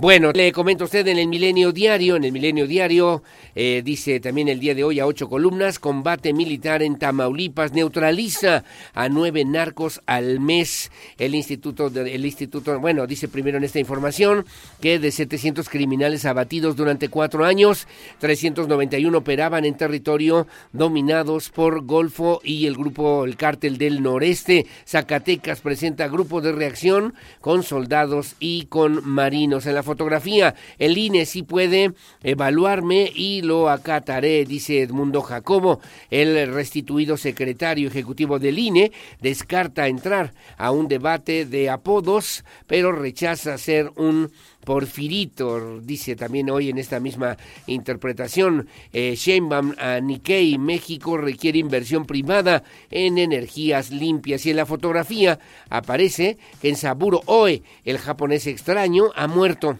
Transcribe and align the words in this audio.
Bueno, 0.00 0.32
le 0.32 0.50
comento 0.50 0.84
a 0.84 0.86
usted 0.86 1.06
en 1.08 1.18
el 1.18 1.28
Milenio 1.28 1.72
Diario, 1.72 2.16
en 2.16 2.24
el 2.24 2.32
Milenio 2.32 2.66
Diario 2.66 3.22
eh, 3.54 3.82
dice 3.84 4.18
también 4.18 4.48
el 4.48 4.58
día 4.58 4.74
de 4.74 4.82
hoy 4.82 4.98
a 4.98 5.04
ocho 5.04 5.28
columnas, 5.28 5.78
combate 5.78 6.32
militar 6.32 6.82
en 6.82 6.98
Tamaulipas 6.98 7.74
neutraliza 7.74 8.64
a 8.94 9.10
nueve 9.10 9.44
narcos 9.44 10.00
al 10.06 10.40
mes. 10.40 10.90
El 11.18 11.34
instituto, 11.34 11.90
de, 11.90 12.14
el 12.14 12.24
instituto, 12.24 12.80
bueno, 12.80 13.06
dice 13.06 13.28
primero 13.28 13.58
en 13.58 13.64
esta 13.64 13.78
información 13.78 14.46
que 14.80 14.98
de 14.98 15.10
700 15.10 15.68
criminales 15.68 16.24
abatidos 16.24 16.76
durante 16.76 17.10
cuatro 17.10 17.44
años, 17.44 17.86
391 18.20 19.18
operaban 19.18 19.66
en 19.66 19.76
territorio 19.76 20.46
dominados 20.72 21.50
por 21.50 21.84
Golfo 21.84 22.40
y 22.42 22.64
el 22.64 22.74
grupo, 22.74 23.26
el 23.26 23.36
cártel 23.36 23.76
del 23.76 24.02
noreste. 24.02 24.64
Zacatecas 24.86 25.60
presenta 25.60 26.08
grupo 26.08 26.40
de 26.40 26.52
reacción 26.52 27.12
con 27.42 27.62
soldados 27.64 28.36
y 28.40 28.64
con 28.64 29.06
marinos. 29.06 29.66
En 29.66 29.74
la 29.74 29.89
fotografía, 29.90 30.54
el 30.78 30.96
INE 30.96 31.26
sí 31.26 31.42
puede 31.42 31.94
evaluarme 32.22 33.10
y 33.12 33.42
lo 33.42 33.68
acataré, 33.68 34.44
dice 34.44 34.82
Edmundo 34.82 35.20
Jacobo. 35.20 35.80
El 36.10 36.54
restituido 36.54 37.16
secretario 37.16 37.88
ejecutivo 37.88 38.38
del 38.38 38.60
INE 38.60 38.92
descarta 39.20 39.88
entrar 39.88 40.32
a 40.56 40.70
un 40.70 40.86
debate 40.86 41.44
de 41.44 41.70
apodos, 41.70 42.44
pero 42.68 42.92
rechaza 42.92 43.58
ser 43.58 43.90
un 43.96 44.30
Porfirito, 44.70 45.80
dice 45.80 46.14
también 46.14 46.48
hoy 46.48 46.68
en 46.68 46.78
esta 46.78 47.00
misma 47.00 47.36
interpretación. 47.66 48.68
Eh, 48.92 49.16
Sheinbaum 49.16 49.74
a 49.76 49.98
Nikkei, 49.98 50.58
México 50.58 51.16
requiere 51.16 51.58
inversión 51.58 52.04
privada 52.04 52.62
en 52.88 53.18
energías 53.18 53.90
limpias. 53.90 54.46
Y 54.46 54.50
en 54.50 54.56
la 54.58 54.66
fotografía 54.66 55.40
aparece 55.70 56.38
que 56.62 56.68
en 56.68 56.76
Saburo 56.76 57.20
Oe, 57.26 57.64
el 57.84 57.98
japonés 57.98 58.46
extraño, 58.46 59.10
ha 59.16 59.26
muerto. 59.26 59.76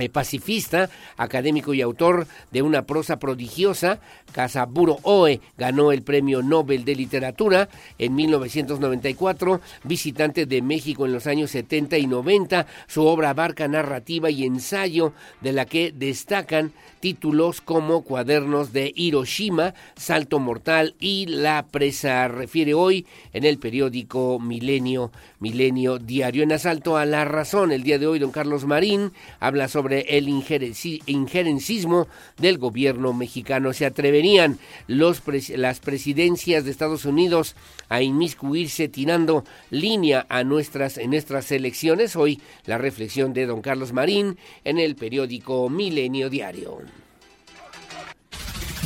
Eh, 0.00 0.08
pacifista, 0.08 0.90
académico 1.16 1.74
y 1.74 1.82
autor 1.82 2.28
de 2.52 2.62
una 2.62 2.82
prosa 2.82 3.18
prodigiosa, 3.18 3.98
Casaburo 4.30 4.98
Oe 5.02 5.40
ganó 5.56 5.90
el 5.90 6.02
Premio 6.02 6.40
Nobel 6.40 6.84
de 6.84 6.94
Literatura 6.94 7.68
en 7.98 8.14
1994, 8.14 9.60
visitante 9.82 10.46
de 10.46 10.62
México 10.62 11.04
en 11.04 11.12
los 11.12 11.26
años 11.26 11.50
70 11.50 11.98
y 11.98 12.06
90, 12.06 12.66
su 12.86 13.04
obra 13.06 13.30
abarca 13.30 13.66
narrativa 13.66 14.30
y 14.30 14.44
ensayo 14.44 15.14
de 15.40 15.52
la 15.52 15.64
que 15.64 15.90
destacan 15.90 16.72
títulos 17.00 17.60
como 17.60 18.02
Cuadernos 18.02 18.72
de 18.72 18.92
Hiroshima, 18.94 19.74
Salto 19.96 20.38
Mortal 20.38 20.94
y 21.00 21.26
La 21.26 21.66
Presa, 21.66 22.28
refiere 22.28 22.72
hoy 22.72 23.04
en 23.32 23.44
el 23.44 23.58
periódico 23.58 24.38
Milenio, 24.38 25.10
Milenio 25.40 25.98
Diario. 25.98 26.44
En 26.44 26.52
Asalto 26.52 26.96
a 26.96 27.04
la 27.04 27.24
Razón, 27.24 27.72
el 27.72 27.82
día 27.82 27.98
de 27.98 28.06
hoy, 28.06 28.20
don 28.20 28.30
Carlos 28.30 28.64
Marín 28.64 29.12
habla 29.40 29.66
sobre 29.66 29.87
el 29.92 30.28
injerencismo 30.28 32.08
del 32.36 32.58
gobierno 32.58 33.12
mexicano. 33.12 33.72
Se 33.72 33.86
atreverían 33.86 34.58
las 34.86 35.80
presidencias 35.80 36.64
de 36.64 36.70
Estados 36.70 37.04
Unidos 37.04 37.56
a 37.88 38.02
inmiscuirse 38.02 38.88
tirando 38.88 39.44
línea 39.70 40.26
a 40.28 40.44
nuestras, 40.44 40.98
en 40.98 41.10
nuestras 41.10 41.50
elecciones. 41.52 42.16
Hoy 42.16 42.40
la 42.66 42.78
reflexión 42.78 43.32
de 43.32 43.46
don 43.46 43.62
Carlos 43.62 43.92
Marín 43.92 44.38
en 44.64 44.78
el 44.78 44.96
periódico 44.96 45.68
Milenio 45.68 46.30
Diario. 46.30 46.78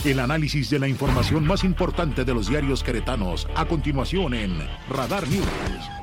El 0.04 0.18
análisis 0.18 0.68
de 0.68 0.80
la 0.80 0.88
información 0.88 1.46
más 1.46 1.62
importante 1.62 2.24
de 2.24 2.34
los 2.34 2.48
diarios 2.48 2.82
queretanos 2.82 3.46
a 3.54 3.66
continuación 3.66 4.34
en 4.34 4.58
Radar 4.88 5.28
News. 5.28 6.01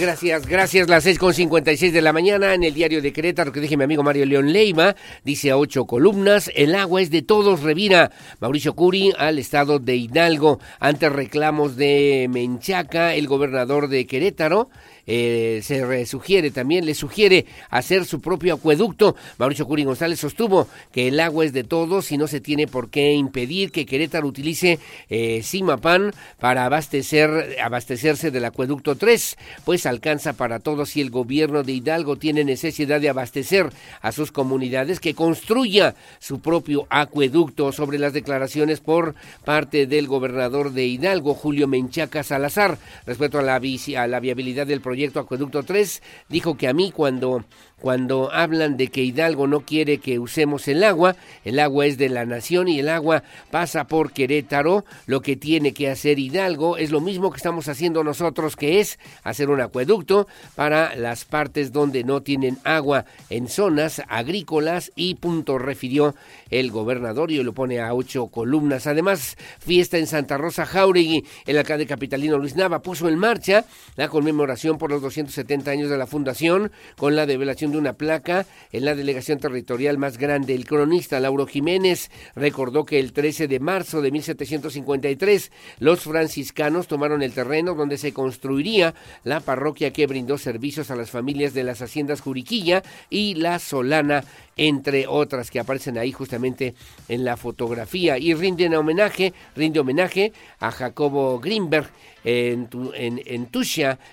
Gracias, 0.00 0.46
gracias. 0.46 0.88
Las 0.88 1.04
seis 1.04 1.18
con 1.18 1.34
seis 1.34 1.92
de 1.92 2.00
la 2.00 2.14
mañana 2.14 2.54
en 2.54 2.64
el 2.64 2.72
diario 2.72 3.02
de 3.02 3.12
Querétaro, 3.12 3.52
que 3.52 3.60
dije 3.60 3.76
mi 3.76 3.84
amigo 3.84 4.02
Mario 4.02 4.24
León 4.24 4.50
Leiva, 4.50 4.96
dice 5.22 5.50
a 5.50 5.58
ocho 5.58 5.84
columnas, 5.84 6.50
el 6.54 6.74
agua 6.74 7.02
es 7.02 7.10
de 7.10 7.20
todos, 7.20 7.62
revira 7.62 8.10
Mauricio 8.40 8.74
Curi 8.74 9.12
al 9.18 9.38
estado 9.38 9.78
de 9.78 9.96
Hidalgo 9.96 10.60
ante 10.80 11.10
reclamos 11.10 11.76
de 11.76 12.26
Menchaca, 12.30 13.14
el 13.14 13.26
gobernador 13.26 13.88
de 13.88 14.06
Querétaro, 14.06 14.70
eh, 15.06 15.60
se 15.62 16.06
sugiere 16.06 16.50
también, 16.50 16.86
le 16.86 16.94
sugiere 16.94 17.46
hacer 17.70 18.04
su 18.04 18.20
propio 18.20 18.54
acueducto. 18.54 19.16
Mauricio 19.38 19.66
Curi 19.66 19.84
González 19.84 20.20
sostuvo 20.20 20.68
que 20.92 21.08
el 21.08 21.18
agua 21.18 21.44
es 21.44 21.52
de 21.52 21.64
todos 21.64 22.12
y 22.12 22.18
no 22.18 22.28
se 22.28 22.40
tiene 22.40 22.66
por 22.66 22.88
qué 22.88 23.12
impedir 23.12 23.72
que 23.72 23.86
Querétaro 23.86 24.26
utilice 24.26 24.78
eh, 25.08 25.42
Simapán 25.42 26.12
para 26.38 26.64
abastecer, 26.64 27.56
abastecerse 27.62 28.30
del 28.30 28.44
acueducto 28.44 28.94
3, 28.96 29.36
pues 29.64 29.86
alcanza 29.86 30.34
para 30.34 30.60
todos 30.60 30.96
y 30.96 31.00
el 31.00 31.10
gobierno 31.10 31.62
de 31.62 31.72
Hidalgo 31.72 32.16
tiene 32.16 32.44
necesidad 32.44 33.00
de 33.00 33.08
abastecer 33.08 33.70
a 34.00 34.12
sus 34.12 34.30
comunidades 34.30 35.00
que 35.00 35.14
construya 35.14 35.94
su 36.20 36.40
propio 36.40 36.86
acueducto 36.90 37.72
sobre 37.72 37.98
las 37.98 38.12
declaraciones 38.12 38.80
por 38.80 39.14
parte 39.44 39.86
del 39.86 40.06
gobernador 40.06 40.72
de 40.72 40.86
Hidalgo, 40.86 41.34
Julio 41.34 41.66
Menchaca 41.66 42.22
Salazar, 42.22 42.78
respecto 43.06 43.38
a 43.38 43.42
la, 43.42 43.56
a 43.56 44.06
la 44.06 44.20
viabilidad 44.20 44.66
del 44.66 44.80
proyecto 44.80 44.91
proyecto 44.92 45.20
Acueducto 45.20 45.62
3, 45.62 46.02
dijo 46.28 46.54
que 46.58 46.68
a 46.68 46.74
mí 46.74 46.92
cuando 46.92 47.46
cuando 47.82 48.32
hablan 48.32 48.76
de 48.76 48.86
que 48.86 49.02
Hidalgo 49.02 49.48
no 49.48 49.62
quiere 49.62 49.98
que 49.98 50.20
usemos 50.20 50.68
el 50.68 50.84
agua, 50.84 51.16
el 51.44 51.58
agua 51.58 51.84
es 51.86 51.98
de 51.98 52.08
la 52.08 52.24
nación 52.24 52.68
y 52.68 52.78
el 52.78 52.88
agua 52.88 53.24
pasa 53.50 53.88
por 53.88 54.12
Querétaro, 54.12 54.84
lo 55.06 55.20
que 55.20 55.34
tiene 55.34 55.74
que 55.74 55.90
hacer 55.90 56.20
Hidalgo 56.20 56.76
es 56.76 56.92
lo 56.92 57.00
mismo 57.00 57.32
que 57.32 57.38
estamos 57.38 57.66
haciendo 57.66 58.04
nosotros, 58.04 58.54
que 58.54 58.78
es 58.78 59.00
hacer 59.24 59.50
un 59.50 59.60
acueducto 59.60 60.28
para 60.54 60.94
las 60.94 61.24
partes 61.24 61.72
donde 61.72 62.04
no 62.04 62.22
tienen 62.22 62.56
agua 62.62 63.04
en 63.30 63.48
zonas 63.48 64.00
agrícolas 64.08 64.92
y 64.94 65.16
punto 65.16 65.58
refirió 65.58 66.14
el 66.50 66.70
gobernador 66.70 67.32
y 67.32 67.42
lo 67.42 67.52
pone 67.52 67.80
a 67.80 67.94
ocho 67.94 68.28
columnas. 68.28 68.86
Además, 68.86 69.36
fiesta 69.58 69.98
en 69.98 70.06
Santa 70.06 70.38
Rosa 70.38 70.66
Jauregui, 70.66 71.24
el 71.46 71.58
alcalde 71.58 71.86
capitalino 71.86 72.38
Luis 72.38 72.54
Nava 72.54 72.80
puso 72.80 73.08
en 73.08 73.18
marcha 73.18 73.64
la 73.96 74.06
conmemoración 74.06 74.78
por 74.78 74.90
los 74.90 75.02
270 75.02 75.68
años 75.68 75.90
de 75.90 75.98
la 75.98 76.06
fundación 76.06 76.70
con 76.96 77.16
la 77.16 77.26
develación 77.26 77.71
de 77.72 77.78
una 77.78 77.94
placa 77.94 78.46
en 78.70 78.84
la 78.84 78.94
delegación 78.94 79.38
territorial 79.38 79.98
más 79.98 80.18
grande. 80.18 80.54
El 80.54 80.66
cronista 80.66 81.18
Lauro 81.20 81.46
Jiménez 81.46 82.10
recordó 82.34 82.84
que 82.84 83.00
el 83.00 83.12
13 83.12 83.48
de 83.48 83.60
marzo 83.60 84.00
de 84.00 84.10
1753 84.10 85.50
los 85.78 86.00
franciscanos 86.00 86.86
tomaron 86.86 87.22
el 87.22 87.32
terreno 87.32 87.74
donde 87.74 87.98
se 87.98 88.12
construiría 88.12 88.94
la 89.24 89.40
parroquia 89.40 89.92
que 89.92 90.06
brindó 90.06 90.38
servicios 90.38 90.90
a 90.90 90.96
las 90.96 91.10
familias 91.10 91.54
de 91.54 91.64
las 91.64 91.82
haciendas 91.82 92.20
Juriquilla 92.20 92.82
y 93.10 93.34
La 93.34 93.58
Solana, 93.58 94.24
entre 94.56 95.06
otras 95.06 95.50
que 95.50 95.60
aparecen 95.60 95.98
ahí 95.98 96.12
justamente 96.12 96.74
en 97.08 97.24
la 97.24 97.36
fotografía. 97.36 98.18
Y 98.18 98.34
rinden 98.34 98.74
homenaje, 98.74 99.32
rinde 99.56 99.80
homenaje 99.80 100.32
a 100.60 100.70
Jacobo 100.70 101.40
Greenberg. 101.40 101.90
En, 102.24 102.68
en, 102.94 103.20
en 103.26 103.48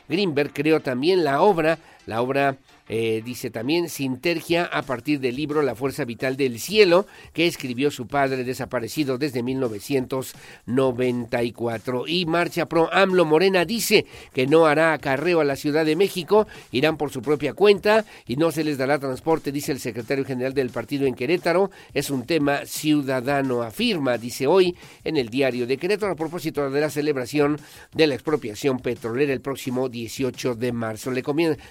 Greenberg 0.07 0.51
creó 0.53 0.79
también 0.79 1.23
la 1.23 1.41
obra, 1.41 1.77
la 2.07 2.21
obra 2.21 2.57
eh, 2.89 3.21
dice 3.23 3.51
también 3.51 3.87
Sintergia 3.87 4.65
a 4.65 4.81
partir 4.81 5.19
del 5.19 5.35
libro 5.35 5.61
La 5.61 5.75
Fuerza 5.75 6.05
Vital 6.05 6.35
del 6.35 6.59
Cielo, 6.59 7.05
que 7.33 7.45
escribió 7.45 7.91
su 7.91 8.07
padre 8.07 8.43
desaparecido 8.43 9.19
desde 9.19 9.43
1994. 9.43 12.07
Y 12.07 12.25
Marcha 12.25 12.65
Pro 12.65 12.91
AMLO 12.91 13.25
Morena 13.25 13.63
dice 13.63 14.07
que 14.33 14.47
no 14.47 14.65
hará 14.65 14.93
acarreo 14.93 15.41
a 15.41 15.45
la 15.45 15.55
Ciudad 15.55 15.85
de 15.85 15.95
México, 15.95 16.47
irán 16.71 16.97
por 16.97 17.11
su 17.11 17.21
propia 17.21 17.53
cuenta 17.53 18.05
y 18.25 18.37
no 18.37 18.51
se 18.51 18.63
les 18.63 18.79
dará 18.79 18.97
transporte, 18.97 19.51
dice 19.51 19.71
el 19.71 19.79
secretario 19.79 20.25
general 20.25 20.55
del 20.55 20.71
partido 20.71 21.05
en 21.05 21.13
Querétaro. 21.13 21.69
Es 21.93 22.09
un 22.09 22.25
tema 22.25 22.65
ciudadano, 22.65 23.61
afirma, 23.61 24.17
dice 24.17 24.47
hoy 24.47 24.75
en 25.03 25.17
el 25.17 25.29
diario 25.29 25.67
de 25.67 25.77
Querétaro 25.77 26.13
a 26.13 26.15
propósito 26.15 26.71
de 26.71 26.81
la 26.81 26.89
celebración 26.89 27.59
de 27.93 28.07
la 28.07 28.15
expropiación 28.15 28.79
petrolera 28.79 29.31
el 29.31 29.41
próximo 29.41 29.89
18 29.89 30.55
de 30.55 30.71
marzo. 30.71 31.11
Le, 31.11 31.21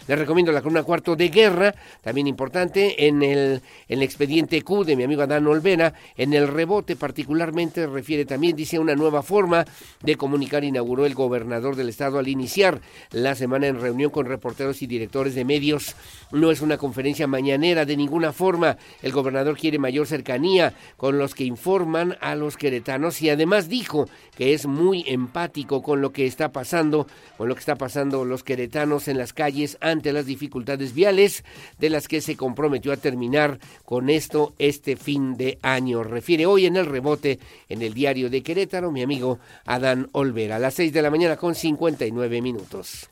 le 0.06 0.16
recomiendo 0.16 0.52
la 0.52 0.62
columna 0.62 0.84
de 1.16 1.28
guerra, 1.28 1.74
también 2.02 2.26
importante, 2.26 3.06
en 3.06 3.22
el, 3.22 3.62
el 3.88 4.02
expediente 4.02 4.62
Q 4.62 4.84
de 4.84 4.96
mi 4.96 5.04
amigo 5.04 5.22
Adán 5.22 5.46
Olvera, 5.46 5.94
en 6.16 6.32
el 6.32 6.48
rebote 6.48 6.96
particularmente 6.96 7.86
refiere 7.86 8.24
también, 8.24 8.56
dice, 8.56 8.78
una 8.78 8.94
nueva 8.94 9.22
forma 9.22 9.64
de 10.02 10.16
comunicar 10.16 10.64
inauguró 10.64 11.06
el 11.06 11.14
gobernador 11.14 11.76
del 11.76 11.88
estado 11.88 12.18
al 12.18 12.28
iniciar 12.28 12.80
la 13.10 13.34
semana 13.34 13.66
en 13.66 13.80
reunión 13.80 14.10
con 14.10 14.26
reporteros 14.26 14.82
y 14.82 14.86
directores 14.86 15.34
de 15.34 15.44
medios. 15.44 15.94
No 16.32 16.50
es 16.50 16.60
una 16.60 16.78
conferencia 16.78 17.26
mañanera 17.26 17.84
de 17.84 17.96
ninguna 17.96 18.32
forma. 18.32 18.76
El 19.02 19.12
gobernador 19.12 19.56
quiere 19.56 19.78
mayor 19.78 20.06
cercanía 20.06 20.74
con 20.96 21.18
los 21.18 21.34
que 21.34 21.44
informan 21.44 22.16
a 22.20 22.34
los 22.34 22.56
queretanos 22.56 23.20
y 23.22 23.30
además 23.30 23.68
dijo 23.68 24.08
que 24.36 24.54
es 24.54 24.66
muy 24.66 25.04
empático 25.06 25.82
con 25.82 26.00
lo 26.00 26.12
que 26.12 26.26
está 26.26 26.52
pasando, 26.52 27.06
con 27.36 27.48
lo 27.48 27.54
que 27.54 27.60
está 27.60 27.76
pasando 27.76 28.24
los 28.24 28.44
queretanos 28.44 29.08
en 29.08 29.18
las 29.18 29.32
calles 29.32 29.78
ante 29.80 30.12
las 30.12 30.26
dificultades 30.26 30.94
de 30.98 31.90
las 31.90 32.08
que 32.08 32.20
se 32.20 32.36
comprometió 32.36 32.92
a 32.92 32.96
terminar 32.96 33.58
con 33.84 34.10
esto 34.10 34.54
este 34.58 34.96
fin 34.96 35.36
de 35.36 35.58
año. 35.62 36.02
Refiere 36.02 36.46
hoy 36.46 36.66
en 36.66 36.76
el 36.76 36.86
rebote 36.86 37.38
en 37.68 37.82
el 37.82 37.94
diario 37.94 38.30
de 38.30 38.42
Querétaro 38.42 38.90
mi 38.90 39.02
amigo 39.02 39.38
Adán 39.64 40.08
Olvera 40.12 40.56
a 40.56 40.58
las 40.58 40.74
6 40.74 40.92
de 40.92 41.02
la 41.02 41.10
mañana 41.10 41.36
con 41.36 41.54
59 41.54 42.42
minutos. 42.42 43.08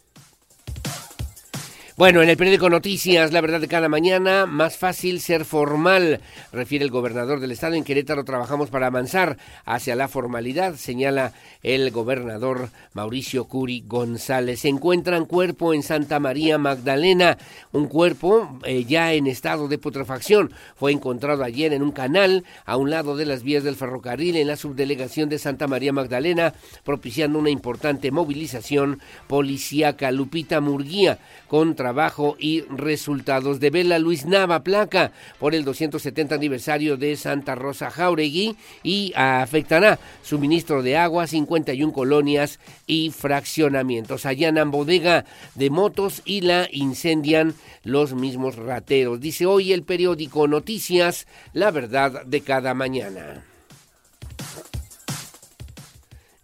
Bueno, 1.99 2.21
en 2.23 2.29
el 2.29 2.37
periódico 2.37 2.69
Noticias, 2.69 3.33
la 3.33 3.41
verdad 3.41 3.59
de 3.59 3.69
cada 3.69 3.89
mañana, 3.89 4.45
más 4.45 4.77
fácil 4.77 5.19
ser 5.19 5.47
formal, 5.47 6.21
refiere 6.53 6.85
el 6.85 6.91
gobernador 6.91 7.41
del 7.41 7.53
estado. 7.53 7.73
En 7.73 7.85
Querétaro 7.85 8.23
trabajamos 8.23 8.69
para 8.69 8.89
avanzar 8.89 9.39
hacia 9.65 9.97
la 9.97 10.07
formalidad, 10.07 10.75
señala 10.75 11.33
el 11.63 11.91
gobernador 11.91 12.69
Mauricio 12.93 13.47
Curi 13.47 13.83
González. 13.87 14.61
Se 14.61 14.69
encuentran 14.69 15.25
cuerpo 15.25 15.73
en 15.73 15.83
Santa 15.83 16.21
María 16.21 16.59
Magdalena, 16.59 17.39
un 17.73 17.89
cuerpo 17.89 18.59
eh, 18.65 18.85
ya 18.85 19.15
en 19.15 19.27
estado 19.27 19.67
de 19.67 19.79
putrefacción. 19.79 20.53
Fue 20.75 20.93
encontrado 20.93 21.45
ayer 21.45 21.73
en 21.73 21.83
un 21.83 21.93
canal 21.93 22.45
a 22.67 22.77
un 22.77 22.91
lado 22.91 23.17
de 23.17 23.25
las 23.25 23.43
vías 23.43 23.65
del 23.65 23.75
ferrocarril 23.75 24.37
en 24.37 24.49
la 24.49 24.57
subdelegación 24.57 25.31
de 25.31 25.39
Santa 25.39 25.67
María 25.67 25.95
Magdalena, 25.95 26.53
propiciando 26.85 27.39
una 27.39 27.49
importante 27.49 28.11
movilización 28.11 29.01
policíaca. 29.29 30.11
Lupita 30.11 30.61
Murguía 30.61 31.19
contra 31.49 31.86
trabajo 31.87 32.35
y 32.41 32.63
resultados. 32.63 33.61
de 33.61 33.71
Vela 33.71 34.01
Luis 34.01 34.27
Nava 34.27 34.65
Placa 34.65 35.13
por 35.39 35.55
el 35.55 35.65
270 35.65 36.35
aniversario 36.35 36.97
de 36.97 37.15
Santa 37.15 37.55
Rosa 37.55 37.93
Jauregui 37.93 38.57
y 38.83 39.13
afectará 39.15 40.01
suministro 40.25 40.83
de 40.83 40.97
agua, 40.97 41.29
51 41.29 41.93
colonias 41.93 42.59
y 42.89 43.11
fraccionamientos. 43.11 44.27
Allanan 44.27 44.73
bodega 44.73 45.27
de 45.55 45.71
motos 45.71 46.23
y 46.25 46.41
la 46.41 46.67
incendian 46.73 47.55
los 47.85 48.15
mismos 48.15 48.57
rateros. 48.57 49.21
Dice 49.21 49.47
hoy 49.47 49.73
el 49.73 49.85
periódico 49.85 50.49
Noticias, 50.49 51.29
la 51.53 51.71
verdad 51.71 52.27
de 52.27 52.41
cada 52.41 52.75
mañana. 52.75 53.45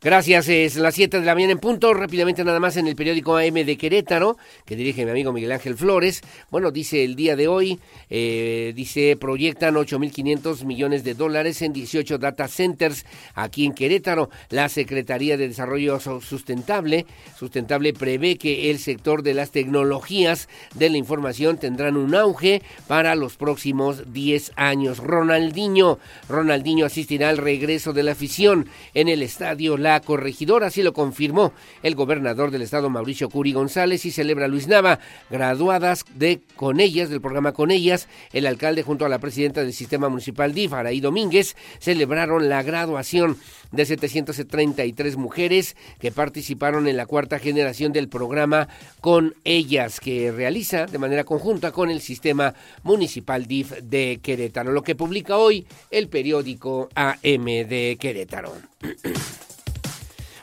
Gracias, 0.05 0.49
es 0.49 0.75
las 0.75 0.97
7 0.97 1.21
de 1.21 1.25
la 1.25 1.33
mañana 1.33 1.53
en 1.53 1.61
punto. 1.61 1.95
Rápidamente 1.95 2.43
nada 2.43 2.59
más 2.59 2.77
en 2.77 2.89
el 2.89 2.97
periódico 2.97 3.37
AM 3.37 3.55
de 3.55 3.77
Querétaro, 3.79 4.37
que 4.65 4.75
dirige 4.75 5.05
mi 5.05 5.13
amigo 5.13 5.33
Miguel 5.33 5.53
Ángel 5.53 5.77
Flores. 5.77 6.23
Bueno, 6.51 6.73
dice 6.73 7.05
el 7.05 7.15
día 7.15 7.37
de 7.37 7.47
hoy, 7.47 7.79
eh, 8.11 8.73
dice, 8.75 9.17
proyectan 9.17 9.77
8.500 9.77 10.65
millones 10.65 11.05
de 11.05 11.15
dólares 11.15 11.63
en 11.63 11.73
18 11.73 12.19
data 12.19 12.49
centers 12.49 13.07
aquí 13.37 13.65
en 13.65 13.75
Querétaro. 13.75 14.29
La 14.51 14.69
Secretaría 14.69 15.37
de 15.37 15.47
Desarrollo 15.47 16.01
Sustentable, 16.01 17.07
sustentable 17.39 17.93
prevé 17.93 18.39
que 18.39 18.73
el 18.73 18.81
sector 18.81 19.23
de 19.23 19.35
las 19.35 19.53
tecnologías 19.53 20.49
de 20.75 20.91
la 20.91 20.97
información 20.97 21.59
tendrán 21.59 21.97
un 21.97 22.17
auge 22.17 22.61
para 22.89 23.15
los 23.15 23.37
próximos 23.37 24.13
10 24.13 24.51
años. 24.57 24.99
Ronaldinho, 24.99 26.01
Ronaldinho 26.29 26.87
asistirá 26.87 27.29
al 27.29 27.39
regreso 27.39 27.93
de 27.93 28.03
la 28.03 28.13
afición 28.13 28.67
en 28.95 29.07
el 29.07 29.23
estadio 29.23 29.79
La 29.79 29.92
corregidora, 30.01 30.69
así 30.69 30.83
lo 30.83 30.93
confirmó 30.93 31.53
el 31.83 31.95
gobernador 31.95 32.51
del 32.51 32.63
estado 32.63 32.91
Mauricio 32.91 33.29
Curi 33.29 33.53
González 33.53 34.05
y 34.07 34.11
celebra 34.11 34.49
Luis 34.49 34.69
Nava, 34.69 34.99
graduadas 35.31 36.05
de 36.15 36.41
con 36.57 36.81
ellas, 36.81 37.11
del 37.11 37.21
programa 37.21 37.53
con 37.53 37.71
ellas, 37.71 38.09
el 38.33 38.47
alcalde 38.47 38.83
junto 38.83 39.05
a 39.05 39.09
la 39.09 39.19
presidenta 39.19 39.63
del 39.63 39.73
sistema 39.73 40.09
municipal 40.09 40.55
DIF, 40.55 40.73
Araí 40.73 41.01
Domínguez, 41.01 41.57
celebraron 41.79 42.49
la 42.49 42.63
graduación 42.63 43.37
de 43.73 43.87
733 43.87 45.17
mujeres 45.17 45.77
que 45.99 46.13
participaron 46.13 46.87
en 46.87 46.97
la 46.97 47.07
cuarta 47.07 47.39
generación 47.39 47.93
del 47.93 48.09
programa 48.09 48.69
Con 49.01 49.35
Ellas, 49.45 49.99
que 49.99 50.31
realiza 50.31 50.87
de 50.87 50.99
manera 50.99 51.25
conjunta 51.25 51.73
con 51.73 51.91
el 51.91 52.01
sistema 52.01 52.55
municipal 52.83 53.47
DIF 53.47 53.73
de 53.83 54.21
Querétaro, 54.23 54.73
lo 54.73 54.83
que 54.83 54.95
publica 54.95 55.37
hoy 55.37 55.67
el 55.91 56.09
periódico 56.09 56.89
AM 56.95 57.45
de 57.45 57.97
Querétaro. 57.99 58.53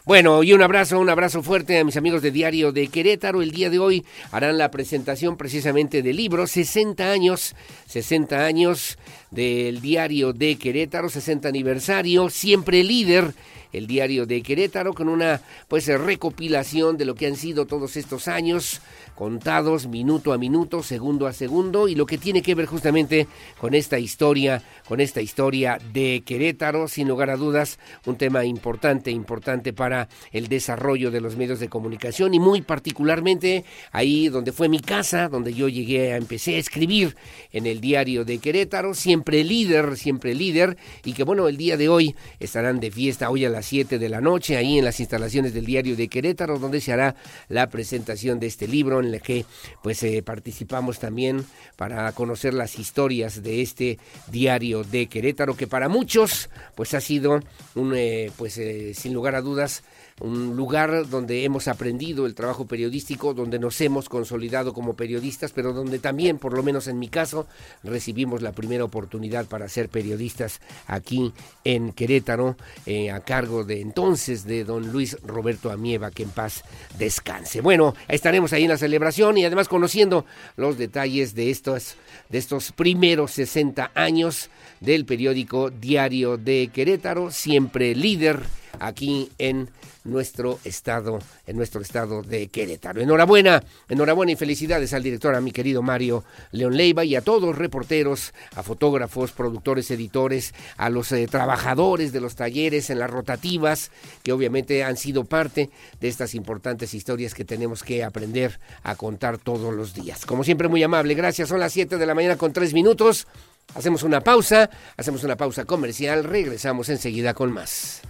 Bueno, 0.10 0.42
y 0.42 0.54
un 0.54 0.64
abrazo, 0.64 0.98
un 0.98 1.12
abrazo 1.12 1.44
fuerte 1.44 1.78
a 1.78 1.84
mis 1.84 1.96
amigos 1.96 2.24
de 2.24 2.32
Diario 2.32 2.72
de 2.72 2.88
Querétaro. 2.88 3.44
El 3.44 3.52
día 3.52 3.70
de 3.70 3.78
hoy 3.78 4.04
harán 4.32 4.58
la 4.58 4.72
presentación 4.72 5.38
precisamente 5.38 6.02
del 6.02 6.16
libro 6.16 6.48
60 6.48 7.12
años, 7.12 7.56
60 7.86 8.44
años 8.44 8.98
del 9.30 9.82
Diario 9.82 10.34
de 10.34 10.56
Querétaro, 10.56 11.10
60 11.10 11.48
aniversario, 11.48 12.28
siempre 12.32 12.84
líder 12.84 13.36
el 13.72 13.86
diario 13.86 14.26
de 14.26 14.42
Querétaro 14.42 14.94
con 14.94 15.10
una 15.10 15.42
pues 15.68 15.86
recopilación 15.86 16.98
de 16.98 17.06
lo 17.06 17.14
que 17.14 17.28
han 17.28 17.36
sido 17.36 17.68
todos 17.68 17.96
estos 17.98 18.28
años 18.28 18.82
contados 19.20 19.88
minuto 19.88 20.32
a 20.32 20.38
minuto, 20.38 20.82
segundo 20.82 21.28
a 21.28 21.34
segundo 21.34 21.90
y 21.90 21.96
lo 21.96 22.06
que 22.06 22.18
tiene 22.18 22.42
que 22.42 22.56
ver 22.56 22.68
justamente 22.68 23.28
con 23.60 23.74
esta 23.74 24.00
historia, 24.00 24.64
con 24.88 25.02
esta 25.02 25.20
historia 25.20 25.78
de 25.92 26.24
Querétaro, 26.26 26.88
sin 26.88 27.10
lugar 27.10 27.30
a 27.30 27.36
dudas, 27.36 27.80
un 28.06 28.16
tema 28.16 28.46
importante, 28.46 29.12
importante 29.12 29.74
para 29.74 30.08
el 30.32 30.48
desarrollo 30.48 31.12
de 31.12 31.20
los 31.20 31.36
medios 31.36 31.60
de 31.60 31.68
comunicación 31.68 32.34
y 32.34 32.40
muy 32.40 32.62
particularmente 32.62 33.66
ahí 33.92 34.30
donde 34.30 34.54
fue 34.54 34.70
mi 34.70 34.80
casa, 34.80 35.28
donde 35.28 35.54
yo 35.54 35.68
llegué 35.68 36.14
a 36.14 36.16
empecé 36.16 36.56
a 36.56 36.60
escribir 36.60 37.18
en 37.52 37.66
el 37.66 37.82
diario 37.82 38.24
de 38.24 38.38
Querétaro, 38.38 38.94
siempre 38.94 39.44
líder, 39.44 39.98
siempre 39.98 40.34
líder 40.34 40.78
y 41.04 41.12
que 41.12 41.26
bueno, 41.26 41.50
el 41.50 41.58
día 41.58 41.76
de 41.76 41.90
hoy 41.90 42.16
estarán 42.40 42.80
de 42.80 42.90
fiesta 42.90 43.30
hoy 43.30 43.44
a 43.44 43.50
las 43.50 43.66
7 43.66 44.00
de 44.00 44.08
la 44.08 44.22
noche 44.22 44.56
ahí 44.56 44.80
en 44.80 44.86
las 44.86 45.02
instalaciones 45.02 45.54
del 45.54 45.66
diario 45.66 45.98
de 45.98 46.08
Querétaro 46.08 46.58
donde 46.58 46.80
se 46.80 46.94
hará 46.94 47.18
la 47.50 47.70
presentación 47.70 48.40
de 48.40 48.48
este 48.48 48.66
libro 48.66 49.09
la 49.12 49.20
que 49.20 49.46
pues 49.84 50.02
eh, 50.04 50.22
participamos 50.24 51.00
también 51.00 51.46
para 51.76 52.12
conocer 52.14 52.54
las 52.54 52.80
historias 52.80 53.44
de 53.44 53.62
este 53.62 54.00
diario 54.32 54.84
de 54.84 55.08
Querétaro 55.08 55.56
que 55.56 55.68
para 55.68 55.90
muchos 55.90 56.50
pues 56.76 56.94
ha 56.94 57.02
sido 57.02 57.40
un 57.76 57.94
eh, 57.96 58.32
pues 58.38 58.58
eh, 58.58 58.94
sin 58.94 59.14
lugar 59.14 59.36
a 59.36 59.42
dudas 59.42 59.84
un 60.20 60.56
lugar 60.56 61.10
donde 61.10 61.44
hemos 61.44 61.68
aprendido 61.68 62.26
el 62.26 62.36
trabajo 62.36 62.66
periodístico, 62.66 63.34
donde 63.34 63.60
nos 63.60 63.80
hemos 63.82 64.10
consolidado 64.10 64.74
como 64.74 64.96
periodistas, 64.96 65.52
pero 65.52 65.74
donde 65.74 66.00
también, 66.00 66.38
por 66.38 66.54
lo 66.54 66.64
menos 66.64 66.88
en 66.88 67.00
mi 67.00 67.08
caso, 67.10 67.48
recibimos 67.84 68.42
la 68.42 68.52
primera 68.52 68.84
oportunidad 68.84 69.46
para 69.46 69.70
ser 69.70 69.90
periodistas 69.90 70.62
aquí 70.88 71.34
en 71.64 71.94
Querétaro, 71.94 72.58
eh, 72.86 73.12
a 73.12 73.22
cargo 73.22 73.64
de 73.64 73.82
entonces 73.82 74.46
de 74.46 74.64
don 74.64 74.92
Luis 74.92 75.18
Roberto 75.24 75.72
Amieva, 75.72 76.12
que 76.12 76.24
en 76.24 76.30
paz 76.30 76.64
descanse. 76.98 77.62
Bueno, 77.62 77.96
estaremos 78.08 78.54
ahí 78.54 78.64
en 78.64 78.70
la 78.70 78.78
celebración 78.78 79.38
y 79.38 79.46
además 79.46 79.68
conociendo 79.68 80.26
los 80.56 80.78
detalles 80.78 81.36
de 81.36 81.50
estos, 81.50 81.96
de 82.30 82.38
estos 82.38 82.72
primeros 82.72 83.32
60 83.32 83.92
años 83.96 84.50
del 84.80 85.06
periódico 85.06 85.70
Diario 85.70 86.38
de 86.38 86.70
Querétaro, 86.74 87.32
siempre 87.32 87.96
líder 87.96 88.40
aquí 88.80 89.30
en 89.38 89.70
nuestro 90.04 90.60
estado, 90.64 91.20
en 91.46 91.58
nuestro 91.58 91.82
estado 91.82 92.22
de 92.24 92.48
Querétaro. 92.48 93.02
Enhorabuena, 93.02 93.64
enhorabuena 93.90 94.32
y 94.32 94.36
felicidades 94.36 94.94
al 94.94 95.04
director, 95.04 95.36
a 95.36 95.42
mi 95.42 95.52
querido 95.52 95.82
Mario 95.82 96.24
León 96.52 96.76
Leiva 96.76 97.04
y 97.04 97.16
a 97.16 97.22
todos 97.22 97.58
reporteros, 97.58 98.34
a 98.56 98.64
fotógrafos, 98.64 99.32
productores, 99.32 99.92
editores, 99.92 100.54
a 100.78 100.90
los 100.90 101.12
eh, 101.12 101.28
trabajadores 101.28 102.12
de 102.12 102.22
los 102.22 102.36
talleres 102.36 102.90
en 102.90 103.00
las 103.00 103.10
rotativas, 103.10 103.92
que 104.24 104.32
obviamente 104.32 104.84
han 104.84 104.98
sido 104.98 105.26
parte 105.26 105.70
de 106.00 106.08
estas 106.08 106.34
importantes 106.34 106.94
historias 106.94 107.34
que 107.34 107.46
tenemos 107.46 107.84
que 107.84 108.04
aprender 108.04 108.60
a 108.84 108.96
contar 108.96 109.38
todos 109.38 109.74
los 109.74 109.94
días. 109.94 110.26
Como 110.26 110.44
siempre, 110.44 110.68
muy 110.68 110.82
amable, 110.84 111.14
gracias. 111.14 111.50
Son 111.50 111.60
las 111.60 111.74
7 111.74 111.98
de 111.98 112.06
la 112.06 112.16
mañana 112.16 112.38
con 112.38 112.54
3 112.54 112.74
minutos. 112.74 113.28
Hacemos 113.76 114.04
una 114.04 114.22
pausa, 114.22 114.70
hacemos 114.98 115.24
una 115.24 115.38
pausa 115.38 115.66
comercial, 115.66 116.24
regresamos 116.24 116.90
enseguida 116.90 117.34
con 117.34 117.52
más. 117.52 118.02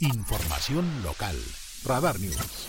Información 0.00 1.02
local. 1.02 1.36
Radar 1.84 2.18
News. 2.18 2.68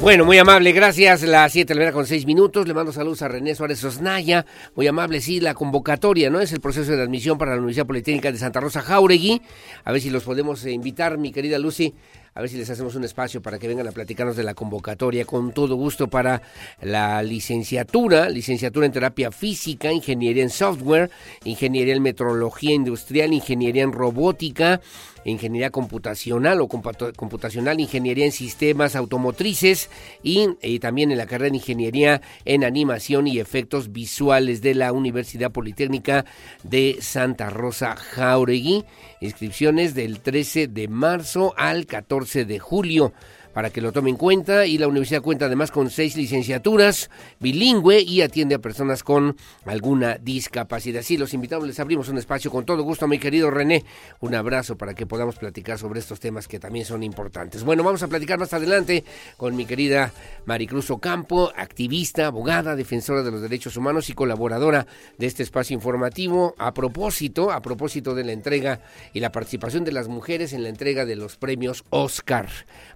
Bueno, 0.00 0.24
muy 0.24 0.38
amable, 0.38 0.72
gracias. 0.72 1.22
Las 1.24 1.52
7 1.52 1.68
de 1.68 1.74
la 1.74 1.80
mañana 1.80 1.94
con 1.94 2.06
6 2.06 2.24
minutos. 2.24 2.66
Le 2.66 2.72
mando 2.72 2.90
saludos 2.90 3.20
a 3.20 3.28
René 3.28 3.54
Suárez 3.54 3.84
Osnaya. 3.84 4.46
Muy 4.74 4.86
amable, 4.86 5.20
sí, 5.20 5.40
la 5.40 5.52
convocatoria, 5.52 6.30
¿no? 6.30 6.40
Es 6.40 6.54
el 6.54 6.60
proceso 6.60 6.92
de 6.92 7.02
admisión 7.02 7.36
para 7.36 7.50
la 7.50 7.58
Universidad 7.58 7.86
Politécnica 7.86 8.32
de 8.32 8.38
Santa 8.38 8.60
Rosa 8.60 8.80
Jauregui. 8.80 9.42
A 9.84 9.92
ver 9.92 10.00
si 10.00 10.08
los 10.08 10.24
podemos 10.24 10.64
invitar, 10.64 11.18
mi 11.18 11.32
querida 11.32 11.58
Lucy, 11.58 11.94
a 12.34 12.40
ver 12.40 12.48
si 12.48 12.56
les 12.56 12.70
hacemos 12.70 12.94
un 12.94 13.04
espacio 13.04 13.42
para 13.42 13.58
que 13.58 13.68
vengan 13.68 13.88
a 13.88 13.92
platicarnos 13.92 14.36
de 14.36 14.44
la 14.44 14.54
convocatoria 14.54 15.24
con 15.24 15.52
todo 15.52 15.74
gusto 15.74 16.08
para 16.08 16.42
la 16.80 17.22
licenciatura, 17.22 18.28
licenciatura 18.28 18.86
en 18.86 18.92
terapia 18.92 19.32
física, 19.32 19.92
ingeniería 19.92 20.42
en 20.42 20.50
software, 20.50 21.10
ingeniería 21.44 21.94
en 21.94 22.02
metrología 22.02 22.72
industrial, 22.72 23.32
ingeniería 23.32 23.82
en 23.82 23.92
robótica, 23.92 24.80
ingeniería 25.24 25.70
computacional 25.70 26.60
o 26.60 26.68
computacional, 26.68 27.80
ingeniería 27.80 28.24
en 28.24 28.32
sistemas 28.32 28.96
automotrices 28.96 29.90
y, 30.22 30.78
también 30.78 31.10
en 31.10 31.18
la 31.18 31.26
carrera 31.26 31.50
de 31.50 31.56
ingeniería 31.56 32.22
en 32.44 32.64
animación 32.64 33.26
y 33.26 33.38
efectos 33.38 33.92
visuales 33.92 34.62
de 34.62 34.74
la 34.74 34.92
Universidad 34.92 35.52
Politécnica 35.52 36.24
de 36.62 36.98
Santa 37.00 37.50
Rosa 37.50 37.96
Jauregui. 37.96 38.84
Inscripciones 39.20 39.94
del 39.94 40.20
13 40.20 40.68
de 40.68 40.88
marzo 40.88 41.54
al 41.56 41.86
14 41.86 42.44
de 42.44 42.58
julio 42.58 43.12
para 43.52 43.70
que 43.70 43.80
lo 43.80 43.92
tome 43.92 44.10
en 44.10 44.16
cuenta 44.16 44.66
y 44.66 44.78
la 44.78 44.88
universidad 44.88 45.22
cuenta 45.22 45.46
además 45.46 45.70
con 45.70 45.90
seis 45.90 46.16
licenciaturas 46.16 47.10
bilingüe 47.38 48.00
y 48.00 48.22
atiende 48.22 48.54
a 48.54 48.58
personas 48.58 49.02
con 49.02 49.36
alguna 49.64 50.18
discapacidad. 50.18 51.02
Sí, 51.02 51.16
los 51.16 51.34
invitamos, 51.34 51.66
les 51.66 51.80
abrimos 51.80 52.08
un 52.08 52.18
espacio 52.18 52.50
con 52.50 52.64
todo 52.64 52.82
gusto, 52.82 53.08
mi 53.08 53.18
querido 53.18 53.50
René. 53.50 53.84
Un 54.20 54.34
abrazo 54.34 54.76
para 54.76 54.94
que 54.94 55.06
podamos 55.06 55.36
platicar 55.36 55.78
sobre 55.78 56.00
estos 56.00 56.20
temas 56.20 56.46
que 56.48 56.58
también 56.58 56.84
son 56.84 57.02
importantes. 57.02 57.64
Bueno, 57.64 57.82
vamos 57.82 58.02
a 58.02 58.08
platicar 58.08 58.38
más 58.38 58.52
adelante 58.52 59.04
con 59.36 59.56
mi 59.56 59.64
querida 59.64 60.12
Maricruz 60.46 60.90
Ocampo, 60.90 61.52
activista, 61.56 62.26
abogada, 62.26 62.76
defensora 62.76 63.22
de 63.22 63.30
los 63.30 63.42
derechos 63.42 63.76
humanos 63.76 64.10
y 64.10 64.14
colaboradora 64.14 64.86
de 65.18 65.26
este 65.26 65.42
espacio 65.42 65.74
informativo. 65.74 66.54
A 66.58 66.72
propósito, 66.74 67.50
a 67.50 67.62
propósito 67.62 68.14
de 68.14 68.24
la 68.24 68.32
entrega 68.32 68.80
y 69.12 69.20
la 69.20 69.32
participación 69.32 69.84
de 69.84 69.92
las 69.92 70.08
mujeres 70.08 70.52
en 70.52 70.62
la 70.62 70.68
entrega 70.68 71.04
de 71.04 71.16
los 71.16 71.36
premios 71.36 71.84
Oscar, 71.90 72.48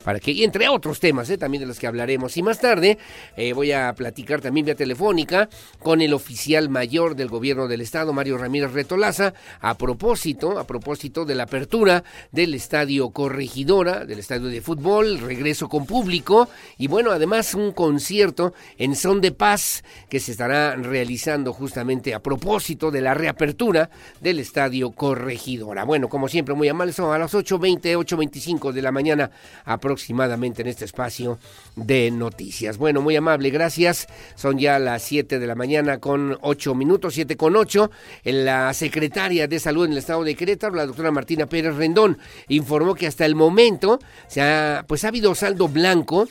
para 0.05 0.21
que 0.21 0.44
entre 0.45 0.69
otros 0.69 1.01
temas, 1.01 1.29
¿eh? 1.31 1.39
también 1.39 1.63
de 1.63 1.67
los 1.67 1.79
que 1.79 1.87
hablaremos. 1.87 2.37
Y 2.37 2.43
más 2.43 2.61
tarde 2.61 2.99
eh, 3.37 3.53
voy 3.53 3.73
a 3.73 3.93
platicar 3.95 4.41
también 4.41 4.67
vía 4.67 4.75
telefónica 4.75 5.49
con 5.79 6.01
el 6.01 6.13
oficial 6.13 6.69
mayor 6.69 7.17
del 7.17 7.29
gobierno 7.29 7.67
del 7.67 7.81
estado, 7.81 8.13
Mario 8.13 8.39
Ramírez 8.39 8.73
Retolaza, 8.73 9.35
a 9.61 9.77
propósito, 9.77 10.59
a 10.59 10.67
propósito 10.67 11.25
de 11.25 11.35
la 11.35 11.45
apertura 11.45 12.05
del 12.31 12.55
estadio 12.55 13.11
Corregidora, 13.11 14.05
del 14.05 14.19
estadio 14.19 14.49
de 14.49 14.61
fútbol, 14.61 15.21
regreso 15.21 15.69
con 15.69 15.87
público 15.87 16.49
y 16.79 16.89
bueno, 16.89 17.11
además 17.11 17.55
un 17.55 17.73
concierto 17.73 18.55
en 18.79 18.95
son 18.97 19.21
de 19.21 19.33
paz 19.33 19.83
que 20.09 20.21
se 20.21 20.33
estará 20.33 20.77
realizando 20.77 21.53
justamente 21.53 22.15
a 22.15 22.21
propósito 22.21 22.91
de 22.91 23.01
la 23.01 23.15
reapertura 23.15 23.91
del 24.21 24.39
estadio 24.39 24.91
Corregidora. 24.93 25.85
Bueno, 25.85 26.09
como 26.09 26.29
siempre, 26.29 26.55
muy 26.55 26.69
amables, 26.69 26.97
son 26.97 27.15
a 27.15 27.19
las 27.19 27.35
8.20, 27.35 27.97
8.25 27.97 28.73
de 28.73 28.83
la 28.83 28.93
mañana 28.93 29.31
aproximadamente 29.65 30.34
en 30.35 30.67
este 30.69 30.85
espacio 30.85 31.39
de 31.77 32.11
noticias. 32.11 32.77
Bueno, 32.77 33.01
muy 33.01 33.17
amable, 33.17 33.51
gracias. 33.51 34.07
Son 34.35 34.59
ya 34.59 34.79
las 34.79 35.03
7 35.03 35.39
de 35.39 35.47
la 35.47 35.55
mañana 35.55 35.99
con 35.99 36.37
8 36.41 36.75
minutos, 36.75 37.15
7 37.15 37.37
con 37.37 37.57
8. 37.57 37.91
En 38.25 38.45
la 38.45 38.75
secretaria 38.75 39.47
de 39.47 39.61
Salud 39.61 39.87
en 39.87 39.93
el 39.93 39.99
estado 39.99 40.25
de 40.25 40.35
Querétaro, 40.35 40.75
la 40.75 40.87
doctora 40.87 41.11
Martina 41.11 41.47
Pérez 41.47 41.77
Rendón, 41.77 42.19
informó 42.49 42.95
que 42.95 43.07
hasta 43.07 43.25
el 43.25 43.35
momento 43.35 43.99
se 44.27 44.43
ha, 44.43 44.85
pues 44.87 45.05
ha 45.05 45.09
habido 45.09 45.35
saldo 45.35 45.69
blanco 45.69 46.29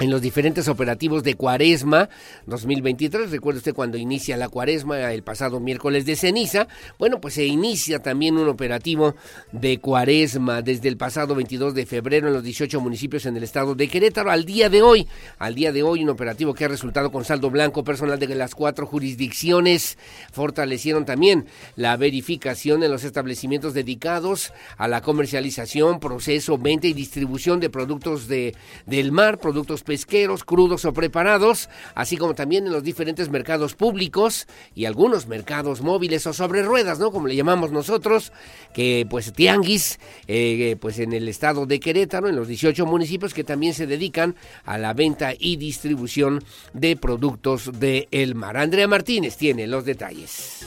en 0.00 0.10
los 0.10 0.22
diferentes 0.22 0.66
operativos 0.66 1.22
de 1.22 1.34
Cuaresma 1.34 2.08
2023. 2.46 3.30
Recuerde 3.30 3.58
usted 3.58 3.74
cuando 3.74 3.98
inicia 3.98 4.38
la 4.38 4.48
Cuaresma 4.48 5.12
el 5.12 5.22
pasado 5.22 5.60
miércoles 5.60 6.06
de 6.06 6.16
ceniza. 6.16 6.68
Bueno, 6.98 7.20
pues 7.20 7.34
se 7.34 7.44
inicia 7.44 8.00
también 8.00 8.38
un 8.38 8.48
operativo 8.48 9.14
de 9.52 9.78
Cuaresma 9.78 10.62
desde 10.62 10.88
el 10.88 10.96
pasado 10.96 11.34
22 11.34 11.74
de 11.74 11.84
febrero 11.84 12.28
en 12.28 12.32
los 12.32 12.42
18 12.42 12.80
municipios 12.80 13.26
en 13.26 13.36
el 13.36 13.42
estado 13.42 13.74
de 13.74 13.88
Querétaro. 13.88 14.30
Al 14.30 14.46
día 14.46 14.70
de 14.70 14.80
hoy, 14.80 15.06
al 15.38 15.54
día 15.54 15.70
de 15.70 15.82
hoy, 15.82 16.02
un 16.02 16.08
operativo 16.08 16.54
que 16.54 16.64
ha 16.64 16.68
resultado 16.68 17.12
con 17.12 17.26
saldo 17.26 17.50
blanco 17.50 17.84
personal 17.84 18.18
de 18.18 18.34
las 18.34 18.54
cuatro 18.54 18.86
jurisdicciones. 18.86 19.98
Fortalecieron 20.32 21.04
también 21.04 21.44
la 21.76 21.98
verificación 21.98 22.82
en 22.82 22.90
los 22.90 23.04
establecimientos 23.04 23.74
dedicados 23.74 24.54
a 24.78 24.88
la 24.88 25.02
comercialización, 25.02 26.00
proceso, 26.00 26.56
venta 26.56 26.86
y 26.86 26.94
distribución 26.94 27.60
de 27.60 27.68
productos 27.68 28.28
de, 28.28 28.54
del 28.86 29.12
mar, 29.12 29.38
productos 29.38 29.82
pesqueros 29.90 30.44
crudos 30.44 30.84
o 30.84 30.92
preparados, 30.92 31.68
así 31.96 32.16
como 32.16 32.36
también 32.36 32.64
en 32.64 32.72
los 32.72 32.84
diferentes 32.84 33.28
mercados 33.28 33.74
públicos 33.74 34.46
y 34.72 34.84
algunos 34.84 35.26
mercados 35.26 35.80
móviles 35.80 36.28
o 36.28 36.32
sobre 36.32 36.62
ruedas, 36.62 37.00
¿no? 37.00 37.10
Como 37.10 37.26
le 37.26 37.34
llamamos 37.34 37.72
nosotros, 37.72 38.30
que 38.72 39.04
pues 39.10 39.32
tianguis, 39.32 39.98
eh, 40.28 40.76
pues 40.80 41.00
en 41.00 41.12
el 41.12 41.26
estado 41.26 41.66
de 41.66 41.80
Querétaro, 41.80 42.28
en 42.28 42.36
los 42.36 42.46
18 42.46 42.86
municipios 42.86 43.34
que 43.34 43.42
también 43.42 43.74
se 43.74 43.88
dedican 43.88 44.36
a 44.64 44.78
la 44.78 44.94
venta 44.94 45.32
y 45.36 45.56
distribución 45.56 46.44
de 46.72 46.94
productos 46.94 47.80
del 47.80 48.06
el 48.12 48.36
mar. 48.36 48.58
Andrea 48.58 48.86
Martínez 48.86 49.36
tiene 49.36 49.66
los 49.66 49.84
detalles. 49.84 50.64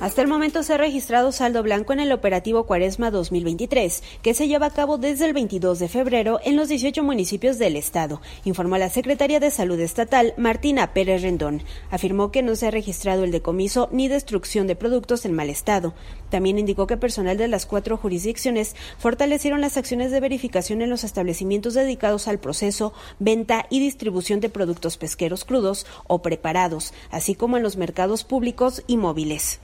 Hasta 0.00 0.22
el 0.22 0.28
momento 0.28 0.62
se 0.62 0.72
ha 0.72 0.78
registrado 0.78 1.30
saldo 1.30 1.62
blanco 1.62 1.92
en 1.92 2.00
el 2.00 2.10
operativo 2.12 2.64
Cuaresma 2.64 3.10
2023, 3.10 4.02
que 4.22 4.32
se 4.32 4.48
lleva 4.48 4.64
a 4.64 4.70
cabo 4.70 4.96
desde 4.96 5.26
el 5.26 5.34
22 5.34 5.78
de 5.78 5.88
febrero 5.88 6.40
en 6.42 6.56
los 6.56 6.68
18 6.68 7.02
municipios 7.02 7.58
del 7.58 7.76
estado, 7.76 8.22
informó 8.44 8.78
la 8.78 8.88
secretaria 8.88 9.40
de 9.40 9.50
Salud 9.50 9.78
Estatal, 9.78 10.32
Martina 10.38 10.94
Pérez 10.94 11.20
Rendón. 11.20 11.62
Afirmó 11.90 12.32
que 12.32 12.42
no 12.42 12.56
se 12.56 12.66
ha 12.66 12.70
registrado 12.70 13.24
el 13.24 13.30
decomiso 13.30 13.90
ni 13.92 14.08
destrucción 14.08 14.66
de 14.66 14.74
productos 14.74 15.26
en 15.26 15.34
mal 15.34 15.50
estado. 15.50 15.92
También 16.30 16.58
indicó 16.58 16.86
que 16.86 16.96
personal 16.96 17.36
de 17.36 17.48
las 17.48 17.66
cuatro 17.66 17.98
jurisdicciones 17.98 18.76
fortalecieron 18.96 19.60
las 19.60 19.76
acciones 19.76 20.10
de 20.12 20.20
verificación 20.20 20.80
en 20.80 20.88
los 20.88 21.04
establecimientos 21.04 21.74
dedicados 21.74 22.26
al 22.26 22.38
proceso, 22.38 22.94
venta 23.18 23.66
y 23.68 23.80
distribución 23.80 24.40
de 24.40 24.48
productos 24.48 24.96
pesqueros 24.96 25.44
crudos 25.44 25.84
o 26.06 26.22
preparados, 26.22 26.94
así 27.10 27.34
como 27.34 27.58
en 27.58 27.62
los 27.62 27.76
mercados 27.76 28.24
públicos 28.24 28.82
y 28.86 28.96
móviles. 28.96 29.60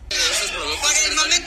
Por 0.67 0.75
el 0.75 1.15
momento 1.15 1.46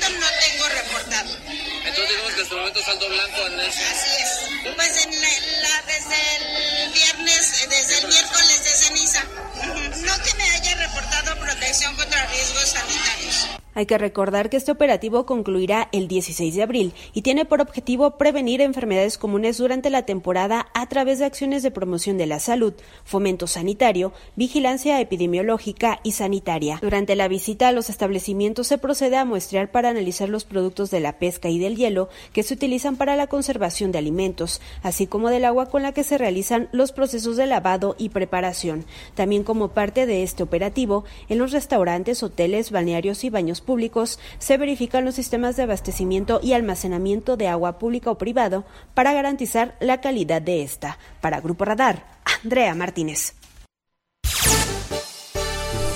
Hay 13.80 13.86
que 13.86 13.98
recordar 13.98 14.50
que 14.50 14.58
este 14.58 14.74
operativo 14.74 15.26
concluirá 15.26 15.88
el 15.94 16.10
16 16.10 16.54
de 16.54 16.64
abril 16.64 16.94
y 17.14 17.22
tiene 17.22 17.46
por 17.46 17.62
objetivo 17.62 18.18
prevenir 18.18 18.60
enfermedades 18.60 19.18
comunes 19.18 19.58
durante 19.58 19.90
la 19.90 20.02
temporada 20.06 20.68
a 20.74 20.90
través 20.90 21.20
de 21.20 21.26
acciones 21.26 21.64
de 21.64 21.72
promoción 21.72 22.18
de 22.18 22.26
la 22.26 22.42
salud, 22.42 22.74
fomento 23.06 23.48
sanitario, 23.48 24.12
vigilancia 24.36 25.00
epidemiológica 25.00 26.02
y 26.04 26.12
sanitaria. 26.12 26.80
Durante 26.82 27.16
la 27.16 27.30
visita 27.30 27.70
a 27.70 27.72
los 27.72 27.90
establecimientos 27.90 28.68
se 28.68 28.80
procede 28.80 29.16
a 29.16 29.24
muestrear 29.24 29.72
para 29.72 29.88
analizar 29.88 30.28
los 30.28 30.44
productos 30.44 30.92
de 30.92 31.00
la 31.00 31.18
pesca 31.18 31.48
y 31.48 31.58
del 31.58 31.78
hielo 31.78 32.10
que 32.34 32.44
se 32.44 32.56
utilizan 32.56 32.98
para 32.98 33.16
la 33.16 33.28
conservación 33.28 33.94
de 33.94 34.00
alimentos, 34.00 34.60
así 34.84 35.08
como 35.08 35.30
del 35.30 35.46
agua 35.46 35.68
con 35.68 35.84
la 35.84 35.94
que 35.94 36.04
se 36.04 36.18
realizan 36.18 36.68
los 36.74 36.92
procesos 36.92 37.38
de 37.38 37.46
lavado 37.46 37.96
y 37.98 38.10
preparación. 38.10 38.84
También 39.16 39.44
como 39.46 39.70
parte 39.70 40.06
de 40.06 40.24
este 40.24 40.44
operativo, 40.44 41.06
en 41.30 41.38
los 41.38 41.54
restaurantes, 41.54 42.24
hoteles, 42.24 42.72
balnearios 42.72 43.24
y 43.24 43.30
baños 43.30 43.62
públicos 43.70 44.18
se 44.40 44.58
verifican 44.58 45.06
los 45.06 45.14
sistemas 45.14 45.56
de 45.56 45.62
abastecimiento 45.62 46.40
y 46.42 46.54
almacenamiento 46.54 47.38
de 47.38 47.50
agua 47.50 47.78
pública 47.78 48.10
o 48.10 48.18
privado 48.18 48.66
para 48.96 49.14
garantizar 49.14 49.76
la 49.80 50.02
calidad 50.02 50.42
de 50.42 50.64
esta. 50.64 50.98
Para 51.22 51.40
Grupo 51.40 51.66
Radar, 51.66 52.04
Andrea 52.44 52.74
Martínez. 52.74 53.36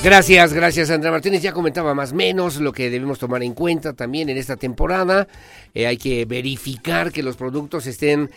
Gracias, 0.03 0.51
gracias 0.51 0.89
Andrea 0.89 1.13
Martínez. 1.13 1.41
Ya 1.41 1.53
comentaba 1.53 1.93
más 1.93 2.11
o 2.11 2.15
menos 2.15 2.57
lo 2.57 2.73
que 2.73 2.89
debemos 2.89 3.19
tomar 3.19 3.41
en 3.41 3.53
cuenta 3.53 3.93
también 3.93 4.27
en 4.27 4.35
esta 4.35 4.57
temporada. 4.57 5.29
Eh, 5.73 5.87
hay 5.87 5.95
que 5.95 6.25
verificar 6.25 7.13
que 7.13 7.23
los 7.23 7.37
productos 7.37 7.87
estén 7.87 8.29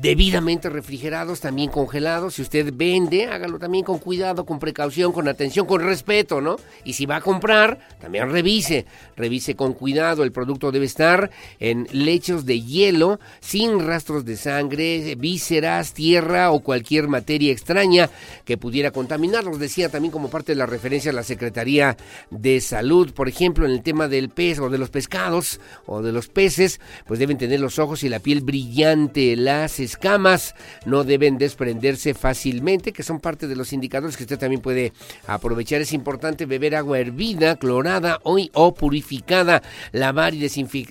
debidamente 0.00 0.70
refrigerados, 0.70 1.40
también 1.40 1.70
congelados. 1.70 2.36
Si 2.36 2.42
usted 2.42 2.72
vende, 2.74 3.26
hágalo 3.26 3.58
también 3.58 3.84
con 3.84 3.98
cuidado, 3.98 4.46
con 4.46 4.58
precaución, 4.58 5.12
con 5.12 5.28
atención, 5.28 5.66
con 5.66 5.82
respeto, 5.82 6.40
¿no? 6.40 6.56
Y 6.82 6.94
si 6.94 7.04
va 7.04 7.16
a 7.16 7.20
comprar, 7.20 7.78
también 8.00 8.30
revise, 8.30 8.86
revise 9.14 9.54
con 9.54 9.74
cuidado. 9.74 10.24
El 10.24 10.32
producto 10.32 10.72
debe 10.72 10.86
estar 10.86 11.30
en 11.60 11.86
lechos 11.92 12.46
de 12.46 12.62
hielo, 12.62 13.20
sin 13.40 13.86
rastros 13.86 14.24
de 14.24 14.38
sangre, 14.38 15.14
vísceras, 15.16 15.92
tierra 15.92 16.52
o 16.52 16.60
cualquier 16.60 17.06
materia 17.06 17.52
extraña 17.52 18.08
que 18.46 18.56
pudiera 18.56 18.92
contaminarlos. 18.92 19.58
Decía 19.58 19.90
también 19.90 20.10
como 20.10 20.30
parte 20.30 20.52
de 20.52 20.56
la 20.56 20.64
referencia 20.64 21.01
la 21.10 21.24
Secretaría 21.24 21.96
de 22.30 22.60
Salud. 22.60 23.12
Por 23.12 23.28
ejemplo, 23.28 23.66
en 23.66 23.72
el 23.72 23.82
tema 23.82 24.06
del 24.06 24.28
pez 24.28 24.60
o 24.60 24.70
de 24.70 24.78
los 24.78 24.90
pescados 24.90 25.58
o 25.86 26.02
de 26.02 26.12
los 26.12 26.28
peces, 26.28 26.80
pues 27.06 27.18
deben 27.18 27.38
tener 27.38 27.58
los 27.58 27.78
ojos 27.78 28.04
y 28.04 28.08
la 28.08 28.20
piel 28.20 28.42
brillante. 28.42 29.34
Las 29.36 29.80
escamas 29.80 30.54
no 30.84 31.02
deben 31.02 31.38
desprenderse 31.38 32.14
fácilmente, 32.14 32.92
que 32.92 33.02
son 33.02 33.18
parte 33.18 33.48
de 33.48 33.56
los 33.56 33.72
indicadores 33.72 34.16
que 34.16 34.24
usted 34.24 34.38
también 34.38 34.60
puede 34.60 34.92
aprovechar. 35.26 35.80
Es 35.80 35.92
importante 35.92 36.46
beber 36.46 36.76
agua 36.76 36.98
hervida, 36.98 37.56
clorada 37.56 38.20
hoy 38.22 38.50
o 38.52 38.74
purificada, 38.74 39.62
lavar 39.92 40.34
y, 40.34 40.46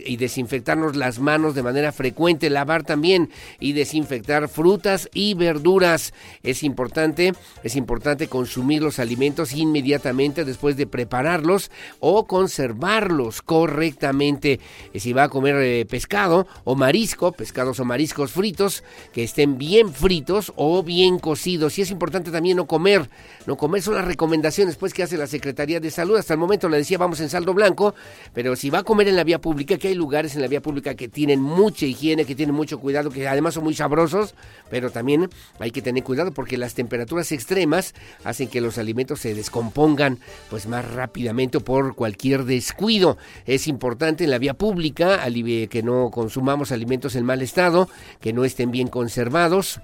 y 0.05 0.17
desinfectarnos 0.17 0.95
las 0.95 1.19
manos 1.19 1.55
de 1.55 1.63
manera 1.63 1.91
frecuente, 1.91 2.49
lavar 2.49 2.83
también 2.83 3.29
y 3.59 3.73
desinfectar 3.73 4.49
frutas 4.49 5.09
y 5.13 5.35
verduras. 5.35 6.13
Es 6.43 6.63
importante, 6.63 7.33
es 7.63 7.75
importante 7.75 8.27
consumir 8.27 8.81
los 8.81 8.99
alimentos 8.99 9.53
inmediatamente 9.53 10.00
después 10.01 10.77
de 10.77 10.87
prepararlos 10.87 11.71
o 11.99 12.25
conservarlos 12.25 13.41
correctamente. 13.41 14.59
Eh, 14.93 14.99
si 14.99 15.13
va 15.13 15.23
a 15.23 15.29
comer 15.29 15.55
eh, 15.57 15.85
pescado 15.85 16.47
o 16.63 16.75
marisco, 16.75 17.31
pescados 17.31 17.79
o 17.79 17.85
mariscos 17.85 18.31
fritos, 18.31 18.83
que 19.13 19.23
estén 19.23 19.57
bien 19.57 19.93
fritos 19.93 20.51
o 20.55 20.83
bien 20.83 21.19
cocidos. 21.19 21.77
Y 21.77 21.83
es 21.83 21.91
importante 21.91 22.31
también 22.31 22.57
no 22.57 22.65
comer, 22.65 23.09
no 23.45 23.57
comer 23.57 23.81
son 23.81 23.95
las 23.95 24.05
recomendaciones 24.05 24.75
pues 24.75 24.93
que 24.93 25.03
hace 25.03 25.17
la 25.17 25.27
Secretaría 25.27 25.79
de 25.79 25.91
Salud. 25.91 26.17
Hasta 26.17 26.33
el 26.33 26.39
momento 26.39 26.67
le 26.67 26.77
decía 26.77 26.97
vamos 26.97 27.19
en 27.19 27.29
saldo 27.29 27.53
blanco, 27.53 27.93
pero 28.33 28.55
si 28.55 28.69
va 28.69 28.79
a 28.79 28.83
comer 28.83 29.07
en 29.07 29.15
la 29.15 29.23
vía 29.23 29.39
pública, 29.39 29.77
que 29.77 29.89
hay 29.89 29.95
lugares 29.95 30.35
en 30.35 30.41
la 30.41 30.47
vía 30.47 30.61
pública 30.61 30.95
que 30.95 31.07
tienen 31.07 31.41
mucha 31.41 31.85
higiene, 31.85 32.25
que 32.25 32.35
tienen 32.35 32.55
mucho 32.55 32.79
cuidado, 32.79 33.11
que 33.11 33.27
además 33.27 33.53
son 33.53 33.63
muy 33.63 33.75
sabrosos, 33.75 34.35
pero 34.69 34.89
también 34.89 35.29
hay 35.59 35.71
que 35.71 35.81
tener 35.81 36.03
cuidado 36.03 36.31
porque 36.31 36.57
las 36.57 36.73
temperaturas 36.73 37.31
extremas 37.31 37.93
hacen 38.23 38.47
que 38.47 38.61
los 38.61 38.77
alimentos 38.77 39.19
se 39.19 39.33
descompongan 39.33 39.90
pues 40.49 40.67
más 40.67 40.89
rápidamente 40.91 41.59
por 41.59 41.95
cualquier 41.95 42.45
descuido. 42.45 43.17
Es 43.45 43.67
importante 43.67 44.23
en 44.23 44.31
la 44.31 44.37
vía 44.37 44.53
pública 44.53 45.19
que 45.69 45.83
no 45.83 46.11
consumamos 46.11 46.71
alimentos 46.71 47.15
en 47.15 47.25
mal 47.25 47.41
estado, 47.41 47.89
que 48.19 48.33
no 48.33 48.45
estén 48.45 48.71
bien 48.71 48.87
conservados 48.87 49.81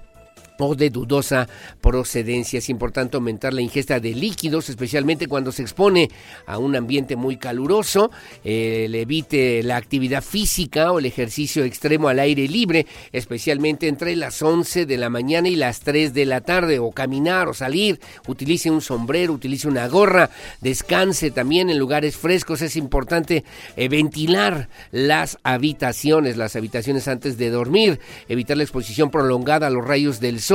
o 0.58 0.74
de 0.74 0.90
dudosa 0.90 1.48
procedencia. 1.80 2.58
Es 2.58 2.68
importante 2.68 3.16
aumentar 3.16 3.54
la 3.54 3.62
ingesta 3.62 4.00
de 4.00 4.14
líquidos, 4.14 4.68
especialmente 4.68 5.26
cuando 5.26 5.52
se 5.52 5.62
expone 5.62 6.10
a 6.46 6.58
un 6.58 6.76
ambiente 6.76 7.16
muy 7.16 7.36
caluroso. 7.36 8.10
Eh, 8.44 8.88
evite 8.92 9.62
la 9.62 9.76
actividad 9.76 10.22
física 10.22 10.92
o 10.92 10.98
el 10.98 11.06
ejercicio 11.06 11.64
extremo 11.64 12.08
al 12.08 12.18
aire 12.18 12.48
libre, 12.48 12.86
especialmente 13.12 13.88
entre 13.88 14.16
las 14.16 14.42
11 14.42 14.86
de 14.86 14.96
la 14.96 15.08
mañana 15.08 15.48
y 15.48 15.56
las 15.56 15.80
3 15.80 16.12
de 16.12 16.26
la 16.26 16.40
tarde, 16.40 16.78
o 16.78 16.90
caminar 16.90 17.48
o 17.48 17.54
salir. 17.54 18.00
Utilice 18.26 18.70
un 18.70 18.80
sombrero, 18.80 19.32
utilice 19.32 19.68
una 19.68 19.86
gorra, 19.88 20.30
descanse 20.60 21.30
también 21.30 21.70
en 21.70 21.78
lugares 21.78 22.16
frescos. 22.16 22.62
Es 22.62 22.76
importante 22.76 23.44
eh, 23.76 23.88
ventilar 23.88 24.68
las 24.90 25.38
habitaciones, 25.44 26.36
las 26.36 26.56
habitaciones 26.56 27.06
antes 27.08 27.38
de 27.38 27.50
dormir, 27.50 28.00
evitar 28.28 28.56
la 28.56 28.64
exposición 28.64 29.10
prolongada 29.10 29.68
a 29.68 29.70
los 29.70 29.86
rayos 29.86 30.20
del 30.20 30.40
sol, 30.40 30.47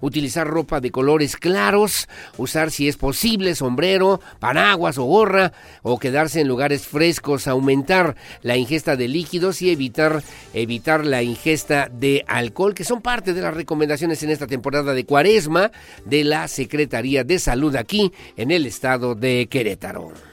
utilizar 0.00 0.46
ropa 0.46 0.80
de 0.80 0.90
colores 0.90 1.36
claros, 1.36 2.08
usar 2.36 2.70
si 2.70 2.88
es 2.88 2.96
posible 2.96 3.54
sombrero, 3.54 4.20
paraguas 4.38 4.98
o 4.98 5.04
gorra, 5.04 5.52
o 5.82 5.98
quedarse 5.98 6.40
en 6.40 6.48
lugares 6.48 6.86
frescos, 6.86 7.46
aumentar 7.46 8.16
la 8.42 8.56
ingesta 8.56 8.96
de 8.96 9.08
líquidos 9.08 9.62
y 9.62 9.70
evitar, 9.70 10.22
evitar 10.54 11.04
la 11.04 11.22
ingesta 11.22 11.88
de 11.92 12.24
alcohol, 12.28 12.74
que 12.74 12.84
son 12.84 13.02
parte 13.02 13.34
de 13.34 13.42
las 13.42 13.54
recomendaciones 13.54 14.22
en 14.22 14.30
esta 14.30 14.46
temporada 14.46 14.94
de 14.94 15.04
cuaresma 15.04 15.70
de 16.04 16.24
la 16.24 16.48
Secretaría 16.48 17.24
de 17.24 17.38
Salud 17.38 17.76
aquí 17.76 18.12
en 18.36 18.50
el 18.50 18.66
estado 18.66 19.14
de 19.14 19.48
Querétaro. 19.50 20.31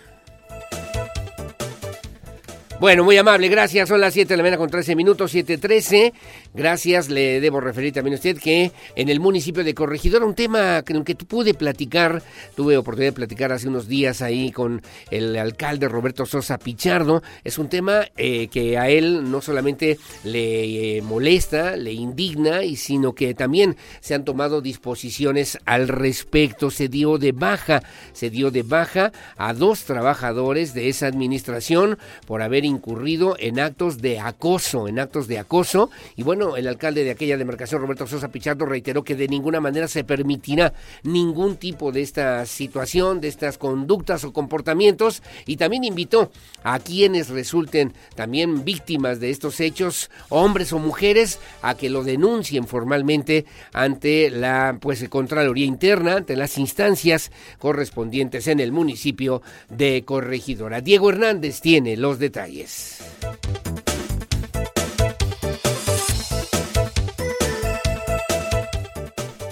Bueno, 2.79 3.03
muy 3.03 3.17
amable, 3.17 3.49
gracias. 3.49 3.89
Son 3.89 3.99
las 3.99 4.13
7 4.13 4.29
de 4.29 4.37
la 4.37 4.43
mañana 4.43 4.57
con 4.57 4.69
13 4.69 4.95
minutos, 4.95 5.35
7.13. 5.35 6.13
Gracias, 6.53 7.09
le 7.09 7.41
debo 7.41 7.59
referir 7.59 7.91
también 7.91 8.13
a 8.13 8.15
usted 8.15 8.37
que 8.37 8.71
en 8.95 9.09
el 9.09 9.19
municipio 9.19 9.65
de 9.65 9.73
Corregidora, 9.73 10.25
un 10.25 10.33
tema 10.33 10.81
el 10.87 11.03
que 11.03 11.15
pude 11.15 11.53
platicar, 11.53 12.23
tuve 12.55 12.77
oportunidad 12.77 13.11
de 13.11 13.15
platicar 13.15 13.51
hace 13.51 13.67
unos 13.67 13.89
días 13.89 14.21
ahí 14.21 14.53
con 14.53 14.81
el 15.11 15.35
alcalde 15.35 15.89
Roberto 15.89 16.25
Sosa 16.25 16.57
Pichardo, 16.57 17.21
es 17.43 17.57
un 17.57 17.67
tema 17.67 18.05
eh, 18.15 18.47
que 18.47 18.77
a 18.77 18.87
él 18.87 19.29
no 19.29 19.41
solamente 19.41 19.99
le 20.23 20.97
eh, 20.97 21.01
molesta, 21.01 21.75
le 21.75 21.91
indigna, 21.91 22.63
y 22.63 22.77
sino 22.77 23.13
que 23.13 23.33
también 23.33 23.75
se 23.99 24.15
han 24.15 24.23
tomado 24.23 24.61
disposiciones 24.61 25.57
al 25.65 25.89
respecto. 25.89 26.71
Se 26.71 26.87
dio 26.87 27.17
de 27.17 27.33
baja, 27.33 27.83
se 28.13 28.29
dio 28.29 28.51
de 28.51 28.63
baja 28.63 29.11
a 29.35 29.53
dos 29.53 29.83
trabajadores 29.83 30.73
de 30.73 30.87
esa 30.87 31.07
administración 31.07 31.97
por 32.25 32.41
haber 32.41 32.68
incurrido 32.69 33.35
en 33.37 33.59
actos 33.59 34.01
de 34.01 34.19
acoso, 34.19 34.87
en 34.87 34.99
actos 34.99 35.27
de 35.27 35.39
acoso. 35.39 35.89
Y 36.15 36.23
bueno, 36.23 36.55
el 36.55 36.67
alcalde 36.67 37.03
de 37.03 37.11
aquella 37.11 37.37
demarcación, 37.37 37.81
Roberto 37.81 38.07
Sosa 38.07 38.29
Pichardo, 38.29 38.65
reiteró 38.65 39.03
que 39.03 39.15
de 39.15 39.27
ninguna 39.27 39.59
manera 39.59 39.87
se 39.87 40.03
permitirá 40.03 40.73
ningún 41.03 41.57
tipo 41.57 41.91
de 41.91 42.01
esta 42.01 42.45
situación, 42.45 43.19
de 43.19 43.27
estas 43.27 43.57
conductas 43.57 44.23
o 44.23 44.31
comportamientos. 44.31 45.21
Y 45.45 45.57
también 45.57 45.83
invitó 45.83 46.31
a 46.63 46.79
quienes 46.79 47.29
resulten 47.29 47.93
también 48.15 48.63
víctimas 48.63 49.19
de 49.19 49.31
estos 49.31 49.59
hechos, 49.59 50.09
hombres 50.29 50.71
o 50.71 50.79
mujeres, 50.79 51.39
a 51.61 51.75
que 51.75 51.89
lo 51.89 52.03
denuncien 52.03 52.67
formalmente 52.67 53.45
ante 53.73 54.29
la 54.29 54.77
pues 54.79 55.07
Contraloría 55.09 55.65
Interna, 55.65 56.17
ante 56.17 56.35
las 56.35 56.57
instancias 56.57 57.31
correspondientes 57.57 58.47
en 58.47 58.59
el 58.59 58.71
municipio 58.71 59.41
de 59.69 60.03
Corregidora. 60.05 60.81
Diego 60.81 61.09
Hernández 61.09 61.61
tiene 61.61 61.97
los 61.97 62.19
detalles. 62.19 62.58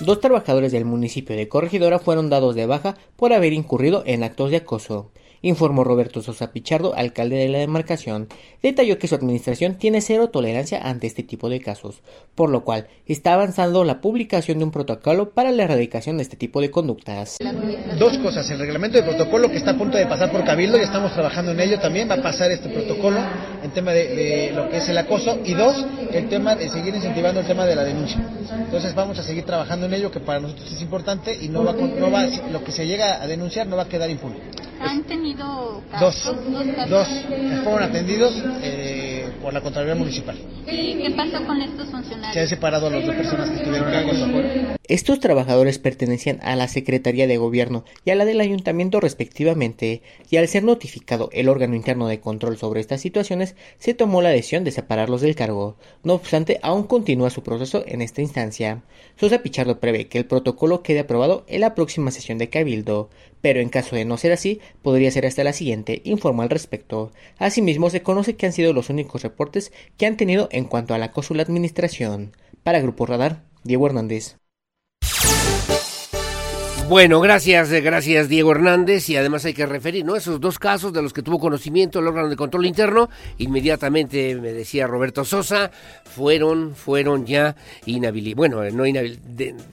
Dos 0.01 0.21
trabajadores 0.21 0.71
del 0.71 0.85
municipio 0.85 1.35
de 1.35 1.49
Corregidora 1.49 1.99
fueron 1.99 2.29
dados 2.29 2.55
de 2.55 2.65
baja 2.65 2.95
por 3.17 3.33
haber 3.33 3.51
incurrido 3.51 4.03
en 4.05 4.23
actos 4.23 4.51
de 4.51 4.57
acoso 4.57 5.11
informó 5.41 5.83
Roberto 5.83 6.21
Sosa 6.21 6.51
Pichardo, 6.51 6.95
alcalde 6.95 7.37
de 7.37 7.49
la 7.49 7.59
demarcación. 7.59 8.27
Detalló 8.61 8.97
que 8.97 9.07
su 9.07 9.15
administración 9.15 9.75
tiene 9.75 10.01
cero 10.01 10.29
tolerancia 10.29 10.79
ante 10.81 11.07
este 11.07 11.23
tipo 11.23 11.49
de 11.49 11.61
casos, 11.61 12.01
por 12.35 12.49
lo 12.49 12.63
cual 12.63 12.87
está 13.05 13.33
avanzando 13.33 13.83
la 13.83 14.01
publicación 14.01 14.57
de 14.59 14.65
un 14.65 14.71
protocolo 14.71 15.31
para 15.31 15.51
la 15.51 15.63
erradicación 15.63 16.17
de 16.17 16.23
este 16.23 16.37
tipo 16.37 16.61
de 16.61 16.71
conductas. 16.71 17.37
Dos 17.99 18.17
cosas, 18.19 18.49
el 18.51 18.59
reglamento 18.59 18.97
de 18.97 19.03
protocolo 19.03 19.49
que 19.49 19.57
está 19.57 19.71
a 19.71 19.77
punto 19.77 19.97
de 19.97 20.05
pasar 20.05 20.31
por 20.31 20.43
Cabildo 20.43 20.77
y 20.77 20.81
estamos 20.81 21.13
trabajando 21.13 21.51
en 21.51 21.59
ello 21.59 21.79
también, 21.79 22.09
va 22.09 22.15
a 22.15 22.21
pasar 22.21 22.51
este 22.51 22.69
protocolo 22.69 23.19
en 23.63 23.71
tema 23.71 23.91
de, 23.91 24.51
lo 24.53 24.69
que 24.69 24.77
es 24.77 24.89
el 24.89 24.97
acoso 24.97 25.39
y 25.43 25.53
dos, 25.53 25.85
el 26.11 26.29
tema 26.29 26.55
de 26.55 26.69
seguir 26.69 26.95
incentivando 26.95 27.41
el 27.41 27.47
tema 27.47 27.65
de 27.65 27.75
la 27.75 27.83
denuncia. 27.83 28.23
Entonces 28.51 28.93
vamos 28.95 29.17
a 29.19 29.23
seguir 29.23 29.45
trabajando 29.45 29.85
en 29.85 29.93
ello 29.93 30.11
que 30.11 30.19
para 30.19 30.39
nosotros 30.39 30.71
es 30.71 30.81
importante 30.81 31.37
y 31.39 31.49
no 31.49 31.63
va, 31.63 31.73
no 31.73 32.11
va 32.11 32.25
lo 32.51 32.63
que 32.63 32.71
se 32.71 32.85
llega 32.85 33.21
a 33.21 33.27
denunciar 33.27 33.67
no 33.67 33.75
va 33.75 33.83
a 33.83 33.89
quedar 33.89 34.09
impune. 34.09 34.37
¿Han 34.79 35.03
tenido 35.03 35.26
casos? 35.35 36.25
Dos, 36.25 36.89
dos, 36.89 37.07
fueron 37.63 37.83
atendidos 37.83 38.43
eh, 38.61 39.29
por 39.41 39.53
la 39.53 39.61
Contraloría 39.61 39.95
Municipal. 39.95 40.37
¿Y 40.67 40.97
qué 40.97 41.11
pasó 41.15 41.45
con 41.45 41.61
estos 41.61 41.89
funcionarios? 41.89 42.33
Se 42.33 42.39
han 42.41 42.47
separado 42.47 42.87
a 42.87 42.89
las 42.89 43.05
dos 43.05 43.15
personas 43.15 43.49
que 43.49 43.57
estuvieron 43.57 43.93
en 43.93 44.77
Estos 44.87 45.19
trabajadores 45.19 45.79
pertenecían 45.79 46.39
a 46.41 46.55
la 46.55 46.67
Secretaría 46.67 47.27
de 47.27 47.37
Gobierno 47.37 47.85
y 48.03 48.11
a 48.11 48.15
la 48.15 48.25
del 48.25 48.41
Ayuntamiento 48.41 48.99
respectivamente, 48.99 50.01
y 50.29 50.37
al 50.37 50.47
ser 50.47 50.63
notificado 50.63 51.29
el 51.31 51.49
órgano 51.49 51.75
interno 51.75 52.07
de 52.07 52.19
control 52.19 52.57
sobre 52.57 52.81
estas 52.81 53.01
situaciones, 53.01 53.55
se 53.79 53.93
tomó 53.93 54.21
la 54.21 54.29
decisión 54.29 54.63
de 54.63 54.71
separarlos 54.71 55.21
del 55.21 55.35
cargo. 55.35 55.77
No 56.03 56.13
obstante, 56.13 56.59
aún 56.61 56.83
continúa 56.83 57.29
su 57.29 57.43
proceso 57.43 57.83
en 57.87 58.01
esta 58.01 58.21
instancia. 58.21 58.83
Sosa 59.15 59.39
Pichardo 59.39 59.79
prevé 59.79 60.07
que 60.07 60.17
el 60.17 60.25
protocolo 60.25 60.83
quede 60.83 60.99
aprobado 60.99 61.45
en 61.47 61.61
la 61.61 61.75
próxima 61.75 62.11
sesión 62.11 62.37
de 62.37 62.49
Cabildo, 62.49 63.09
pero 63.41 63.59
en 63.59 63.69
caso 63.69 63.95
de 63.95 64.05
no 64.05 64.17
ser 64.17 64.31
así, 64.31 64.59
podría 64.81 65.11
ser 65.11 65.25
hasta 65.25 65.43
la 65.43 65.53
siguiente, 65.53 66.01
informó 66.05 66.41
al 66.41 66.49
respecto. 66.49 67.11
Asimismo, 67.37 67.89
se 67.89 68.03
conoce 68.03 68.35
que 68.35 68.45
han 68.45 68.53
sido 68.53 68.73
los 68.73 68.89
únicos 68.89 69.23
reportes 69.23 69.71
que 69.97 70.05
han 70.05 70.17
tenido 70.17 70.49
en 70.51 70.65
cuanto 70.65 70.93
a 70.93 70.97
la 70.97 71.05
acoso 71.07 71.33
la 71.33 71.43
administración. 71.43 72.31
Para 72.63 72.81
Grupo 72.81 73.05
Radar, 73.05 73.43
Diego 73.63 73.87
Hernández. 73.87 74.37
Bueno, 76.89 77.19
gracias, 77.19 77.69
gracias 77.69 78.29
Diego 78.29 78.51
Hernández 78.51 79.09
y 79.09 79.17
además 79.17 79.43
hay 79.43 79.53
que 79.53 79.65
referir, 79.65 80.05
¿no? 80.05 80.15
Esos 80.15 80.39
dos 80.39 80.57
casos 80.57 80.93
de 80.93 81.01
los 81.01 81.11
que 81.11 81.21
tuvo 81.21 81.37
conocimiento 81.37 81.99
el 81.99 82.07
órgano 82.07 82.29
de 82.29 82.37
control 82.37 82.65
interno, 82.65 83.09
inmediatamente 83.39 84.33
me 84.35 84.53
decía 84.53 84.87
Roberto 84.87 85.25
Sosa, 85.25 85.69
fueron, 86.05 86.75
fueron 86.75 87.25
ya 87.25 87.57
inhabilitados, 87.85 88.37
bueno, 88.37 88.63
no 88.71 88.85
inhabilitados, 88.85 89.65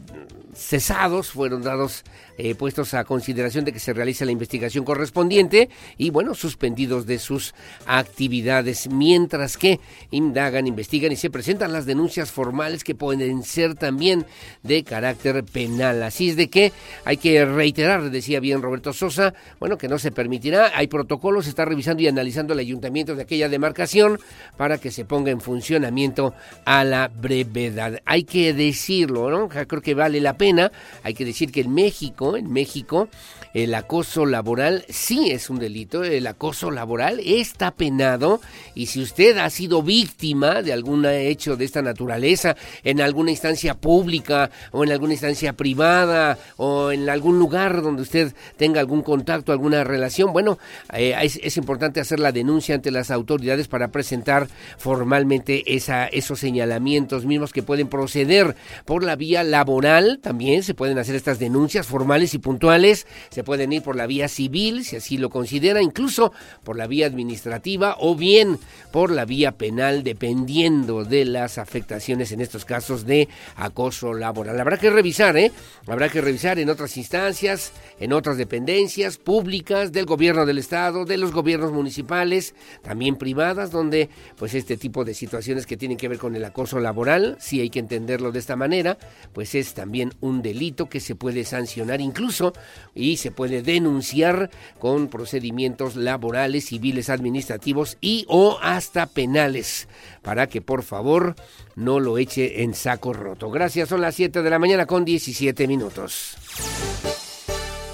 cesados, 0.57 1.31
fueron 1.31 1.63
dados 1.63 2.03
eh, 2.37 2.55
puestos 2.55 2.95
a 2.95 3.05
consideración 3.05 3.65
de 3.65 3.73
que 3.73 3.79
se 3.79 3.93
realice 3.93 4.25
la 4.25 4.33
investigación 4.33 4.85
correspondiente 4.85 5.69
y 5.97 6.11
bueno, 6.11 6.35
suspendidos 6.35 7.07
de 7.07 7.19
sus 7.19 7.55
actividades, 7.87 8.89
mientras 8.91 9.57
que 9.57 9.79
indagan, 10.11 10.67
investigan 10.67 11.13
y 11.13 11.17
se 11.17 11.31
presentan 11.31 11.73
las 11.73 11.87
denuncias 11.87 12.31
formales 12.31 12.83
que 12.83 12.95
pueden 12.95 13.43
ser 13.43 13.75
también 13.75 14.27
de 14.63 14.83
carácter 14.83 15.45
penal. 15.45 16.03
Así 16.03 16.31
es 16.31 16.37
de 16.37 16.49
que 16.49 16.73
hay 17.05 17.17
que 17.19 17.45
reiterar, 17.45 18.11
decía 18.11 18.41
bien 18.41 18.63
Roberto 18.63 18.93
Sosa, 18.93 19.35
bueno, 19.61 19.79
que 19.79 19.89
no 19.89 19.99
se 19.99 20.11
permitirá, 20.11 20.73
hay 20.75 20.87
protocolos, 20.87 21.47
está 21.47 21.65
revisando 21.65 22.03
y 22.03 22.09
analizando 22.09 22.53
el 22.53 22.59
ayuntamiento 22.59 23.15
de 23.15 23.23
aquella 23.23 23.49
demarcación 23.49 24.19
para 24.57 24.79
que 24.79 24.91
se 24.91 25.05
ponga 25.05 25.31
en 25.31 25.41
funcionamiento 25.41 26.35
a 26.65 26.85
la 26.85 27.09
brevedad. 27.09 28.01
Hay 28.05 28.25
que 28.25 28.53
decirlo, 28.55 29.31
¿no? 29.31 29.49
Creo 29.49 29.83
que 29.83 29.95
vale 29.95 30.21
la 30.21 30.37
pena, 30.37 30.73
hay 31.03 31.15
que 31.15 31.25
decir 31.25 31.53
que 31.53 31.61
en 31.61 31.73
México 31.73 32.24
en 32.37 32.49
México, 32.49 33.09
el 33.55 33.73
acoso 33.75 34.27
laboral 34.27 34.85
sí 34.89 35.31
es 35.31 35.49
un 35.49 35.61
delito, 35.61 36.03
el 36.03 36.27
acoso 36.27 36.73
laboral 36.73 37.21
está 37.25 37.71
penado 37.71 38.41
y 38.75 38.87
si 38.87 39.01
usted 39.01 39.39
ha 39.39 39.49
sido 39.49 39.83
víctima 39.83 40.61
de 40.61 40.73
algún 40.73 41.07
hecho 41.07 41.57
de 41.57 41.65
esta 41.65 41.81
naturaleza 41.81 42.57
en 42.83 43.01
alguna 43.01 43.31
instancia 43.31 43.75
pública 43.75 44.51
o 44.73 44.83
en 44.83 44.91
alguna 44.91 45.13
instancia 45.13 45.53
privada 45.53 46.37
o 46.57 46.91
en 46.91 47.09
algún 47.09 47.39
lugar 47.39 47.81
donde 47.81 48.03
usted 48.03 48.35
tenga 48.57 48.81
algún 48.81 49.03
contacto, 49.03 49.53
alguna 49.53 49.85
relación, 49.85 50.33
bueno, 50.33 50.59
eh, 50.93 51.15
es, 51.23 51.57
importante 51.57 52.01
hacer 52.01 52.19
la 52.19 52.33
denuncia 52.33 52.75
ante 52.75 52.91
las 52.91 53.13
autoridades 53.13 53.69
para 53.69 53.89
presentar 53.89 54.49
formalmente 54.77 55.77
esa, 55.77 56.07
esos 56.09 56.41
señalamientos 56.41 57.25
mismos 57.25 57.53
que 57.53 57.63
pueden 57.63 57.87
proceder 57.87 58.57
por 58.85 59.05
la 59.05 59.15
vía 59.15 59.45
laboral, 59.45 60.19
también 60.21 60.65
se 60.65 60.75
pueden 60.75 60.99
hacer 60.99 61.15
estas 61.15 61.39
denuncias 61.39 61.87
formales 61.87 62.35
y 62.35 62.39
puntuales, 62.39 63.07
pueden 63.45 63.73
ir 63.73 63.83
por 63.83 63.97
la 63.97 64.07
vía 64.07 64.29
civil, 64.29 64.85
si 64.85 64.97
así 64.97 65.19
lo 65.19 65.31
considera, 65.31 65.83
incluso 65.83 66.33
por 66.65 66.77
la 66.77 66.87
vía 66.87 67.07
administrativa 67.07 67.97
o 68.01 68.17
bien 68.17 68.59
por 68.93 69.11
la 69.11 69.25
vía 69.25 69.53
penal, 69.53 70.03
dependiendo 70.03 71.05
de 71.05 71.25
las 71.25 71.59
afectaciones 71.59 72.33
en 72.33 72.41
estos 72.41 72.65
casos 72.65 73.07
de 73.07 73.29
acoso 73.57 74.15
laboral. 74.15 74.61
Habrá 74.61 74.79
que 74.79 74.91
revisar, 74.91 75.37
¿eh? 75.37 75.53
Habrá 75.87 76.09
que 76.09 76.21
revisar 76.21 76.59
en 76.59 76.71
otras 76.71 76.97
instancias, 76.97 77.73
en 78.01 78.13
otras 78.13 78.37
dependencias 78.37 79.19
públicas 79.19 79.93
del 79.93 80.07
gobierno 80.07 80.47
del 80.47 80.59
estado, 80.59 81.05
de 81.05 81.17
los 81.17 81.33
gobiernos 81.33 81.73
municipales, 81.73 82.55
también 82.83 83.17
privadas, 83.17 83.71
donde 83.71 84.09
pues 84.37 84.55
este 84.55 84.77
tipo 84.77 85.05
de 85.05 85.15
situaciones 85.15 85.67
que 85.67 85.77
tienen 85.77 85.99
que 85.99 86.09
ver 86.09 86.19
con 86.19 86.37
el 86.37 86.45
acoso 86.45 86.81
laboral, 86.81 87.37
si 87.41 87.61
hay 87.61 87.71
que 87.71 87.79
entenderlo 87.79 88.33
de 88.33 88.39
esta 88.39 88.57
manera, 88.57 88.99
pues 89.33 89.55
es 89.55 89.75
también 89.75 90.13
un 90.21 90.43
delito 90.43 90.89
que 90.89 91.01
se 91.01 91.15
puede 91.15 91.45
sancionar 91.45 92.01
incluso 92.01 92.53
y 92.95 93.17
se 93.17 93.31
puede 93.35 93.63
denunciar 93.63 94.51
con 94.79 95.09
procedimientos 95.09 95.97
laborales, 95.97 96.67
civiles, 96.67 97.11
administrativos 97.11 97.97
y 98.01 98.25
o 98.29 98.59
hasta 98.63 99.07
penales 99.07 99.89
para 100.23 100.49
que 100.49 100.61
por 100.61 100.83
favor 100.83 101.35
no 101.77 102.01
lo 102.01 102.19
eche 102.19 102.63
en 102.63 102.75
saco 102.75 103.13
roto. 103.13 103.51
Gracias, 103.51 103.89
son 103.89 104.01
las 104.01 104.15
7 104.15 104.43
de 104.43 104.51
la 104.51 104.59
mañana 104.59 104.87
con 104.87 105.05
17 105.05 105.67
minutos. 105.67 106.37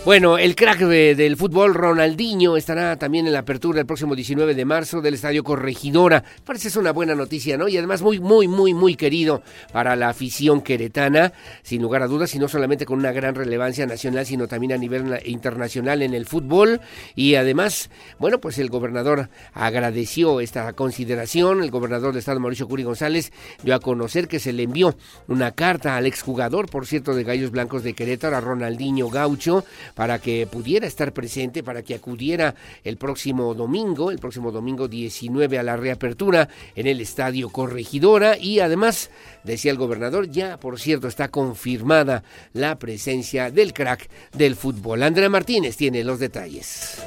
Bueno, 0.03 0.39
el 0.39 0.57
crack 0.57 0.79
del 0.79 1.37
fútbol 1.37 1.75
Ronaldinho 1.75 2.57
estará 2.57 2.97
también 2.97 3.27
en 3.27 3.35
la 3.35 3.41
apertura 3.41 3.81
el 3.81 3.87
próximo 3.87 4.17
19 4.17 4.55
de 4.55 4.65
marzo 4.65 5.03
del 5.03 5.13
Estadio 5.13 5.45
Corregidora. 5.45 6.25
Parece 6.43 6.69
es 6.69 6.77
una 6.77 6.93
buena 6.93 7.15
noticia, 7.15 7.59
¿no? 7.59 7.69
Y 7.69 7.77
además 7.77 8.01
muy, 8.01 8.19
muy, 8.19 8.49
muy, 8.49 8.73
muy 8.73 8.95
querido 8.97 9.43
para 9.75 9.97
la 9.97 10.09
afición 10.09 10.63
queretana, 10.63 11.35
sin 11.63 11.83
lugar 11.83 12.03
a 12.03 12.07
dudas, 12.07 12.35
y 12.35 12.39
no 12.39 12.49
solamente 12.49 12.87
con 12.87 12.99
una 12.99 13.13
gran 13.13 13.35
relevancia 13.35 13.87
nacional, 13.87 14.25
sino 14.25 14.49
también 14.49 14.73
a 14.73 14.79
nivel 14.79 15.21
internacional 15.27 16.01
en 16.01 16.15
el 16.15 16.25
fútbol. 16.25 16.81
Y 17.15 17.35
además, 17.35 17.91
bueno, 18.19 18.41
pues 18.41 18.59
el 18.59 18.71
gobernador 18.71 19.29
agradeció 19.53 20.41
esta 20.41 20.73
consideración. 20.73 21.63
El 21.63 21.71
gobernador 21.71 22.15
de 22.15 22.21
Estado, 22.21 22.41
Mauricio 22.41 22.67
Curi 22.67 22.85
González, 22.85 23.33
dio 23.63 23.75
a 23.75 23.81
conocer 23.81 24.29
que 24.29 24.41
se 24.41 24.55
le 24.55 24.63
envió 24.63 24.97
una 25.29 25.51
carta 25.51 25.99
al 25.99 26.07
exjugador, 26.07 26.71
por 26.71 26.87
cierto, 26.87 27.15
de 27.15 27.23
Gallos 27.23 27.51
Blancos 27.51 27.83
de 27.83 27.93
Querétaro, 27.93 28.35
a 28.35 28.41
Ronaldinho 28.41 29.11
Gaucho, 29.11 29.63
para 29.95 30.19
que 30.19 30.47
pudiera 30.47 30.87
estar 30.87 31.13
presente, 31.13 31.63
para 31.63 31.83
que 31.83 31.95
acudiera 31.95 32.55
el 32.85 32.97
próximo 32.97 33.55
domingo, 33.55 34.11
el 34.11 34.19
próximo 34.19 34.53
domingo 34.53 34.89
19 34.89 35.59
a 35.59 35.63
la 35.63 35.77
reapertura 35.77 36.49
en 36.75 36.87
el 36.87 37.01
Estadio 37.01 37.51
Corregidora 37.51 38.37
y 38.39 38.61
además, 38.61 39.11
decía 39.45 39.71
el 39.73 39.79
gobernador, 39.79 40.31
ya 40.31 40.59
por 40.59 40.79
cierto 40.81 41.09
está 41.09 41.29
confirmada 41.29 42.23
la 42.53 42.79
presencia 42.79 43.51
del 43.51 43.73
crack 43.73 44.09
del 44.33 44.57
fútbol. 44.57 45.03
Andrea 45.03 45.29
Martínez 45.29 45.77
tiene 45.77 46.05
los 46.05 46.19
detalles. 46.19 47.03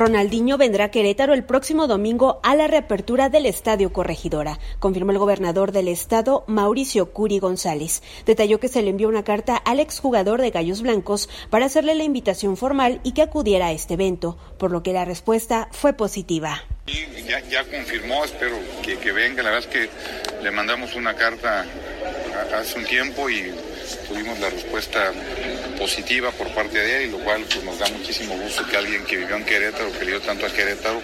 Ronaldinho 0.00 0.56
vendrá 0.56 0.86
a 0.86 0.90
Querétaro 0.90 1.34
el 1.34 1.44
próximo 1.44 1.86
domingo 1.86 2.40
a 2.42 2.56
la 2.56 2.66
reapertura 2.66 3.28
del 3.28 3.44
Estadio 3.44 3.92
Corregidora, 3.92 4.58
confirmó 4.78 5.12
el 5.12 5.18
gobernador 5.18 5.72
del 5.72 5.88
estado, 5.88 6.42
Mauricio 6.46 7.12
Curi 7.12 7.38
González. 7.38 8.02
Detalló 8.24 8.58
que 8.60 8.68
se 8.68 8.80
le 8.80 8.88
envió 8.88 9.10
una 9.10 9.24
carta 9.24 9.56
al 9.56 9.78
exjugador 9.78 10.40
de 10.40 10.52
Gallos 10.52 10.80
Blancos 10.80 11.28
para 11.50 11.66
hacerle 11.66 11.94
la 11.94 12.04
invitación 12.04 12.56
formal 12.56 13.02
y 13.04 13.12
que 13.12 13.20
acudiera 13.20 13.66
a 13.66 13.72
este 13.72 13.92
evento, 13.92 14.38
por 14.58 14.70
lo 14.70 14.82
que 14.82 14.94
la 14.94 15.04
respuesta 15.04 15.68
fue 15.70 15.92
positiva. 15.92 16.64
Ya, 17.50 17.64
confirmó, 17.64 18.24
espero 18.24 18.56
que, 18.82 18.96
que 18.96 19.12
venga. 19.12 19.42
La 19.42 19.50
verdad 19.50 19.68
es 19.68 19.76
que 19.76 20.42
le 20.42 20.50
mandamos 20.50 20.96
una 20.96 21.14
carta 21.14 21.66
hace 22.58 22.78
un 22.78 22.86
tiempo 22.86 23.28
y 23.28 23.52
tuvimos 24.08 24.38
la 24.38 24.50
respuesta 24.50 25.12
positiva 25.78 26.30
por 26.32 26.48
parte 26.54 26.78
de 26.78 27.04
él, 27.04 27.12
lo 27.12 27.18
cual 27.18 27.42
pues, 27.42 27.64
nos 27.64 27.78
da 27.78 27.88
muchísimo 27.88 28.36
gusto 28.36 28.66
que 28.66 28.76
alguien 28.76 29.04
que 29.04 29.16
vivió 29.16 29.36
en 29.36 29.44
Querétaro, 29.44 29.92
que 29.98 30.20
tanto 30.20 30.46
a 30.46 30.52
Querétaro, 30.52 31.02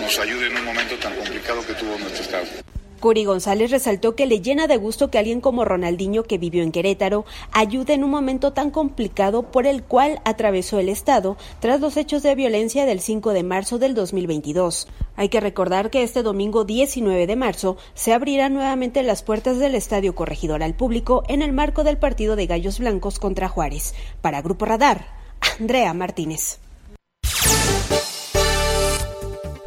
nos 0.00 0.18
ayude 0.18 0.46
en 0.46 0.56
un 0.56 0.64
momento 0.64 0.96
tan 0.96 1.14
complicado 1.14 1.66
que 1.66 1.74
tuvo 1.74 1.98
nuestro 1.98 2.22
estado. 2.22 2.75
Curi 3.00 3.24
González 3.24 3.70
resaltó 3.70 4.14
que 4.14 4.26
le 4.26 4.40
llena 4.40 4.66
de 4.66 4.76
gusto 4.76 5.10
que 5.10 5.18
alguien 5.18 5.40
como 5.40 5.64
Ronaldinho, 5.64 6.24
que 6.24 6.38
vivió 6.38 6.62
en 6.62 6.72
Querétaro, 6.72 7.24
ayude 7.52 7.94
en 7.94 8.04
un 8.04 8.10
momento 8.10 8.52
tan 8.52 8.70
complicado 8.70 9.42
por 9.42 9.66
el 9.66 9.82
cual 9.82 10.20
atravesó 10.24 10.78
el 10.78 10.88
Estado 10.88 11.36
tras 11.60 11.80
los 11.80 11.96
hechos 11.96 12.22
de 12.22 12.34
violencia 12.34 12.86
del 12.86 13.00
5 13.00 13.32
de 13.32 13.42
marzo 13.42 13.78
del 13.78 13.94
2022. 13.94 14.88
Hay 15.16 15.28
que 15.28 15.40
recordar 15.40 15.90
que 15.90 16.02
este 16.02 16.22
domingo 16.22 16.64
19 16.64 17.26
de 17.26 17.36
marzo 17.36 17.76
se 17.94 18.12
abrirán 18.12 18.54
nuevamente 18.54 19.02
las 19.02 19.22
puertas 19.22 19.58
del 19.58 19.74
Estadio 19.74 20.14
Corregidor 20.14 20.62
al 20.62 20.74
público 20.74 21.22
en 21.28 21.42
el 21.42 21.52
marco 21.52 21.84
del 21.84 21.98
partido 21.98 22.36
de 22.36 22.46
Gallos 22.46 22.78
Blancos 22.78 23.18
contra 23.18 23.48
Juárez. 23.48 23.94
Para 24.20 24.42
Grupo 24.42 24.64
Radar, 24.64 25.06
Andrea 25.58 25.92
Martínez. 25.94 26.58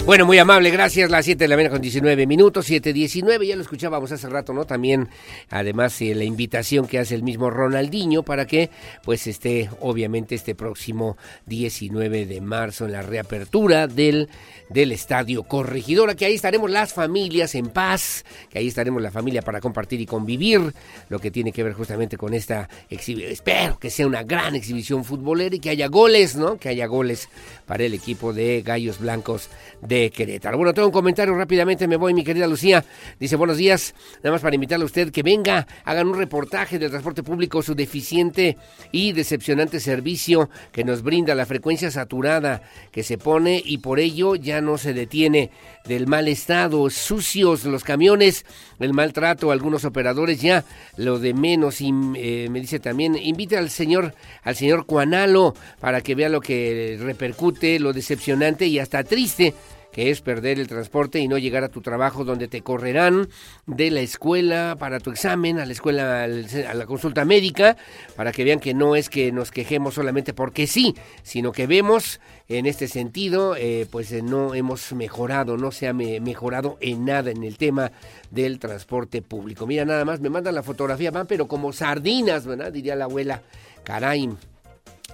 Bueno, 0.06 0.26
muy 0.26 0.40
amable, 0.40 0.72
gracias. 0.72 1.12
Las 1.12 1.26
7 1.26 1.44
de 1.44 1.48
la 1.48 1.56
mañana 1.56 1.74
con 1.74 1.82
19 1.82 2.26
minutos, 2.26 2.68
7.19, 2.68 3.46
ya 3.46 3.56
lo 3.56 3.62
escuchábamos 3.62 4.12
hace 4.12 4.28
rato, 4.28 4.54
¿no? 4.54 4.66
También, 4.66 5.08
además, 5.52 6.02
eh, 6.02 6.16
la 6.16 6.24
invitación 6.24 6.88
que 6.88 6.98
hace 6.98 7.14
el 7.14 7.22
mismo 7.22 7.52
Ronaldinho 7.52 8.24
para 8.24 8.48
que, 8.48 8.72
pues, 9.04 9.28
esté, 9.28 9.70
obviamente, 9.82 10.34
este 10.34 10.56
próximo 10.56 11.16
19 11.46 12.26
de 12.26 12.42
marzo 12.42 12.86
en 12.86 12.94
la 12.94 13.04
reapertura 13.04 13.86
del, 13.86 14.30
del 14.70 14.92
Estadio 14.94 15.44
Corregidora, 15.44 16.16
que 16.16 16.26
ahí 16.26 16.34
estaremos 16.34 16.72
las 16.72 16.92
familias 16.94 17.54
en 17.54 17.68
paz, 17.68 18.26
que 18.50 18.58
ahí 18.58 18.68
estaremos 18.68 19.04
la 19.04 19.12
familia 19.12 19.44
para 19.44 19.62
compartir 19.62 20.02
y 20.02 20.08
convivir, 20.08 20.74
lo 21.10 21.20
que 21.20 21.30
tiene 21.30 21.52
que 21.52 21.62
ver 21.62 21.74
justamente 21.74 22.18
con 22.18 22.34
esta 22.34 22.68
exhibición. 22.90 23.32
Espero 23.32 23.78
que 23.78 23.92
sea 23.92 24.08
una 24.08 24.24
gran 24.24 24.56
exhibición 24.56 25.04
futbolera 25.04 25.56
y 25.56 25.60
que 25.60 25.70
haya 25.70 25.88
goles, 25.88 26.36
¿no? 26.36 26.58
Que 26.58 26.70
haya 26.70 26.88
goles 26.88 27.30
para 27.68 27.84
el 27.84 27.94
equipo 27.94 28.34
de 28.34 28.64
Gallos 28.64 29.00
Blancos 29.00 29.50
de 29.90 30.12
Querétaro. 30.12 30.56
Bueno, 30.56 30.74
tengo 30.74 30.88
un 30.88 30.94
comentario 30.94 31.36
rápidamente, 31.36 31.88
me 31.88 31.98
voy, 31.98 32.14
mi 32.14 32.24
querida 32.24 32.46
Lucía. 32.48 32.86
Dice, 33.20 33.36
buenos 33.36 33.58
días, 33.58 33.96
nada 34.18 34.32
más 34.32 34.42
para 34.42 34.54
invitarle 34.54 34.84
a 34.84 34.86
usted 34.86 35.12
que 35.12 35.24
venga, 35.24 35.68
hagan 35.84 36.08
un 36.08 36.16
reportaje 36.16 36.78
del 36.78 36.92
transporte 36.92 37.24
público, 37.24 37.64
su 37.64 37.74
deficiente 37.74 38.56
y 38.92 39.14
decepcionante 39.14 39.80
servicio 39.80 40.50
que 40.72 40.84
nos 40.84 41.02
brinda 41.02 41.34
la 41.34 41.48
frecuencia 41.48 41.90
saturada 41.90 42.62
que 42.92 43.02
se 43.02 43.18
pone 43.18 43.62
y 43.66 43.80
por 43.80 44.00
ello 44.00 44.36
ya 44.36 44.62
no 44.62 44.78
se 44.78 44.94
detiene 44.94 45.50
del 45.86 46.06
mal 46.06 46.28
estado, 46.28 46.88
sucios 46.92 47.66
los 47.66 47.84
camiones, 47.84 48.46
el 48.80 48.94
maltrato, 48.94 49.50
algunos 49.50 49.86
operadores 49.86 50.40
ya, 50.40 50.64
lo 50.98 51.18
de 51.18 51.34
menos, 51.34 51.82
y 51.82 51.92
eh, 52.16 52.48
me 52.52 52.62
dice 52.62 52.80
también, 52.80 53.16
invite 53.16 53.58
al 53.58 53.72
señor, 53.72 54.14
al 54.44 54.56
señor 54.56 54.86
Cuanalo 54.86 55.56
para 55.80 56.02
que 56.02 56.14
vea 56.14 56.30
lo 56.30 56.42
que 56.42 57.00
repercute, 57.02 57.80
lo 57.80 57.92
decepcionante 57.92 58.68
y 58.68 58.78
hasta 58.78 59.04
triste 59.04 59.56
que 59.92 60.12
es 60.12 60.22
perder 60.22 60.60
el 60.60 60.68
transporte 60.68 61.20
y 61.20 61.28
no 61.28 61.38
llegar 61.38 61.64
a 61.64 61.70
tu 61.70 61.82
trabajo 61.82 62.24
donde 62.26 62.48
te 62.48 62.62
correrán 62.62 63.30
de 63.66 63.92
la 63.92 64.02
escuela 64.02 64.76
para 64.80 65.00
tu 65.00 65.12
examen, 65.12 65.60
a 65.60 65.66
la 65.66 65.72
escuela, 65.72 66.24
a 66.24 66.74
la 66.74 66.86
consulta 66.86 67.26
médica, 67.26 67.78
para 68.16 68.32
que 68.32 68.44
vean 68.44 68.60
que 68.60 68.74
no 68.74 68.96
es 68.96 69.10
que 69.10 69.32
nos 69.32 69.52
quejemos 69.52 69.96
solamente 69.96 70.34
porque 70.34 70.68
sí, 70.68 70.96
sino 71.24 71.52
que 71.52 71.68
vemos 71.68 72.20
en 72.48 72.66
este 72.66 72.88
sentido, 72.88 73.56
eh, 73.56 73.88
pues 73.92 74.12
eh, 74.12 74.22
no 74.22 74.56
hemos 74.56 74.94
mejorado, 74.94 75.58
no 75.58 75.72
se 75.72 75.88
ha 75.88 75.94
mejorado 75.94 76.78
en 76.82 77.06
nada 77.06 77.32
en 77.32 77.44
el 77.44 77.58
tema 77.58 77.92
del 78.32 78.60
transporte 78.60 79.22
público. 79.22 79.68
Mira, 79.68 79.86
nada 79.86 80.04
más, 80.06 80.20
me 80.20 80.30
mandan 80.30 80.56
la 80.56 80.64
fotografía, 80.64 81.12
van 81.12 81.28
pero 81.28 81.48
como 81.48 81.72
sardinas, 81.74 82.46
¿verdad? 82.46 82.72
Diría 82.72 82.96
la 82.96 83.06
abuela. 83.06 83.44
Caray, 83.84 84.30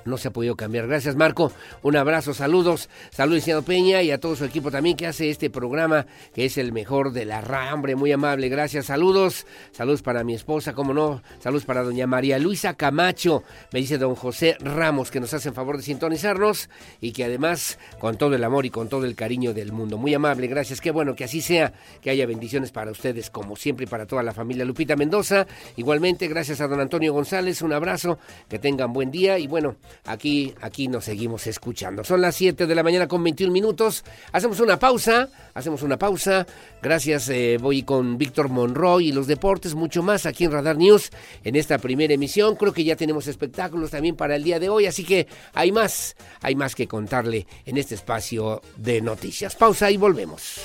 no 0.05 0.17
se 0.17 0.27
ha 0.29 0.31
podido 0.31 0.55
cambiar. 0.55 0.87
Gracias, 0.87 1.15
Marco. 1.15 1.51
Un 1.81 1.97
abrazo, 1.97 2.33
saludos. 2.33 2.89
Saludos, 3.11 3.43
señor 3.43 3.63
Peña, 3.63 4.01
y 4.01 4.11
a 4.11 4.19
todo 4.19 4.35
su 4.35 4.45
equipo 4.45 4.71
también 4.71 4.95
que 4.95 5.07
hace 5.07 5.29
este 5.29 5.49
programa, 5.49 6.05
que 6.33 6.45
es 6.45 6.57
el 6.57 6.71
mejor 6.71 7.11
de 7.11 7.25
la 7.25 7.41
rambre. 7.41 7.95
Muy 7.95 8.11
amable, 8.11 8.47
gracias. 8.47 8.85
Saludos. 8.85 9.45
Saludos 9.71 10.01
para 10.01 10.23
mi 10.23 10.35
esposa, 10.35 10.73
como 10.73 10.93
no. 10.93 11.21
Saludos 11.39 11.65
para 11.65 11.83
doña 11.83 12.07
María 12.07 12.39
Luisa 12.39 12.75
Camacho. 12.75 13.43
Me 13.73 13.79
dice 13.79 13.97
don 13.97 14.15
José 14.15 14.57
Ramos, 14.59 15.11
que 15.11 15.19
nos 15.19 15.33
hace 15.33 15.49
el 15.49 15.55
favor 15.55 15.77
de 15.77 15.83
sintonizarnos 15.83 16.69
y 17.01 17.11
que 17.11 17.25
además, 17.25 17.79
con 17.99 18.17
todo 18.17 18.35
el 18.35 18.43
amor 18.43 18.65
y 18.65 18.69
con 18.69 18.87
todo 18.87 19.05
el 19.05 19.15
cariño 19.15 19.53
del 19.53 19.71
mundo. 19.71 19.97
Muy 19.97 20.13
amable, 20.13 20.47
gracias. 20.47 20.81
Qué 20.81 20.91
bueno 20.91 21.15
que 21.15 21.23
así 21.23 21.41
sea, 21.41 21.73
que 22.01 22.11
haya 22.11 22.25
bendiciones 22.27 22.71
para 22.71 22.91
ustedes, 22.91 23.29
como 23.31 23.55
siempre, 23.55 23.85
y 23.85 23.87
para 23.87 24.05
toda 24.05 24.21
la 24.21 24.33
familia 24.33 24.65
Lupita 24.65 24.95
Mendoza. 24.95 25.47
Igualmente, 25.77 26.27
gracias 26.27 26.61
a 26.61 26.67
don 26.67 26.79
Antonio 26.79 27.11
González. 27.11 27.61
Un 27.61 27.73
abrazo. 27.73 28.19
Que 28.47 28.59
tengan 28.59 28.93
buen 28.93 29.09
día 29.09 29.39
y 29.39 29.47
bueno 29.47 29.75
aquí, 30.05 30.53
aquí 30.61 30.87
nos 30.87 31.05
seguimos 31.05 31.47
escuchando. 31.47 32.03
Son 32.03 32.21
las 32.21 32.35
7 32.35 32.67
de 32.67 32.75
la 32.75 32.83
mañana 32.83 33.07
con 33.07 33.23
21 33.23 33.51
minutos. 33.51 34.03
Hacemos 34.31 34.59
una 34.59 34.77
pausa, 34.77 35.29
hacemos 35.53 35.81
una 35.83 35.97
pausa. 35.97 36.45
Gracias, 36.81 37.29
eh, 37.29 37.57
voy 37.59 37.83
con 37.83 38.17
Víctor 38.17 38.49
Monroy 38.49 39.09
y 39.09 39.11
los 39.11 39.27
deportes, 39.27 39.75
mucho 39.75 40.03
más 40.03 40.25
aquí 40.25 40.45
en 40.45 40.51
Radar 40.51 40.77
News 40.77 41.11
en 41.43 41.55
esta 41.55 41.77
primera 41.77 42.13
emisión. 42.13 42.55
Creo 42.55 42.73
que 42.73 42.83
ya 42.83 42.95
tenemos 42.95 43.27
espectáculos 43.27 43.91
también 43.91 44.15
para 44.15 44.35
el 44.35 44.43
día 44.43 44.59
de 44.59 44.69
hoy, 44.69 44.85
así 44.85 45.03
que 45.03 45.27
hay 45.53 45.71
más, 45.71 46.15
hay 46.41 46.55
más 46.55 46.75
que 46.75 46.87
contarle 46.87 47.47
en 47.65 47.77
este 47.77 47.95
espacio 47.95 48.61
de 48.77 49.01
noticias. 49.01 49.55
Pausa 49.55 49.91
y 49.91 49.97
volvemos. 49.97 50.59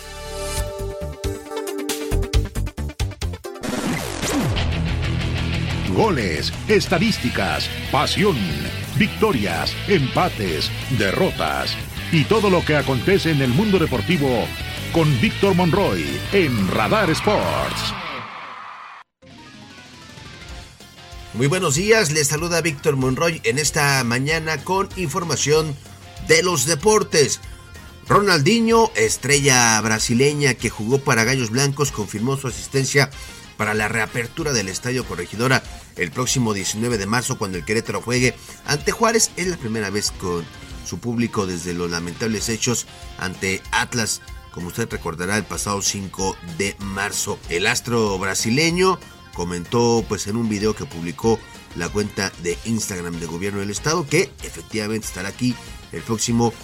Goles, 5.95 6.53
estadísticas, 6.69 7.69
pasión, 7.91 8.37
victorias, 9.01 9.75
empates, 9.89 10.71
derrotas 10.99 11.75
y 12.13 12.25
todo 12.25 12.51
lo 12.51 12.63
que 12.63 12.77
acontece 12.77 13.31
en 13.31 13.41
el 13.41 13.49
mundo 13.49 13.79
deportivo 13.79 14.47
con 14.93 15.09
Víctor 15.23 15.55
Monroy 15.55 16.05
en 16.35 16.69
Radar 16.69 17.09
Sports. 17.09 17.95
Muy 21.33 21.47
buenos 21.47 21.77
días, 21.77 22.11
les 22.11 22.29
saluda 22.29 22.61
Víctor 22.61 22.97
Monroy 22.97 23.41
en 23.45 23.59
esta 23.59 24.05
mañana 24.05 24.63
con 24.65 24.91
información 24.97 25.75
de 26.29 26.43
los 26.43 26.67
deportes. 26.67 27.41
Ronaldinho, 28.07 28.91
estrella 28.97 29.81
brasileña 29.81 30.53
que 30.53 30.69
jugó 30.69 30.99
para 30.99 31.25
Gallos 31.25 31.49
Blancos, 31.49 31.91
confirmó 31.91 32.37
su 32.37 32.49
asistencia 32.49 33.09
para 33.61 33.75
la 33.75 33.89
reapertura 33.89 34.55
del 34.55 34.71
Estadio 34.71 35.05
Corregidora 35.05 35.63
el 35.97 36.11
próximo 36.11 36.55
19 36.55 36.97
de 36.97 37.05
marzo 37.05 37.37
cuando 37.37 37.59
el 37.59 37.65
Querétaro 37.67 38.01
juegue 38.01 38.35
ante 38.65 38.91
Juárez. 38.91 39.33
Es 39.37 39.49
la 39.49 39.59
primera 39.59 39.91
vez 39.91 40.13
con 40.13 40.47
su 40.87 40.99
público 40.99 41.47
desde 41.47 41.75
los 41.75 41.91
lamentables 41.91 42.49
hechos 42.49 42.87
ante 43.19 43.61
Atlas, 43.71 44.23
como 44.51 44.69
usted 44.69 44.89
recordará 44.91 45.37
el 45.37 45.45
pasado 45.45 45.83
5 45.83 46.39
de 46.57 46.75
marzo. 46.79 47.39
El 47.51 47.67
astro 47.67 48.19
brasileño 48.19 48.99
comentó 49.35 50.07
pues 50.09 50.27
en 50.27 50.39
un 50.39 50.49
video 50.49 50.75
que 50.75 50.87
publicó 50.87 51.39
la 51.77 51.91
cuenta 51.91 52.33
de 52.43 52.57
Instagram 52.65 53.21
de 53.21 53.27
Gobierno 53.27 53.61
del 53.61 53.69
Estado 53.69 54.07
que 54.07 54.33
efectivamente 54.43 55.07
estará 55.07 55.29
aquí 55.29 55.55
el 55.93 56.01
próximo 56.01 56.55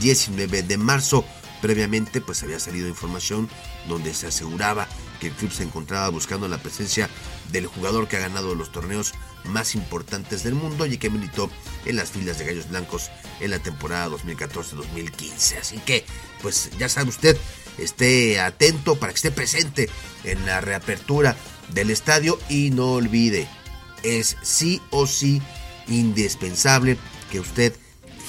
19 0.00 0.62
de 0.62 0.78
marzo. 0.78 1.24
Previamente 1.60 2.20
pues 2.20 2.44
había 2.44 2.60
salido 2.60 2.86
información 2.86 3.48
donde 3.88 4.14
se 4.14 4.28
aseguraba 4.28 4.86
el 5.28 5.32
club 5.32 5.52
se 5.52 5.62
encontraba 5.62 6.08
buscando 6.08 6.48
la 6.48 6.58
presencia 6.58 7.08
del 7.52 7.66
jugador 7.66 8.08
que 8.08 8.16
ha 8.16 8.20
ganado 8.20 8.54
los 8.54 8.72
torneos 8.72 9.12
más 9.44 9.74
importantes 9.74 10.42
del 10.42 10.54
mundo 10.54 10.86
y 10.86 10.98
que 10.98 11.10
militó 11.10 11.50
en 11.84 11.96
las 11.96 12.10
filas 12.10 12.38
de 12.38 12.46
Gallos 12.46 12.68
Blancos 12.68 13.10
en 13.40 13.50
la 13.50 13.58
temporada 13.58 14.08
2014-2015. 14.08 15.58
Así 15.60 15.78
que, 15.78 16.04
pues 16.42 16.70
ya 16.78 16.88
sabe 16.88 17.10
usted, 17.10 17.36
esté 17.78 18.40
atento 18.40 18.96
para 18.96 19.12
que 19.12 19.16
esté 19.16 19.30
presente 19.30 19.88
en 20.24 20.44
la 20.46 20.60
reapertura 20.60 21.36
del 21.72 21.90
estadio 21.90 22.38
y 22.48 22.70
no 22.70 22.92
olvide, 22.92 23.48
es 24.02 24.36
sí 24.42 24.80
o 24.90 25.06
sí 25.06 25.40
indispensable 25.88 26.96
que 27.30 27.40
usted 27.40 27.74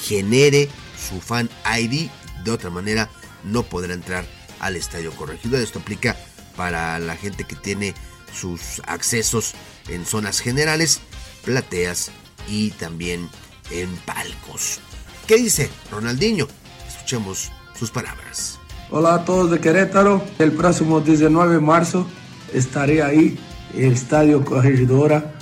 genere 0.02 0.68
su 1.08 1.20
fan 1.20 1.48
ID, 1.64 2.08
de 2.44 2.50
otra 2.50 2.70
manera 2.70 3.10
no 3.44 3.62
podrá 3.62 3.94
entrar 3.94 4.26
al 4.60 4.76
estadio 4.76 5.12
corregido. 5.12 5.58
Esto 5.58 5.78
aplica 5.78 6.16
para 6.56 6.98
la 6.98 7.16
gente 7.16 7.44
que 7.44 7.56
tiene 7.56 7.94
sus 8.32 8.82
accesos 8.86 9.54
en 9.88 10.04
zonas 10.04 10.40
generales, 10.40 11.00
plateas 11.44 12.10
y 12.48 12.70
también 12.70 13.28
en 13.70 13.88
palcos. 14.04 14.80
¿Qué 15.26 15.36
dice 15.36 15.70
Ronaldinho? 15.90 16.46
Escuchemos 16.88 17.50
sus 17.78 17.90
palabras. 17.90 18.58
Hola 18.90 19.14
a 19.14 19.24
todos 19.24 19.50
de 19.50 19.60
Querétaro. 19.60 20.22
El 20.38 20.52
próximo 20.52 21.00
19 21.00 21.54
de 21.54 21.60
marzo 21.60 22.06
estaré 22.52 23.02
ahí 23.02 23.38
en 23.74 23.86
el 23.86 23.92
Estadio 23.92 24.44
Corregidora 24.44 25.34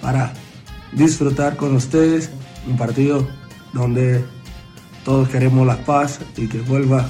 para 0.00 0.32
disfrutar 0.92 1.56
con 1.56 1.74
ustedes 1.74 2.30
un 2.66 2.76
partido 2.76 3.26
donde 3.72 4.24
todos 5.04 5.28
queremos 5.28 5.66
la 5.66 5.84
paz 5.84 6.20
y 6.36 6.46
que 6.46 6.60
vuelva 6.60 7.08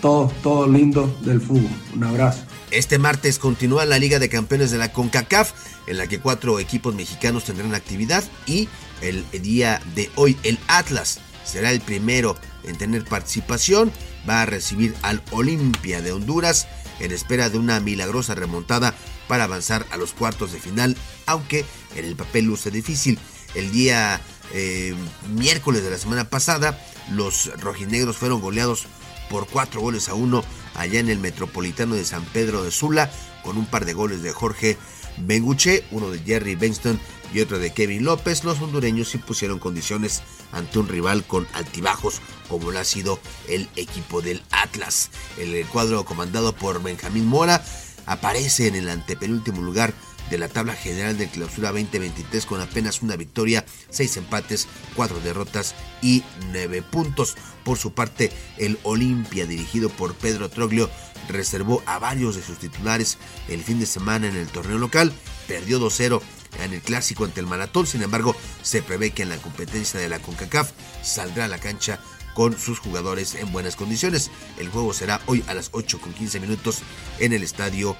todo, 0.00 0.32
todo 0.42 0.66
lindo 0.66 1.16
del 1.22 1.40
fútbol. 1.40 1.70
Un 1.94 2.04
abrazo. 2.04 2.49
Este 2.70 3.00
martes 3.00 3.40
continúa 3.40 3.84
la 3.84 3.98
Liga 3.98 4.20
de 4.20 4.28
Campeones 4.28 4.70
de 4.70 4.78
la 4.78 4.92
CONCACAF, 4.92 5.52
en 5.88 5.98
la 5.98 6.06
que 6.06 6.20
cuatro 6.20 6.60
equipos 6.60 6.94
mexicanos 6.94 7.44
tendrán 7.44 7.74
actividad 7.74 8.22
y 8.46 8.68
el 9.00 9.24
día 9.42 9.82
de 9.96 10.08
hoy 10.14 10.36
el 10.44 10.56
Atlas 10.68 11.18
será 11.44 11.72
el 11.72 11.80
primero 11.80 12.36
en 12.62 12.78
tener 12.78 13.04
participación, 13.04 13.90
va 14.28 14.42
a 14.42 14.46
recibir 14.46 14.94
al 15.02 15.20
Olimpia 15.32 16.00
de 16.00 16.12
Honduras 16.12 16.68
en 17.00 17.10
espera 17.10 17.50
de 17.50 17.58
una 17.58 17.80
milagrosa 17.80 18.36
remontada 18.36 18.94
para 19.26 19.44
avanzar 19.44 19.84
a 19.90 19.96
los 19.96 20.12
cuartos 20.12 20.52
de 20.52 20.60
final, 20.60 20.96
aunque 21.26 21.64
en 21.96 22.04
el 22.04 22.14
papel 22.14 22.44
luce 22.44 22.70
difícil. 22.70 23.18
El 23.54 23.72
día 23.72 24.20
eh, 24.52 24.94
miércoles 25.34 25.82
de 25.82 25.90
la 25.90 25.98
semana 25.98 26.30
pasada, 26.30 26.78
los 27.10 27.50
rojinegros 27.60 28.16
fueron 28.16 28.40
goleados 28.40 28.86
por 29.28 29.48
cuatro 29.48 29.80
goles 29.80 30.08
a 30.08 30.14
uno 30.14 30.44
allá 30.74 31.00
en 31.00 31.08
el 31.08 31.18
Metropolitano 31.18 31.94
de 31.94 32.04
San 32.04 32.24
Pedro 32.24 32.62
de 32.62 32.70
Sula, 32.70 33.10
con 33.42 33.56
un 33.56 33.66
par 33.66 33.84
de 33.84 33.92
goles 33.92 34.22
de 34.22 34.32
Jorge 34.32 34.76
Benguche, 35.18 35.84
uno 35.90 36.10
de 36.10 36.20
Jerry 36.20 36.54
Benston 36.54 36.98
y 37.32 37.40
otro 37.40 37.58
de 37.58 37.72
Kevin 37.72 38.04
López, 38.04 38.44
los 38.44 38.60
hondureños 38.60 39.14
impusieron 39.14 39.58
condiciones 39.58 40.22
ante 40.52 40.78
un 40.78 40.88
rival 40.88 41.24
con 41.24 41.46
altibajos 41.52 42.20
como 42.48 42.70
lo 42.70 42.78
ha 42.78 42.84
sido 42.84 43.20
el 43.48 43.68
equipo 43.76 44.20
del 44.20 44.42
Atlas. 44.50 45.10
El 45.38 45.64
cuadro 45.66 46.04
comandado 46.04 46.54
por 46.54 46.82
Benjamín 46.82 47.26
Mora 47.26 47.64
aparece 48.06 48.66
en 48.66 48.74
el 48.74 48.88
antepenúltimo 48.88 49.62
lugar 49.62 49.94
de 50.30 50.38
la 50.38 50.48
tabla 50.48 50.74
general 50.74 51.18
de 51.18 51.28
clausura 51.28 51.72
2023 51.72 52.46
con 52.46 52.60
apenas 52.60 53.02
una 53.02 53.16
victoria, 53.16 53.64
seis 53.90 54.16
empates, 54.16 54.68
cuatro 54.94 55.20
derrotas 55.20 55.74
y 56.00 56.22
nueve 56.52 56.82
puntos. 56.82 57.36
Por 57.64 57.76
su 57.76 57.92
parte, 57.92 58.32
el 58.56 58.78
Olimpia, 58.84 59.46
dirigido 59.46 59.90
por 59.90 60.14
Pedro 60.14 60.48
Troglio, 60.48 60.88
reservó 61.28 61.82
a 61.86 61.98
varios 61.98 62.36
de 62.36 62.42
sus 62.42 62.58
titulares 62.58 63.18
el 63.48 63.62
fin 63.62 63.80
de 63.80 63.86
semana 63.86 64.28
en 64.28 64.36
el 64.36 64.48
torneo 64.48 64.78
local, 64.78 65.12
perdió 65.46 65.80
2-0 65.80 66.20
en 66.62 66.72
el 66.72 66.80
clásico 66.80 67.24
ante 67.24 67.40
el 67.40 67.46
Maratón, 67.46 67.86
sin 67.86 68.02
embargo, 68.02 68.34
se 68.62 68.82
prevé 68.82 69.10
que 69.10 69.22
en 69.22 69.28
la 69.28 69.36
competencia 69.36 70.00
de 70.00 70.08
la 70.08 70.18
CONCACAF 70.18 70.72
saldrá 71.02 71.44
a 71.44 71.48
la 71.48 71.58
cancha 71.58 72.00
con 72.34 72.58
sus 72.58 72.78
jugadores 72.78 73.34
en 73.34 73.52
buenas 73.52 73.76
condiciones. 73.76 74.30
El 74.58 74.68
juego 74.68 74.92
será 74.92 75.20
hoy 75.26 75.44
a 75.46 75.54
las 75.54 75.70
8 75.72 76.00
con 76.00 76.12
15 76.12 76.40
minutos 76.40 76.80
en 77.18 77.32
el 77.32 77.42
estadio 77.42 77.96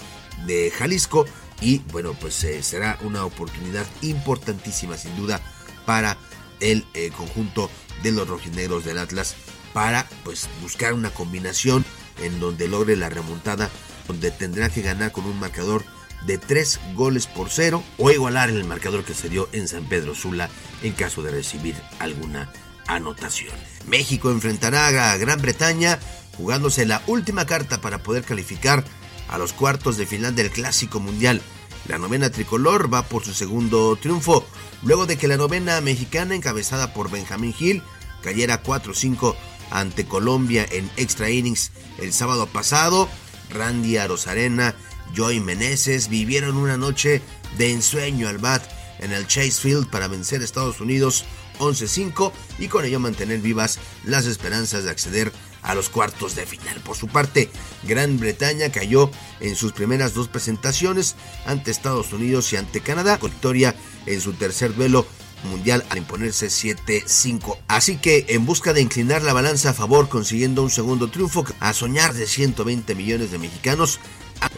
de 0.46 0.70
Jalisco 0.70 1.26
y 1.60 1.78
bueno 1.92 2.14
pues 2.14 2.42
eh, 2.44 2.62
será 2.62 2.98
una 3.02 3.24
oportunidad 3.24 3.86
importantísima 4.02 4.96
sin 4.96 5.16
duda 5.16 5.40
para 5.86 6.16
el 6.60 6.86
eh, 6.94 7.10
conjunto 7.16 7.70
de 8.02 8.12
los 8.12 8.28
rojinegros 8.28 8.84
del 8.84 8.98
Atlas 8.98 9.34
para 9.72 10.06
pues 10.24 10.48
buscar 10.62 10.92
una 10.92 11.10
combinación 11.10 11.84
en 12.22 12.40
donde 12.40 12.68
logre 12.68 12.96
la 12.96 13.08
remontada 13.08 13.70
donde 14.06 14.30
tendrá 14.30 14.68
que 14.68 14.82
ganar 14.82 15.12
con 15.12 15.24
un 15.24 15.38
marcador 15.38 15.84
de 16.26 16.38
3 16.38 16.80
goles 16.94 17.26
por 17.26 17.48
0 17.50 17.82
o 17.98 18.10
igualar 18.10 18.50
el 18.50 18.64
marcador 18.64 19.04
que 19.04 19.14
se 19.14 19.28
dio 19.28 19.48
en 19.52 19.68
San 19.68 19.84
Pedro 19.84 20.14
Sula 20.14 20.50
en 20.82 20.92
caso 20.92 21.22
de 21.22 21.30
recibir 21.30 21.76
alguna 21.98 22.52
anotación. 22.86 23.54
México 23.86 24.30
enfrentará 24.30 25.12
a 25.12 25.16
Gran 25.16 25.40
Bretaña 25.40 25.98
jugándose 26.36 26.86
la 26.86 27.02
última 27.06 27.46
carta 27.46 27.80
para 27.80 28.02
poder 28.02 28.24
calificar 28.24 28.84
a 29.30 29.38
los 29.38 29.52
cuartos 29.52 29.96
de 29.96 30.06
final 30.06 30.34
del 30.34 30.50
Clásico 30.50 31.00
Mundial. 31.00 31.40
La 31.88 31.98
novena 31.98 32.30
tricolor 32.30 32.92
va 32.92 33.08
por 33.08 33.24
su 33.24 33.32
segundo 33.32 33.96
triunfo, 33.96 34.44
luego 34.82 35.06
de 35.06 35.16
que 35.16 35.28
la 35.28 35.36
novena 35.36 35.80
mexicana 35.80 36.34
encabezada 36.34 36.92
por 36.92 37.10
Benjamín 37.10 37.54
Gil 37.54 37.82
cayera 38.22 38.62
4-5 38.62 39.34
ante 39.70 40.04
Colombia 40.04 40.66
en 40.70 40.90
extra 40.96 41.30
innings 41.30 41.72
el 41.98 42.12
sábado 42.12 42.46
pasado. 42.46 43.08
Randy 43.50 43.96
Arozarena, 43.96 44.74
Joy 45.14 45.40
Meneses 45.40 46.08
vivieron 46.08 46.56
una 46.56 46.76
noche 46.76 47.22
de 47.56 47.72
ensueño 47.72 48.28
al 48.28 48.38
bat 48.38 48.62
en 49.00 49.12
el 49.12 49.26
Chase 49.26 49.52
Field 49.52 49.88
para 49.88 50.08
vencer 50.08 50.40
a 50.40 50.44
Estados 50.44 50.80
Unidos 50.80 51.24
11-5 51.58 52.32
y 52.58 52.68
con 52.68 52.84
ello 52.84 53.00
mantener 53.00 53.40
vivas 53.40 53.78
las 54.04 54.26
esperanzas 54.26 54.84
de 54.84 54.90
acceder 54.90 55.32
a 55.62 55.74
los 55.74 55.88
cuartos 55.88 56.34
de 56.34 56.46
final. 56.46 56.80
Por 56.80 56.96
su 56.96 57.08
parte, 57.08 57.50
Gran 57.84 58.18
Bretaña 58.18 58.70
cayó 58.70 59.10
en 59.40 59.56
sus 59.56 59.72
primeras 59.72 60.14
dos 60.14 60.28
presentaciones 60.28 61.16
ante 61.46 61.70
Estados 61.70 62.12
Unidos 62.12 62.52
y 62.52 62.56
ante 62.56 62.80
Canadá, 62.80 63.18
con 63.18 63.30
victoria 63.30 63.74
en 64.06 64.20
su 64.20 64.32
tercer 64.32 64.74
duelo 64.74 65.06
mundial 65.44 65.84
al 65.88 65.98
imponerse 65.98 66.48
7-5. 66.48 67.58
Así 67.68 67.96
que 67.96 68.26
en 68.28 68.44
busca 68.44 68.72
de 68.72 68.82
inclinar 68.82 69.22
la 69.22 69.32
balanza 69.32 69.70
a 69.70 69.74
favor 69.74 70.08
consiguiendo 70.08 70.62
un 70.62 70.70
segundo 70.70 71.10
triunfo, 71.10 71.44
a 71.60 71.72
soñar 71.72 72.14
de 72.14 72.26
120 72.26 72.94
millones 72.94 73.30
de 73.30 73.38
mexicanos, 73.38 74.00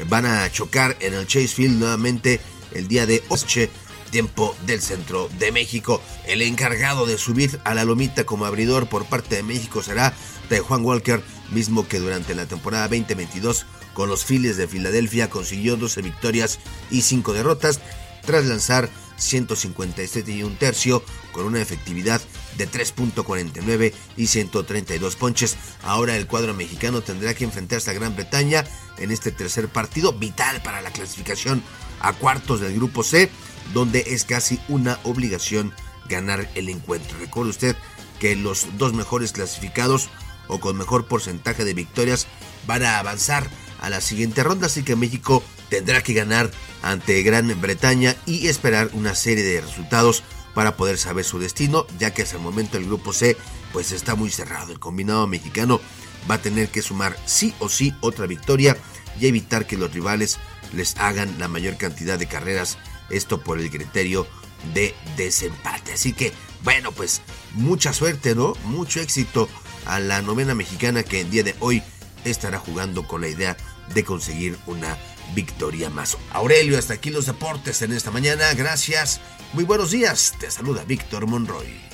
van 0.08 0.26
a 0.26 0.50
chocar 0.50 0.96
en 1.00 1.14
el 1.14 1.26
Chase 1.26 1.48
Field 1.48 1.78
nuevamente 1.78 2.40
el 2.72 2.88
día 2.88 3.06
de 3.06 3.22
hoy 3.28 3.38
tiempo 4.12 4.54
del 4.66 4.80
centro 4.80 5.28
de 5.38 5.50
México. 5.50 6.00
El 6.26 6.42
encargado 6.42 7.06
de 7.06 7.18
subir 7.18 7.58
a 7.64 7.74
la 7.74 7.84
lomita 7.84 8.24
como 8.24 8.44
abridor 8.44 8.86
por 8.86 9.06
parte 9.06 9.36
de 9.36 9.42
México 9.42 9.82
será 9.82 10.14
de 10.56 10.60
Juan 10.60 10.84
Walker, 10.84 11.22
mismo 11.50 11.86
que 11.88 11.98
durante 11.98 12.34
la 12.34 12.46
temporada 12.46 12.88
2022 12.88 13.66
con 13.94 14.08
los 14.08 14.24
Phillies 14.24 14.56
de 14.56 14.68
Filadelfia 14.68 15.30
consiguió 15.30 15.76
12 15.76 16.02
victorias 16.02 16.58
y 16.90 17.02
5 17.02 17.32
derrotas 17.32 17.80
tras 18.24 18.46
lanzar 18.46 18.88
157 19.16 20.30
y 20.32 20.42
un 20.42 20.56
tercio 20.56 21.02
con 21.32 21.44
una 21.44 21.60
efectividad 21.60 22.20
de 22.56 22.68
3.49 22.68 23.92
y 24.16 24.26
132 24.26 25.16
ponches. 25.16 25.56
Ahora 25.82 26.16
el 26.16 26.26
cuadro 26.26 26.54
mexicano 26.54 27.02
tendrá 27.02 27.34
que 27.34 27.44
enfrentarse 27.44 27.90
a 27.90 27.94
Gran 27.94 28.14
Bretaña 28.14 28.64
en 28.98 29.10
este 29.10 29.30
tercer 29.32 29.68
partido 29.68 30.12
vital 30.12 30.62
para 30.62 30.82
la 30.82 30.90
clasificación 30.90 31.62
a 32.00 32.12
cuartos 32.12 32.60
del 32.60 32.74
grupo 32.74 33.02
C, 33.02 33.30
donde 33.72 34.04
es 34.08 34.24
casi 34.24 34.60
una 34.68 34.98
obligación 35.04 35.72
ganar 36.08 36.50
el 36.54 36.68
encuentro. 36.68 37.18
Recuerde 37.18 37.50
usted 37.50 37.76
que 38.18 38.36
los 38.36 38.66
dos 38.78 38.92
mejores 38.92 39.32
clasificados 39.32 40.08
o 40.48 40.60
con 40.60 40.76
mejor 40.76 41.06
porcentaje 41.06 41.64
de 41.64 41.74
victorias 41.74 42.26
van 42.66 42.84
a 42.84 42.98
avanzar 42.98 43.48
a 43.80 43.90
la 43.90 44.00
siguiente 44.00 44.42
ronda, 44.42 44.66
así 44.66 44.82
que 44.82 44.96
México 44.96 45.42
tendrá 45.68 46.02
que 46.02 46.12
ganar 46.12 46.50
ante 46.82 47.22
Gran 47.22 47.60
Bretaña 47.60 48.16
y 48.26 48.48
esperar 48.48 48.90
una 48.92 49.14
serie 49.14 49.44
de 49.44 49.60
resultados 49.60 50.22
para 50.54 50.76
poder 50.76 50.98
saber 50.98 51.24
su 51.24 51.38
destino, 51.38 51.86
ya 51.98 52.12
que 52.12 52.22
hasta 52.22 52.36
el 52.36 52.42
momento 52.42 52.76
el 52.76 52.84
grupo 52.84 53.12
C 53.12 53.36
pues 53.72 53.90
está 53.92 54.14
muy 54.14 54.30
cerrado. 54.30 54.72
El 54.72 54.78
combinado 54.78 55.26
mexicano 55.26 55.80
va 56.30 56.36
a 56.36 56.42
tener 56.42 56.68
que 56.68 56.82
sumar 56.82 57.16
sí 57.26 57.54
o 57.58 57.68
sí 57.68 57.94
otra 58.00 58.26
victoria 58.26 58.76
y 59.18 59.26
evitar 59.26 59.66
que 59.66 59.76
los 59.76 59.92
rivales 59.92 60.38
les 60.72 60.96
hagan 60.96 61.38
la 61.38 61.48
mayor 61.48 61.76
cantidad 61.76 62.18
de 62.18 62.28
carreras, 62.28 62.78
esto 63.10 63.40
por 63.40 63.58
el 63.58 63.70
criterio 63.70 64.26
de 64.74 64.94
desempate. 65.16 65.94
Así 65.94 66.12
que, 66.12 66.32
bueno, 66.64 66.92
pues 66.92 67.20
mucha 67.54 67.92
suerte, 67.92 68.34
¿no? 68.34 68.54
Mucho 68.64 69.00
éxito 69.00 69.48
a 69.86 70.00
la 70.00 70.22
novena 70.22 70.54
mexicana 70.54 71.02
que 71.02 71.20
en 71.20 71.30
día 71.30 71.42
de 71.42 71.54
hoy 71.60 71.82
estará 72.24 72.58
jugando 72.58 73.06
con 73.06 73.20
la 73.20 73.28
idea 73.28 73.56
de 73.94 74.04
conseguir 74.04 74.58
una 74.66 74.96
victoria 75.34 75.90
más. 75.90 76.16
Aurelio, 76.32 76.78
hasta 76.78 76.94
aquí 76.94 77.10
los 77.10 77.26
deportes 77.26 77.82
en 77.82 77.92
esta 77.92 78.10
mañana. 78.10 78.52
Gracias. 78.54 79.20
Muy 79.52 79.64
buenos 79.64 79.90
días. 79.90 80.34
Te 80.38 80.50
saluda 80.50 80.84
Víctor 80.84 81.26
Monroy. 81.26 81.92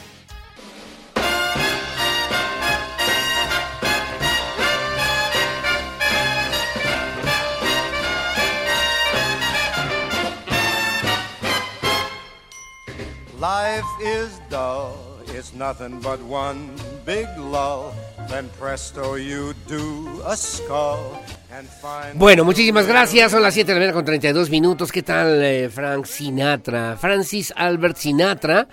Life 13.40 13.86
is 14.02 14.40
dull, 14.50 15.22
it's 15.28 15.54
nothing 15.54 16.00
but 16.00 16.20
one 16.20 16.74
big 17.08 17.26
lull. 17.38 17.90
Then 18.28 18.50
presto 18.60 19.16
you 19.16 19.54
do 19.66 20.20
a 20.26 20.36
skull. 20.36 21.16
Bueno, 22.14 22.44
muchísimas 22.44 22.86
gracias. 22.86 23.32
Son 23.32 23.42
las 23.42 23.54
7 23.54 23.68
de 23.68 23.74
la 23.74 23.80
mañana 23.80 23.94
con 23.94 24.04
32 24.04 24.50
minutos. 24.50 24.92
¿Qué 24.92 25.02
tal, 25.02 25.42
eh, 25.42 25.70
Frank 25.70 26.04
Sinatra? 26.04 26.98
Francis 27.00 27.54
Albert 27.56 27.96
Sinatra 27.96 28.68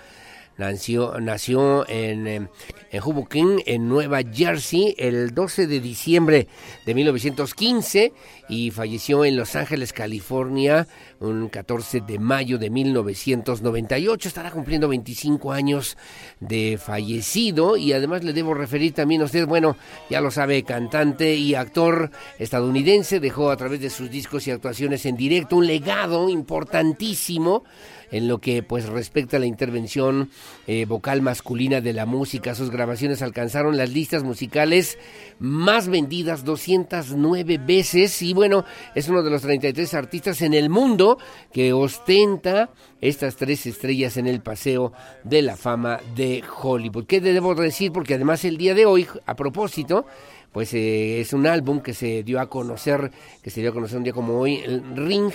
nació, 0.58 1.18
nació 1.20 1.88
en, 1.88 2.26
eh, 2.26 2.48
en 2.90 3.00
Hoboken, 3.02 3.62
en 3.66 3.88
Nueva 3.88 4.20
Jersey, 4.22 4.94
el 4.98 5.34
12 5.34 5.66
de 5.66 5.80
diciembre 5.80 6.48
de 6.84 6.94
1915 6.94 8.12
y 8.48 8.70
falleció 8.70 9.24
en 9.24 9.36
Los 9.36 9.56
Ángeles, 9.56 9.92
California, 9.92 10.86
un 11.20 11.48
14 11.48 12.00
de 12.00 12.18
mayo 12.18 12.58
de 12.58 12.70
1998. 12.70 14.28
Estará 14.28 14.50
cumpliendo 14.50 14.88
25 14.88 15.52
años 15.52 15.96
de 16.40 16.78
fallecido 16.82 17.76
y 17.76 17.92
además 17.92 18.24
le 18.24 18.32
debo 18.32 18.54
referir 18.54 18.94
también 18.94 19.22
a 19.22 19.24
usted, 19.24 19.46
bueno, 19.46 19.76
ya 20.10 20.20
lo 20.20 20.30
sabe, 20.30 20.62
cantante 20.62 21.34
y 21.34 21.54
actor 21.54 22.10
estadounidense, 22.38 23.20
dejó 23.20 23.50
a 23.50 23.56
través 23.56 23.80
de 23.80 23.90
sus 23.90 24.10
discos 24.10 24.46
y 24.46 24.50
actuaciones 24.50 25.06
en 25.06 25.16
directo 25.16 25.56
un 25.56 25.66
legado 25.66 26.28
importantísimo 26.28 27.64
en 28.10 28.28
lo 28.28 28.38
que 28.38 28.62
pues 28.62 28.86
respecta 28.86 29.36
a 29.36 29.40
la 29.40 29.46
intervención 29.46 30.30
eh, 30.66 30.84
vocal 30.86 31.22
masculina 31.22 31.80
de 31.80 31.92
la 31.92 32.06
música. 32.06 32.54
Sus 32.54 32.70
grabaciones 32.70 33.22
alcanzaron 33.22 33.76
las 33.76 33.90
listas 33.90 34.22
musicales 34.22 34.98
más 35.38 35.88
vendidas 35.88 36.44
209 36.44 37.58
veces 37.58 38.22
y 38.22 38.32
bueno, 38.34 38.64
es 38.94 39.08
uno 39.08 39.22
de 39.22 39.30
los 39.30 39.42
33 39.42 39.94
artistas 39.94 40.42
en 40.42 40.54
el 40.54 40.70
mundo 40.70 41.18
que 41.52 41.72
ostenta 41.72 42.70
estas 43.00 43.36
tres 43.36 43.66
estrellas 43.66 44.16
en 44.16 44.26
el 44.26 44.40
paseo 44.40 44.92
de 45.24 45.42
la 45.42 45.56
fama 45.56 46.00
de 46.14 46.42
Hollywood. 46.62 47.06
¿Qué 47.06 47.20
debo 47.20 47.54
decir? 47.54 47.92
Porque 47.92 48.14
además 48.14 48.44
el 48.44 48.56
día 48.56 48.74
de 48.74 48.86
hoy, 48.86 49.06
a 49.26 49.34
propósito, 49.34 50.06
pues 50.52 50.72
eh, 50.74 51.20
es 51.20 51.32
un 51.32 51.46
álbum 51.46 51.80
que 51.80 51.92
se 51.92 52.22
dio 52.22 52.40
a 52.40 52.48
conocer, 52.48 53.10
que 53.42 53.50
se 53.50 53.60
dio 53.60 53.70
a 53.70 53.74
conocer 53.74 53.98
un 53.98 54.04
día 54.04 54.12
como 54.12 54.38
hoy, 54.38 54.56
el 54.56 54.82
Ring, 54.96 55.30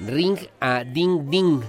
Ring 0.00 0.38
a 0.60 0.84
Ding 0.84 1.28
Ding 1.28 1.62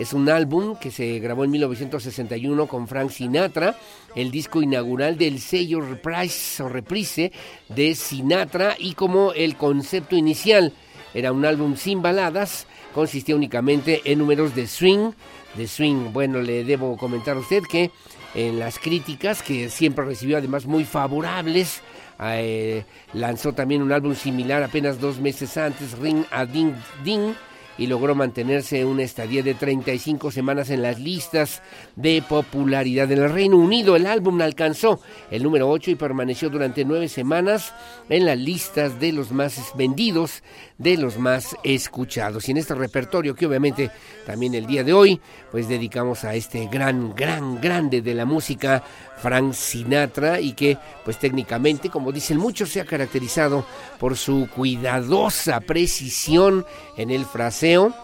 es 0.00 0.14
un 0.14 0.30
álbum 0.30 0.76
que 0.76 0.90
se 0.90 1.18
grabó 1.18 1.44
en 1.44 1.50
1961 1.50 2.66
con 2.66 2.88
Frank 2.88 3.10
Sinatra, 3.10 3.76
el 4.14 4.30
disco 4.30 4.62
inaugural 4.62 5.18
del 5.18 5.40
sello 5.40 5.82
Reprise 5.82 6.62
o 6.62 6.70
Reprise 6.70 7.32
de 7.68 7.94
Sinatra 7.94 8.76
y 8.78 8.94
como 8.94 9.34
el 9.34 9.56
concepto 9.56 10.16
inicial 10.16 10.72
era 11.12 11.32
un 11.32 11.44
álbum 11.44 11.76
sin 11.76 12.00
baladas, 12.00 12.66
consistía 12.94 13.36
únicamente 13.36 14.00
en 14.06 14.20
números 14.20 14.54
de 14.54 14.66
swing, 14.66 15.12
de 15.54 15.68
swing. 15.68 16.14
Bueno, 16.14 16.40
le 16.40 16.64
debo 16.64 16.96
comentar 16.96 17.36
a 17.36 17.40
usted 17.40 17.62
que 17.64 17.90
en 18.34 18.58
las 18.58 18.78
críticas, 18.78 19.42
que 19.42 19.68
siempre 19.68 20.06
recibió 20.06 20.38
además 20.38 20.64
muy 20.64 20.84
favorables, 20.86 21.82
eh, 22.22 22.84
lanzó 23.12 23.52
también 23.52 23.82
un 23.82 23.92
álbum 23.92 24.14
similar 24.14 24.62
apenas 24.62 24.98
dos 24.98 25.18
meses 25.18 25.58
antes, 25.58 25.98
Ring 25.98 26.24
a 26.30 26.46
Ding 26.46 26.72
Ding, 27.04 27.34
y 27.78 27.86
logró 27.86 28.14
mantenerse 28.14 28.84
una 28.84 29.02
estadía 29.02 29.42
de 29.42 29.54
35 29.54 30.30
semanas 30.30 30.70
en 30.70 30.82
las 30.82 30.98
listas 30.98 31.62
de 31.96 32.22
popularidad. 32.26 33.10
En 33.10 33.22
el 33.22 33.30
Reino 33.30 33.56
Unido 33.56 33.96
el 33.96 34.06
álbum 34.06 34.40
alcanzó 34.40 35.00
el 35.30 35.42
número 35.42 35.68
8 35.68 35.92
y 35.92 35.94
permaneció 35.94 36.50
durante 36.50 36.84
nueve 36.84 37.08
semanas 37.08 37.72
en 38.08 38.26
las 38.26 38.38
listas 38.38 39.00
de 39.00 39.12
los 39.12 39.32
más 39.32 39.72
vendidos, 39.76 40.42
de 40.78 40.96
los 40.96 41.18
más 41.18 41.56
escuchados. 41.64 42.48
Y 42.48 42.52
en 42.52 42.58
este 42.58 42.74
repertorio 42.74 43.34
que 43.34 43.46
obviamente 43.46 43.90
también 44.26 44.54
el 44.54 44.66
día 44.66 44.84
de 44.84 44.92
hoy 44.92 45.20
pues 45.50 45.68
dedicamos 45.68 46.24
a 46.24 46.34
este 46.34 46.68
gran, 46.70 47.14
gran, 47.14 47.60
grande 47.60 48.02
de 48.02 48.14
la 48.14 48.24
música 48.24 48.82
Frank 49.20 49.52
Sinatra 49.52 50.40
y 50.40 50.52
que 50.52 50.78
pues 51.04 51.18
técnicamente, 51.18 51.90
como 51.90 52.12
dicen 52.12 52.38
muchos, 52.38 52.70
se 52.70 52.80
ha 52.80 52.84
caracterizado 52.84 53.64
por 53.98 54.16
su 54.16 54.48
cuidadosa 54.54 55.60
precisión 55.60 56.64
en 56.96 57.10
el 57.10 57.24
fraseo 57.24 57.94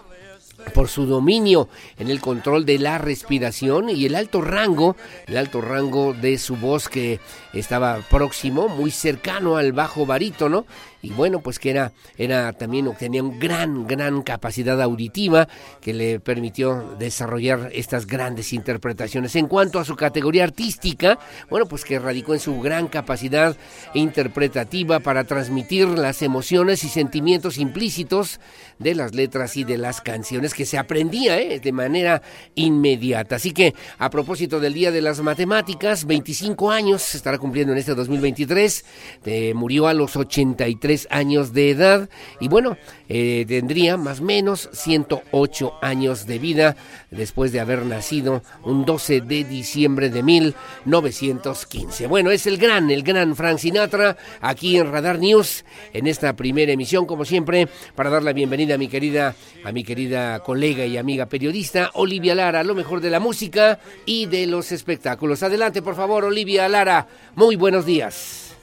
por 0.75 0.89
su 0.89 1.07
dominio 1.07 1.69
en 1.99 2.09
el 2.09 2.21
control 2.21 2.65
de 2.65 2.79
la 2.79 2.99
respiración 2.99 3.91
y 3.91 4.07
el 4.07 4.15
alto 4.15 4.41
rango, 4.41 4.97
el 5.27 5.37
alto 5.37 5.61
rango 5.61 6.13
de 6.13 6.39
su 6.39 6.57
voz 6.57 6.89
que 6.89 7.21
estaba 7.59 7.99
próximo, 8.11 8.69
muy 8.69 8.91
cercano 8.91 9.57
al 9.57 9.73
bajo 9.73 10.07
barítono 10.07 10.67
y 11.07 11.11
bueno, 11.11 11.41
pues 11.41 11.61
que 11.61 11.71
era, 11.71 11.93
era 12.19 12.53
también 12.53 12.93
tenía 12.99 13.23
una 13.23 13.39
gran, 13.39 13.87
gran 13.87 14.23
capacidad 14.23 14.81
auditiva 14.83 15.47
que 15.81 15.95
le 15.95 16.19
permitió 16.19 16.97
desarrollar 16.99 17.71
estas 17.73 18.09
grandes 18.09 18.53
interpretaciones. 18.53 19.37
En 19.37 19.47
cuanto 19.47 19.79
a 19.79 19.85
su 19.85 19.95
categoría 19.95 20.43
artística, 20.43 21.19
bueno, 21.49 21.67
pues 21.67 21.85
que 21.85 22.01
radicó 22.01 22.35
en 22.35 22.41
su 22.41 22.61
gran 22.61 22.89
capacidad 22.89 23.57
interpretativa 23.95 24.99
para 24.99 25.23
transmitir 25.23 25.87
las 25.87 26.23
emociones 26.23 26.83
y 26.83 26.89
sentimientos 26.89 27.59
implícitos 27.59 28.41
de 28.81 28.97
las 28.97 29.15
letras 29.15 29.57
y 29.57 29.63
de 29.63 29.79
las 29.79 30.01
canciones 30.01 30.55
que 30.55 30.67
se 30.67 30.77
aprendía 30.77 31.39
¿eh? 31.39 31.61
de 31.61 31.73
manera 31.73 32.21
inmediata. 32.57 33.37
Así 33.37 33.53
que 33.53 33.75
a 33.99 34.11
propósito 34.11 34.59
del 34.59 34.75
Día 34.75 34.91
de 34.91 35.03
las 35.03 35.21
Matemáticas, 35.21 36.05
25 36.05 36.71
años 36.71 37.15
estará 37.15 37.39
cumpliendo 37.47 37.73
en 37.73 37.79
este 37.79 37.95
2023, 37.95 38.85
eh, 39.25 39.55
murió 39.55 39.87
a 39.87 39.95
los 39.95 40.17
83 40.17 41.07
años 41.11 41.53
de 41.53 41.71
edad. 41.71 42.11
Y 42.41 42.49
bueno, 42.49 42.77
eh, 43.09 43.45
tendría 43.47 43.97
más 43.97 44.21
o 44.21 44.25
menos 44.25 44.69
108 44.73 45.75
años 45.83 46.27
de 46.27 46.39
vida 46.39 46.77
después 47.11 47.53
de 47.53 47.61
haber 47.61 47.85
nacido 47.85 48.43
un 48.65 48.85
12 48.85 49.21
de 49.21 49.45
diciembre 49.45 50.11
de 50.11 50.23
1915. 50.23 52.07
Bueno, 52.07 52.31
es 52.31 52.47
el 52.47 52.59
gran, 52.59 52.91
el 52.91 53.03
gran 53.03 53.37
Frank 53.37 53.59
Sinatra 53.59 54.17
aquí 54.41 54.77
en 54.77 54.91
Radar 54.91 55.19
News 55.19 55.65
en 55.93 56.07
esta 56.07 56.35
primera 56.35 56.73
emisión, 56.73 57.07
como 57.07 57.25
siempre, 57.25 57.69
para 57.95 58.11
dar 58.11 58.23
la 58.23 58.33
bienvenida 58.33 58.75
a 58.75 58.79
mi 58.79 58.89
querida, 58.89 59.35
a 59.65 59.73
mi 59.73 59.85
querida 59.85 60.41
colega 60.41 60.85
y 60.85 60.97
amiga 60.97 61.27
periodista 61.27 61.91
Olivia 61.95 62.35
Lara, 62.35 62.63
lo 62.63 62.75
mejor 62.75 63.01
de 63.01 63.11
la 63.11 63.21
música 63.21 63.79
y 64.05 64.27
de 64.27 64.47
los 64.47 64.73
espectáculos. 64.73 65.43
Adelante, 65.43 65.83
por 65.83 65.95
favor, 65.95 66.25
Olivia 66.25 66.69
Lara. 66.69 67.07
Muy 67.35 67.57
buenos 67.57 67.87
días. 67.87 68.55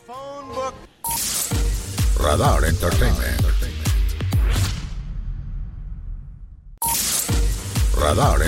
Radar 2.18 2.64
Entertainment. 2.64 3.63
Radar. 8.04 8.42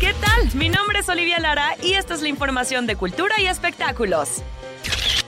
¿Qué 0.00 0.12
tal? 0.14 0.52
Mi 0.54 0.68
nombre 0.68 0.98
es 0.98 1.08
Olivia 1.08 1.38
Lara 1.38 1.76
y 1.80 1.92
esta 1.92 2.14
es 2.14 2.22
la 2.22 2.28
información 2.28 2.88
de 2.88 2.96
cultura 2.96 3.40
y 3.40 3.46
espectáculos. 3.46 4.42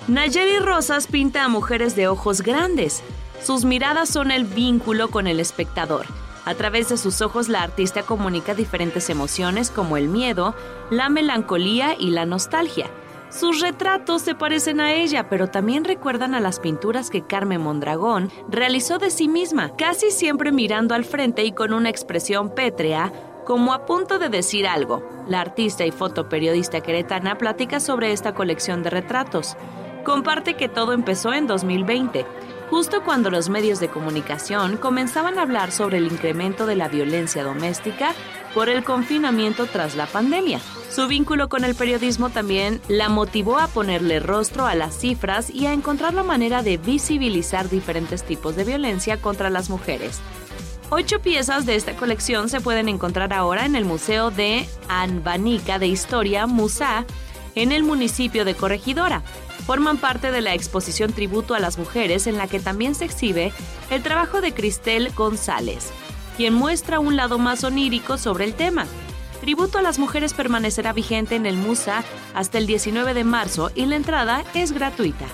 Nayeli 0.09 0.59
Rosas 0.59 1.07
pinta 1.07 1.45
a 1.45 1.49
mujeres 1.49 1.95
de 1.95 2.09
ojos 2.09 2.43
grandes. 2.43 3.01
Sus 3.41 3.64
miradas 3.64 4.09
son 4.09 4.32
el 4.32 4.45
vínculo 4.45 5.09
con 5.09 5.28
el 5.28 5.39
espectador. 5.39 6.07
A 6.47 6.55
través 6.57 6.89
de 6.89 6.97
sus 6.97 7.22
ojos 7.22 7.49
la 7.49 7.62
artista 7.62 8.03
comunica 8.03 8.55
diferentes 8.55 9.09
emociones 9.09 9.70
como 9.70 9.97
el 9.97 10.09
miedo, 10.09 10.57
la 10.91 11.09
melancolía 11.09 11.95
y 11.97 12.11
la 12.11 12.26
nostalgia. 12.26 12.91
Sus 13.30 13.61
retratos 13.61 14.22
se 14.22 14.34
parecen 14.34 14.80
a 14.80 14.95
ella, 14.95 15.28
pero 15.28 15.49
también 15.49 15.84
recuerdan 15.84 16.34
a 16.34 16.41
las 16.41 16.61
pinturas 16.61 17.11
que 17.11 17.26
Carmen 17.26 17.61
Mondragón 17.61 18.30
realizó 18.49 18.99
de 18.99 19.11
sí 19.11 19.28
misma, 19.28 19.76
casi 19.76 20.11
siempre 20.11 20.51
mirando 20.51 20.95
al 20.95 21.05
frente 21.05 21.45
y 21.45 21.53
con 21.53 21.74
una 21.74 21.91
expresión 21.91 22.55
pétrea, 22.55 23.12
como 23.49 23.72
a 23.72 23.86
punto 23.86 24.18
de 24.18 24.28
decir 24.28 24.66
algo. 24.66 25.03
La 25.26 25.40
artista 25.40 25.86
y 25.86 25.90
fotoperiodista 25.90 26.82
queretana 26.82 27.38
platica 27.38 27.80
sobre 27.80 28.12
esta 28.12 28.34
colección 28.34 28.82
de 28.82 28.90
retratos. 28.90 29.57
Comparte 30.05 30.53
que 30.53 30.68
todo 30.68 30.92
empezó 30.92 31.32
en 31.32 31.46
2020 31.46 32.26
justo 32.68 33.03
cuando 33.03 33.30
los 33.30 33.49
medios 33.49 33.80
de 33.80 33.88
comunicación 33.88 34.76
comenzaban 34.76 35.38
a 35.38 35.42
hablar 35.42 35.72
sobre 35.72 35.96
el 35.96 36.12
incremento 36.12 36.66
de 36.66 36.76
la 36.76 36.88
violencia 36.88 37.42
doméstica 37.42 38.12
por 38.53 38.68
el 38.68 38.84
confinamiento 38.84 39.64
tras 39.64 39.96
la 39.96 40.05
pandemia. 40.05 40.61
Su 40.90 41.09
vínculo 41.09 41.49
con 41.49 41.64
el 41.64 41.74
periodismo 41.74 42.28
también 42.28 42.82
la 42.88 43.09
motivó 43.09 43.59
a 43.59 43.68
ponerle 43.68 44.20
rostro 44.20 44.66
a 44.66 44.74
las 44.74 44.94
cifras 44.94 45.49
y 45.49 45.64
a 45.64 45.72
encontrar 45.72 46.12
la 46.12 46.22
manera 46.22 46.62
de 46.62 46.76
visibilizar 46.76 47.70
diferentes 47.70 48.24
tipos 48.24 48.57
de 48.57 48.64
violencia 48.64 49.22
contra 49.22 49.49
las 49.49 49.70
mujeres. 49.70 50.20
Ocho 50.91 51.20
piezas 51.20 51.66
de 51.66 51.76
esta 51.76 51.97
colección 51.97 52.49
se 52.49 52.61
pueden 52.61 52.89
encontrar 52.89 53.32
ahora 53.32 53.66
en 53.66 53.76
el 53.76 53.84
Museo 53.84 54.30
de 54.30 54.66
Anbanica 54.89 55.78
de 55.78 55.86
Historia, 55.86 56.47
Musa, 56.47 57.05
en 57.55 57.72
el 57.72 57.82
municipio 57.82 58.45
de 58.45 58.55
Corregidora 58.55 59.22
forman 59.68 59.99
parte 59.99 60.32
de 60.32 60.41
la 60.41 60.55
exposición 60.55 61.12
Tributo 61.12 61.55
a 61.55 61.61
las 61.61 61.76
Mujeres 61.76 62.26
en 62.26 62.39
la 62.39 62.49
que 62.49 62.59
también 62.59 62.95
se 62.95 63.05
exhibe 63.05 63.53
el 63.91 64.03
trabajo 64.03 64.41
de 64.41 64.55
Cristel 64.55 65.12
González, 65.14 65.91
quien 66.39 66.55
muestra 66.55 67.01
un 67.01 67.16
lado 67.16 67.39
más 67.39 67.64
onírico 67.64 68.16
sobre 68.16 68.47
el 68.47 68.55
tema. 68.55 68.86
Tributo 69.43 69.76
a 69.76 69.82
las 69.82 69.99
Mujeres 69.99 70.32
permanecerá 70.32 70.95
vigente 70.95 71.36
en 71.36 71.45
el 71.45 71.59
Musa 71.59 72.03
hasta 72.34 72.57
el 72.57 72.66
19 72.66 73.12
de 73.12 73.24
marzo 73.24 73.70
y 73.74 73.84
la 73.84 73.97
entrada 73.97 74.43
es 74.55 74.72
gratuita. 74.72 75.26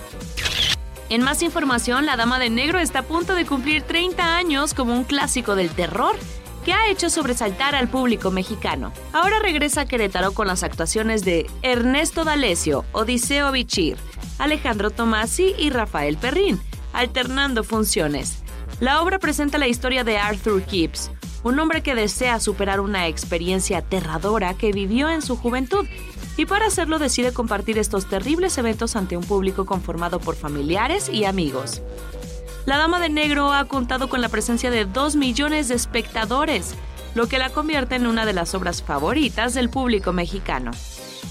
En 1.09 1.21
más 1.21 1.43
información, 1.43 2.07
La 2.07 2.17
Dama 2.17 2.39
de 2.39 2.49
Negro 2.49 2.79
está 2.79 2.99
a 2.99 3.03
punto 3.03 3.35
de 3.35 3.45
cumplir 3.45 3.83
30 3.83 4.37
años 4.37 4.73
como 4.73 4.93
un 4.93 5.03
clásico 5.03 5.55
del 5.55 5.69
terror 5.69 6.15
que 6.65 6.73
ha 6.73 6.89
hecho 6.89 7.11
sobresaltar 7.11 7.75
al 7.75 7.87
público 7.87 8.31
mexicano. 8.31 8.91
Ahora 9.13 9.37
regresa 9.37 9.81
a 9.81 9.85
Querétaro 9.85 10.31
con 10.31 10.47
las 10.47 10.63
actuaciones 10.63 11.23
de 11.23 11.45
Ernesto 11.61 12.23
D'Alessio, 12.23 12.85
Odiseo 12.91 13.51
Bichir, 13.51 13.97
Alejandro 14.39 14.89
Tomasi 14.89 15.53
y 15.59 15.69
Rafael 15.69 16.17
Perrín, 16.17 16.59
alternando 16.91 17.63
funciones. 17.63 18.39
La 18.79 19.03
obra 19.03 19.19
presenta 19.19 19.59
la 19.59 19.67
historia 19.67 20.03
de 20.03 20.17
Arthur 20.17 20.65
Gibbs, 20.65 21.11
un 21.43 21.59
hombre 21.59 21.83
que 21.83 21.93
desea 21.93 22.39
superar 22.39 22.79
una 22.79 23.07
experiencia 23.07 23.77
aterradora 23.77 24.55
que 24.55 24.71
vivió 24.71 25.11
en 25.11 25.21
su 25.21 25.37
juventud 25.37 25.85
y 26.37 26.45
para 26.45 26.67
hacerlo 26.67 26.99
decide 26.99 27.33
compartir 27.33 27.77
estos 27.77 28.07
terribles 28.07 28.57
eventos 28.57 28.95
ante 28.95 29.17
un 29.17 29.23
público 29.23 29.65
conformado 29.65 30.19
por 30.19 30.35
familiares 30.35 31.09
y 31.09 31.25
amigos. 31.25 31.81
La 32.65 32.77
Dama 32.77 32.99
de 32.99 33.09
Negro 33.09 33.53
ha 33.53 33.65
contado 33.65 34.09
con 34.09 34.21
la 34.21 34.29
presencia 34.29 34.71
de 34.71 34.85
2 34.85 35.15
millones 35.15 35.67
de 35.67 35.75
espectadores, 35.75 36.75
lo 37.13 37.27
que 37.27 37.39
la 37.39 37.49
convierte 37.49 37.95
en 37.95 38.07
una 38.07 38.25
de 38.25 38.33
las 38.33 38.55
obras 38.55 38.81
favoritas 38.81 39.53
del 39.53 39.69
público 39.69 40.13
mexicano. 40.13 40.71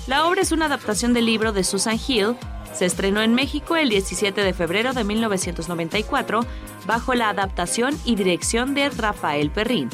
La 0.07 0.27
obra 0.27 0.43
es 0.43 0.53
una 0.53 0.67
adaptación 0.67 1.13
del 1.13 1.27
libro 1.27 1.53
de 1.53 1.65
Susan 1.65 1.99
Hill 2.07 2.37
se 2.75 2.87
estrenó 2.87 3.23
en 3.23 3.35
México 3.35 3.77
el 3.77 3.89
17 3.89 4.43
de 4.43 4.53
febrero 4.53 4.93
de 4.93 5.05
1994 5.05 6.41
bajo 6.87 7.15
la 7.15 7.29
adaptación 7.29 7.97
y 8.05 8.17
dirección 8.17 8.75
de 8.75 8.91
Rafael 8.91 9.51
Perrín. 9.51 9.91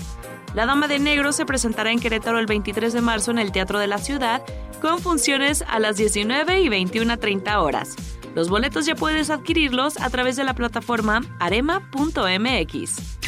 La 0.54 0.66
Dama 0.66 0.88
de 0.88 0.98
Negro 0.98 1.32
se 1.32 1.46
presentará 1.46 1.92
en 1.92 2.00
Querétaro 2.00 2.40
el 2.40 2.46
23 2.46 2.92
de 2.92 3.00
marzo 3.00 3.30
en 3.30 3.38
el 3.38 3.52
Teatro 3.52 3.78
de 3.78 3.86
la 3.86 3.98
Ciudad 3.98 4.42
con 4.80 4.98
funciones 4.98 5.62
a 5.68 5.78
las 5.78 5.96
19 5.96 6.60
y 6.60 6.68
21.30 6.68 7.56
horas. 7.62 7.94
Los 8.34 8.48
boletos 8.48 8.86
ya 8.86 8.96
puedes 8.96 9.30
adquirirlos 9.30 10.00
a 10.00 10.10
través 10.10 10.34
de 10.36 10.44
la 10.44 10.54
plataforma 10.54 11.20
arema.mx. 11.38 13.20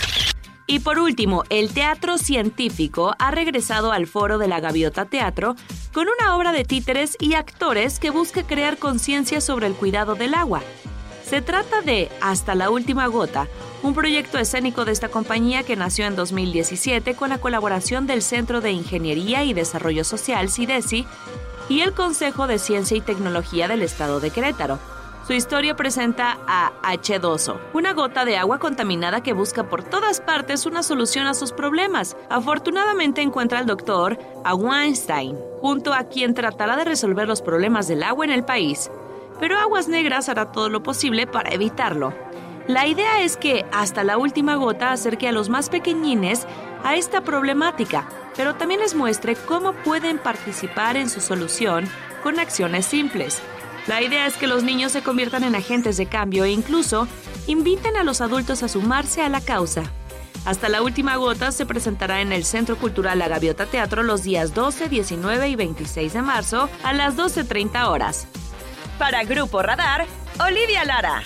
Y 0.66 0.78
por 0.80 0.98
último, 0.98 1.44
el 1.50 1.72
teatro 1.72 2.18
científico 2.18 3.14
ha 3.18 3.30
regresado 3.30 3.92
al 3.92 4.06
foro 4.06 4.38
de 4.38 4.48
la 4.48 4.60
Gaviota 4.60 5.04
Teatro 5.04 5.54
con 5.92 6.06
una 6.08 6.36
obra 6.36 6.52
de 6.52 6.64
títeres 6.64 7.16
y 7.20 7.34
actores 7.34 7.98
que 7.98 8.10
busca 8.10 8.42
crear 8.44 8.78
conciencia 8.78 9.40
sobre 9.40 9.66
el 9.66 9.74
cuidado 9.74 10.14
del 10.14 10.34
agua. 10.34 10.62
Se 11.32 11.40
trata 11.40 11.80
de 11.80 12.10
Hasta 12.20 12.54
la 12.54 12.68
última 12.68 13.06
gota, 13.06 13.48
un 13.82 13.94
proyecto 13.94 14.36
escénico 14.36 14.84
de 14.84 14.92
esta 14.92 15.08
compañía 15.08 15.62
que 15.62 15.76
nació 15.76 16.04
en 16.04 16.14
2017 16.14 17.14
con 17.14 17.30
la 17.30 17.38
colaboración 17.38 18.06
del 18.06 18.20
Centro 18.20 18.60
de 18.60 18.72
Ingeniería 18.72 19.42
y 19.42 19.54
Desarrollo 19.54 20.04
Social, 20.04 20.50
CIDESI, 20.50 21.06
y 21.70 21.80
el 21.80 21.94
Consejo 21.94 22.46
de 22.46 22.58
Ciencia 22.58 22.98
y 22.98 23.00
Tecnología 23.00 23.66
del 23.66 23.80
Estado 23.80 24.20
de 24.20 24.28
Querétaro. 24.28 24.78
Su 25.26 25.32
historia 25.32 25.74
presenta 25.74 26.36
a 26.46 26.70
H2O, 26.82 27.58
una 27.72 27.94
gota 27.94 28.26
de 28.26 28.36
agua 28.36 28.58
contaminada 28.58 29.22
que 29.22 29.32
busca 29.32 29.70
por 29.70 29.84
todas 29.84 30.20
partes 30.20 30.66
una 30.66 30.82
solución 30.82 31.26
a 31.26 31.32
sus 31.32 31.52
problemas. 31.52 32.14
Afortunadamente 32.28 33.22
encuentra 33.22 33.58
al 33.58 33.64
doctor, 33.64 34.18
a 34.44 34.54
Weinstein, 34.54 35.38
junto 35.62 35.94
a 35.94 36.04
quien 36.04 36.34
tratará 36.34 36.76
de 36.76 36.84
resolver 36.84 37.26
los 37.26 37.40
problemas 37.40 37.88
del 37.88 38.02
agua 38.02 38.26
en 38.26 38.32
el 38.32 38.44
país. 38.44 38.90
Pero 39.40 39.58
Aguas 39.58 39.88
Negras 39.88 40.28
hará 40.28 40.52
todo 40.52 40.68
lo 40.68 40.82
posible 40.82 41.26
para 41.26 41.50
evitarlo. 41.50 42.14
La 42.68 42.86
idea 42.86 43.22
es 43.22 43.36
que 43.36 43.66
hasta 43.72 44.04
la 44.04 44.18
última 44.18 44.54
gota 44.54 44.92
acerque 44.92 45.28
a 45.28 45.32
los 45.32 45.48
más 45.48 45.68
pequeñines 45.68 46.46
a 46.84 46.94
esta 46.94 47.22
problemática, 47.22 48.08
pero 48.36 48.54
también 48.54 48.80
les 48.80 48.94
muestre 48.94 49.34
cómo 49.34 49.72
pueden 49.72 50.18
participar 50.18 50.96
en 50.96 51.10
su 51.10 51.20
solución 51.20 51.88
con 52.22 52.38
acciones 52.38 52.86
simples. 52.86 53.42
La 53.88 54.00
idea 54.00 54.26
es 54.26 54.36
que 54.36 54.46
los 54.46 54.62
niños 54.62 54.92
se 54.92 55.02
conviertan 55.02 55.42
en 55.42 55.56
agentes 55.56 55.96
de 55.96 56.06
cambio 56.06 56.44
e 56.44 56.50
incluso 56.50 57.08
inviten 57.48 57.96
a 57.96 58.04
los 58.04 58.20
adultos 58.20 58.62
a 58.62 58.68
sumarse 58.68 59.22
a 59.22 59.28
la 59.28 59.40
causa. 59.40 59.82
Hasta 60.44 60.68
la 60.68 60.82
última 60.82 61.16
gota 61.16 61.52
se 61.52 61.66
presentará 61.66 62.20
en 62.20 62.32
el 62.32 62.44
Centro 62.44 62.76
Cultural 62.76 63.18
La 63.18 63.28
Gaviota 63.28 63.66
Teatro 63.66 64.02
los 64.02 64.22
días 64.22 64.54
12, 64.54 64.88
19 64.88 65.48
y 65.48 65.56
26 65.56 66.12
de 66.12 66.22
marzo 66.22 66.68
a 66.84 66.92
las 66.92 67.16
12.30 67.16 67.88
horas. 67.88 68.26
Para 68.98 69.24
Grupo 69.24 69.62
Radar, 69.62 70.06
Olivia 70.38 70.84
Lara. 70.84 71.22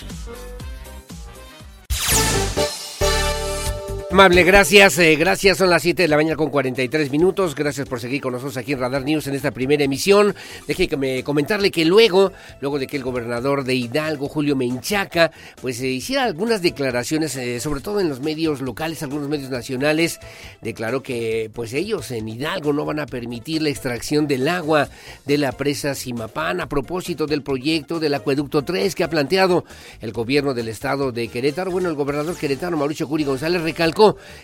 Amable, 4.09 4.43
gracias, 4.43 4.97
eh, 4.99 5.17
gracias. 5.17 5.57
Son 5.57 5.69
las 5.69 5.81
7 5.81 6.03
de 6.03 6.07
la 6.07 6.15
mañana 6.15 6.37
con 6.37 6.49
43 6.49 7.11
minutos. 7.11 7.53
Gracias 7.55 7.89
por 7.89 7.99
seguir 7.99 8.21
con 8.21 8.31
nosotros 8.31 8.55
aquí 8.55 8.71
en 8.71 8.79
Radar 8.79 9.03
News 9.03 9.27
en 9.27 9.35
esta 9.35 9.51
primera 9.51 9.83
emisión. 9.83 10.33
Déjeme 10.65 11.25
comentarle 11.25 11.71
que 11.71 11.83
luego, 11.83 12.31
luego 12.61 12.79
de 12.79 12.87
que 12.87 12.95
el 12.95 13.03
gobernador 13.03 13.65
de 13.65 13.75
Hidalgo, 13.75 14.29
Julio 14.29 14.55
Menchaca, 14.55 15.31
pues 15.61 15.81
eh, 15.81 15.87
hiciera 15.87 16.23
algunas 16.23 16.61
declaraciones, 16.61 17.35
eh, 17.35 17.59
sobre 17.59 17.81
todo 17.81 17.99
en 17.99 18.07
los 18.07 18.21
medios 18.21 18.61
locales, 18.61 19.03
algunos 19.03 19.27
medios 19.27 19.49
nacionales, 19.49 20.21
declaró 20.61 21.03
que 21.03 21.51
pues 21.53 21.73
ellos 21.73 22.09
en 22.11 22.29
Hidalgo 22.29 22.71
no 22.71 22.85
van 22.85 23.01
a 23.01 23.07
permitir 23.07 23.61
la 23.61 23.69
extracción 23.69 24.25
del 24.25 24.47
agua 24.47 24.87
de 25.25 25.37
la 25.37 25.51
presa 25.51 25.95
Simapán 25.95 26.61
a 26.61 26.69
propósito 26.69 27.27
del 27.27 27.43
proyecto 27.43 27.99
del 27.99 28.13
acueducto 28.13 28.63
3 28.63 28.95
que 28.95 29.03
ha 29.03 29.09
planteado 29.09 29.65
el 29.99 30.13
gobierno 30.13 30.53
del 30.53 30.69
estado 30.69 31.11
de 31.11 31.27
Querétaro. 31.27 31.71
Bueno, 31.71 31.89
el 31.89 31.95
gobernador 31.95 32.37
queretano 32.37 32.77
Mauricio 32.77 33.05
Curi 33.09 33.25
González 33.25 33.61
recalcó 33.61 33.96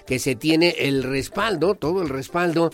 que 0.06 0.20
se 0.20 0.36
tiene 0.36 0.76
el 0.80 1.04
respaldo, 1.04 1.76
todo 1.76 2.02
el 2.02 2.10
respaldo 2.10 2.72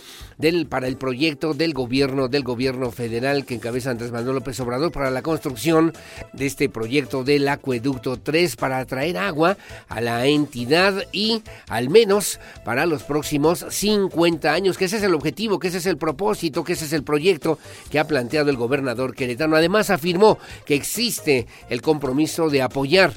para 0.69 0.87
el 0.87 0.97
proyecto 0.97 1.53
del 1.53 1.73
gobierno, 1.73 2.29
del 2.29 2.43
gobierno 2.43 2.91
federal 2.91 3.45
que 3.45 3.55
encabeza 3.55 3.91
Andrés 3.91 4.11
Manuel 4.11 4.35
López 4.35 4.59
Obrador 4.61 4.91
para 4.91 5.11
la 5.11 5.21
construcción 5.21 5.93
de 6.33 6.45
este 6.45 6.69
proyecto 6.69 7.23
del 7.23 7.47
acueducto 7.47 8.17
3 8.17 8.55
para 8.55 8.85
traer 8.85 9.17
agua 9.17 9.57
a 9.89 9.99
la 9.99 10.25
entidad 10.27 11.03
y 11.11 11.43
al 11.67 11.89
menos 11.89 12.39
para 12.63 12.85
los 12.85 13.03
próximos 13.03 13.65
50 13.69 14.51
años, 14.51 14.77
que 14.77 14.85
ese 14.85 14.97
es 14.97 15.03
el 15.03 15.13
objetivo, 15.13 15.59
que 15.59 15.67
ese 15.67 15.79
es 15.79 15.85
el 15.85 15.97
propósito, 15.97 16.63
que 16.63 16.73
ese 16.73 16.85
es 16.85 16.93
el 16.93 17.03
proyecto 17.03 17.59
que 17.91 17.99
ha 17.99 18.07
planteado 18.07 18.49
el 18.49 18.57
gobernador 18.57 19.13
queretano. 19.13 19.55
Además 19.55 19.89
afirmó 19.89 20.37
que 20.65 20.75
existe 20.75 21.47
el 21.69 21.81
compromiso 21.81 22.49
de 22.49 22.61
apoyar, 22.61 23.13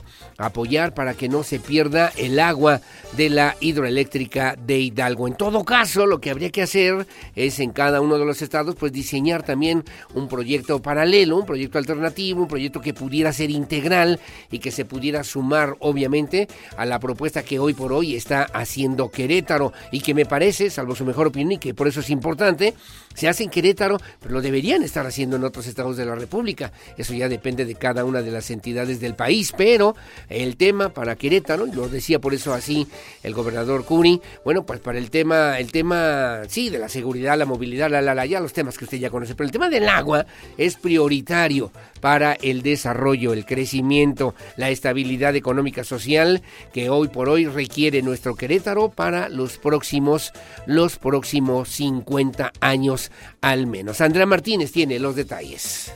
apoyar 0.47 0.95
para 0.95 1.15
que 1.15 1.29
no 1.29 1.43
se 1.43 1.61
pierda 1.61 2.13
el 2.17 2.39
agua 2.39 2.81
de 3.17 3.31
la 3.31 3.57
hidroeléctrica 3.61 4.57
de 4.57 4.79
Hidalgo. 4.79 5.29
En 5.29 5.35
todo 5.35 5.65
caso, 5.65 6.07
lo 6.07 6.21
que 6.21 6.31
habría 6.31 6.51
que 6.51 6.63
hacer 6.63 7.07
es 7.35 7.61
en 7.61 7.73
cada 7.73 8.01
uno 8.01 8.19
de 8.19 8.25
los 8.25 8.43
estados, 8.43 8.75
pues 8.75 8.93
diseñar 8.93 9.43
también 9.43 9.85
un 10.15 10.29
proyecto 10.29 10.81
paralelo, 10.81 11.37
un 11.37 11.47
proyecto 11.47 11.79
alternativo, 11.79 12.43
un 12.43 12.49
proyecto 12.49 12.81
que 12.81 12.95
pudiera 12.95 13.33
ser 13.33 13.51
integral 13.51 14.21
y 14.51 14.59
que 14.59 14.71
se 14.71 14.85
pudiera 14.85 15.25
sumar, 15.25 15.77
obviamente, 15.81 16.49
a 16.77 16.87
la 16.87 16.99
propuesta 16.99 17.43
que 17.43 17.59
hoy 17.59 17.75
por 17.75 17.93
hoy 17.93 18.15
está 18.15 18.45
haciendo 18.45 19.11
Querétaro 19.11 19.73
y 19.91 20.01
que 20.01 20.15
me 20.15 20.27
parece, 20.27 20.71
salvo 20.71 20.95
su 20.95 21.05
mejor 21.05 21.29
opinión 21.29 21.53
y 21.53 21.59
que 21.59 21.75
por 21.75 21.89
eso 21.89 22.01
es 22.01 22.11
importante, 22.11 22.75
se 23.15 23.29
hace 23.29 23.45
en 23.45 23.51
Querétaro, 23.51 23.99
pero 24.21 24.35
lo 24.35 24.41
deberían 24.41 24.83
estar 24.83 25.07
haciendo 25.07 25.37
en 25.37 25.45
otros 25.45 25.67
estados 25.67 25.97
de 25.97 26.05
la 26.05 26.15
República. 26.15 26.73
Eso 26.97 27.15
ya 27.15 27.29
depende 27.29 27.65
de 27.65 27.75
cada 27.75 28.05
una 28.05 28.23
de 28.23 28.31
las 28.31 28.51
entidades 28.51 29.01
del 29.01 29.15
país, 29.15 29.53
pero 29.57 29.95
el 30.29 30.57
tema 30.57 30.91
para 30.91 31.17
Querétaro, 31.17 31.67
y 31.67 31.73
lo 31.73 31.89
decía 31.89 32.21
por 32.21 32.35
eso 32.35 32.53
así 32.53 32.87
el 33.23 33.35
gobernador 33.35 33.85
Curi, 33.85 34.21
bueno, 34.45 34.65
pues 34.65 34.81
para 34.81 34.99
el 34.99 35.11
tema, 35.11 35.59
el 35.59 35.71
tema, 35.71 36.43
sí, 36.49 36.71
de 36.71 36.79
la 36.79 36.89
seguridad, 36.89 37.39
la 37.39 37.47
movilidad, 37.47 37.91
la, 37.91 38.03
la, 38.03 38.15
la, 38.15 38.27
ya 38.27 38.41
los 38.41 38.53
temas 38.53 38.79
que 38.79 38.85
usted 38.85 38.99
ya 38.99 39.11
conoce, 39.11 39.35
pero 39.35 39.47
el 39.47 39.53
tema 39.53 39.69
del 39.69 39.89
agua 39.89 40.27
es 40.57 40.77
prioritario 40.77 41.71
para 42.03 42.35
el 42.35 42.63
desarrollo, 42.63 43.33
el 43.33 43.47
crecimiento, 43.47 44.35
la 44.57 44.71
estabilidad 44.71 45.37
económica 45.37 45.85
social 45.85 46.43
que 46.75 46.91
hoy 46.91 47.07
por 47.07 47.29
hoy 47.29 47.47
requiere 47.47 48.03
nuestro 48.03 48.35
Querétaro 48.35 48.91
para 48.91 49.29
los 49.29 49.57
próximos, 49.57 50.33
los 50.67 50.99
próximos 50.99 51.69
50 51.69 52.53
años 52.61 53.13
al 53.41 53.69
menos. 53.69 54.01
Andrea 54.01 54.27
Martínez 54.27 54.73
tiene 54.73 54.99
los 54.99 55.15
detalles. 55.15 55.93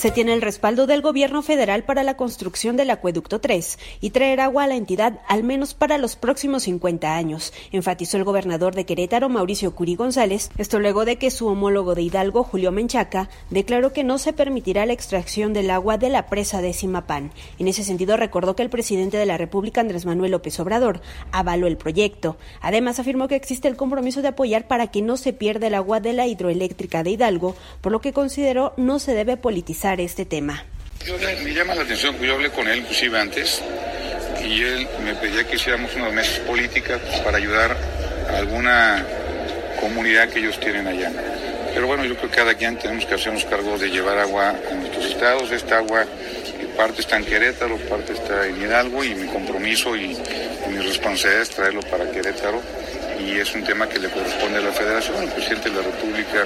Se 0.00 0.10
tiene 0.10 0.32
el 0.32 0.40
respaldo 0.40 0.86
del 0.86 1.02
gobierno 1.02 1.42
federal 1.42 1.84
para 1.84 2.02
la 2.02 2.16
construcción 2.16 2.74
del 2.74 2.88
acueducto 2.88 3.38
3 3.38 3.78
y 4.00 4.08
traer 4.08 4.40
agua 4.40 4.64
a 4.64 4.66
la 4.66 4.76
entidad 4.76 5.20
al 5.28 5.44
menos 5.44 5.74
para 5.74 5.98
los 5.98 6.16
próximos 6.16 6.62
50 6.62 7.14
años, 7.14 7.52
enfatizó 7.70 8.16
el 8.16 8.24
gobernador 8.24 8.74
de 8.74 8.86
Querétaro, 8.86 9.28
Mauricio 9.28 9.74
Curi 9.74 9.96
González, 9.96 10.48
esto 10.56 10.78
luego 10.78 11.04
de 11.04 11.16
que 11.16 11.30
su 11.30 11.48
homólogo 11.48 11.94
de 11.94 12.00
Hidalgo, 12.00 12.44
Julio 12.44 12.72
Menchaca, 12.72 13.28
declaró 13.50 13.92
que 13.92 14.02
no 14.02 14.16
se 14.16 14.32
permitirá 14.32 14.86
la 14.86 14.94
extracción 14.94 15.52
del 15.52 15.70
agua 15.70 15.98
de 15.98 16.08
la 16.08 16.28
presa 16.28 16.62
de 16.62 16.72
Simapán. 16.72 17.30
En 17.58 17.68
ese 17.68 17.84
sentido, 17.84 18.16
recordó 18.16 18.56
que 18.56 18.62
el 18.62 18.70
presidente 18.70 19.18
de 19.18 19.26
la 19.26 19.36
República, 19.36 19.82
Andrés 19.82 20.06
Manuel 20.06 20.30
López 20.30 20.58
Obrador, 20.60 21.02
avaló 21.30 21.66
el 21.66 21.76
proyecto. 21.76 22.38
Además, 22.62 22.98
afirmó 23.00 23.28
que 23.28 23.36
existe 23.36 23.68
el 23.68 23.76
compromiso 23.76 24.22
de 24.22 24.28
apoyar 24.28 24.66
para 24.66 24.86
que 24.86 25.02
no 25.02 25.18
se 25.18 25.34
pierda 25.34 25.66
el 25.66 25.74
agua 25.74 26.00
de 26.00 26.14
la 26.14 26.26
hidroeléctrica 26.26 27.02
de 27.02 27.10
Hidalgo, 27.10 27.54
por 27.82 27.92
lo 27.92 28.00
que 28.00 28.14
consideró 28.14 28.72
no 28.78 28.98
se 28.98 29.12
debe 29.12 29.36
politizar 29.36 29.89
este 29.98 30.24
tema. 30.24 30.64
Yo, 31.04 31.16
me 31.18 31.54
llama 31.54 31.74
la 31.74 31.82
atención 31.82 32.16
yo 32.20 32.34
hablé 32.34 32.50
con 32.50 32.68
él 32.68 32.80
inclusive 32.80 33.18
antes 33.18 33.62
y 34.44 34.62
él 34.62 34.86
me 35.02 35.14
pedía 35.14 35.44
que 35.44 35.56
hiciéramos 35.56 35.94
unas 35.96 36.12
mesas 36.12 36.38
políticas 36.40 37.00
para 37.24 37.38
ayudar 37.38 37.76
a 38.30 38.36
alguna 38.36 39.04
comunidad 39.80 40.28
que 40.28 40.40
ellos 40.40 40.60
tienen 40.60 40.86
allá. 40.86 41.10
Pero 41.72 41.86
bueno, 41.86 42.04
yo 42.04 42.16
creo 42.16 42.30
que 42.30 42.36
cada 42.36 42.54
quien 42.54 42.78
tenemos 42.78 43.06
que 43.06 43.14
hacernos 43.14 43.44
cargo 43.46 43.78
de 43.78 43.88
llevar 43.88 44.18
agua 44.18 44.50
a 44.50 44.74
nuestros 44.74 45.06
estados. 45.06 45.50
Esta 45.50 45.78
agua, 45.78 46.04
parte 46.76 47.00
está 47.00 47.16
en 47.16 47.24
Querétaro, 47.24 47.76
parte 47.88 48.12
está 48.12 48.46
en 48.46 48.60
Hidalgo 48.60 49.02
y 49.02 49.14
mi 49.14 49.26
compromiso 49.26 49.96
y, 49.96 50.12
y 50.12 50.68
mi 50.68 50.78
responsabilidad 50.78 51.42
es 51.42 51.50
traerlo 51.50 51.80
para 51.82 52.10
Querétaro 52.10 52.60
y 53.26 53.38
es 53.38 53.54
un 53.54 53.64
tema 53.64 53.88
que 53.88 53.98
le 53.98 54.08
corresponde 54.08 54.58
a 54.58 54.62
la 54.62 54.72
federación. 54.72 55.22
El 55.22 55.30
presidente 55.30 55.70
de 55.70 55.76
la 55.76 55.82
República 55.82 56.44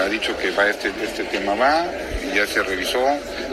ha 0.00 0.08
dicho 0.08 0.36
que 0.36 0.50
va 0.50 0.68
este, 0.68 0.92
este 1.02 1.24
tema 1.24 1.54
va, 1.54 1.84
ya 2.34 2.46
se 2.46 2.62
revisó, 2.62 3.04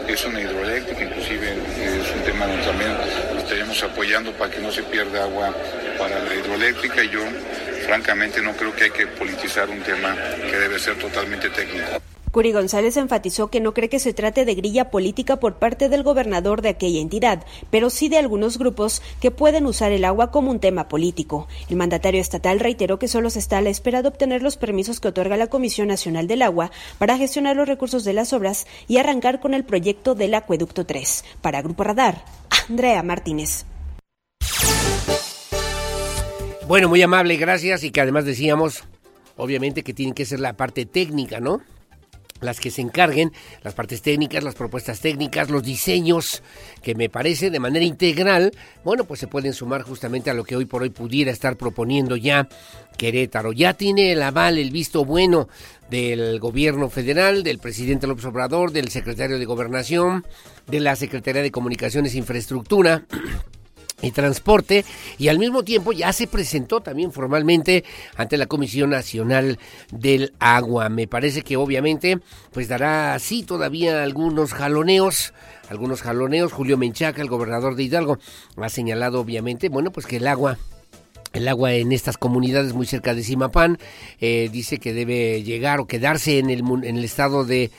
es 0.08 0.24
una 0.24 0.40
hidroeléctrica, 0.40 1.04
inclusive 1.04 1.52
es 1.52 2.14
un 2.14 2.22
tema 2.22 2.46
donde 2.46 2.64
también 2.64 2.90
estaríamos 3.38 3.82
apoyando 3.82 4.32
para 4.32 4.50
que 4.50 4.60
no 4.60 4.70
se 4.70 4.82
pierda 4.82 5.24
agua 5.24 5.54
para 5.98 6.18
la 6.20 6.34
hidroeléctrica 6.34 7.02
y 7.04 7.10
yo 7.10 7.20
francamente 7.86 8.42
no 8.42 8.52
creo 8.52 8.74
que 8.74 8.84
hay 8.84 8.90
que 8.90 9.06
politizar 9.06 9.68
un 9.68 9.80
tema 9.80 10.16
que 10.50 10.58
debe 10.58 10.78
ser 10.78 10.96
totalmente 10.98 11.48
técnico. 11.50 12.02
Curi 12.36 12.52
González 12.52 12.98
enfatizó 12.98 13.48
que 13.48 13.60
no 13.60 13.72
cree 13.72 13.88
que 13.88 13.98
se 13.98 14.12
trate 14.12 14.44
de 14.44 14.54
grilla 14.54 14.90
política 14.90 15.36
por 15.36 15.54
parte 15.54 15.88
del 15.88 16.02
gobernador 16.02 16.60
de 16.60 16.68
aquella 16.68 17.00
entidad, 17.00 17.46
pero 17.70 17.88
sí 17.88 18.10
de 18.10 18.18
algunos 18.18 18.58
grupos 18.58 19.00
que 19.22 19.30
pueden 19.30 19.64
usar 19.64 19.90
el 19.90 20.04
agua 20.04 20.30
como 20.30 20.50
un 20.50 20.60
tema 20.60 20.86
político. 20.86 21.48
El 21.70 21.76
mandatario 21.76 22.20
estatal 22.20 22.60
reiteró 22.60 22.98
que 22.98 23.08
solo 23.08 23.30
se 23.30 23.38
está 23.38 23.56
a 23.56 23.62
la 23.62 23.70
espera 23.70 24.02
de 24.02 24.08
obtener 24.08 24.42
los 24.42 24.58
permisos 24.58 25.00
que 25.00 25.08
otorga 25.08 25.38
la 25.38 25.46
Comisión 25.46 25.88
Nacional 25.88 26.26
del 26.26 26.42
Agua 26.42 26.70
para 26.98 27.16
gestionar 27.16 27.56
los 27.56 27.66
recursos 27.66 28.04
de 28.04 28.12
las 28.12 28.34
obras 28.34 28.66
y 28.86 28.98
arrancar 28.98 29.40
con 29.40 29.54
el 29.54 29.64
proyecto 29.64 30.14
del 30.14 30.34
Acueducto 30.34 30.84
3. 30.84 31.24
Para 31.40 31.62
Grupo 31.62 31.84
Radar, 31.84 32.22
Andrea 32.68 33.02
Martínez. 33.02 33.64
Bueno, 36.68 36.90
muy 36.90 37.00
amable, 37.00 37.36
gracias. 37.36 37.82
Y 37.82 37.90
que 37.90 38.02
además 38.02 38.26
decíamos, 38.26 38.84
obviamente, 39.38 39.82
que 39.82 39.94
tiene 39.94 40.12
que 40.12 40.26
ser 40.26 40.40
la 40.40 40.52
parte 40.52 40.84
técnica, 40.84 41.40
¿no? 41.40 41.62
Las 42.40 42.60
que 42.60 42.70
se 42.70 42.82
encarguen, 42.82 43.32
las 43.62 43.74
partes 43.74 44.02
técnicas, 44.02 44.44
las 44.44 44.54
propuestas 44.54 45.00
técnicas, 45.00 45.50
los 45.50 45.62
diseños, 45.62 46.42
que 46.82 46.94
me 46.94 47.08
parece 47.08 47.50
de 47.50 47.60
manera 47.60 47.84
integral, 47.84 48.52
bueno, 48.84 49.04
pues 49.04 49.20
se 49.20 49.26
pueden 49.26 49.52
sumar 49.52 49.82
justamente 49.82 50.30
a 50.30 50.34
lo 50.34 50.44
que 50.44 50.56
hoy 50.56 50.64
por 50.64 50.82
hoy 50.82 50.90
pudiera 50.90 51.30
estar 51.30 51.56
proponiendo 51.56 52.16
ya 52.16 52.48
Querétaro. 52.96 53.52
Ya 53.52 53.74
tiene 53.74 54.12
el 54.12 54.22
aval, 54.22 54.58
el 54.58 54.70
visto 54.70 55.04
bueno 55.04 55.48
del 55.90 56.40
gobierno 56.40 56.88
federal, 56.88 57.42
del 57.42 57.58
presidente 57.58 58.06
López 58.06 58.24
Obrador, 58.24 58.72
del 58.72 58.88
secretario 58.88 59.38
de 59.38 59.44
Gobernación, 59.44 60.26
de 60.66 60.80
la 60.80 60.96
Secretaría 60.96 61.42
de 61.42 61.50
Comunicaciones 61.50 62.14
e 62.14 62.18
Infraestructura 62.18 63.04
y 64.02 64.10
Transporte 64.10 64.84
y 65.18 65.28
al 65.28 65.38
mismo 65.38 65.62
tiempo 65.62 65.92
ya 65.92 66.12
se 66.12 66.26
presentó 66.26 66.80
también 66.80 67.12
formalmente 67.12 67.84
ante 68.16 68.36
la 68.36 68.46
Comisión 68.46 68.90
Nacional 68.90 69.58
del 69.90 70.34
Agua. 70.38 70.88
Me 70.88 71.06
parece 71.06 71.42
que 71.42 71.56
obviamente 71.56 72.18
pues 72.52 72.68
dará 72.68 73.18
sí 73.18 73.42
todavía 73.42 74.02
algunos 74.02 74.52
jaloneos, 74.52 75.32
algunos 75.68 76.02
jaloneos. 76.02 76.52
Julio 76.52 76.76
Menchaca, 76.76 77.22
el 77.22 77.28
gobernador 77.28 77.74
de 77.76 77.84
Hidalgo, 77.84 78.18
ha 78.56 78.68
señalado 78.68 79.20
obviamente, 79.20 79.68
bueno, 79.68 79.90
pues 79.90 80.06
que 80.06 80.16
el 80.16 80.26
agua 80.26 80.58
el 81.32 81.48
agua 81.48 81.74
en 81.74 81.92
estas 81.92 82.16
comunidades 82.16 82.72
muy 82.72 82.86
cerca 82.86 83.14
de 83.14 83.22
Simapán. 83.22 83.78
Eh, 84.20 84.48
dice 84.52 84.78
que 84.78 84.92
debe 84.92 85.42
llegar 85.42 85.80
o 85.80 85.86
quedarse 85.86 86.38
en 86.38 86.50
el, 86.50 86.60
en 86.60 86.96
el 86.96 87.04
estado 87.04 87.44
de, 87.44 87.70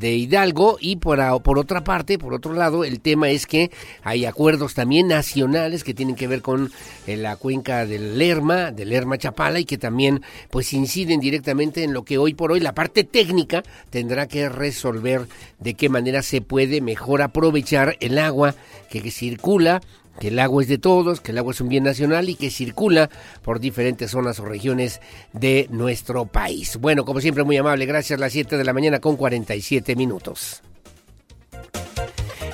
Hidalgo. 0.00 0.76
Y 0.80 0.96
por, 0.96 1.20
por 1.42 1.58
otra 1.58 1.82
parte, 1.82 2.18
por 2.18 2.34
otro 2.34 2.52
lado, 2.52 2.84
el 2.84 3.00
tema 3.00 3.30
es 3.30 3.46
que 3.46 3.70
hay 4.02 4.24
acuerdos 4.24 4.74
también 4.74 5.08
nacionales 5.08 5.84
que 5.84 5.94
tienen 5.94 6.16
que 6.16 6.26
ver 6.26 6.42
con 6.42 6.70
eh, 7.06 7.16
la 7.16 7.36
cuenca 7.36 7.86
del 7.86 8.18
Lerma, 8.18 8.70
del 8.70 8.90
Lerma 8.90 9.18
Chapala, 9.18 9.58
y 9.58 9.64
que 9.64 9.78
también 9.78 10.22
pues 10.50 10.72
inciden 10.72 11.20
directamente 11.20 11.82
en 11.82 11.92
lo 11.92 12.04
que 12.04 12.18
hoy 12.18 12.34
por 12.34 12.52
hoy 12.52 12.60
la 12.60 12.74
parte 12.74 13.04
técnica 13.04 13.62
tendrá 13.90 14.26
que 14.28 14.48
resolver 14.48 15.26
de 15.58 15.74
qué 15.74 15.88
manera 15.88 16.22
se 16.22 16.40
puede 16.40 16.80
mejor 16.80 17.22
aprovechar 17.22 17.96
el 18.00 18.18
agua 18.18 18.54
que 18.90 19.10
circula 19.10 19.80
que 20.18 20.28
el 20.28 20.38
agua 20.38 20.62
es 20.62 20.68
de 20.68 20.78
todos, 20.78 21.20
que 21.20 21.32
el 21.32 21.38
agua 21.38 21.52
es 21.52 21.60
un 21.60 21.68
bien 21.68 21.84
nacional 21.84 22.28
y 22.28 22.34
que 22.34 22.50
circula 22.50 23.10
por 23.42 23.60
diferentes 23.60 24.10
zonas 24.10 24.40
o 24.40 24.44
regiones 24.44 25.00
de 25.32 25.68
nuestro 25.70 26.26
país. 26.26 26.76
Bueno, 26.78 27.04
como 27.04 27.20
siempre, 27.20 27.44
muy 27.44 27.56
amable, 27.56 27.86
gracias. 27.86 28.18
Las 28.20 28.32
7 28.32 28.56
de 28.56 28.64
la 28.64 28.72
mañana 28.72 29.00
con 29.00 29.16
47 29.16 29.96
minutos. 29.96 30.62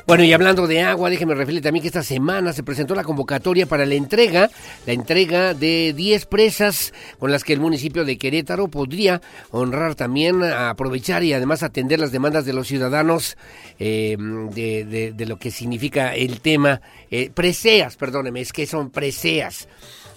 Bueno, 0.04 0.24
y 0.24 0.32
hablando 0.32 0.66
de 0.66 0.82
agua, 0.82 1.10
déjeme 1.10 1.34
referirle 1.34 1.60
también 1.60 1.82
que 1.82 1.88
esta 1.88 2.02
semana 2.02 2.52
se 2.52 2.64
presentó 2.64 2.96
la 2.96 3.04
convocatoria 3.04 3.66
para 3.66 3.86
la 3.86 3.94
entrega, 3.94 4.50
la 4.84 4.92
entrega 4.92 5.54
de 5.54 5.94
10 5.96 6.26
presas 6.26 6.92
con 7.20 7.30
las 7.30 7.44
que 7.44 7.52
el 7.52 7.60
municipio 7.60 8.04
de 8.04 8.18
Querétaro 8.18 8.66
podría 8.66 9.20
honrar 9.52 9.94
también, 9.94 10.42
aprovechar 10.42 11.22
y 11.22 11.32
además 11.32 11.62
atender 11.62 12.00
las 12.00 12.10
demandas 12.10 12.44
de 12.44 12.52
los 12.52 12.66
ciudadanos 12.66 13.36
eh, 13.78 14.16
de, 14.18 15.12
de, 15.14 15.26
lo 15.26 15.38
que 15.38 15.52
significa 15.52 16.16
el 16.16 16.40
tema, 16.40 16.80
eh, 17.10 17.30
preseas, 17.32 17.96
perdóneme, 17.96 18.40
es 18.40 18.52
que 18.52 18.66
son 18.66 18.90
preseas. 18.90 19.68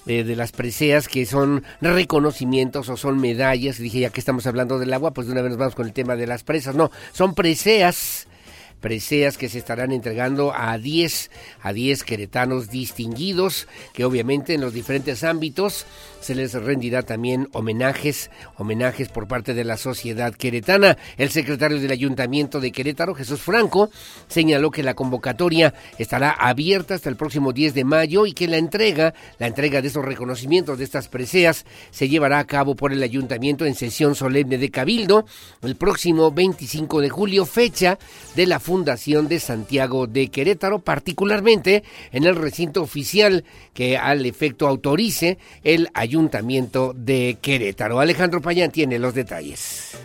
De, 0.06 0.24
de, 0.24 0.36
las 0.36 0.52
preseas 0.52 1.08
que 1.08 1.26
son 1.26 1.64
reconocimientos 1.82 2.90
o 2.90 2.96
son 2.96 3.20
medallas. 3.20 3.80
Dije, 3.80 4.02
ya 4.02 4.12
que 4.12 4.20
estamos 4.20 4.46
hablando 4.46 4.78
del 4.78 4.94
agua, 4.94 5.16
pues 5.16 5.26
de 5.26 5.34
una 5.34 5.42
vez 5.42 5.50
nos 5.50 5.58
vamos 5.58 5.74
con 5.74 5.88
el 5.88 5.94
tema 5.94 6.16
de 6.16 6.28
las 6.28 6.44
presas. 6.44 6.76
No, 6.76 6.92
son 7.12 7.34
preseas 7.34 8.28
preseas 8.86 9.40
que 9.40 9.50
se 9.50 9.58
estarán 9.58 9.92
entregando 9.92 10.54
a 10.54 10.78
10 10.78 11.32
a 11.64 11.74
10 11.74 12.04
queretanos 12.04 12.70
distinguidos 12.70 13.68
que 13.96 14.06
obviamente 14.06 14.54
en 14.54 14.62
los 14.62 14.74
diferentes 14.74 15.24
ámbitos 15.24 15.88
se 16.22 16.36
les 16.36 16.54
rendirá 16.54 17.02
también 17.02 17.50
homenajes, 17.52 18.30
homenajes 18.58 19.10
por 19.10 19.28
parte 19.28 19.54
de 19.54 19.64
la 19.64 19.78
sociedad 19.78 20.34
queretana. 20.34 20.98
El 21.18 21.30
secretario 21.30 21.80
del 21.80 21.92
Ayuntamiento 21.92 22.60
de 22.60 22.72
Querétaro, 22.72 23.14
Jesús 23.14 23.42
Franco, 23.42 23.92
señaló 24.28 24.72
que 24.72 24.82
la 24.82 24.96
convocatoria 24.96 25.76
estará 26.00 26.32
abierta 26.32 26.96
hasta 26.96 27.10
el 27.10 27.16
próximo 27.16 27.54
10 27.54 27.76
de 27.76 27.84
mayo 27.84 28.26
y 28.26 28.34
que 28.34 28.48
la 28.48 28.58
entrega, 28.58 29.14
la 29.38 29.46
entrega 29.46 29.82
de 29.82 29.88
estos 29.88 30.04
reconocimientos 30.04 30.80
de 30.80 30.84
estas 30.84 31.08
preseas 31.08 31.66
se 31.92 32.10
llevará 32.10 32.40
a 32.40 32.48
cabo 32.48 32.76
por 32.76 32.92
el 32.92 33.04
Ayuntamiento 33.04 33.66
en 33.66 33.76
sesión 33.76 34.16
solemne 34.16 34.58
de 34.58 34.72
Cabildo 34.72 35.26
el 35.62 35.76
próximo 35.76 36.32
25 36.32 37.02
de 37.02 37.10
julio, 37.10 37.46
fecha 37.46 38.00
de 38.36 38.48
la 38.48 38.60
Fundación 38.60 38.75
de 38.84 39.40
Santiago 39.40 40.06
de 40.06 40.28
Querétaro, 40.28 40.80
particularmente 40.80 41.84
en 42.12 42.26
el 42.26 42.36
recinto 42.36 42.82
oficial 42.82 43.46
que 43.74 43.98
al 43.98 44.26
efecto 44.26 44.68
autorice 44.68 45.38
el 45.64 45.88
Ayuntamiento 45.94 46.94
de 46.94 47.38
Querétaro. 47.42 48.02
Alejandro 48.02 48.42
Payán 48.42 48.72
tiene 48.72 49.00
los 49.00 49.14
detalles. 49.14 49.98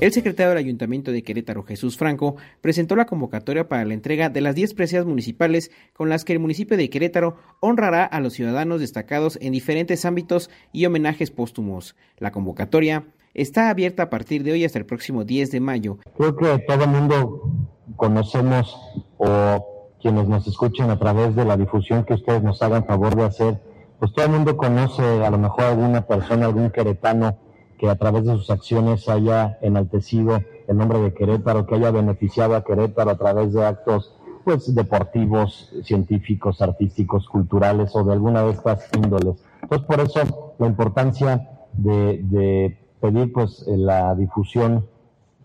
El 0.00 0.12
secretario 0.12 0.50
del 0.50 0.58
Ayuntamiento 0.58 1.10
de 1.10 1.22
Querétaro, 1.24 1.64
Jesús 1.64 1.96
Franco, 1.98 2.36
presentó 2.60 2.94
la 2.94 3.06
convocatoria 3.06 3.68
para 3.68 3.84
la 3.84 3.94
entrega 3.94 4.30
de 4.30 4.40
las 4.40 4.54
10 4.54 4.74
preseas 4.74 5.04
municipales 5.04 5.72
con 5.92 6.08
las 6.08 6.24
que 6.24 6.32
el 6.32 6.38
municipio 6.38 6.76
de 6.76 6.88
Querétaro 6.88 7.36
honrará 7.58 8.04
a 8.04 8.20
los 8.20 8.34
ciudadanos 8.34 8.80
destacados 8.80 9.38
en 9.42 9.52
diferentes 9.52 10.04
ámbitos 10.04 10.50
y 10.72 10.86
homenajes 10.86 11.32
póstumos. 11.32 11.96
La 12.16 12.30
convocatoria 12.30 13.06
está 13.34 13.70
abierta 13.70 14.04
a 14.04 14.10
partir 14.10 14.42
de 14.42 14.52
hoy 14.52 14.64
hasta 14.64 14.78
el 14.78 14.86
próximo 14.86 15.24
10 15.24 15.50
de 15.50 15.60
mayo. 15.60 15.98
Creo 16.16 16.36
que 16.36 16.58
todo 16.66 16.84
el 16.84 16.90
mundo 16.90 17.50
conocemos 17.96 18.76
o 19.16 19.94
quienes 20.00 20.28
nos 20.28 20.46
escuchen 20.46 20.90
a 20.90 20.98
través 20.98 21.34
de 21.34 21.44
la 21.44 21.56
difusión 21.56 22.04
que 22.04 22.14
ustedes 22.14 22.42
nos 22.42 22.62
hagan 22.62 22.86
favor 22.86 23.16
de 23.16 23.24
hacer, 23.24 23.60
pues 23.98 24.12
todo 24.12 24.26
el 24.26 24.32
mundo 24.32 24.56
conoce 24.56 25.02
a 25.02 25.30
lo 25.30 25.38
mejor 25.38 25.64
alguna 25.64 26.02
persona, 26.02 26.46
algún 26.46 26.70
queretano 26.70 27.36
que 27.78 27.88
a 27.88 27.96
través 27.96 28.24
de 28.24 28.32
sus 28.32 28.50
acciones 28.50 29.08
haya 29.08 29.58
enaltecido 29.62 30.40
el 30.66 30.76
nombre 30.76 31.00
de 31.00 31.14
Querétaro, 31.14 31.66
que 31.66 31.76
haya 31.76 31.90
beneficiado 31.90 32.54
a 32.54 32.64
Querétaro 32.64 33.10
a 33.10 33.18
través 33.18 33.52
de 33.52 33.64
actos 33.64 34.14
pues 34.44 34.74
deportivos, 34.74 35.72
científicos, 35.84 36.62
artísticos, 36.62 37.28
culturales 37.28 37.90
o 37.94 38.02
de 38.04 38.12
alguna 38.12 38.42
de 38.42 38.52
estas 38.52 38.88
índoles. 38.94 39.44
Entonces 39.62 39.86
por 39.86 40.00
eso 40.00 40.54
la 40.58 40.66
importancia 40.66 41.50
de, 41.72 42.78
pedir 43.00 43.32
pues 43.32 43.64
la 43.66 44.14
difusión, 44.14 44.86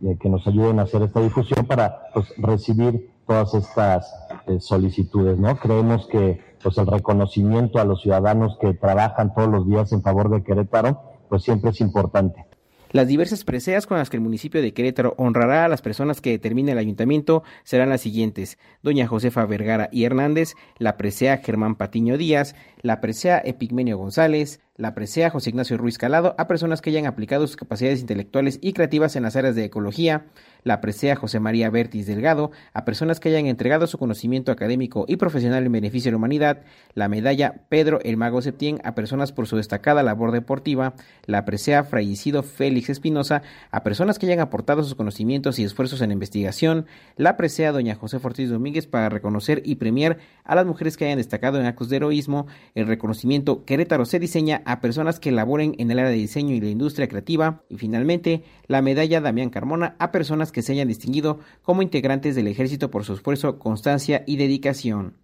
eh, 0.03 0.17
que 0.19 0.29
nos 0.29 0.45
ayuden 0.47 0.79
a 0.79 0.83
hacer 0.83 1.01
esta 1.01 1.21
difusión 1.21 1.65
para 1.65 2.09
pues 2.13 2.33
recibir 2.37 3.11
todas 3.27 3.53
estas 3.53 4.13
eh, 4.47 4.59
solicitudes, 4.59 5.39
¿no? 5.39 5.57
Creemos 5.57 6.07
que 6.07 6.41
pues 6.61 6.77
el 6.77 6.87
reconocimiento 6.87 7.79
a 7.79 7.85
los 7.85 8.01
ciudadanos 8.01 8.57
que 8.59 8.73
trabajan 8.73 9.33
todos 9.33 9.49
los 9.49 9.67
días 9.67 9.91
en 9.91 10.01
favor 10.01 10.29
de 10.29 10.43
Querétaro, 10.43 11.01
pues 11.29 11.43
siempre 11.43 11.71
es 11.71 11.81
importante. 11.81 12.45
Las 12.93 13.07
diversas 13.07 13.43
preseas 13.43 13.87
con 13.87 13.97
las 13.97 14.11
que 14.11 14.17
el 14.17 14.21
municipio 14.21 14.61
de 14.61 14.71
Querétaro 14.71 15.15
honrará 15.17 15.65
a 15.65 15.67
las 15.67 15.81
personas 15.81 16.21
que 16.21 16.29
determine 16.29 16.73
el 16.73 16.77
ayuntamiento 16.77 17.41
serán 17.63 17.89
las 17.89 18.01
siguientes: 18.01 18.59
Doña 18.83 19.07
Josefa 19.07 19.45
Vergara 19.47 19.89
y 19.91 20.03
Hernández, 20.03 20.53
la 20.77 20.95
presea 20.95 21.37
Germán 21.37 21.73
Patiño 21.73 22.19
Díaz, 22.19 22.55
la 22.83 22.99
presea 22.99 23.41
Epigmenio 23.43 23.97
González, 23.97 24.59
la 24.75 24.93
presea 24.93 25.29
José 25.29 25.51
Ignacio 25.51 25.77
Ruiz 25.77 25.97
Calado 25.97 26.35
a 26.37 26.47
personas 26.47 26.81
que 26.81 26.89
hayan 26.89 27.05
aplicado 27.05 27.45
sus 27.47 27.55
capacidades 27.55 28.01
intelectuales 28.01 28.59
y 28.61 28.73
creativas 28.73 29.15
en 29.15 29.23
las 29.23 29.35
áreas 29.35 29.55
de 29.55 29.63
ecología, 29.63 30.25
la 30.63 30.81
presea 30.81 31.15
José 31.15 31.39
María 31.39 31.69
Bertis 31.69 32.07
Delgado 32.07 32.51
a 32.73 32.83
personas 32.83 33.19
que 33.19 33.29
hayan 33.29 33.45
entregado 33.45 33.87
su 33.87 33.97
conocimiento 33.97 34.51
académico 34.51 35.05
y 35.07 35.17
profesional 35.17 35.65
en 35.65 35.71
beneficio 35.71 36.09
de 36.09 36.13
la 36.13 36.17
humanidad, 36.17 36.61
la 36.93 37.07
medalla 37.07 37.61
Pedro 37.69 37.99
el 38.03 38.17
Mago 38.17 38.41
Septién 38.41 38.81
a 38.83 38.95
personas 38.95 39.31
por 39.31 39.47
su 39.47 39.57
destacada 39.57 40.03
labor 40.03 40.31
deportiva, 40.31 40.95
la 41.25 41.45
presea 41.45 41.83
Frayicido 41.83 42.43
Félix 42.43 42.89
Espinosa 42.89 43.43
a 43.71 43.83
personas 43.83 44.17
que 44.17 44.25
hayan 44.25 44.39
aportado 44.39 44.83
sus 44.83 44.95
conocimientos 44.95 45.59
y 45.59 45.63
esfuerzos 45.63 46.01
en 46.01 46.11
investigación, 46.11 46.87
la 47.15 47.37
presea 47.37 47.71
Doña 47.71 47.95
José 47.95 48.19
Ortiz 48.21 48.49
Domínguez 48.49 48.87
para 48.87 49.09
reconocer 49.09 49.61
y 49.63 49.75
premiar 49.75 50.17
a 50.43 50.55
las 50.55 50.65
mujeres 50.65 50.97
que 50.97 51.05
hayan 51.05 51.19
destacado 51.19 51.59
en 51.59 51.67
actos 51.67 51.89
de 51.89 51.97
heroísmo, 51.97 52.47
el 52.75 52.87
reconocimiento 52.87 53.65
Querétaro 53.65 54.05
se 54.05 54.19
diseña 54.19 54.61
a 54.65 54.81
personas 54.81 55.19
que 55.19 55.31
laboren 55.31 55.75
en 55.77 55.91
el 55.91 55.99
área 55.99 56.11
de 56.11 56.17
diseño 56.17 56.55
y 56.55 56.61
la 56.61 56.69
industria 56.69 57.07
creativa 57.07 57.63
y 57.69 57.77
finalmente 57.77 58.43
la 58.67 58.81
medalla 58.81 59.21
Damián 59.21 59.49
Carmona 59.49 59.95
a 59.99 60.11
personas 60.11 60.51
que 60.51 60.61
se 60.61 60.73
hayan 60.73 60.87
distinguido 60.87 61.39
como 61.61 61.81
integrantes 61.81 62.35
del 62.35 62.47
ejército 62.47 62.89
por 62.89 63.03
su 63.03 63.13
esfuerzo, 63.13 63.59
constancia 63.59 64.23
y 64.25 64.37
dedicación. 64.37 65.17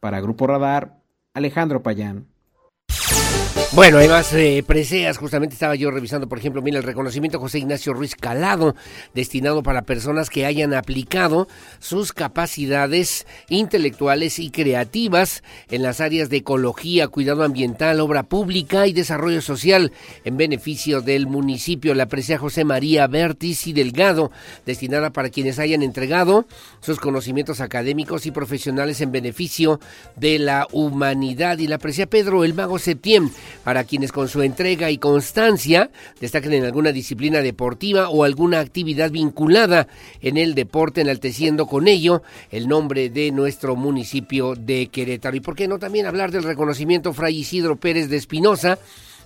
Para 0.00 0.20
Grupo 0.20 0.46
Radar, 0.46 1.00
Alejandro 1.34 1.82
Payán. 1.82 2.31
Bueno, 3.74 3.96
hay 3.96 4.06
más 4.08 4.30
eh, 4.34 4.62
preseas. 4.66 5.16
Justamente 5.16 5.54
estaba 5.54 5.74
yo 5.76 5.90
revisando, 5.90 6.28
por 6.28 6.36
ejemplo, 6.36 6.60
mira 6.60 6.76
el 6.76 6.84
reconocimiento 6.84 7.40
José 7.40 7.56
Ignacio 7.56 7.94
Ruiz 7.94 8.14
Calado, 8.14 8.76
destinado 9.14 9.62
para 9.62 9.80
personas 9.80 10.28
que 10.28 10.44
hayan 10.44 10.74
aplicado 10.74 11.48
sus 11.78 12.12
capacidades 12.12 13.26
intelectuales 13.48 14.38
y 14.40 14.50
creativas 14.50 15.42
en 15.70 15.82
las 15.82 16.02
áreas 16.02 16.28
de 16.28 16.36
ecología, 16.36 17.08
cuidado 17.08 17.44
ambiental, 17.44 18.00
obra 18.00 18.24
pública 18.24 18.86
y 18.86 18.92
desarrollo 18.92 19.40
social 19.40 19.90
en 20.24 20.36
beneficio 20.36 21.00
del 21.00 21.26
municipio. 21.26 21.94
La 21.94 22.08
presea 22.08 22.36
José 22.36 22.64
María 22.66 23.06
Bertis 23.06 23.66
y 23.66 23.72
Delgado, 23.72 24.32
destinada 24.66 25.14
para 25.14 25.30
quienes 25.30 25.58
hayan 25.58 25.82
entregado 25.82 26.46
sus 26.82 27.00
conocimientos 27.00 27.62
académicos 27.62 28.26
y 28.26 28.32
profesionales 28.32 29.00
en 29.00 29.12
beneficio 29.12 29.80
de 30.16 30.38
la 30.38 30.68
humanidad. 30.72 31.56
Y 31.56 31.68
la 31.68 31.78
presea 31.78 32.04
Pedro 32.04 32.44
el 32.44 32.52
Mago 32.52 32.78
Septiembre 32.78 33.32
para 33.64 33.84
quienes 33.84 34.12
con 34.12 34.28
su 34.28 34.42
entrega 34.42 34.90
y 34.90 34.98
constancia 34.98 35.90
destaquen 36.20 36.52
en 36.54 36.64
alguna 36.64 36.92
disciplina 36.92 37.40
deportiva 37.40 38.08
o 38.08 38.24
alguna 38.24 38.60
actividad 38.60 39.10
vinculada 39.10 39.88
en 40.20 40.36
el 40.36 40.54
deporte, 40.54 41.00
enalteciendo 41.00 41.66
con 41.66 41.88
ello 41.88 42.22
el 42.50 42.68
nombre 42.68 43.10
de 43.10 43.30
nuestro 43.30 43.76
municipio 43.76 44.54
de 44.54 44.88
Querétaro. 44.88 45.36
Y 45.36 45.40
por 45.40 45.54
qué 45.54 45.68
no 45.68 45.78
también 45.78 46.06
hablar 46.06 46.30
del 46.30 46.42
reconocimiento 46.42 47.12
Fray 47.12 47.38
Isidro 47.38 47.76
Pérez 47.76 48.08
de 48.08 48.16
Espinosa, 48.16 48.78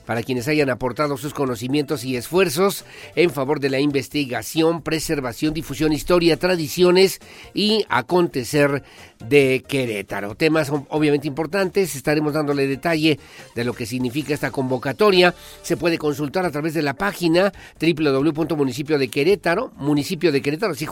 para 0.07 0.23
quienes 0.23 0.49
hayan 0.49 0.71
aportado 0.71 1.17
sus 1.17 1.35
conocimientos 1.35 2.05
y 2.05 2.17
esfuerzos 2.17 2.85
en 3.15 3.31
favor 3.31 3.61
de 3.61 3.71
la 3.71 3.81
investigación, 3.81 4.83
preservación, 4.83 5.53
difusión, 5.53 5.93
historia, 5.93 6.37
tradiciones 6.37 7.21
y 7.53 7.85
acontecer 7.89 8.83
de 9.29 9.65
Querétaro. 9.67 10.35
Temas 10.35 10.71
obviamente 10.71 11.27
importantes, 11.27 11.97
estaremos 11.97 12.33
dándole 12.33 12.67
detalle 12.67 13.19
de 13.55 13.65
lo 13.65 13.75
que 13.75 13.87
significa 13.87 14.35
esta 14.35 14.51
convocatoria. 14.51 15.35
Se 15.63 15.77
puede 15.77 15.99
consultar 15.99 16.47
a 16.47 16.51
través 16.51 16.75
de 16.75 16.83
la 16.83 16.95
página 16.95 17.53
www.municipio 17.81 18.99
de 18.99 19.09
Querétaro, 19.09 19.73
municipio 19.77 20.33
de 20.33 20.43
Querétaro, 20.43 20.73
así 20.73 20.87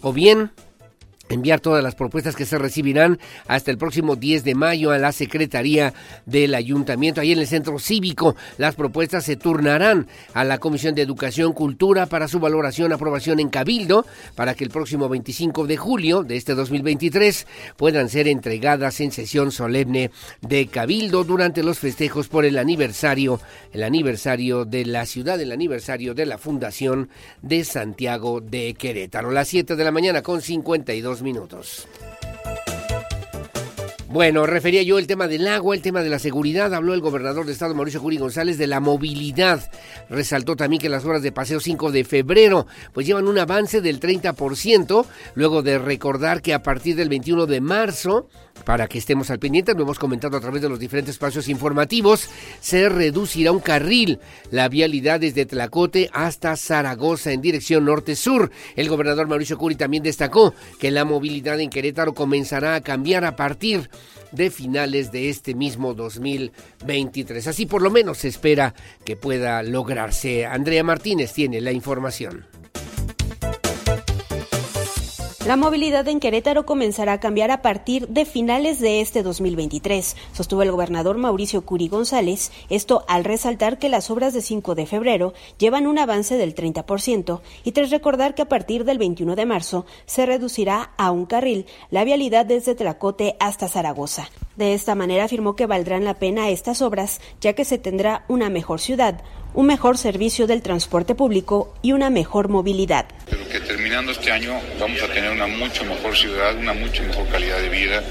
o 0.00 0.12
bien 0.12 0.50
enviar 1.28 1.60
todas 1.60 1.82
las 1.82 1.94
propuestas 1.94 2.36
que 2.36 2.46
se 2.46 2.58
recibirán 2.58 3.18
hasta 3.46 3.70
el 3.70 3.78
próximo 3.78 4.16
10 4.16 4.44
de 4.44 4.54
mayo 4.54 4.90
a 4.90 4.98
la 4.98 5.12
Secretaría 5.12 5.92
del 6.24 6.54
Ayuntamiento. 6.54 7.20
Ahí 7.20 7.32
en 7.32 7.38
el 7.38 7.46
Centro 7.46 7.78
Cívico 7.78 8.36
las 8.58 8.74
propuestas 8.74 9.24
se 9.24 9.36
turnarán 9.36 10.06
a 10.34 10.44
la 10.44 10.58
Comisión 10.58 10.94
de 10.94 11.02
Educación 11.02 11.52
Cultura 11.52 12.06
para 12.06 12.28
su 12.28 12.40
valoración, 12.40 12.92
aprobación 12.92 13.40
en 13.40 13.48
Cabildo, 13.48 14.06
para 14.34 14.54
que 14.54 14.64
el 14.64 14.70
próximo 14.70 15.08
25 15.08 15.66
de 15.66 15.76
julio 15.76 16.22
de 16.22 16.36
este 16.36 16.54
2023 16.54 17.46
puedan 17.76 18.08
ser 18.08 18.28
entregadas 18.28 19.00
en 19.00 19.12
sesión 19.12 19.50
solemne 19.52 20.10
de 20.40 20.66
Cabildo 20.66 21.24
durante 21.24 21.62
los 21.62 21.78
festejos 21.78 22.28
por 22.28 22.44
el 22.44 22.58
aniversario, 22.58 23.40
el 23.72 23.82
aniversario 23.82 24.64
de 24.64 24.84
la 24.86 25.06
ciudad, 25.06 25.40
el 25.40 25.52
aniversario 25.52 26.14
de 26.14 26.26
la 26.26 26.38
Fundación 26.38 27.08
de 27.42 27.64
Santiago 27.64 28.40
de 28.40 28.74
Querétaro. 28.74 29.30
Las 29.30 29.48
7 29.48 29.76
de 29.76 29.84
la 29.84 29.92
mañana 29.92 30.22
con 30.22 30.40
52 30.40 31.15
minutos. 31.22 31.86
Bueno, 34.08 34.46
refería 34.46 34.82
yo 34.82 34.98
el 34.98 35.06
tema 35.06 35.28
del 35.28 35.46
agua, 35.46 35.74
el 35.74 35.82
tema 35.82 36.02
de 36.02 36.08
la 36.08 36.18
seguridad. 36.18 36.72
Habló 36.72 36.94
el 36.94 37.02
gobernador 37.02 37.44
de 37.44 37.52
Estado, 37.52 37.74
Mauricio 37.74 38.00
Curi 38.00 38.16
González, 38.16 38.56
de 38.56 38.66
la 38.66 38.80
movilidad. 38.80 39.70
Resaltó 40.08 40.56
también 40.56 40.80
que 40.80 40.88
las 40.88 41.04
horas 41.04 41.22
de 41.22 41.32
paseo 41.32 41.60
5 41.60 41.92
de 41.92 42.04
febrero 42.04 42.66
pues 42.94 43.06
llevan 43.06 43.28
un 43.28 43.38
avance 43.38 43.82
del 43.82 44.00
30%, 44.00 45.04
luego 45.34 45.62
de 45.62 45.78
recordar 45.78 46.40
que 46.40 46.54
a 46.54 46.62
partir 46.62 46.96
del 46.96 47.10
21 47.10 47.44
de 47.44 47.60
marzo 47.60 48.28
para 48.64 48.88
que 48.88 48.98
estemos 48.98 49.30
al 49.30 49.38
pendiente, 49.38 49.74
lo 49.74 49.82
hemos 49.82 49.98
comentado 49.98 50.36
a 50.36 50.40
través 50.40 50.62
de 50.62 50.68
los 50.68 50.78
diferentes 50.78 51.14
espacios 51.14 51.48
informativos, 51.48 52.28
se 52.60 52.88
reducirá 52.88 53.52
un 53.52 53.60
carril, 53.60 54.18
la 54.50 54.68
vialidad 54.68 55.20
desde 55.20 55.46
Tlacote 55.46 56.10
hasta 56.12 56.56
Zaragoza 56.56 57.32
en 57.32 57.40
dirección 57.40 57.84
norte-sur. 57.84 58.50
El 58.74 58.88
gobernador 58.88 59.28
Mauricio 59.28 59.58
Curi 59.58 59.76
también 59.76 60.02
destacó 60.02 60.54
que 60.78 60.90
la 60.90 61.04
movilidad 61.04 61.60
en 61.60 61.70
Querétaro 61.70 62.14
comenzará 62.14 62.74
a 62.74 62.80
cambiar 62.80 63.24
a 63.24 63.36
partir 63.36 63.88
de 64.32 64.50
finales 64.50 65.12
de 65.12 65.30
este 65.30 65.54
mismo 65.54 65.94
2023. 65.94 67.46
Así 67.46 67.66
por 67.66 67.82
lo 67.82 67.90
menos 67.90 68.18
se 68.18 68.28
espera 68.28 68.74
que 69.04 69.16
pueda 69.16 69.62
lograrse. 69.62 70.46
Andrea 70.46 70.84
Martínez 70.84 71.32
tiene 71.32 71.60
la 71.60 71.72
información. 71.72 72.44
La 75.46 75.54
movilidad 75.54 76.08
en 76.08 76.18
Querétaro 76.18 76.66
comenzará 76.66 77.12
a 77.12 77.20
cambiar 77.20 77.52
a 77.52 77.62
partir 77.62 78.08
de 78.08 78.24
finales 78.24 78.80
de 78.80 79.00
este 79.00 79.22
2023, 79.22 80.16
sostuvo 80.32 80.62
el 80.62 80.72
gobernador 80.72 81.18
Mauricio 81.18 81.64
Curi 81.64 81.86
González, 81.86 82.50
esto 82.68 83.04
al 83.06 83.22
resaltar 83.22 83.78
que 83.78 83.88
las 83.88 84.10
obras 84.10 84.34
de 84.34 84.42
5 84.42 84.74
de 84.74 84.86
febrero 84.86 85.34
llevan 85.56 85.86
un 85.86 86.00
avance 86.00 86.36
del 86.36 86.56
30% 86.56 87.42
y 87.62 87.70
tras 87.70 87.90
recordar 87.90 88.34
que 88.34 88.42
a 88.42 88.48
partir 88.48 88.84
del 88.84 88.98
21 88.98 89.36
de 89.36 89.46
marzo 89.46 89.86
se 90.04 90.26
reducirá 90.26 90.90
a 90.96 91.12
un 91.12 91.26
carril 91.26 91.66
la 91.90 92.02
vialidad 92.02 92.44
desde 92.44 92.74
Tlacote 92.74 93.36
hasta 93.38 93.68
Zaragoza. 93.68 94.28
De 94.56 94.74
esta 94.74 94.96
manera 94.96 95.24
afirmó 95.24 95.54
que 95.54 95.66
valdrán 95.66 96.04
la 96.04 96.14
pena 96.14 96.48
estas 96.48 96.82
obras, 96.82 97.20
ya 97.40 97.52
que 97.52 97.64
se 97.64 97.78
tendrá 97.78 98.24
una 98.26 98.50
mejor 98.50 98.80
ciudad, 98.80 99.22
un 99.54 99.66
mejor 99.66 99.98
servicio 99.98 100.46
del 100.46 100.62
transporte 100.62 101.14
público 101.14 101.74
y 101.82 101.92
una 101.92 102.10
mejor 102.10 102.48
movilidad. 102.48 103.06
Pero 103.28 103.48
que 103.48 103.60
terminando 103.60 104.12
este 104.12 104.30
año 104.30 104.52
vamos 104.78 105.02
a 105.02 105.06
tener 105.08 105.30
una 105.30 105.46
mucho 105.46 105.84
mejor 105.84 106.16
ciudad, 106.16 106.56
una 106.56 106.74
mucho 106.74 107.02
mejor 107.02 107.26
calidad 107.28 107.58
de 107.58 107.68
vida 107.68 108.02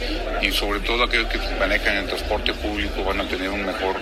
y 0.42 0.52
sobre 0.52 0.80
todo 0.80 1.04
aquellos 1.04 1.28
que 1.30 1.40
manejan 1.60 1.98
el 1.98 2.08
transporte 2.08 2.54
público 2.54 3.04
van 3.04 3.22
a 3.22 3.28
tener 3.28 3.50
un 3.50 3.66
mejor 3.66 3.96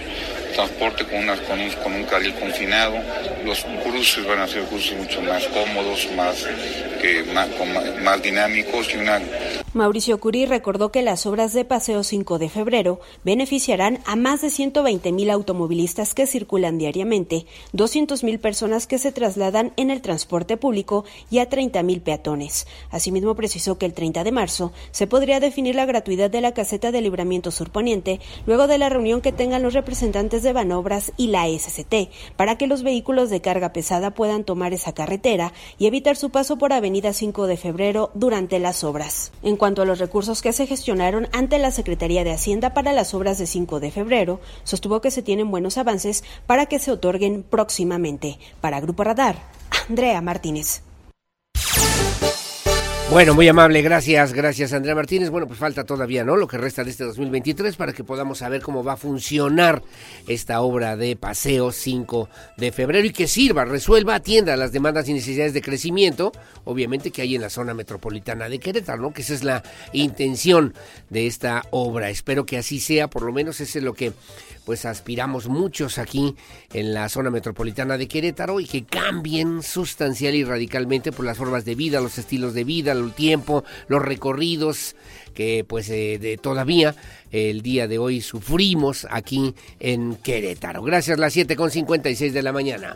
transporte 0.53 1.05
con, 1.05 1.19
una, 1.19 1.35
con, 1.43 1.59
un, 1.59 1.69
con 1.71 2.03
carril 2.05 2.33
confinado. 2.35 2.95
Los 3.45 3.65
cruces 3.83 4.25
van 4.25 4.39
a 4.39 4.47
ser 4.47 4.63
cruces 4.65 4.97
mucho 4.97 5.21
más 5.21 5.45
cómodos, 5.47 6.07
más, 6.15 6.45
que, 7.01 7.23
más, 7.33 7.49
más 8.01 8.21
dinámicos 8.21 8.93
y 8.93 8.97
una 8.97 9.21
Mauricio 9.73 10.19
Curí 10.19 10.45
recordó 10.45 10.91
que 10.91 11.01
las 11.01 11.25
obras 11.25 11.51
de 11.53 11.65
Paseo 11.65 12.03
5 12.03 12.37
de 12.37 12.47
febrero 12.47 12.99
beneficiarán 13.23 13.99
a 14.05 14.15
más 14.15 14.41
de 14.43 14.51
120 14.51 15.11
mil 15.11 15.31
automovilistas 15.31 16.13
que 16.13 16.27
circulan 16.27 16.77
diariamente, 16.77 17.47
200 17.71 18.23
mil 18.23 18.39
personas 18.39 18.85
que 18.85 18.99
se 18.99 19.11
trasladan 19.11 19.73
en 19.75 19.89
el 19.89 20.03
transporte 20.03 20.57
público 20.57 21.05
y 21.31 21.39
a 21.39 21.49
30 21.49 21.81
mil 21.81 22.01
peatones. 22.01 22.67
Asimismo, 22.91 23.33
precisó 23.33 23.79
que 23.79 23.87
el 23.87 23.95
30 23.95 24.23
de 24.23 24.31
marzo 24.31 24.73
se 24.91 25.07
podría 25.07 25.39
definir 25.39 25.73
la 25.73 25.87
gratuidad 25.87 26.29
de 26.29 26.41
la 26.41 26.53
caseta 26.53 26.91
de 26.91 27.01
libramiento 27.01 27.49
surponiente 27.49 28.19
luego 28.45 28.67
de 28.67 28.77
la 28.77 28.89
reunión 28.89 29.21
que 29.21 29.31
tengan 29.31 29.63
los 29.63 29.73
representantes 29.73 30.42
de 30.43 30.53
Banobras 30.53 31.11
y 31.17 31.27
la 31.27 31.47
SCT 31.47 32.11
para 32.35 32.57
que 32.57 32.67
los 32.67 32.83
vehículos 32.83 33.29
de 33.29 33.41
carga 33.41 33.73
pesada 33.73 34.11
puedan 34.11 34.43
tomar 34.43 34.73
esa 34.73 34.93
carretera 34.93 35.53
y 35.77 35.87
evitar 35.87 36.15
su 36.15 36.29
paso 36.29 36.57
por 36.57 36.73
Avenida 36.73 37.13
5 37.13 37.47
de 37.47 37.57
febrero 37.57 38.11
durante 38.13 38.59
las 38.59 38.83
obras. 38.83 39.31
En 39.41 39.57
cuanto 39.57 39.81
a 39.81 39.85
los 39.85 39.99
recursos 39.99 40.41
que 40.41 40.53
se 40.53 40.67
gestionaron 40.67 41.27
ante 41.31 41.59
la 41.59 41.71
Secretaría 41.71 42.23
de 42.23 42.31
Hacienda 42.31 42.73
para 42.73 42.93
las 42.93 43.13
obras 43.13 43.37
de 43.37 43.47
5 43.47 43.79
de 43.79 43.91
febrero, 43.91 44.39
sostuvo 44.63 45.01
que 45.01 45.11
se 45.11 45.21
tienen 45.21 45.51
buenos 45.51 45.77
avances 45.77 46.23
para 46.45 46.65
que 46.65 46.79
se 46.79 46.91
otorguen 46.91 47.43
próximamente. 47.43 48.37
Para 48.61 48.79
Grupo 48.79 49.03
Radar, 49.03 49.37
Andrea 49.89 50.21
Martínez. 50.21 50.83
Bueno, 53.11 53.35
muy 53.35 53.47
amable, 53.47 53.83
gracias, 53.83 54.33
gracias 54.33 54.73
Andrea 54.73 54.95
Martínez. 54.95 55.29
Bueno, 55.29 55.45
pues 55.45 55.59
falta 55.59 55.83
todavía, 55.83 56.23
¿no? 56.23 56.35
Lo 56.35 56.47
que 56.47 56.57
resta 56.57 56.83
de 56.83 56.89
este 56.89 57.03
2023 57.03 57.75
para 57.75 57.93
que 57.93 58.03
podamos 58.03 58.39
saber 58.39 58.61
cómo 58.61 58.83
va 58.83 58.93
a 58.93 58.97
funcionar 58.97 59.83
esta 60.27 60.61
obra 60.61 60.97
de 60.97 61.15
paseo 61.15 61.71
5 61.71 62.27
de 62.57 62.71
febrero 62.71 63.05
y 63.05 63.11
que 63.11 63.27
sirva, 63.27 63.65
resuelva, 63.65 64.15
atienda 64.15 64.57
las 64.57 64.71
demandas 64.71 65.07
y 65.09 65.13
necesidades 65.13 65.53
de 65.53 65.61
crecimiento, 65.61 66.31
obviamente 66.63 67.11
que 67.11 67.21
hay 67.21 67.35
en 67.35 67.41
la 67.41 67.51
zona 67.51 67.75
metropolitana 67.75 68.49
de 68.49 68.59
Querétaro, 68.59 69.01
¿no? 69.03 69.13
Que 69.13 69.21
esa 69.21 69.35
es 69.35 69.43
la 69.43 69.61
intención 69.91 70.73
de 71.11 71.27
esta 71.27 71.63
obra. 71.69 72.09
Espero 72.09 72.47
que 72.47 72.57
así 72.57 72.79
sea, 72.79 73.09
por 73.09 73.21
lo 73.21 73.31
menos 73.31 73.61
ese 73.61 73.77
es 73.77 73.85
lo 73.85 73.93
que 73.93 74.13
pues 74.65 74.85
aspiramos 74.85 75.47
muchos 75.47 75.97
aquí 75.97 76.35
en 76.73 76.93
la 76.93 77.09
zona 77.09 77.29
metropolitana 77.29 77.97
de 77.97 78.07
Querétaro 78.07 78.59
y 78.59 78.65
que 78.65 78.83
cambien 78.83 79.63
sustancial 79.63 80.35
y 80.35 80.43
radicalmente 80.43 81.11
por 81.11 81.25
las 81.25 81.37
formas 81.37 81.65
de 81.65 81.75
vida, 81.75 82.01
los 82.01 82.17
estilos 82.17 82.53
de 82.53 82.63
vida, 82.63 82.91
el 82.91 83.13
tiempo, 83.13 83.63
los 83.87 84.01
recorridos 84.01 84.95
que 85.33 85.65
pues 85.67 85.89
eh, 85.89 86.19
de 86.19 86.37
todavía 86.37 86.95
el 87.31 87.61
día 87.61 87.87
de 87.87 87.97
hoy 87.97 88.21
sufrimos 88.21 89.07
aquí 89.09 89.55
en 89.79 90.15
Querétaro. 90.15 90.83
Gracias, 90.83 91.17
las 91.17 91.35
7.56 91.35 92.31
de 92.31 92.43
la 92.43 92.53
mañana. 92.53 92.95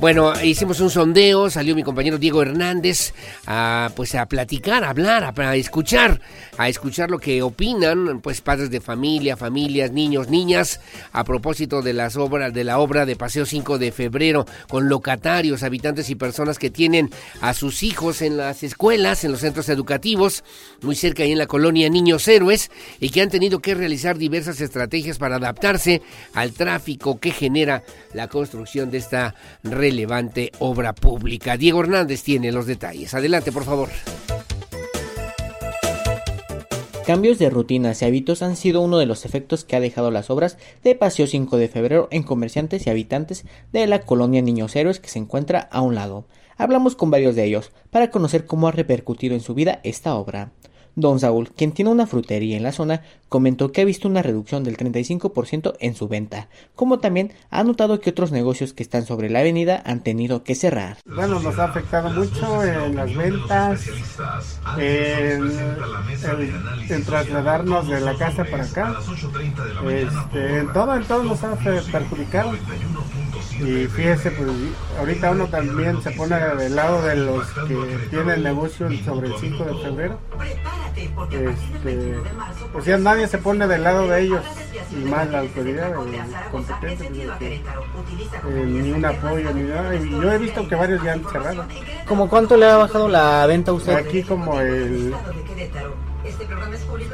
Bueno, 0.00 0.32
hicimos 0.42 0.80
un 0.80 0.90
sondeo, 0.90 1.48
salió 1.48 1.74
mi 1.74 1.82
compañero 1.82 2.18
Diego 2.18 2.42
Hernández 2.42 3.14
a 3.46 3.90
pues 3.96 4.14
a 4.14 4.26
platicar, 4.26 4.84
a 4.84 4.90
hablar, 4.90 5.32
a, 5.36 5.56
escuchar, 5.56 6.20
a 6.58 6.68
escuchar 6.68 7.10
lo 7.10 7.18
que 7.18 7.42
opinan 7.42 8.20
pues 8.20 8.40
padres 8.40 8.70
de 8.70 8.80
familia, 8.80 9.36
familias, 9.36 9.92
niños, 9.92 10.28
niñas 10.28 10.80
a 11.12 11.24
propósito 11.24 11.80
de 11.80 11.94
las 11.94 12.16
obras 12.16 12.52
de 12.52 12.64
la 12.64 12.80
obra 12.80 13.06
de 13.06 13.16
Paseo 13.16 13.46
5 13.46 13.78
de 13.78 13.92
Febrero 13.92 14.46
con 14.68 14.88
locatarios, 14.88 15.62
habitantes 15.62 16.10
y 16.10 16.16
personas 16.16 16.58
que 16.58 16.70
tienen 16.70 17.10
a 17.40 17.54
sus 17.54 17.82
hijos 17.82 18.20
en 18.20 18.36
las 18.36 18.62
escuelas, 18.62 19.24
en 19.24 19.30
los 19.30 19.40
centros 19.40 19.68
educativos, 19.68 20.44
muy 20.82 20.96
cerca 20.96 21.22
ahí 21.22 21.32
en 21.32 21.38
la 21.38 21.46
colonia 21.46 21.88
Niños 21.88 22.28
Héroes 22.28 22.70
y 23.00 23.10
que 23.10 23.22
han 23.22 23.30
tenido 23.30 23.60
que 23.60 23.74
realizar 23.74 24.18
diversas 24.18 24.60
estrategias 24.60 25.18
para 25.18 25.36
adaptarse 25.36 26.02
al 26.34 26.52
tráfico 26.52 27.20
que 27.20 27.30
genera 27.30 27.84
la 28.12 28.28
construcción 28.28 28.90
de 28.90 28.98
esta 28.98 29.34
relevante 29.84 30.50
obra 30.60 30.94
pública. 30.94 31.58
Diego 31.58 31.80
Hernández 31.80 32.22
tiene 32.22 32.52
los 32.52 32.64
detalles. 32.64 33.12
Adelante, 33.12 33.52
por 33.52 33.64
favor. 33.64 33.90
Cambios 37.06 37.38
de 37.38 37.50
rutinas 37.50 38.00
y 38.00 38.06
hábitos 38.06 38.40
han 38.40 38.56
sido 38.56 38.80
uno 38.80 38.96
de 38.96 39.04
los 39.04 39.26
efectos 39.26 39.66
que 39.66 39.76
ha 39.76 39.80
dejado 39.80 40.10
las 40.10 40.30
obras 40.30 40.56
de 40.82 40.94
Paseo 40.94 41.26
5 41.26 41.58
de 41.58 41.68
febrero 41.68 42.08
en 42.10 42.22
comerciantes 42.22 42.86
y 42.86 42.90
habitantes 42.90 43.44
de 43.74 43.86
la 43.86 44.00
colonia 44.00 44.40
Niños 44.40 44.74
Héroes 44.74 45.00
que 45.00 45.10
se 45.10 45.18
encuentra 45.18 45.68
a 45.70 45.82
un 45.82 45.94
lado. 45.94 46.24
Hablamos 46.56 46.96
con 46.96 47.10
varios 47.10 47.36
de 47.36 47.44
ellos 47.44 47.70
para 47.90 48.10
conocer 48.10 48.46
cómo 48.46 48.68
ha 48.68 48.72
repercutido 48.72 49.34
en 49.34 49.42
su 49.42 49.52
vida 49.52 49.80
esta 49.84 50.14
obra. 50.14 50.52
Don 50.96 51.18
Saúl, 51.18 51.50
quien 51.50 51.72
tiene 51.72 51.90
una 51.90 52.06
frutería 52.06 52.56
en 52.56 52.62
la 52.62 52.72
zona, 52.72 53.02
comentó 53.28 53.72
que 53.72 53.80
ha 53.80 53.84
visto 53.84 54.06
una 54.06 54.22
reducción 54.22 54.62
del 54.62 54.76
35% 54.76 55.74
en 55.80 55.94
su 55.96 56.06
venta, 56.06 56.48
como 56.76 57.00
también 57.00 57.32
ha 57.50 57.64
notado 57.64 58.00
que 58.00 58.10
otros 58.10 58.30
negocios 58.30 58.72
que 58.72 58.84
están 58.84 59.04
sobre 59.06 59.28
la 59.28 59.40
avenida 59.40 59.82
han 59.84 60.04
tenido 60.04 60.44
que 60.44 60.54
cerrar. 60.54 60.98
Bueno, 61.04 61.40
nos 61.40 61.58
ha 61.58 61.64
afectado 61.64 62.10
mucho 62.10 62.62
en 62.64 62.94
las 62.94 63.14
ventas, 63.14 63.88
en, 64.78 65.44
trasladarnos 67.04 67.88
de 67.88 68.00
la 68.00 68.14
casa 68.14 68.44
para 68.44 68.64
acá, 68.64 68.96
este, 69.88 70.58
en 70.58 70.72
todo, 70.72 70.94
en 70.94 71.04
todo 71.04 71.22
nos 71.24 71.42
ha 71.42 71.56
perjudicado. 71.56 72.52
Y 73.52 73.86
fíjese, 73.86 74.30
pues 74.32 74.50
ahorita 74.98 75.30
uno 75.30 75.46
también 75.46 76.02
se 76.02 76.10
pone 76.12 76.36
del 76.36 76.74
lado 76.74 77.02
de 77.02 77.16
los 77.16 77.46
que 77.50 78.08
tienen 78.10 78.42
negocio 78.42 78.88
sobre 79.04 79.28
el 79.28 79.34
5 79.38 79.64
de 79.64 79.74
febrero. 79.82 80.18
Este, 81.30 82.14
pues 82.72 82.84
ya 82.84 82.98
nadie 82.98 83.26
se 83.28 83.38
pone 83.38 83.66
del 83.66 83.82
lado 83.82 84.08
de 84.08 84.22
ellos 84.22 84.44
y 84.90 85.04
más 85.04 85.28
la 85.30 85.40
autoridad 85.40 85.92
competente, 86.50 87.06
eh, 87.44 88.64
ni 88.66 88.92
un 88.92 89.04
apoyo 89.04 89.52
ni 89.52 89.62
nada. 89.62 89.94
Y 89.94 90.10
yo 90.10 90.32
he 90.32 90.38
visto 90.38 90.68
que 90.68 90.74
varios 90.74 91.02
ya 91.02 91.12
han 91.12 91.24
cerrado. 91.24 91.64
¿Cómo 92.06 92.28
cuánto 92.28 92.56
le 92.56 92.66
ha 92.66 92.76
bajado 92.76 93.08
la 93.08 93.46
venta 93.46 93.70
a 93.70 93.74
usted? 93.74 93.94
Aquí 93.94 94.22
como 94.22 94.60
el 94.60 95.14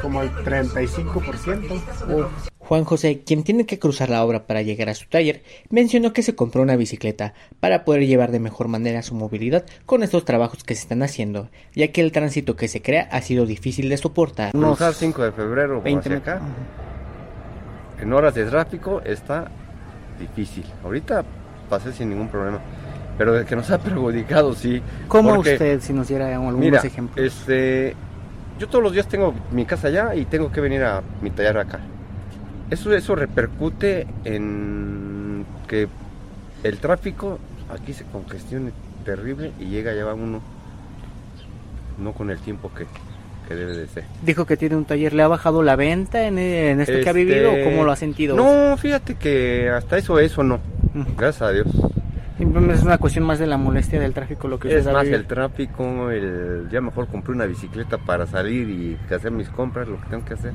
como 0.01 0.21
el 0.21 0.31
35%. 0.31 2.29
Juan 2.59 2.85
José, 2.85 3.23
quien 3.25 3.43
tiene 3.43 3.65
que 3.65 3.79
cruzar 3.79 4.09
la 4.09 4.23
obra 4.23 4.47
para 4.47 4.61
llegar 4.61 4.87
a 4.87 4.93
su 4.93 5.05
taller, 5.09 5.43
mencionó 5.69 6.13
que 6.13 6.23
se 6.23 6.35
compró 6.35 6.61
una 6.61 6.77
bicicleta 6.77 7.33
para 7.59 7.83
poder 7.83 8.07
llevar 8.07 8.31
de 8.31 8.39
mejor 8.39 8.69
manera 8.69 9.01
su 9.01 9.13
movilidad 9.13 9.65
con 9.85 10.03
estos 10.03 10.23
trabajos 10.23 10.63
que 10.63 10.75
se 10.75 10.83
están 10.83 11.03
haciendo, 11.03 11.49
ya 11.75 11.89
que 11.89 11.99
el 11.99 12.13
tránsito 12.13 12.55
que 12.55 12.69
se 12.69 12.81
crea 12.81 13.09
ha 13.11 13.21
sido 13.21 13.45
difícil 13.45 13.89
de 13.89 13.97
soportar. 13.97 14.51
Cruzar 14.51 14.93
5 14.93 15.23
de 15.23 15.31
febrero 15.33 15.81
20 15.81 16.15
acá, 16.15 16.41
en 17.99 18.13
horas 18.13 18.33
de 18.35 18.45
tráfico 18.45 19.01
está 19.01 19.51
difícil. 20.17 20.63
Ahorita 20.83 21.25
pasé 21.69 21.91
sin 21.91 22.09
ningún 22.09 22.29
problema, 22.29 22.61
pero 23.17 23.33
de 23.33 23.43
que 23.45 23.55
nos 23.55 23.69
ha 23.69 23.79
perjudicado, 23.79 24.55
sí. 24.55 24.81
¿Cómo 25.07 25.39
usted, 25.39 25.81
si 25.81 25.91
nos 25.91 26.07
diera 26.07 26.33
algunos 26.33 26.59
mira, 26.59 26.79
ejemplos? 26.79 27.25
Este, 27.25 27.95
yo 28.61 28.67
todos 28.67 28.83
los 28.83 28.93
días 28.93 29.07
tengo 29.07 29.33
mi 29.51 29.65
casa 29.65 29.87
allá 29.87 30.13
y 30.13 30.25
tengo 30.25 30.51
que 30.51 30.61
venir 30.61 30.83
a 30.83 31.01
mi 31.19 31.31
taller 31.31 31.57
acá. 31.57 31.79
Eso, 32.69 32.93
eso 32.93 33.15
repercute 33.15 34.05
en 34.23 35.45
que 35.67 35.87
el 36.63 36.77
tráfico 36.77 37.39
aquí 37.73 37.91
se 37.93 38.03
congestione 38.03 38.71
terrible 39.03 39.51
y 39.59 39.65
llega 39.65 39.95
ya 39.95 40.05
va 40.05 40.13
uno 40.13 40.41
no 41.97 42.13
con 42.13 42.29
el 42.29 42.37
tiempo 42.37 42.71
que, 42.71 42.85
que 43.47 43.55
debe 43.55 43.75
de 43.75 43.87
ser. 43.87 44.03
Dijo 44.23 44.45
que 44.45 44.57
tiene 44.57 44.75
un 44.75 44.85
taller, 44.85 45.13
¿le 45.13 45.23
ha 45.23 45.27
bajado 45.27 45.63
la 45.63 45.75
venta 45.75 46.27
en, 46.27 46.37
en 46.37 46.81
esto 46.81 46.93
que 47.03 47.09
ha 47.09 47.13
vivido 47.13 47.49
o 47.49 47.53
Este, 47.53 47.63
cómo 47.63 47.83
lo 47.83 47.91
ha 47.91 47.95
sentido? 47.95 48.35
No, 48.35 48.77
fíjate 48.77 49.15
que 49.15 49.69
hasta 49.69 49.97
eso, 49.97 50.19
eso 50.19 50.43
no. 50.43 50.59
Gracias 51.17 51.41
a 51.41 51.51
Dios. 51.51 51.65
Simplemente 52.41 52.73
es 52.73 52.83
una 52.83 52.97
cuestión 52.97 53.23
más 53.25 53.37
de 53.37 53.45
la 53.45 53.55
molestia 53.55 53.99
del 53.99 54.15
tráfico 54.15 54.47
lo 54.47 54.57
que 54.57 54.75
Es 54.75 54.83
más 54.87 55.03
vivido. 55.03 55.19
el 55.19 55.27
tráfico, 55.27 56.09
el, 56.09 56.67
ya 56.71 56.81
mejor 56.81 57.05
compré 57.05 57.35
una 57.35 57.45
bicicleta 57.45 57.99
para 57.99 58.25
salir 58.25 58.67
y 58.67 59.13
hacer 59.13 59.29
mis 59.29 59.47
compras, 59.47 59.87
lo 59.87 60.01
que 60.01 60.07
tengo 60.09 60.25
que 60.25 60.33
hacer. 60.33 60.51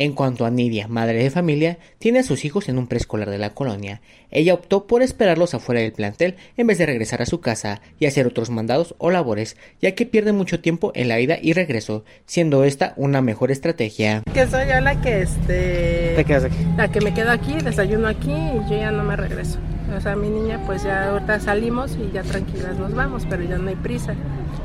En 0.00 0.12
cuanto 0.12 0.46
a 0.46 0.50
Nidia, 0.50 0.86
madre 0.86 1.24
de 1.24 1.28
familia, 1.28 1.76
tiene 1.98 2.20
a 2.20 2.22
sus 2.22 2.44
hijos 2.44 2.68
en 2.68 2.78
un 2.78 2.86
preescolar 2.86 3.30
de 3.30 3.38
la 3.38 3.50
colonia. 3.50 4.00
Ella 4.30 4.54
optó 4.54 4.86
por 4.86 5.02
esperarlos 5.02 5.54
afuera 5.54 5.80
del 5.80 5.90
plantel 5.90 6.36
en 6.56 6.68
vez 6.68 6.78
de 6.78 6.86
regresar 6.86 7.20
a 7.20 7.26
su 7.26 7.40
casa 7.40 7.80
y 7.98 8.06
hacer 8.06 8.24
otros 8.24 8.48
mandados 8.48 8.94
o 8.98 9.10
labores, 9.10 9.56
ya 9.82 9.96
que 9.96 10.06
pierde 10.06 10.30
mucho 10.30 10.60
tiempo 10.60 10.92
en 10.94 11.08
la 11.08 11.18
ida 11.18 11.36
y 11.42 11.52
regreso, 11.52 12.04
siendo 12.26 12.62
esta 12.62 12.92
una 12.94 13.22
mejor 13.22 13.50
estrategia. 13.50 14.22
Que 14.32 14.46
soy 14.46 14.68
yo 14.68 14.78
la 14.80 15.00
que 15.00 15.22
este 15.22 16.12
Te 16.14 16.24
quedas 16.24 16.44
aquí. 16.44 16.56
la 16.76 16.86
que 16.86 17.00
me 17.00 17.12
quedo 17.12 17.32
aquí, 17.32 17.54
desayuno 17.54 18.06
aquí 18.06 18.30
y 18.30 18.70
yo 18.70 18.76
ya 18.78 18.92
no 18.92 19.02
me 19.02 19.16
regreso. 19.16 19.58
O 19.96 20.00
sea, 20.00 20.14
mi 20.14 20.28
niña 20.28 20.62
pues 20.64 20.84
ya 20.84 21.10
ahorita 21.10 21.40
salimos 21.40 21.96
y 21.96 22.12
ya 22.12 22.22
tranquilas 22.22 22.78
nos 22.78 22.94
vamos, 22.94 23.26
pero 23.28 23.42
ya 23.42 23.58
no 23.58 23.68
hay 23.68 23.74
prisa. 23.74 24.14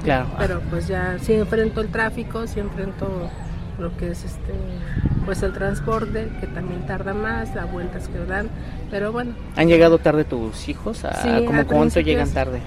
Claro. 0.03 0.27
Pero 0.38 0.61
pues 0.69 0.88
ya 0.88 1.17
sí 1.23 1.34
enfrento 1.34 1.81
el 1.81 1.88
tráfico, 1.88 2.45
sí 2.45 2.59
enfrento 2.59 3.31
lo 3.80 3.95
que 3.97 4.11
es 4.11 4.24
este 4.24 4.53
pues 5.26 5.41
el 5.41 5.53
transporte 5.53 6.30
que 6.41 6.47
también 6.47 6.86
tarda 6.86 7.13
más, 7.13 7.55
las 7.55 7.71
vueltas 7.71 8.07
que 8.09 8.19
dan, 8.26 8.49
pero 8.91 9.11
bueno, 9.11 9.34
¿Han 9.55 9.67
llegado 9.67 9.97
tarde 9.97 10.26
tus 10.26 10.67
hijos? 10.67 11.05
¿A 11.05 11.13
Sí, 11.21 11.45
como 11.45 11.65
cuánto 11.65 11.99
llegan 12.01 12.30
tarde? 12.32 12.59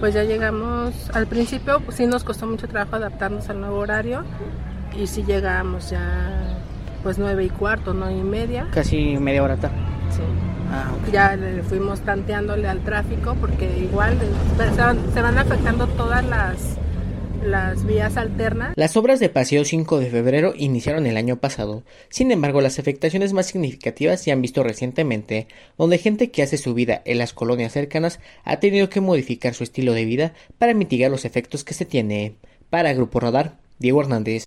pues 0.00 0.14
ya 0.14 0.24
llegamos 0.24 1.10
al 1.14 1.26
principio 1.26 1.80
pues, 1.80 1.96
sí 1.96 2.06
nos 2.06 2.22
costó 2.22 2.46
mucho 2.46 2.68
trabajo 2.68 2.96
adaptarnos 2.96 3.48
al 3.48 3.60
nuevo 3.60 3.78
horario 3.78 4.24
y 4.96 5.06
sí 5.06 5.24
llegamos 5.24 5.90
ya 5.90 6.56
pues 7.02 7.18
nueve 7.18 7.44
y 7.44 7.50
cuarto, 7.50 7.94
nueve 7.94 8.16
y 8.16 8.22
media. 8.24 8.66
Casi 8.72 9.16
media 9.18 9.40
hora 9.42 9.56
tarde. 9.56 9.76
Sí. 10.10 10.22
Ah, 10.72 10.90
ok. 10.92 11.12
Ya 11.12 11.36
le 11.36 11.62
fuimos 11.62 12.00
tanteándole 12.00 12.68
al 12.68 12.80
tráfico 12.80 13.36
porque 13.40 13.78
igual 13.78 14.14
eh, 14.14 14.70
se 14.74 14.80
van, 14.80 14.98
se 15.14 15.22
van 15.22 15.38
afectando 15.38 15.86
todas 15.86 16.24
las, 16.24 16.76
las 17.46 17.86
vías 17.86 18.16
alternas. 18.16 18.72
Las 18.76 18.96
obras 18.96 19.20
de 19.20 19.28
Paseo 19.28 19.64
5 19.64 19.98
de 19.98 20.10
febrero 20.10 20.52
iniciaron 20.56 21.06
el 21.06 21.16
año 21.16 21.36
pasado. 21.36 21.84
Sin 22.08 22.32
embargo, 22.32 22.60
las 22.60 22.78
afectaciones 22.78 23.32
más 23.32 23.46
significativas 23.46 24.20
se 24.20 24.32
han 24.32 24.42
visto 24.42 24.62
recientemente, 24.62 25.46
donde 25.78 25.98
gente 25.98 26.30
que 26.30 26.42
hace 26.42 26.58
su 26.58 26.74
vida 26.74 27.02
en 27.04 27.18
las 27.18 27.32
colonias 27.32 27.72
cercanas 27.72 28.20
ha 28.44 28.58
tenido 28.58 28.88
que 28.88 29.00
modificar 29.00 29.54
su 29.54 29.64
estilo 29.64 29.92
de 29.92 30.04
vida 30.04 30.34
para 30.58 30.74
mitigar 30.74 31.10
los 31.10 31.24
efectos 31.24 31.64
que 31.64 31.74
se 31.74 31.84
tiene. 31.84 32.34
Para 32.68 32.92
Grupo 32.92 33.20
Radar, 33.20 33.58
Diego 33.78 34.00
Hernández. 34.00 34.44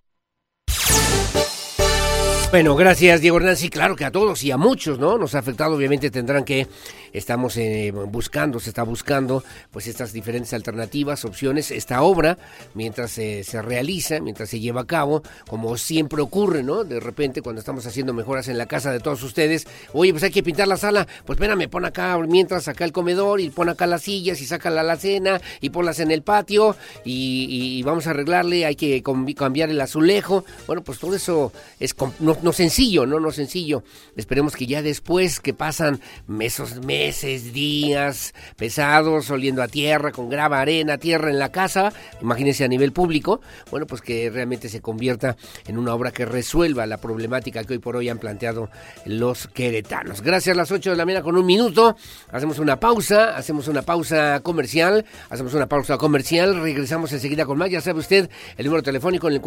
Bueno, 2.51 2.75
gracias 2.75 3.21
Diego 3.21 3.37
Hernández. 3.37 3.59
Sí, 3.59 3.69
claro 3.69 3.95
que 3.95 4.05
a 4.05 4.11
todos 4.11 4.43
y 4.43 4.49
a 4.49 4.57
muchos, 4.57 4.97
¿no? 4.97 5.19
Nos 5.19 5.35
ha 5.35 5.39
afectado, 5.39 5.75
obviamente 5.75 6.09
tendrán 6.09 6.43
que, 6.43 6.67
estamos 7.13 7.57
eh, 7.57 7.91
buscando, 7.91 8.59
se 8.59 8.69
está 8.69 8.83
buscando, 8.83 9.43
pues 9.71 9.87
estas 9.87 10.13
diferentes 10.13 10.53
alternativas, 10.53 11.25
opciones, 11.25 11.71
esta 11.71 12.01
obra, 12.01 12.37
mientras 12.73 13.17
eh, 13.17 13.43
se 13.43 13.61
realiza, 13.61 14.19
mientras 14.19 14.49
se 14.49 14.59
lleva 14.59 14.81
a 14.81 14.87
cabo, 14.87 15.23
como 15.47 15.77
siempre 15.77 16.21
ocurre, 16.21 16.63
¿no? 16.63 16.83
De 16.83 16.99
repente 16.99 17.41
cuando 17.41 17.59
estamos 17.59 17.85
haciendo 17.85 18.13
mejoras 18.13 18.47
en 18.47 18.57
la 18.57 18.65
casa 18.65 18.91
de 18.91 18.99
todos 18.99 19.23
ustedes, 19.23 19.67
oye, 19.93 20.11
pues 20.11 20.23
hay 20.23 20.31
que 20.31 20.43
pintar 20.43 20.67
la 20.67 20.77
sala, 20.77 21.07
pues 21.25 21.37
espérame, 21.37 21.69
pon 21.69 21.85
acá, 21.85 22.17
mientras 22.17 22.67
acá 22.67 22.85
el 22.85 22.91
comedor 22.91 23.41
y 23.41 23.49
pon 23.49 23.69
acá 23.69 23.87
las 23.87 24.03
sillas 24.03 24.41
y 24.41 24.45
saca 24.45 24.69
la 24.69 24.81
alacena 24.81 25.41
y 25.61 25.69
ponlas 25.69 25.99
en 25.99 26.11
el 26.11 26.21
patio 26.21 26.75
y, 27.03 27.47
y 27.49 27.83
vamos 27.83 28.07
a 28.07 28.11
arreglarle, 28.11 28.65
hay 28.65 28.75
que 28.75 29.03
cambiar 29.35 29.69
el 29.69 29.81
azulejo, 29.81 30.45
bueno, 30.67 30.83
pues 30.83 30.99
todo 30.99 31.15
eso 31.15 31.51
es 31.79 31.95
no, 32.19 32.35
no 32.41 32.53
sencillo, 32.53 33.05
no, 33.05 33.19
no 33.19 33.31
sencillo. 33.31 33.83
Esperemos 34.15 34.55
que 34.55 34.65
ya 34.65 34.81
después 34.81 35.39
que 35.39 35.53
pasan 35.53 36.01
meses, 36.27 36.83
meses, 36.85 37.53
días 37.53 38.33
pesados, 38.55 39.29
oliendo 39.29 39.61
a 39.61 39.67
tierra, 39.67 40.11
con 40.11 40.29
grava, 40.29 40.59
arena, 40.59 40.97
tierra 40.97 41.29
en 41.29 41.39
la 41.39 41.51
casa, 41.51 41.91
imagínense 42.21 42.63
a 42.63 42.67
nivel 42.67 42.91
público, 42.91 43.41
bueno, 43.71 43.85
pues 43.87 44.01
que 44.01 44.29
realmente 44.29 44.69
se 44.69 44.81
convierta 44.81 45.37
en 45.67 45.77
una 45.77 45.93
obra 45.93 46.11
que 46.11 46.25
resuelva 46.25 46.85
la 46.85 46.97
problemática 46.97 47.63
que 47.63 47.73
hoy 47.73 47.79
por 47.79 47.95
hoy 47.95 48.09
han 48.09 48.19
planteado 48.19 48.69
los 49.05 49.47
queretanos. 49.47 50.21
Gracias 50.21 50.55
a 50.55 50.57
las 50.57 50.71
8 50.71 50.91
de 50.91 50.95
la 50.95 51.05
mañana 51.05 51.23
con 51.23 51.37
un 51.37 51.45
minuto, 51.45 51.95
hacemos 52.31 52.59
una 52.59 52.79
pausa, 52.79 53.35
hacemos 53.35 53.67
una 53.67 53.81
pausa 53.81 54.39
comercial, 54.41 55.05
hacemos 55.29 55.53
una 55.53 55.67
pausa 55.67 55.97
comercial, 55.97 56.61
regresamos 56.61 57.11
enseguida 57.13 57.45
con 57.45 57.57
más, 57.57 57.69
ya 57.69 57.81
sabe 57.81 57.99
usted, 57.99 58.29
el 58.57 58.65
número 58.65 58.83
telefónico 58.83 59.27
en 59.27 59.33
el 59.33 59.41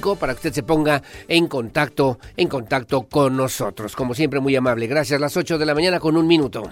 442-592-1075 0.00 0.16
para 0.16 0.32
que 0.34 0.38
usted 0.38 0.52
se 0.52 0.62
ponga 0.62 1.02
en 1.28 1.46
contacto, 1.48 2.18
en 2.36 2.48
contacto 2.48 3.02
con 3.02 3.36
nosotros. 3.36 3.94
Como 3.96 4.14
siempre, 4.14 4.40
muy 4.40 4.56
amable. 4.56 4.86
Gracias, 4.86 5.20
las 5.20 5.36
8 5.36 5.58
de 5.58 5.66
la 5.66 5.74
mañana 5.74 6.00
con 6.00 6.16
un 6.16 6.26
minuto. 6.26 6.62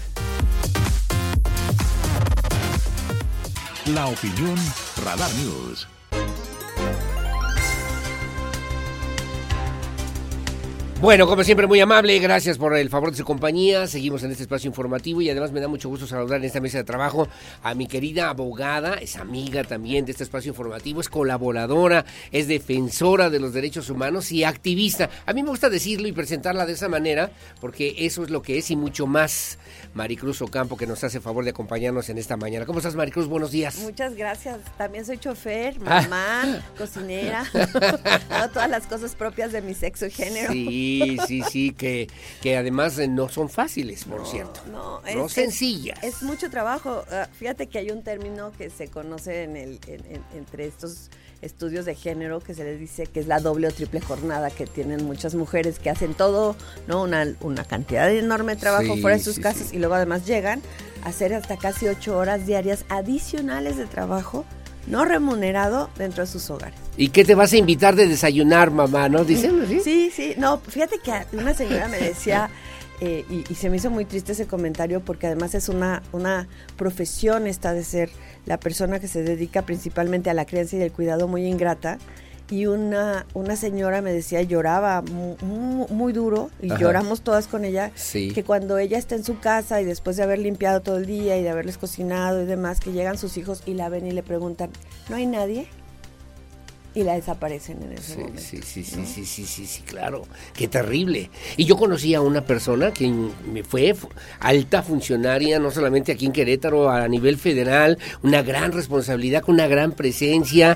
La 3.93 4.07
opinión 4.07 4.57
Radar 4.97 5.33
News. 5.35 5.96
Bueno, 10.99 11.27
como 11.27 11.43
siempre, 11.43 11.67
muy 11.67 11.79
amable, 11.79 12.17
gracias 12.17 12.57
por 12.57 12.75
el 12.75 12.89
favor 12.89 13.11
de 13.11 13.17
su 13.17 13.23
compañía. 13.23 13.85
Seguimos 13.85 14.23
en 14.23 14.31
este 14.31 14.43
espacio 14.43 14.67
informativo 14.67 15.21
y 15.21 15.29
además 15.29 15.51
me 15.51 15.59
da 15.59 15.67
mucho 15.67 15.89
gusto 15.89 16.07
saludar 16.07 16.39
en 16.39 16.45
esta 16.45 16.59
mesa 16.59 16.79
de 16.79 16.83
trabajo 16.85 17.27
a 17.61 17.75
mi 17.75 17.85
querida 17.87 18.29
abogada, 18.29 18.95
es 18.95 19.15
amiga 19.17 19.63
también 19.63 20.05
de 20.05 20.11
este 20.13 20.23
espacio 20.23 20.49
informativo, 20.49 20.99
es 20.99 21.07
colaboradora, 21.07 22.03
es 22.31 22.47
defensora 22.47 23.29
de 23.29 23.39
los 23.39 23.53
derechos 23.53 23.91
humanos 23.91 24.31
y 24.31 24.43
activista. 24.43 25.07
A 25.27 25.33
mí 25.33 25.43
me 25.43 25.49
gusta 25.49 25.69
decirlo 25.69 26.07
y 26.07 26.13
presentarla 26.13 26.65
de 26.65 26.73
esa 26.73 26.89
manera 26.89 27.29
porque 27.61 27.93
eso 27.99 28.23
es 28.23 28.31
lo 28.31 28.41
que 28.41 28.57
es 28.57 28.71
y 28.71 28.75
mucho 28.75 29.05
más. 29.05 29.59
Maricruz 29.93 30.41
Ocampo, 30.41 30.77
que 30.77 30.87
nos 30.87 31.03
hace 31.03 31.21
favor 31.21 31.43
de 31.43 31.51
acompañarnos 31.51 32.09
en 32.09 32.17
esta 32.17 32.37
mañana. 32.37 32.65
¿Cómo 32.65 32.79
estás, 32.79 32.95
Maricruz? 32.95 33.27
Buenos 33.27 33.51
días. 33.51 33.77
Muchas 33.79 34.15
gracias. 34.15 34.57
También 34.77 35.05
soy 35.05 35.19
chofer, 35.19 35.75
Ah. 35.85 36.01
mamá, 36.01 36.61
cocinera. 36.75 37.45
Hago 38.31 38.51
todas 38.51 38.69
las 38.69 38.87
cosas 38.87 39.13
propias 39.15 39.51
de 39.51 39.61
mi 39.61 39.75
sexo 39.75 40.07
y 40.07 40.11
género. 40.11 40.51
Sí, 40.51 40.86
sí, 41.27 41.41
sí, 41.49 41.71
que, 41.71 42.07
que 42.41 42.57
además 42.57 42.97
eh, 42.99 43.07
no 43.07 43.29
son 43.29 43.49
fáciles, 43.49 44.03
por 44.05 44.25
cierto. 44.27 44.61
No, 44.71 45.01
No 45.01 45.25
es, 45.25 45.31
sencillas. 45.33 45.97
Es, 46.03 46.15
es 46.17 46.23
mucho 46.23 46.49
trabajo. 46.49 47.03
Ah, 47.11 47.27
fíjate 47.31 47.67
que 47.67 47.79
hay 47.79 47.91
un 47.91 48.03
término 48.03 48.51
que 48.57 48.69
se 48.69 48.87
conoce 48.87 49.43
en 49.43 49.55
el, 49.57 49.79
en- 49.87 50.05
en- 50.15 50.23
entre 50.35 50.65
estos 50.67 51.09
estudios 51.41 51.85
de 51.85 51.93
género 51.93 52.39
que 52.39 52.55
se 52.55 52.63
les 52.63 52.79
dice 52.79 53.05
que 53.05 53.19
es 53.19 53.27
la 53.27 53.39
doble 53.39 53.67
o 53.67 53.71
triple 53.71 54.01
jornada 54.01 54.49
que 54.49 54.65
tienen 54.65 55.05
muchas 55.05 55.35
mujeres 55.35 55.77
que 55.77 55.89
hacen 55.91 56.15
todo, 56.15 56.55
¿no? 56.87 57.03
Una, 57.03 57.27
una 57.41 57.63
cantidad 57.63 58.07
de 58.07 58.17
enorme 58.19 58.55
trabajo 58.55 58.95
Sí, 58.95 59.01
fuera 59.01 59.17
de 59.17 59.23
sus 59.23 59.35
sí, 59.35 59.41
casas 59.41 59.67
sí. 59.69 59.75
y 59.75 59.79
luego 59.79 59.93
además 59.93 60.25
llegan 60.25 60.61
a 61.03 61.09
hacer 61.09 61.35
hasta 61.35 61.55
casi 61.57 61.87
ocho 61.87 62.17
horas 62.17 62.47
diarias 62.47 62.85
adicionales 62.89 63.77
de 63.77 63.85
trabajo 63.85 64.45
no 64.87 65.05
remunerado 65.05 65.89
dentro 65.97 66.23
de 66.23 66.31
sus 66.31 66.49
hogares. 66.49 66.79
¿Y 66.95 67.09
qué 67.09 67.23
te 67.23 67.35
vas 67.35 67.53
a 67.53 67.57
invitar 67.57 67.95
de 67.95 68.07
desayunar, 68.07 68.71
mamá? 68.71 69.09
¿No? 69.09 69.23
Dicen 69.23 69.61
así. 69.61 69.79
Sí, 69.81 70.11
sí. 70.13 70.33
No, 70.37 70.59
fíjate 70.59 70.99
que 70.99 71.11
una 71.37 71.53
señora 71.53 71.87
me 71.87 71.99
decía, 71.99 72.49
eh, 73.01 73.25
y, 73.29 73.43
y 73.51 73.55
se 73.55 73.69
me 73.69 73.77
hizo 73.77 73.89
muy 73.91 74.05
triste 74.05 74.31
ese 74.31 74.47
comentario 74.47 75.01
porque 75.01 75.27
además 75.27 75.53
es 75.53 75.69
una, 75.69 76.01
una 76.11 76.47
profesión 76.75 77.45
esta 77.45 77.73
de 77.73 77.83
ser 77.83 78.09
la 78.45 78.59
persona 78.59 78.99
que 78.99 79.07
se 79.07 79.21
dedica 79.21 79.61
principalmente 79.61 80.29
a 80.29 80.33
la 80.33 80.45
crianza 80.45 80.77
y 80.77 80.81
el 80.81 80.91
cuidado 80.91 81.27
muy 81.27 81.45
ingrata. 81.45 81.99
Y 82.49 82.65
una, 82.65 83.25
una 83.33 83.57
señora 83.57 84.01
me 84.01 84.13
decía, 84.13 84.41
lloraba 84.41 85.01
mu- 85.01 85.35
mu- 85.41 85.87
muy, 85.89 86.13
duro, 86.13 86.49
y 86.61 86.71
Ajá. 86.71 86.79
lloramos 86.79 87.19
todas 87.21 87.45
con 87.47 87.65
ella, 87.65 87.91
Sí. 87.95 88.31
que 88.31 88.43
cuando 88.45 88.77
ella 88.77 88.97
está 88.97 89.15
en 89.15 89.25
su 89.25 89.37
casa 89.39 89.81
y 89.81 89.85
después 89.85 90.15
de 90.15 90.23
haber 90.23 90.39
limpiado 90.39 90.81
todo 90.81 90.95
el 90.97 91.05
día 91.05 91.37
y 91.37 91.43
de 91.43 91.49
haberles 91.49 91.77
cocinado 91.77 92.41
y 92.41 92.45
demás, 92.45 92.79
que 92.79 92.93
llegan 92.93 93.17
sus 93.17 93.35
hijos 93.37 93.63
y 93.65 93.73
la 93.73 93.89
ven 93.89 94.07
y 94.07 94.11
le 94.11 94.23
preguntan, 94.23 94.69
¿no 95.09 95.17
hay 95.17 95.25
nadie? 95.25 95.67
Y 96.95 97.03
la 97.03 97.13
desaparecen 97.13 97.83
en 97.83 97.91
ese 97.91 98.13
Sí, 98.13 98.17
momento. 98.19 98.41
sí, 98.41 98.59
sí, 98.63 98.83
sí, 98.83 99.05
sí, 99.05 99.25
sí, 99.25 99.45
sí, 99.45 99.65
sí, 99.67 99.81
claro. 99.83 100.23
Qué 100.55 100.67
terrible. 100.67 101.29
Y 101.55 101.65
yo 101.65 101.77
conocí 101.77 102.15
a 102.15 102.21
una 102.21 102.43
persona 102.45 102.91
que 102.91 103.07
me 103.51 103.63
fue 103.63 103.93
fu- 103.93 104.09
alta 104.39 104.81
funcionaria, 104.81 105.59
no 105.59 105.69
solamente 105.69 106.13
aquí 106.13 106.25
en 106.25 106.31
Querétaro, 106.31 106.89
a 106.89 107.07
nivel 107.07 107.37
federal, 107.37 107.99
una 108.23 108.41
gran 108.41 108.71
responsabilidad, 108.71 109.41
con 109.43 109.55
una 109.55 109.67
gran 109.67 109.91
presencia. 109.91 110.75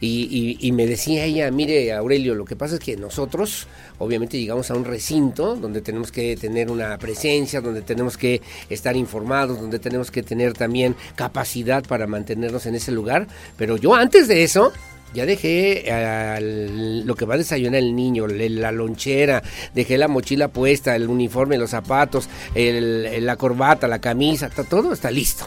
Y, 0.00 0.56
y- 0.60 0.66
y 0.68 0.72
me 0.72 0.86
decía 0.86 1.24
ella, 1.24 1.50
mire 1.50 1.92
Aurelio, 1.92 2.34
lo 2.36 2.44
que 2.44 2.54
pasa 2.54 2.74
es 2.74 2.80
que 2.80 2.96
nosotros 2.96 3.66
obviamente 3.98 4.38
llegamos 4.38 4.70
a 4.70 4.74
un 4.74 4.84
recinto 4.84 5.56
donde 5.56 5.80
tenemos 5.80 6.12
que 6.12 6.36
tener 6.36 6.70
una 6.70 6.96
presencia, 6.98 7.60
donde 7.60 7.82
tenemos 7.82 8.16
que 8.16 8.40
estar 8.70 8.96
informados, 8.96 9.60
donde 9.60 9.80
tenemos 9.80 10.10
que 10.12 10.22
tener 10.22 10.52
también 10.52 10.94
capacidad 11.16 11.82
para 11.84 12.06
mantenernos 12.06 12.66
en 12.66 12.76
ese 12.76 12.92
lugar. 12.92 13.26
Pero 13.56 13.76
yo 13.76 13.94
antes 13.96 14.28
de 14.28 14.44
eso, 14.44 14.72
ya 15.14 15.26
dejé 15.26 15.90
al- 15.90 17.04
lo 17.04 17.14
que 17.16 17.24
va 17.24 17.34
a 17.34 17.38
desayunar 17.38 17.80
el 17.80 17.96
niño, 17.96 18.26
la 18.28 18.70
lonchera, 18.70 19.42
dejé 19.74 19.98
la 19.98 20.06
mochila 20.06 20.46
puesta, 20.48 20.94
el 20.94 21.08
uniforme, 21.08 21.58
los 21.58 21.70
zapatos, 21.70 22.28
el- 22.54 23.26
la 23.26 23.34
corbata, 23.36 23.88
la 23.88 23.98
camisa, 24.00 24.48
todo 24.50 24.92
está 24.92 25.10
listo. 25.10 25.44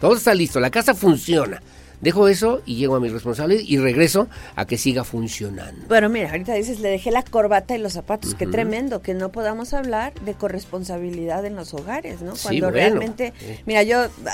Todo 0.00 0.16
está 0.16 0.34
listo, 0.34 0.58
la 0.58 0.70
casa 0.70 0.94
funciona. 0.94 1.62
Dejo 2.02 2.28
eso 2.28 2.60
y 2.66 2.76
llego 2.76 2.96
a 2.96 3.00
mi 3.00 3.08
responsable 3.08 3.62
y 3.66 3.78
regreso 3.78 4.28
a 4.56 4.66
que 4.66 4.76
siga 4.76 5.04
funcionando. 5.04 5.86
Bueno, 5.88 6.08
mira, 6.10 6.30
ahorita 6.32 6.52
dices, 6.54 6.80
le 6.80 6.90
dejé 6.90 7.10
la 7.10 7.22
corbata 7.22 7.74
y 7.74 7.78
los 7.78 7.94
zapatos. 7.94 8.34
Qué 8.34 8.46
tremendo 8.46 9.00
que 9.02 9.14
no 9.14 9.30
podamos 9.32 9.72
hablar 9.72 10.12
de 10.20 10.34
corresponsabilidad 10.34 11.44
en 11.46 11.54
los 11.56 11.72
hogares, 11.74 12.20
¿no? 12.22 12.34
Sí, 12.36 12.42
Cuando 12.42 12.66
bueno. 12.66 12.76
realmente, 12.76 13.32
Sí. 13.38 13.46
mira, 13.66 13.82
yo, 13.84 14.02
ah, 14.26 14.30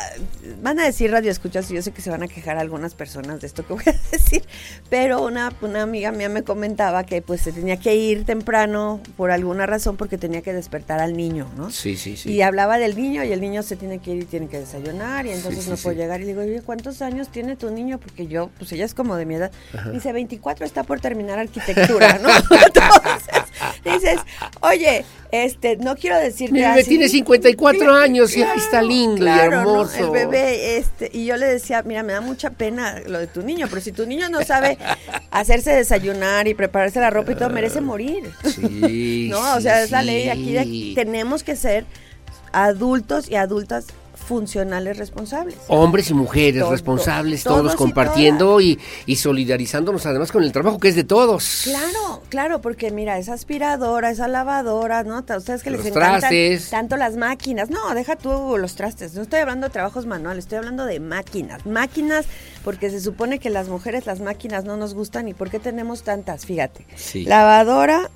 van 0.62 0.78
a 0.80 0.84
decir 0.86 1.10
radio 1.10 1.30
escuchas 1.30 1.70
y 1.70 1.74
yo 1.74 1.82
sé 1.82 1.92
que 1.92 2.00
se 2.00 2.10
van 2.10 2.22
a 2.22 2.28
quejar 2.28 2.56
algunas 2.58 2.94
personas 2.94 3.40
de 3.40 3.46
esto 3.46 3.66
que 3.66 3.74
voy 3.74 3.82
a 3.86 3.92
decir, 4.12 4.42
pero 4.88 5.22
una, 5.24 5.52
una 5.60 5.82
amiga 5.82 6.10
mía 6.10 6.28
me 6.28 6.42
comentaba 6.44 7.04
que 7.04 7.20
pues 7.22 7.42
se 7.42 7.52
tenía 7.52 7.76
que 7.78 7.94
ir 7.94 8.24
temprano 8.24 9.00
por 9.16 9.30
alguna 9.30 9.66
razón 9.66 9.96
porque 9.96 10.16
tenía 10.16 10.40
que 10.42 10.52
despertar 10.54 11.00
al 11.00 11.16
niño, 11.16 11.48
¿no? 11.56 11.70
Sí, 11.70 11.96
sí, 11.96 12.16
sí. 12.16 12.32
Y 12.32 12.40
hablaba 12.42 12.78
del 12.78 12.96
niño 12.96 13.24
y 13.24 13.32
el 13.32 13.40
niño 13.42 13.62
se 13.62 13.76
tiene 13.76 13.98
que 13.98 14.12
ir 14.14 14.22
y 14.22 14.26
tiene 14.26 14.48
que 14.48 14.58
desayunar 14.60 15.26
y 15.26 15.32
entonces 15.32 15.64
sí, 15.64 15.70
no 15.70 15.76
sí. 15.76 15.82
puede 15.82 15.96
llegar. 15.96 16.20
Y 16.20 16.24
le 16.24 16.28
digo, 16.30 16.40
oye, 16.42 16.62
¿cuántos 16.62 17.02
años 17.02 17.28
tiene 17.28 17.56
tu 17.58 17.70
niño? 17.70 17.98
Porque 17.98 18.26
yo, 18.26 18.50
pues 18.58 18.72
ella 18.72 18.84
es 18.84 18.94
como 18.94 19.16
de 19.16 19.26
mi 19.26 19.34
edad. 19.34 19.50
Ajá. 19.76 19.90
Dice, 19.90 20.12
24 20.12 20.64
está 20.64 20.84
por 20.84 21.00
terminar 21.00 21.38
arquitectura, 21.38 22.18
¿no? 22.22 22.28
Entonces, 22.66 23.28
dices, 23.84 24.20
oye, 24.60 25.04
este, 25.30 25.76
no 25.76 25.96
quiero 25.96 26.16
decirte 26.16 26.52
Mi 26.54 26.60
bebé 26.60 26.80
así. 26.80 26.88
tiene 26.88 27.08
54 27.08 27.94
años 27.94 28.34
y 28.36 28.42
ahí 28.42 28.56
está 28.58 28.80
lindo 28.80 29.16
y 29.16 29.20
claro, 29.20 29.50
¿no? 29.50 29.58
hermoso. 29.60 30.04
El 30.04 30.10
bebé, 30.10 30.78
este, 30.78 31.10
y 31.12 31.26
yo 31.26 31.36
le 31.36 31.46
decía, 31.46 31.82
mira, 31.82 32.02
me 32.02 32.14
da 32.14 32.20
mucha 32.20 32.50
pena 32.50 33.00
lo 33.06 33.18
de 33.18 33.26
tu 33.26 33.42
niño, 33.42 33.66
pero 33.68 33.82
si 33.82 33.92
tu 33.92 34.06
niño 34.06 34.28
no 34.30 34.42
sabe 34.42 34.78
hacerse 35.30 35.72
desayunar 35.72 36.48
y 36.48 36.54
prepararse 36.54 37.00
la 37.00 37.10
ropa 37.10 37.32
y 37.32 37.34
todo, 37.34 37.50
merece 37.50 37.80
morir. 37.80 38.30
Sí, 38.44 39.28
no, 39.30 39.54
o 39.54 39.56
sí, 39.56 39.62
sea, 39.64 39.82
es 39.82 39.90
la 39.90 40.02
ley 40.02 40.28
aquí, 40.28 40.52
de. 40.52 40.94
Tenemos 40.94 41.42
que 41.42 41.56
ser 41.56 41.84
adultos 42.52 43.28
y 43.30 43.34
adultas 43.36 43.86
funcionales 44.28 44.98
responsables. 44.98 45.56
Hombres 45.68 46.10
y 46.10 46.14
mujeres 46.14 46.60
Todo- 46.60 46.70
responsables, 46.72 47.42
todos 47.42 47.74
compartiendo 47.74 48.60
y, 48.60 48.78
y 49.06 49.16
solidarizándonos 49.16 50.04
además 50.06 50.30
con 50.30 50.44
el 50.44 50.52
trabajo 50.52 50.78
que 50.78 50.88
es 50.88 50.94
de 50.96 51.04
todos. 51.04 51.62
Claro, 51.64 52.22
claro, 52.28 52.60
porque 52.60 52.90
mira, 52.90 53.18
esa 53.18 53.32
aspiradora, 53.32 54.10
esa 54.10 54.28
lavadora, 54.28 55.02
¿no? 55.02 55.24
Ustedes 55.36 55.62
que 55.62 55.70
les 55.70 55.78
Los 55.80 55.86
encantan 55.88 56.20
trastes. 56.20 56.70
tanto 56.70 56.96
las 56.96 57.16
máquinas. 57.16 57.70
No, 57.70 57.94
deja 57.94 58.16
tú 58.16 58.56
los 58.58 58.74
trastes. 58.74 59.14
No 59.14 59.22
estoy 59.22 59.40
hablando 59.40 59.66
de 59.66 59.72
trabajos 59.72 60.04
manuales, 60.06 60.44
estoy 60.44 60.58
hablando 60.58 60.84
de 60.84 61.00
máquinas. 61.00 61.64
Máquinas, 61.66 62.26
porque 62.64 62.90
se 62.90 63.00
supone 63.00 63.38
que 63.38 63.48
las 63.50 63.68
mujeres 63.68 64.04
las 64.06 64.20
máquinas 64.20 64.64
no 64.64 64.76
nos 64.76 64.92
gustan. 64.94 65.26
¿Y 65.28 65.34
por 65.34 65.48
qué 65.50 65.58
tenemos 65.58 66.02
tantas? 66.02 66.44
Fíjate. 66.44 66.84
Sí. 66.96 67.24
Lavadora, 67.24 68.10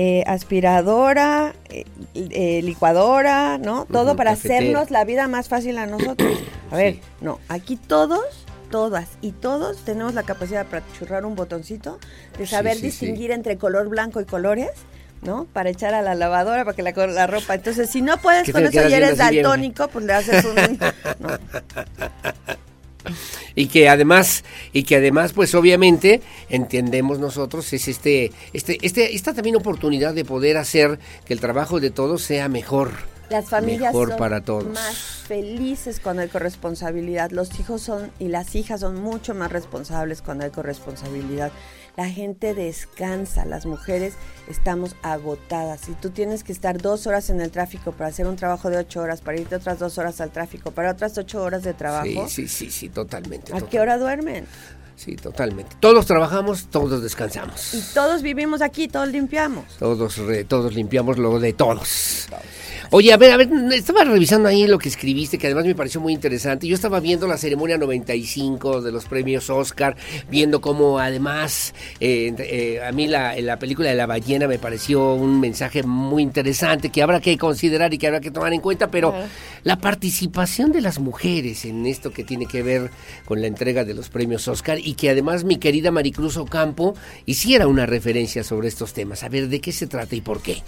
eh, 0.00 0.22
aspiradora, 0.28 1.56
eh, 1.70 1.84
eh, 2.14 2.62
licuadora, 2.62 3.58
¿no? 3.58 3.84
Todo 3.86 4.14
para 4.14 4.30
cafetera. 4.30 4.58
hacernos 4.60 4.90
la 4.92 5.02
vida 5.02 5.26
más 5.26 5.48
fácil 5.48 5.76
a 5.76 5.86
nosotros. 5.86 6.38
A 6.70 6.76
ver, 6.76 7.00
no, 7.20 7.40
aquí 7.48 7.74
todos, 7.74 8.46
todas 8.70 9.08
y 9.22 9.32
todos 9.32 9.78
tenemos 9.78 10.14
la 10.14 10.22
capacidad 10.22 10.66
para 10.66 10.84
churrar 10.96 11.26
un 11.26 11.34
botoncito, 11.34 11.98
de 12.38 12.46
saber 12.46 12.74
sí, 12.74 12.78
sí. 12.78 12.86
distinguir 12.86 13.32
entre 13.32 13.58
color 13.58 13.88
blanco 13.88 14.20
y 14.20 14.24
colores. 14.24 14.70
¿No? 15.20 15.48
Para 15.52 15.70
echar 15.70 15.94
a 15.94 16.02
la 16.02 16.14
lavadora, 16.14 16.64
para 16.64 16.76
que 16.76 16.82
la, 16.84 16.92
la 16.92 17.26
ropa. 17.26 17.56
Entonces, 17.56 17.90
si 17.90 18.02
no 18.02 18.18
puedes 18.18 18.52
con 18.52 18.64
eso 18.64 18.88
y 18.88 18.94
eres 18.94 19.18
daltónico, 19.18 19.88
pues 19.88 20.04
le 20.04 20.12
haces 20.12 20.44
un. 20.44 20.78
no. 21.18 21.28
Y 23.54 23.66
que 23.66 23.88
además, 23.88 24.44
y 24.72 24.84
que 24.84 24.96
además, 24.96 25.32
pues 25.32 25.54
obviamente, 25.54 26.22
entendemos 26.48 27.18
nosotros, 27.18 27.72
es 27.72 27.88
este, 27.88 28.32
este, 28.52 28.78
este, 28.82 29.14
esta 29.14 29.34
también 29.34 29.56
oportunidad 29.56 30.14
de 30.14 30.24
poder 30.24 30.56
hacer 30.56 30.98
que 31.24 31.34
el 31.34 31.40
trabajo 31.40 31.80
de 31.80 31.90
todos 31.90 32.22
sea 32.22 32.48
mejor. 32.48 32.92
Las 33.30 33.50
familias 33.50 33.92
Mejor 33.92 34.10
son 34.10 34.18
para 34.18 34.40
todos. 34.40 34.64
más 34.72 34.96
felices 35.28 36.00
cuando 36.00 36.22
hay 36.22 36.28
corresponsabilidad. 36.28 37.30
Los 37.30 37.60
hijos 37.60 37.82
son 37.82 38.10
y 38.18 38.28
las 38.28 38.54
hijas 38.54 38.80
son 38.80 39.00
mucho 39.00 39.34
más 39.34 39.52
responsables 39.52 40.22
cuando 40.22 40.44
hay 40.44 40.50
corresponsabilidad. 40.50 41.52
La 41.98 42.08
gente 42.08 42.54
descansa, 42.54 43.44
las 43.44 43.66
mujeres 43.66 44.14
estamos 44.48 44.94
agotadas. 45.02 45.80
Si 45.80 45.94
tú 45.94 46.10
tienes 46.10 46.44
que 46.44 46.52
estar 46.52 46.78
dos 46.80 47.08
horas 47.08 47.28
en 47.28 47.40
el 47.40 47.50
tráfico 47.50 47.90
para 47.90 48.10
hacer 48.10 48.28
un 48.28 48.36
trabajo 48.36 48.70
de 48.70 48.76
ocho 48.76 49.00
horas, 49.00 49.20
para 49.20 49.40
irte 49.40 49.56
otras 49.56 49.80
dos 49.80 49.98
horas 49.98 50.20
al 50.20 50.30
tráfico, 50.30 50.70
para 50.70 50.92
otras 50.92 51.18
ocho 51.18 51.42
horas 51.42 51.64
de 51.64 51.74
trabajo, 51.74 52.06
Sí, 52.28 52.46
sí, 52.46 52.46
sí, 52.46 52.70
sí, 52.70 52.88
totalmente. 52.88 53.52
¿a 53.52 53.60
qué 53.62 53.80
hora 53.80 53.98
duermen? 53.98 54.46
Sí, 54.94 55.16
totalmente. 55.16 55.74
Todos 55.80 56.06
trabajamos, 56.06 56.68
todos 56.70 57.02
descansamos. 57.02 57.74
Y 57.74 57.82
todos 57.92 58.22
vivimos 58.22 58.62
aquí, 58.62 58.86
todos 58.86 59.08
limpiamos. 59.08 59.64
Todos, 59.80 60.18
re- 60.18 60.44
todos 60.44 60.74
limpiamos 60.76 61.18
lo 61.18 61.40
de 61.40 61.52
todos. 61.52 62.28
Oye, 62.90 63.12
a 63.12 63.18
ver, 63.18 63.32
a 63.32 63.36
ver, 63.36 63.50
estaba 63.74 64.02
revisando 64.02 64.48
ahí 64.48 64.66
lo 64.66 64.78
que 64.78 64.88
escribiste, 64.88 65.36
que 65.36 65.46
además 65.46 65.66
me 65.66 65.74
pareció 65.74 66.00
muy 66.00 66.14
interesante. 66.14 66.66
Yo 66.66 66.74
estaba 66.74 67.00
viendo 67.00 67.26
la 67.26 67.36
ceremonia 67.36 67.76
95 67.76 68.80
de 68.80 68.90
los 68.90 69.04
premios 69.04 69.50
Oscar, 69.50 69.94
viendo 70.30 70.62
cómo 70.62 70.98
además 70.98 71.74
eh, 72.00 72.34
eh, 72.38 72.80
a 72.82 72.90
mí 72.92 73.06
la, 73.06 73.38
la 73.42 73.58
película 73.58 73.90
de 73.90 73.94
la 73.94 74.06
ballena 74.06 74.48
me 74.48 74.58
pareció 74.58 75.12
un 75.12 75.38
mensaje 75.38 75.82
muy 75.82 76.22
interesante 76.22 76.88
que 76.88 77.02
habrá 77.02 77.20
que 77.20 77.36
considerar 77.36 77.92
y 77.92 77.98
que 77.98 78.06
habrá 78.06 78.20
que 78.20 78.30
tomar 78.30 78.54
en 78.54 78.62
cuenta, 78.62 78.90
pero 78.90 79.14
la 79.64 79.76
participación 79.76 80.72
de 80.72 80.80
las 80.80 80.98
mujeres 80.98 81.66
en 81.66 81.84
esto 81.84 82.10
que 82.10 82.24
tiene 82.24 82.46
que 82.46 82.62
ver 82.62 82.90
con 83.26 83.42
la 83.42 83.48
entrega 83.48 83.84
de 83.84 83.92
los 83.92 84.08
premios 84.08 84.48
Oscar 84.48 84.78
y 84.78 84.94
que 84.94 85.10
además 85.10 85.44
mi 85.44 85.58
querida 85.58 85.90
Maricruz 85.90 86.38
Ocampo 86.38 86.94
hiciera 87.26 87.66
una 87.66 87.84
referencia 87.84 88.42
sobre 88.44 88.68
estos 88.68 88.94
temas. 88.94 89.24
A 89.24 89.28
ver, 89.28 89.48
¿de 89.48 89.60
qué 89.60 89.72
se 89.72 89.86
trata 89.86 90.16
y 90.16 90.22
por 90.22 90.40
qué? 90.40 90.62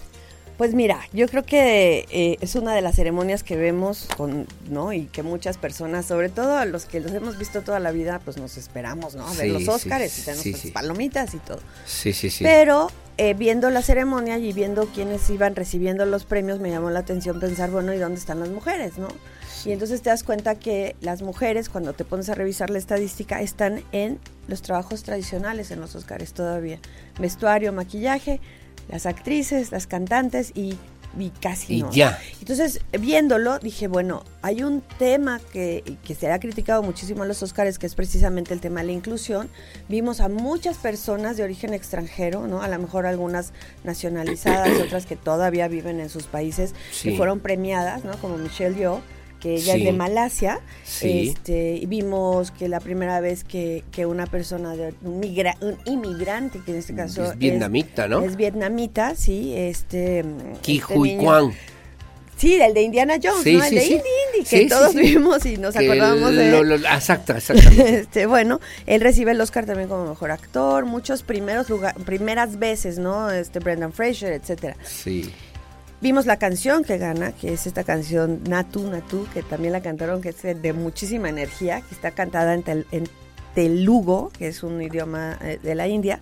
Pues 0.60 0.74
mira, 0.74 1.00
yo 1.14 1.26
creo 1.26 1.42
que 1.42 2.06
eh, 2.10 2.36
es 2.42 2.54
una 2.54 2.74
de 2.74 2.82
las 2.82 2.94
ceremonias 2.96 3.42
que 3.42 3.56
vemos 3.56 4.06
con, 4.14 4.46
¿no? 4.68 4.92
Y 4.92 5.06
que 5.06 5.22
muchas 5.22 5.56
personas, 5.56 6.04
sobre 6.04 6.28
todo 6.28 6.58
a 6.58 6.66
los 6.66 6.84
que 6.84 7.00
los 7.00 7.12
hemos 7.12 7.38
visto 7.38 7.62
toda 7.62 7.80
la 7.80 7.92
vida, 7.92 8.20
pues 8.22 8.36
nos 8.36 8.58
esperamos, 8.58 9.14
¿no? 9.14 9.26
A 9.26 9.32
ver 9.32 9.46
Sí, 9.46 9.48
los 9.52 9.62
sí, 9.62 9.68
Óscares 9.70 10.18
y 10.18 10.20
tenemos 10.20 10.42
sí, 10.42 10.50
nuestras 10.50 10.68
sí. 10.68 10.72
palomitas 10.74 11.32
y 11.32 11.38
todo. 11.38 11.60
Sí, 11.86 12.12
sí, 12.12 12.28
sí. 12.28 12.44
Pero 12.44 12.90
eh, 13.16 13.32
viendo 13.32 13.70
la 13.70 13.80
ceremonia 13.80 14.36
y 14.36 14.52
viendo 14.52 14.84
quiénes 14.88 15.30
iban 15.30 15.56
recibiendo 15.56 16.04
los 16.04 16.24
premios, 16.24 16.60
me 16.60 16.68
llamó 16.68 16.90
la 16.90 16.98
atención 16.98 17.40
pensar, 17.40 17.70
bueno, 17.70 17.94
¿y 17.94 17.96
dónde 17.96 18.20
están 18.20 18.40
las 18.40 18.50
mujeres, 18.50 18.98
no? 18.98 19.08
Y 19.64 19.72
entonces 19.72 20.02
te 20.02 20.10
das 20.10 20.24
cuenta 20.24 20.56
que 20.56 20.94
las 21.00 21.22
mujeres, 21.22 21.70
cuando 21.70 21.94
te 21.94 22.04
pones 22.04 22.28
a 22.28 22.34
revisar 22.34 22.68
la 22.68 22.76
estadística, 22.78 23.40
están 23.40 23.82
en 23.92 24.18
los 24.46 24.60
trabajos 24.60 25.04
tradicionales 25.04 25.70
en 25.70 25.80
los 25.80 25.94
Óscares 25.94 26.34
todavía. 26.34 26.80
Vestuario, 27.18 27.72
maquillaje, 27.72 28.40
las 28.90 29.06
actrices, 29.06 29.70
las 29.72 29.86
cantantes 29.86 30.52
y, 30.54 30.76
y 31.18 31.30
casi 31.40 31.74
Y 31.78 31.82
no. 31.82 31.90
ya. 31.92 32.18
Entonces, 32.40 32.80
viéndolo, 32.98 33.58
dije, 33.58 33.88
bueno, 33.88 34.22
hay 34.42 34.62
un 34.62 34.80
tema 34.98 35.40
que, 35.52 35.96
que 36.04 36.14
se 36.14 36.30
ha 36.30 36.38
criticado 36.38 36.82
muchísimo 36.82 37.22
en 37.22 37.28
los 37.28 37.42
Óscares, 37.42 37.78
que 37.78 37.86
es 37.86 37.94
precisamente 37.94 38.54
el 38.54 38.60
tema 38.60 38.80
de 38.80 38.86
la 38.86 38.92
inclusión. 38.92 39.48
Vimos 39.88 40.20
a 40.20 40.28
muchas 40.28 40.76
personas 40.78 41.36
de 41.36 41.42
origen 41.44 41.74
extranjero, 41.74 42.46
¿no? 42.46 42.62
A 42.62 42.68
lo 42.68 42.78
mejor 42.78 43.06
algunas 43.06 43.52
nacionalizadas 43.84 44.70
otras 44.80 45.06
que 45.06 45.16
todavía 45.16 45.68
viven 45.68 46.00
en 46.00 46.08
sus 46.08 46.24
países, 46.24 46.74
Sí. 46.92 47.10
que 47.10 47.16
fueron 47.16 47.40
premiadas, 47.40 48.04
¿no? 48.04 48.16
Como 48.18 48.36
Michelle 48.38 48.74
Yeoh, 48.76 49.00
que 49.40 49.54
ella 49.54 49.74
Sí. 49.74 49.80
es 49.80 49.84
de 49.86 49.92
Malasia. 49.92 50.60
Sí. 50.84 51.30
Este, 51.34 51.76
y 51.76 51.86
vimos 51.86 52.50
que 52.50 52.68
la 52.68 52.78
primera 52.80 53.20
vez 53.20 53.42
que, 53.44 53.82
que 53.90 54.06
una 54.06 54.26
persona, 54.26 54.76
de, 54.76 54.94
un, 55.02 55.20
migra- 55.20 55.56
un 55.60 55.76
inmigrante, 55.86 56.60
que 56.64 56.72
en 56.72 56.78
este 56.78 56.94
caso 56.94 57.24
Es 57.32 57.38
vietnamita, 57.38 58.06
¿no? 58.06 58.20
Es 58.22 58.36
vietnamita, 58.36 59.14
sí. 59.16 59.52
Este, 59.56 60.24
Ki 60.62 60.78
este 60.78 60.94
Hui 60.98 61.08
niño- 61.16 61.22
Kwan. 61.24 61.52
Sí, 62.36 62.54
el 62.58 62.72
de 62.72 62.80
Indiana 62.80 63.16
Jones, 63.22 63.42
Sí, 63.42 63.52
¿no? 63.54 63.62
El 63.64 63.68
sí, 63.68 63.74
de 63.74 63.80
sí. 63.82 63.92
Indy 63.92 64.48
que 64.48 64.66
todos 64.66 64.94
vimos 64.94 65.44
y 65.44 65.58
nos 65.58 65.76
acordábamos 65.76 66.34
de 66.34 66.50
lo- 66.50 66.60
él. 66.60 66.68
lo- 66.70 66.76
exacto, 66.76 67.32
exactamente. 67.36 67.98
Este, 67.98 68.24
bueno, 68.24 68.60
él 68.86 69.02
recibe 69.02 69.32
el 69.32 69.40
Oscar 69.42 69.66
también 69.66 69.90
como 69.90 70.06
mejor 70.08 70.30
actor, 70.30 70.86
muchos 70.86 71.22
primeros 71.22 71.68
lugar, 71.68 71.94
primeras 72.06 72.58
veces, 72.58 72.98
¿no? 72.98 73.30
Este 73.30 73.58
Brendan 73.58 73.92
Fraser, 73.92 74.32
etcétera. 74.32 74.74
Sí. 74.84 75.30
Vimos 76.00 76.24
la 76.24 76.38
canción 76.38 76.82
que 76.82 76.96
gana, 76.96 77.32
que 77.32 77.52
es 77.52 77.66
esta 77.66 77.84
canción 77.84 78.42
Natu 78.44 78.88
Natu, 78.90 79.26
que 79.34 79.42
también 79.42 79.72
la 79.74 79.82
cantaron, 79.82 80.22
que 80.22 80.30
es 80.30 80.42
de 80.42 80.72
muchísima 80.72 81.28
energía, 81.28 81.82
que 81.82 81.94
está 81.94 82.12
cantada 82.12 82.54
en, 82.54 82.62
tel- 82.64 82.86
en 82.90 83.04
telugo, 83.54 84.30
que 84.38 84.48
es 84.48 84.62
un 84.62 84.80
idioma 84.80 85.36
eh, 85.42 85.58
de 85.62 85.74
la 85.74 85.88
India, 85.88 86.20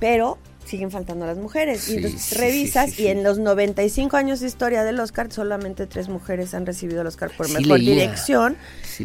pero 0.00 0.38
siguen 0.68 0.90
faltando 0.90 1.26
las 1.26 1.38
mujeres. 1.38 1.80
Sí, 1.80 1.94
y 1.94 1.96
entonces 1.96 2.38
revisas 2.38 2.90
sí, 2.90 2.96
sí, 2.96 3.02
y 3.04 3.06
en 3.08 3.22
los 3.22 3.38
95 3.38 4.16
años 4.16 4.40
de 4.40 4.46
historia 4.46 4.84
del 4.84 5.00
Oscar, 5.00 5.32
solamente 5.32 5.86
tres 5.86 6.08
mujeres 6.08 6.52
han 6.54 6.66
recibido 6.66 7.00
el 7.00 7.06
Oscar 7.06 7.30
por 7.36 7.48
mejor 7.48 7.78
leía, 7.78 7.94
dirección. 7.94 8.56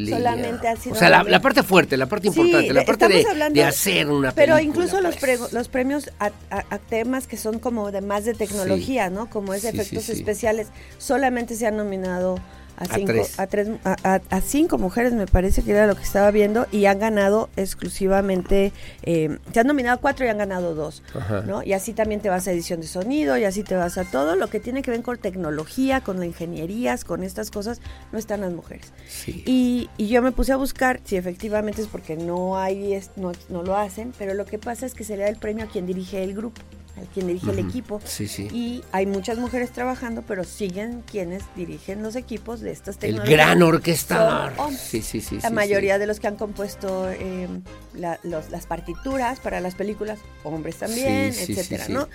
solamente 0.10 0.68
ha 0.68 0.76
sido 0.76 0.96
O 0.96 1.00
sea, 1.00 1.10
la, 1.24 1.42
parte 1.42 1.64
fuerte, 1.64 1.98
la 1.98 2.08
parte 2.08 2.28
importante, 2.28 2.74
la 2.74 2.84
parte 2.86 3.08
de, 3.08 3.26
hablando- 3.26 3.60
de 3.60 3.66
hacer 3.66 4.10
una 4.10 4.32
Pero 4.32 4.56
película. 4.56 4.62
incluso 4.84 5.02
los, 5.02 5.16
pues. 5.16 5.22
prego- 5.24 5.48
los 5.52 5.68
premios 5.68 6.10
a, 6.20 6.32
a- 6.50 6.66
a 6.70 6.78
temas 6.80 7.28
que 7.28 7.38
son 7.38 7.60
como 7.60 7.92
de 7.92 8.02
más 8.02 8.26
de 8.26 8.34
tecnología, 8.34 9.10
¿no? 9.10 9.30
Como 9.30 9.54
es 9.54 9.64
efectos 9.64 10.10
especiales, 10.10 10.68
solamente 10.98 11.56
se 11.56 11.68
han 11.68 11.78
nominado 11.78 12.40
a 12.78 12.84
A 12.86 12.88
cinco, 12.96 13.12
tres. 13.14 13.40
a, 13.40 13.48
tres, 13.48 13.68
a, 13.84 13.96
a- 14.04 14.22
a 14.30 14.42
cinco 14.42 14.78
mujeres, 14.78 15.14
me 15.14 15.28
parece 15.28 15.62
que 15.64 15.72
era 15.72 15.88
lo 15.88 15.96
que 15.96 16.04
estaba 16.04 16.32
viendo, 16.32 16.66
y 16.72 16.86
han 16.86 17.00
ganado 17.00 17.50
exclusivamente, 17.56 18.72
eh, 19.04 19.38
se 19.54 19.60
han 19.60 19.68
nominado 19.68 20.00
cuatro 20.02 20.26
y 20.26 20.30
han 20.30 20.38
ganado 20.38 20.74
dos, 20.76 21.04
Ajá. 21.16 21.42
¿no? 21.42 21.64
Y 21.64 21.74
así 21.74 21.94
también 21.94 22.22
te 22.22 22.30
vas 22.30 22.48
a 22.48 22.52
edición 22.52 22.82
de 22.82 22.88
sonido, 22.88 23.38
y 23.38 23.44
así 23.46 23.64
te 23.64 23.76
vas 23.76 23.98
a 23.98 24.06
todo 24.06 24.36
lo 24.36 24.48
que 24.50 24.60
tiene 24.60 24.82
que 24.82 24.92
ver 24.92 25.02
con 25.02 25.18
tecnología, 25.18 26.02
con 26.02 26.20
la 26.20 26.26
ingenierías, 26.26 27.04
con 27.06 27.24
estas 27.24 27.52
cosas, 27.52 27.80
no 28.12 28.18
están 28.20 28.42
las 28.42 28.52
mujeres. 28.52 28.92
Sí. 29.08 29.44
Y, 29.46 29.90
y 29.98 30.08
yo 30.08 30.22
me 30.22 30.32
puse 30.32 30.52
a 30.54 30.58
buscar 30.58 31.00
si 31.04 31.16
efectivamente 31.16 31.82
es 31.82 31.88
porque 31.88 32.16
no 32.16 32.58
hay, 32.58 32.94
es- 32.94 33.12
no, 33.16 33.32
no 33.50 33.64
lo 33.64 33.78
hacen, 33.78 34.14
pero 34.18 34.34
lo 34.34 34.46
que 34.46 34.58
pasa 34.58 34.86
es 34.86 34.94
que 34.94 35.04
se 35.04 35.16
le 35.18 35.24
da 35.24 35.30
el 35.30 35.38
premio 35.38 35.66
a 35.66 35.68
quien 35.68 35.86
dirige 35.86 36.24
el 36.24 36.34
grupo, 36.34 36.62
a 36.96 37.02
quien 37.14 37.28
dirige 37.28 37.50
el 37.52 37.60
equipo. 37.60 38.00
Sí, 38.06 38.28
sí. 38.28 38.48
Y 38.52 38.84
hay 38.92 39.06
muchas 39.06 39.38
mujeres 39.40 39.72
trabajando, 39.72 40.22
pero 40.28 40.44
siguen 40.44 41.04
quienes 41.10 41.44
dirigen 41.56 42.04
los 42.04 42.16
equipos 42.16 42.60
de 42.62 42.72
estas 42.72 42.96
El 42.96 43.00
tecnologías. 43.02 43.36
gran 43.38 43.64
orquestador. 43.64 44.54
Sí, 44.78 45.02
sí, 45.02 45.20
sí. 45.22 45.40
La 45.42 45.50
sí, 45.50 45.54
mayoría 45.56 45.98
de 45.98 46.06
los 46.06 46.20
que 46.20 46.28
han 46.28 46.36
compuesto 46.36 47.10
eh, 47.10 47.48
la- 47.94 48.20
los- 48.24 48.50
las 48.52 48.66
partituras 48.68 49.40
para 49.40 49.60
las 49.60 49.76
películas, 49.76 50.20
hombres 50.44 50.78
también, 50.78 51.34
Sí, 51.34 51.54
etcétera. 51.54 51.88
¿no? 51.90 52.08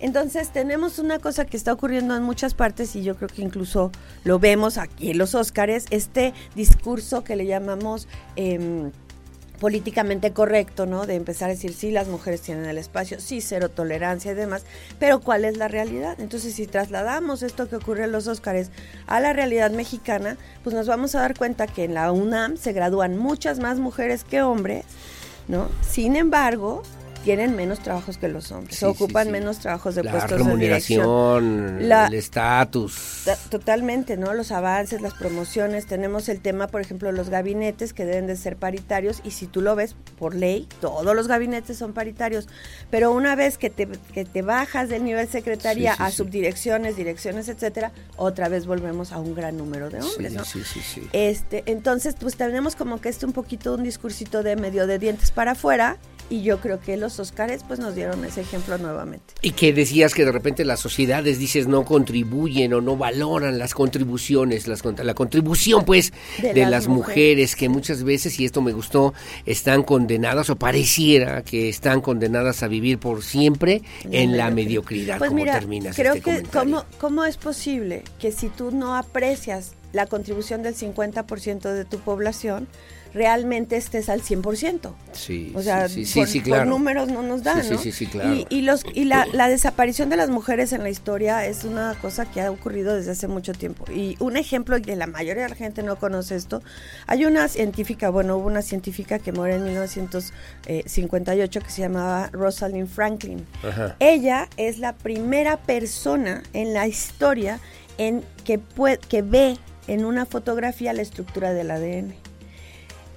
Entonces 0.00 0.52
tenemos 0.52 0.98
una 0.98 1.20
cosa 1.20 1.44
que 1.46 1.56
está 1.56 1.72
ocurriendo 1.72 2.16
en 2.16 2.24
muchas 2.24 2.52
partes 2.54 2.96
y 2.96 3.02
yo 3.04 3.14
creo 3.16 3.28
que 3.28 3.40
incluso 3.42 3.92
lo 4.24 4.40
vemos 4.40 4.76
aquí 4.76 5.12
en 5.12 5.18
los 5.18 5.34
Óscares, 5.36 5.86
este 5.90 6.34
discurso 6.56 7.22
que 7.22 7.36
le 7.36 7.46
llamamos 7.46 8.08
em, 8.36 8.90
políticamente 9.60 10.32
correcto, 10.32 10.86
¿no? 10.86 11.06
De 11.06 11.14
empezar 11.14 11.48
a 11.48 11.54
decir, 11.54 11.72
sí, 11.72 11.90
las 11.90 12.08
mujeres 12.08 12.40
tienen 12.40 12.64
el 12.64 12.78
espacio, 12.78 13.20
sí, 13.20 13.40
cero 13.40 13.68
tolerancia 13.68 14.32
y 14.32 14.34
demás, 14.34 14.64
pero 14.98 15.20
¿cuál 15.20 15.44
es 15.44 15.56
la 15.56 15.68
realidad? 15.68 16.20
Entonces, 16.20 16.54
si 16.54 16.66
trasladamos 16.66 17.42
esto 17.42 17.68
que 17.68 17.76
ocurre 17.76 18.04
en 18.04 18.12
los 18.12 18.26
Óscares 18.26 18.70
a 19.06 19.20
la 19.20 19.32
realidad 19.32 19.70
mexicana, 19.70 20.36
pues 20.62 20.74
nos 20.74 20.86
vamos 20.86 21.14
a 21.14 21.20
dar 21.20 21.36
cuenta 21.36 21.66
que 21.66 21.84
en 21.84 21.94
la 21.94 22.10
UNAM 22.12 22.56
se 22.56 22.72
gradúan 22.72 23.16
muchas 23.16 23.58
más 23.58 23.78
mujeres 23.78 24.24
que 24.24 24.42
hombres, 24.42 24.84
¿no? 25.48 25.68
Sin 25.82 26.16
embargo, 26.16 26.82
tienen 27.24 27.56
menos 27.56 27.80
trabajos 27.80 28.18
que 28.18 28.28
los 28.28 28.52
hombres, 28.52 28.76
Sí, 28.78 28.84
ocupan 28.84 29.24
sí, 29.24 29.28
sí. 29.28 29.32
menos 29.32 29.58
trabajos 29.58 29.94
de 29.94 30.04
La 30.04 30.10
puestos 30.12 30.30
de 30.46 30.56
dirección. 30.56 31.00
remuneración, 31.00 31.88
La- 31.88 32.06
el 32.06 32.14
estatus. 32.14 33.22
Ta- 33.24 33.36
Totalmente, 33.48 34.16
¿no? 34.16 34.34
Los 34.34 34.52
avances, 34.52 35.00
las 35.00 35.14
promociones, 35.14 35.86
tenemos 35.86 36.28
el 36.28 36.40
tema, 36.40 36.66
por 36.68 36.80
ejemplo, 36.80 37.10
los 37.12 37.30
gabinetes 37.30 37.92
que 37.92 38.04
deben 38.04 38.26
de 38.26 38.36
ser 38.36 38.56
paritarios 38.56 39.20
y 39.24 39.30
si 39.30 39.46
tú 39.46 39.60
lo 39.60 39.74
ves 39.74 39.96
por 40.18 40.34
ley, 40.34 40.68
todos 40.80 41.14
los 41.16 41.26
gabinetes 41.28 41.78
son 41.78 41.92
paritarios, 41.92 42.48
pero 42.90 43.10
una 43.12 43.34
vez 43.36 43.58
que 43.58 43.70
te, 43.70 43.88
que 44.12 44.24
te 44.24 44.42
bajas 44.42 44.88
del 44.88 45.04
nivel 45.04 45.28
secretaría 45.28 45.94
a 45.94 46.10
subdirecciones, 46.10 46.96
direcciones, 46.96 47.48
etcétera, 47.48 47.92
otra 48.16 48.48
vez 48.48 48.66
volvemos 48.66 49.12
a 49.12 49.18
un 49.18 49.34
gran 49.34 49.56
número 49.56 49.88
de 49.90 50.00
hombres, 50.02 50.34
sí, 50.46 50.62
sí, 50.64 50.80
sí. 50.80 51.08
Este, 51.12 51.62
entonces, 51.66 52.16
pues 52.20 52.36
tenemos 52.36 52.76
como 52.76 53.00
que 53.00 53.08
este 53.08 53.24
un 53.26 53.32
poquito 53.32 53.74
un 53.74 53.82
discursito 53.82 54.42
de 54.42 54.56
medio 54.56 54.86
de 54.86 54.98
dientes 54.98 55.30
para 55.30 55.52
afuera 55.52 55.96
y 56.30 56.42
yo 56.42 56.60
creo 56.60 56.80
que 56.80 56.96
los 56.96 57.20
Óscares 57.20 57.62
pues 57.66 57.78
nos 57.78 57.94
dieron 57.94 58.24
ese 58.24 58.40
ejemplo 58.40 58.78
nuevamente. 58.78 59.34
Y 59.42 59.52
que 59.52 59.72
decías 59.72 60.14
que 60.14 60.24
de 60.24 60.32
repente 60.32 60.64
las 60.64 60.80
sociedades, 60.80 61.38
dices, 61.38 61.66
no 61.66 61.84
contribuyen 61.84 62.72
o 62.74 62.80
no 62.80 62.96
valoran 62.96 63.58
las 63.58 63.74
contribuciones, 63.74 64.66
las, 64.66 64.82
la 64.84 65.14
contribución 65.14 65.84
pues 65.84 66.12
de, 66.40 66.54
De 66.54 66.62
las, 66.62 66.70
las 66.70 66.88
mujeres, 66.88 67.16
mujeres. 67.16 67.56
que 67.56 67.68
muchas 67.68 68.02
veces, 68.04 68.38
y 68.40 68.44
esto 68.44 68.62
me 68.62 68.72
gustó, 68.72 69.14
están 69.46 69.82
condenadas 69.82 70.50
o 70.50 70.56
pareciera 70.56 71.42
que 71.42 71.68
están 71.68 72.00
condenadas 72.00 72.62
a 72.62 72.68
vivir 72.68 72.98
por 72.98 73.22
siempre 73.22 73.82
en 74.10 74.36
la 74.36 74.50
mediocridad, 74.50 75.18
Pues 75.18 75.28
como 75.28 75.40
mira, 75.42 75.58
terminas 75.58 75.96
creo 75.96 76.14
este 76.14 76.20
que 76.24 76.42
comentario. 76.42 76.60
¿cómo, 76.60 76.84
¿cómo 76.98 77.24
es 77.24 77.36
posible 77.36 78.02
que 78.18 78.32
si 78.32 78.48
tú 78.48 78.70
no 78.70 78.96
aprecias 78.96 79.72
la 79.92 80.06
contribución 80.06 80.62
del 80.62 80.74
50% 80.74 81.72
de 81.72 81.84
tu 81.84 81.98
población, 81.98 82.66
realmente 83.14 83.76
estés 83.76 84.08
al 84.08 84.20
100%? 84.22 84.92
Sí, 85.12 85.52
O 85.54 85.62
sea, 85.62 85.88
sí, 85.88 86.04
sí, 86.04 86.18
por, 86.18 86.28
sí, 86.28 86.40
por 86.40 86.66
números 86.66 87.08
no 87.08 87.22
nos 87.22 87.42
dan, 87.44 87.62
Sí, 87.62 87.68
sí, 87.68 87.74
¿no? 87.74 87.78
sí, 87.78 87.92
sí, 87.92 88.06
claro. 88.06 88.34
Y, 88.34 88.46
y 88.50 88.62
los, 88.62 88.84
y 88.92 89.04
la, 89.04 89.26
la 89.32 89.48
desaparición 89.48 90.10
de 90.10 90.16
las 90.16 90.28
mujeres 90.30 90.72
en 90.72 90.82
la 90.82 90.90
historia 90.90 91.46
es 91.46 91.62
una 91.64 91.94
cosa 92.02 92.26
que 92.26 92.40
ha 92.40 92.50
ocurrido 92.50 92.94
desde 92.94 93.12
hace 93.12 93.28
mucho 93.28 93.52
tiempo. 93.52 93.84
Y 93.90 94.16
un 94.18 94.36
ejemplo, 94.36 94.76
y 94.76 94.82
que 94.82 94.96
la 94.96 95.06
mayoría 95.06 95.44
de 95.44 95.48
la 95.50 95.54
gente 95.54 95.82
no 95.84 95.96
conoce 95.96 96.34
esto, 96.34 96.60
hay 97.06 97.24
una 97.24 97.46
científica, 97.48 98.10
bueno, 98.10 98.36
hubo 98.36 98.46
una 98.48 98.62
científica 98.62 99.18
que 99.20 99.32
murió 99.32 99.54
en 99.54 99.64
1958 99.64 101.60
que 101.60 101.70
se 101.70 101.80
llamaba 101.82 102.28
Rosalind 102.32 102.88
Franklin. 102.88 103.46
Ajá. 103.62 103.96
Ella 104.00 104.48
es 104.56 104.78
la 104.78 104.92
primera 104.94 105.56
persona 105.56 106.42
en 106.52 106.74
la 106.74 106.86
historia 106.86 107.60
en 107.98 108.24
que, 108.44 108.58
pue- 108.60 108.98
que 108.98 109.22
ve 109.22 109.56
en 109.86 110.04
una 110.04 110.26
fotografía 110.26 110.92
la 110.92 111.02
estructura 111.02 111.52
del 111.52 111.70
ADN. 111.70 112.14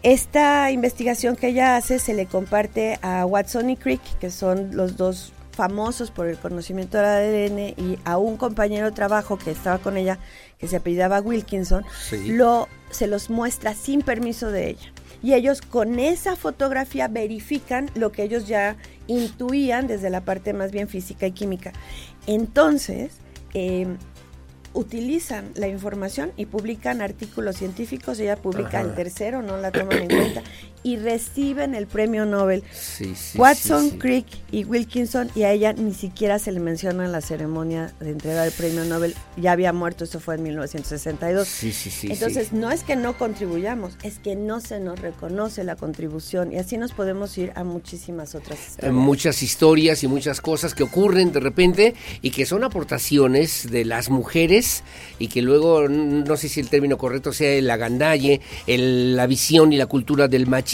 Esta 0.07 0.71
investigación 0.71 1.35
que 1.35 1.49
ella 1.49 1.75
hace 1.75 1.99
se 1.99 2.13
le 2.13 2.27
comparte 2.27 2.97
a 3.01 3.25
Watson 3.25 3.69
y 3.69 3.75
Crick, 3.75 4.01
que 4.19 4.31
son 4.31 4.73
los 4.73 4.95
dos 4.95 5.33
famosos 5.51 6.11
por 6.11 6.27
el 6.27 6.37
conocimiento 6.37 6.97
del 6.97 7.05
ADN, 7.51 7.59
y 7.75 7.99
a 8.05 8.17
un 8.17 8.37
compañero 8.37 8.85
de 8.85 8.93
trabajo 8.93 9.37
que 9.37 9.51
estaba 9.51 9.79
con 9.79 9.97
ella, 9.97 10.17
que 10.59 10.69
se 10.69 10.77
apellidaba 10.77 11.19
Wilkinson, 11.19 11.83
Sí. 12.07 12.31
lo, 12.31 12.69
se 12.89 13.07
los 13.07 13.29
muestra 13.29 13.73
sin 13.73 14.01
permiso 14.01 14.49
de 14.49 14.69
ella. 14.69 14.93
Y 15.21 15.33
ellos 15.33 15.59
con 15.59 15.99
esa 15.99 16.37
fotografía 16.37 17.09
verifican 17.09 17.91
lo 17.93 18.13
que 18.13 18.23
ellos 18.23 18.47
ya 18.47 18.77
intuían 19.07 19.87
desde 19.87 20.09
la 20.09 20.21
parte 20.21 20.53
más 20.53 20.71
bien 20.71 20.87
física 20.87 21.27
y 21.27 21.33
química. 21.33 21.73
Entonces, 22.27 23.11
eh, 23.53 23.87
utilizan 24.77 25.51
la 25.55 25.67
información 25.67 26.31
y 26.37 26.45
publican 26.45 27.01
artículos 27.01 27.57
científicos, 27.57 28.19
ella 28.19 28.35
publica 28.35 28.79
Ajá. 28.79 28.81
el 28.81 28.93
tercero, 28.93 29.41
no 29.41 29.57
la 29.57 29.71
toman 29.71 30.03
en 30.03 30.07
cuenta, 30.07 30.43
y 30.83 30.97
reciben 30.97 31.75
el 31.75 31.87
premio 31.87 32.25
Nobel. 32.25 32.63
Sí, 32.71 33.13
sí, 33.15 33.37
Watson, 33.37 33.91
sí. 33.91 33.97
Crick 33.97 34.25
y 34.51 34.63
Wilkinson, 34.65 35.29
y 35.35 35.43
a 35.43 35.51
ella 35.51 35.73
ni 35.73 35.93
siquiera 35.93 36.39
se 36.39 36.51
le 36.51 36.59
menciona 36.59 37.05
en 37.05 37.11
la 37.11 37.21
ceremonia 37.21 37.93
de 37.99 38.11
entrega 38.11 38.43
del 38.43 38.51
premio 38.53 38.85
Nobel, 38.85 39.15
ya 39.35 39.51
había 39.51 39.73
muerto, 39.73 40.03
eso 40.05 40.19
fue 40.19 40.35
en 40.35 40.43
1962. 40.43 41.47
Sí, 41.47 41.71
sí, 41.73 41.89
sí, 41.89 42.07
Entonces, 42.11 42.53
no 42.53 42.71
es 42.71 42.83
que 42.83 42.95
no 42.95 43.17
contribuyamos, 43.17 43.93
es 44.03 44.19
que 44.19 44.35
no 44.35 44.59
se 44.61 44.79
nos 44.79 44.99
reconoce 44.99 45.63
la 45.63 45.75
contribución, 45.75 46.51
y 46.53 46.57
así 46.57 46.77
nos 46.77 46.93
podemos 46.93 47.37
ir 47.37 47.51
a 47.55 47.63
muchísimas 47.63 48.35
otras 48.35 48.57
Eh, 48.59 48.63
historias. 48.69 48.93
muchas 48.93 49.43
historias 49.43 50.03
y 50.03 50.07
muchas 50.07 50.41
cosas 50.41 50.73
que 50.73 50.83
ocurren 50.83 51.31
de 51.31 51.39
repente 51.39 51.95
y 52.21 52.31
que 52.31 52.45
son 52.45 52.63
aportaciones 52.63 53.69
de 53.69 53.85
las 53.85 54.09
mujeres 54.09 54.83
y 55.19 55.27
que 55.27 55.41
luego, 55.41 55.87
no 55.89 56.37
sé 56.37 56.49
si 56.49 56.59
el 56.59 56.69
término 56.69 56.97
correcto 56.97 57.33
sea 57.33 57.51
el 57.51 57.69
agandalle, 57.69 58.41
el- 58.65 59.15
la 59.15 59.27
visión 59.27 59.73
y 59.73 59.77
la 59.77 59.85
cultura 59.87 60.27
del 60.27 60.47
machismo, 60.47 60.66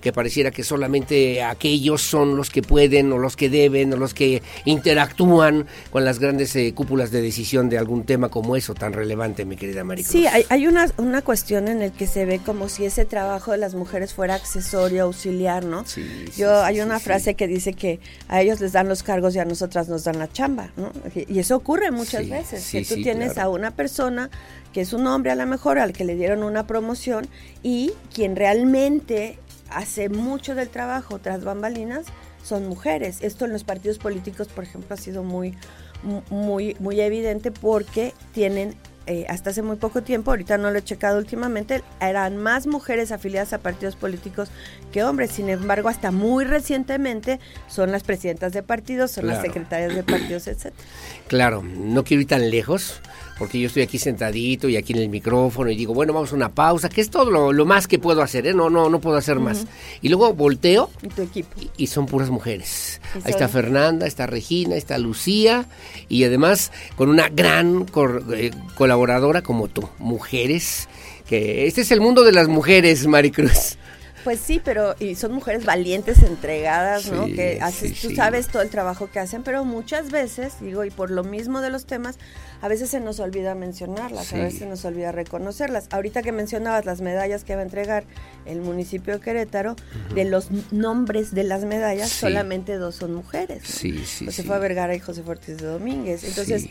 que 0.00 0.12
pareciera 0.12 0.50
que 0.50 0.64
solamente 0.64 1.42
aquellos 1.42 2.02
son 2.02 2.36
los 2.36 2.50
que 2.50 2.62
pueden 2.62 3.12
o 3.12 3.18
los 3.18 3.36
que 3.36 3.48
deben 3.48 3.92
o 3.92 3.96
los 3.96 4.12
que 4.14 4.42
interactúan 4.64 5.66
con 5.90 6.04
las 6.04 6.18
grandes 6.18 6.54
eh, 6.56 6.72
cúpulas 6.74 7.10
de 7.10 7.22
decisión 7.22 7.68
de 7.68 7.78
algún 7.78 8.04
tema 8.04 8.28
como 8.28 8.56
eso 8.56 8.74
tan 8.74 8.92
relevante, 8.92 9.44
mi 9.44 9.56
querida 9.56 9.84
Maricruz. 9.84 10.12
Sí, 10.12 10.26
hay, 10.26 10.44
hay 10.48 10.66
una, 10.66 10.88
una 10.96 11.22
cuestión 11.22 11.68
en 11.68 11.82
el 11.82 11.92
que 11.92 12.06
se 12.06 12.24
ve 12.24 12.40
como 12.44 12.68
si 12.68 12.84
ese 12.84 13.04
trabajo 13.04 13.52
de 13.52 13.58
las 13.58 13.74
mujeres 13.74 14.14
fuera 14.14 14.34
accesorio, 14.34 15.04
auxiliar, 15.04 15.64
¿no? 15.64 15.84
Sí, 15.86 16.04
sí, 16.32 16.40
Yo 16.40 16.62
hay 16.62 16.76
sí, 16.76 16.80
una 16.80 16.98
sí. 16.98 17.04
frase 17.04 17.34
que 17.34 17.46
dice 17.46 17.72
que 17.72 18.00
a 18.28 18.40
ellos 18.40 18.60
les 18.60 18.72
dan 18.72 18.88
los 18.88 19.02
cargos 19.02 19.34
y 19.36 19.38
a 19.38 19.44
nosotras 19.44 19.88
nos 19.88 20.04
dan 20.04 20.18
la 20.18 20.30
chamba, 20.30 20.70
¿no? 20.76 20.92
Y 21.14 21.38
eso 21.38 21.56
ocurre 21.56 21.90
muchas 21.90 22.28
veces, 22.28 22.68
que 22.70 22.84
tú 22.84 22.96
tienes 23.02 23.34
claro. 23.34 23.50
a 23.50 23.54
una 23.54 23.70
persona 23.70 24.30
que 24.72 24.80
es 24.82 24.92
un 24.92 25.06
hombre 25.06 25.30
a 25.30 25.34
lo 25.34 25.46
mejor 25.46 25.78
al 25.78 25.92
que 25.92 26.04
le 26.04 26.14
dieron 26.14 26.42
una 26.42 26.66
promoción 26.66 27.26
y 27.62 27.92
quien 28.14 28.36
realmente 28.36 29.38
hace 29.70 30.08
mucho 30.08 30.54
del 30.54 30.68
trabajo 30.68 31.18
tras 31.18 31.44
bambalinas 31.44 32.06
son 32.42 32.66
mujeres. 32.68 33.18
Esto 33.20 33.44
en 33.44 33.52
los 33.52 33.64
partidos 33.64 33.98
políticos, 33.98 34.48
por 34.48 34.64
ejemplo, 34.64 34.94
ha 34.94 34.96
sido 34.96 35.22
muy, 35.22 35.54
mu- 36.02 36.22
muy, 36.30 36.76
muy 36.80 37.00
evidente 37.00 37.50
porque 37.50 38.14
tienen 38.32 38.74
eh, 39.06 39.26
hasta 39.28 39.50
hace 39.50 39.62
muy 39.62 39.76
poco 39.76 40.02
tiempo, 40.02 40.30
ahorita 40.30 40.56
no 40.56 40.70
lo 40.70 40.78
he 40.78 40.82
checado 40.82 41.18
últimamente, 41.18 41.82
eran 42.00 42.36
más 42.36 42.66
mujeres 42.68 43.10
afiliadas 43.10 43.52
a 43.52 43.58
partidos 43.58 43.96
políticos 43.96 44.50
que 44.92 45.02
hombres. 45.02 45.32
Sin 45.32 45.48
embargo, 45.48 45.88
hasta 45.88 46.12
muy 46.12 46.44
recientemente 46.44 47.40
son 47.66 47.90
las 47.90 48.04
presidentas 48.04 48.52
de 48.52 48.62
partidos, 48.62 49.10
son 49.10 49.26
las 49.26 49.40
secretarias 49.42 49.94
de 49.96 50.02
partidos, 50.04 50.46
etcétera. 50.46 50.84
Claro, 51.26 51.62
no 51.62 52.04
quiero 52.04 52.20
ir 52.20 52.28
tan 52.28 52.50
lejos, 52.50 53.00
porque 53.40 53.58
yo 53.58 53.66
estoy 53.68 53.82
aquí 53.82 53.98
sentadito 53.98 54.68
y 54.68 54.76
aquí 54.76 54.92
en 54.92 54.98
el 55.00 55.08
micrófono 55.08 55.70
y 55.70 55.74
digo, 55.76 55.94
bueno, 55.94 56.12
vamos 56.12 56.30
a 56.32 56.36
una 56.36 56.50
pausa, 56.54 56.88
que 56.90 57.00
es 57.00 57.08
todo 57.10 57.30
lo, 57.30 57.52
lo 57.52 57.64
más 57.66 57.88
que 57.88 57.98
puedo 57.98 58.20
hacer, 58.22 58.46
¿eh? 58.46 58.52
No, 58.54 58.68
no, 58.70 58.88
no 58.90 59.00
puedo 59.00 59.16
hacer 59.16 59.40
más. 59.40 59.66
Y 60.02 60.08
luego 60.10 60.32
volteo 60.34 60.90
Y 61.02 61.08
tu 61.08 61.22
equipo. 61.22 61.48
y, 61.60 61.84
y 61.84 61.86
son 61.88 62.04
puras 62.06 62.28
mujeres. 62.30 63.00
Ahí 63.24 63.32
está 63.32 63.48
Fernanda, 63.48 64.06
está 64.06 64.26
Regina, 64.26 64.76
está 64.76 64.98
Lucía 64.98 65.64
y 66.08 66.22
además 66.24 66.70
con 66.96 67.08
una 67.08 67.28
gran 67.30 67.86
cor- 67.86 68.22
eh, 68.36 68.50
colaboradora 68.76 69.42
como 69.42 69.66
tú, 69.68 69.88
mujeres, 69.98 70.88
que 71.26 71.66
este 71.66 71.80
es 71.80 71.90
el 71.92 72.00
mundo 72.02 72.22
de 72.24 72.32
las 72.32 72.46
mujeres, 72.48 73.06
Maricruz. 73.06 73.78
Pues 74.24 74.40
sí, 74.40 74.60
pero 74.62 74.94
y 74.98 75.14
son 75.14 75.32
mujeres 75.32 75.64
valientes, 75.64 76.22
entregadas, 76.22 77.10
¿no? 77.10 77.26
Que 77.26 77.58
haces, 77.60 77.96
sí, 77.96 78.02
tú 78.02 78.08
sí. 78.10 78.16
sabes 78.16 78.48
todo 78.48 78.62
el 78.62 78.70
trabajo 78.70 79.10
que 79.10 79.18
hacen, 79.18 79.42
pero 79.42 79.64
muchas 79.64 80.10
veces, 80.10 80.54
digo, 80.60 80.84
y 80.84 80.90
por 80.90 81.10
lo 81.10 81.24
mismo 81.24 81.60
de 81.60 81.70
los 81.70 81.86
temas, 81.86 82.18
a 82.60 82.68
veces 82.68 82.90
se 82.90 83.00
nos 83.00 83.20
olvida 83.20 83.54
mencionarlas, 83.54 84.32
a 84.32 84.36
veces 84.36 84.58
se 84.58 84.66
nos 84.66 84.84
olvida 84.84 85.12
reconocerlas. 85.12 85.86
Ahorita 85.90 86.22
que 86.22 86.32
mencionabas 86.32 86.84
las 86.84 87.00
medallas 87.00 87.44
que 87.44 87.54
va 87.54 87.62
a 87.62 87.64
entregar 87.64 88.04
el 88.44 88.60
municipio 88.60 89.14
de 89.14 89.20
Querétaro, 89.20 89.76
de 90.14 90.24
los 90.24 90.48
nombres 90.70 91.34
de 91.34 91.44
las 91.44 91.64
medallas, 91.64 92.10
solamente 92.10 92.76
dos 92.76 92.96
son 92.96 93.14
mujeres. 93.14 93.62
¿no? 93.62 93.68
Sí, 93.68 94.04
sí, 94.04 94.26
Josefa. 94.26 94.58
Vergara 94.58 94.94
y 94.94 94.98
José 94.98 95.22
Ortiz 95.26 95.58
de 95.58 95.66
Domínguez. 95.66 96.24
Entonces. 96.24 96.66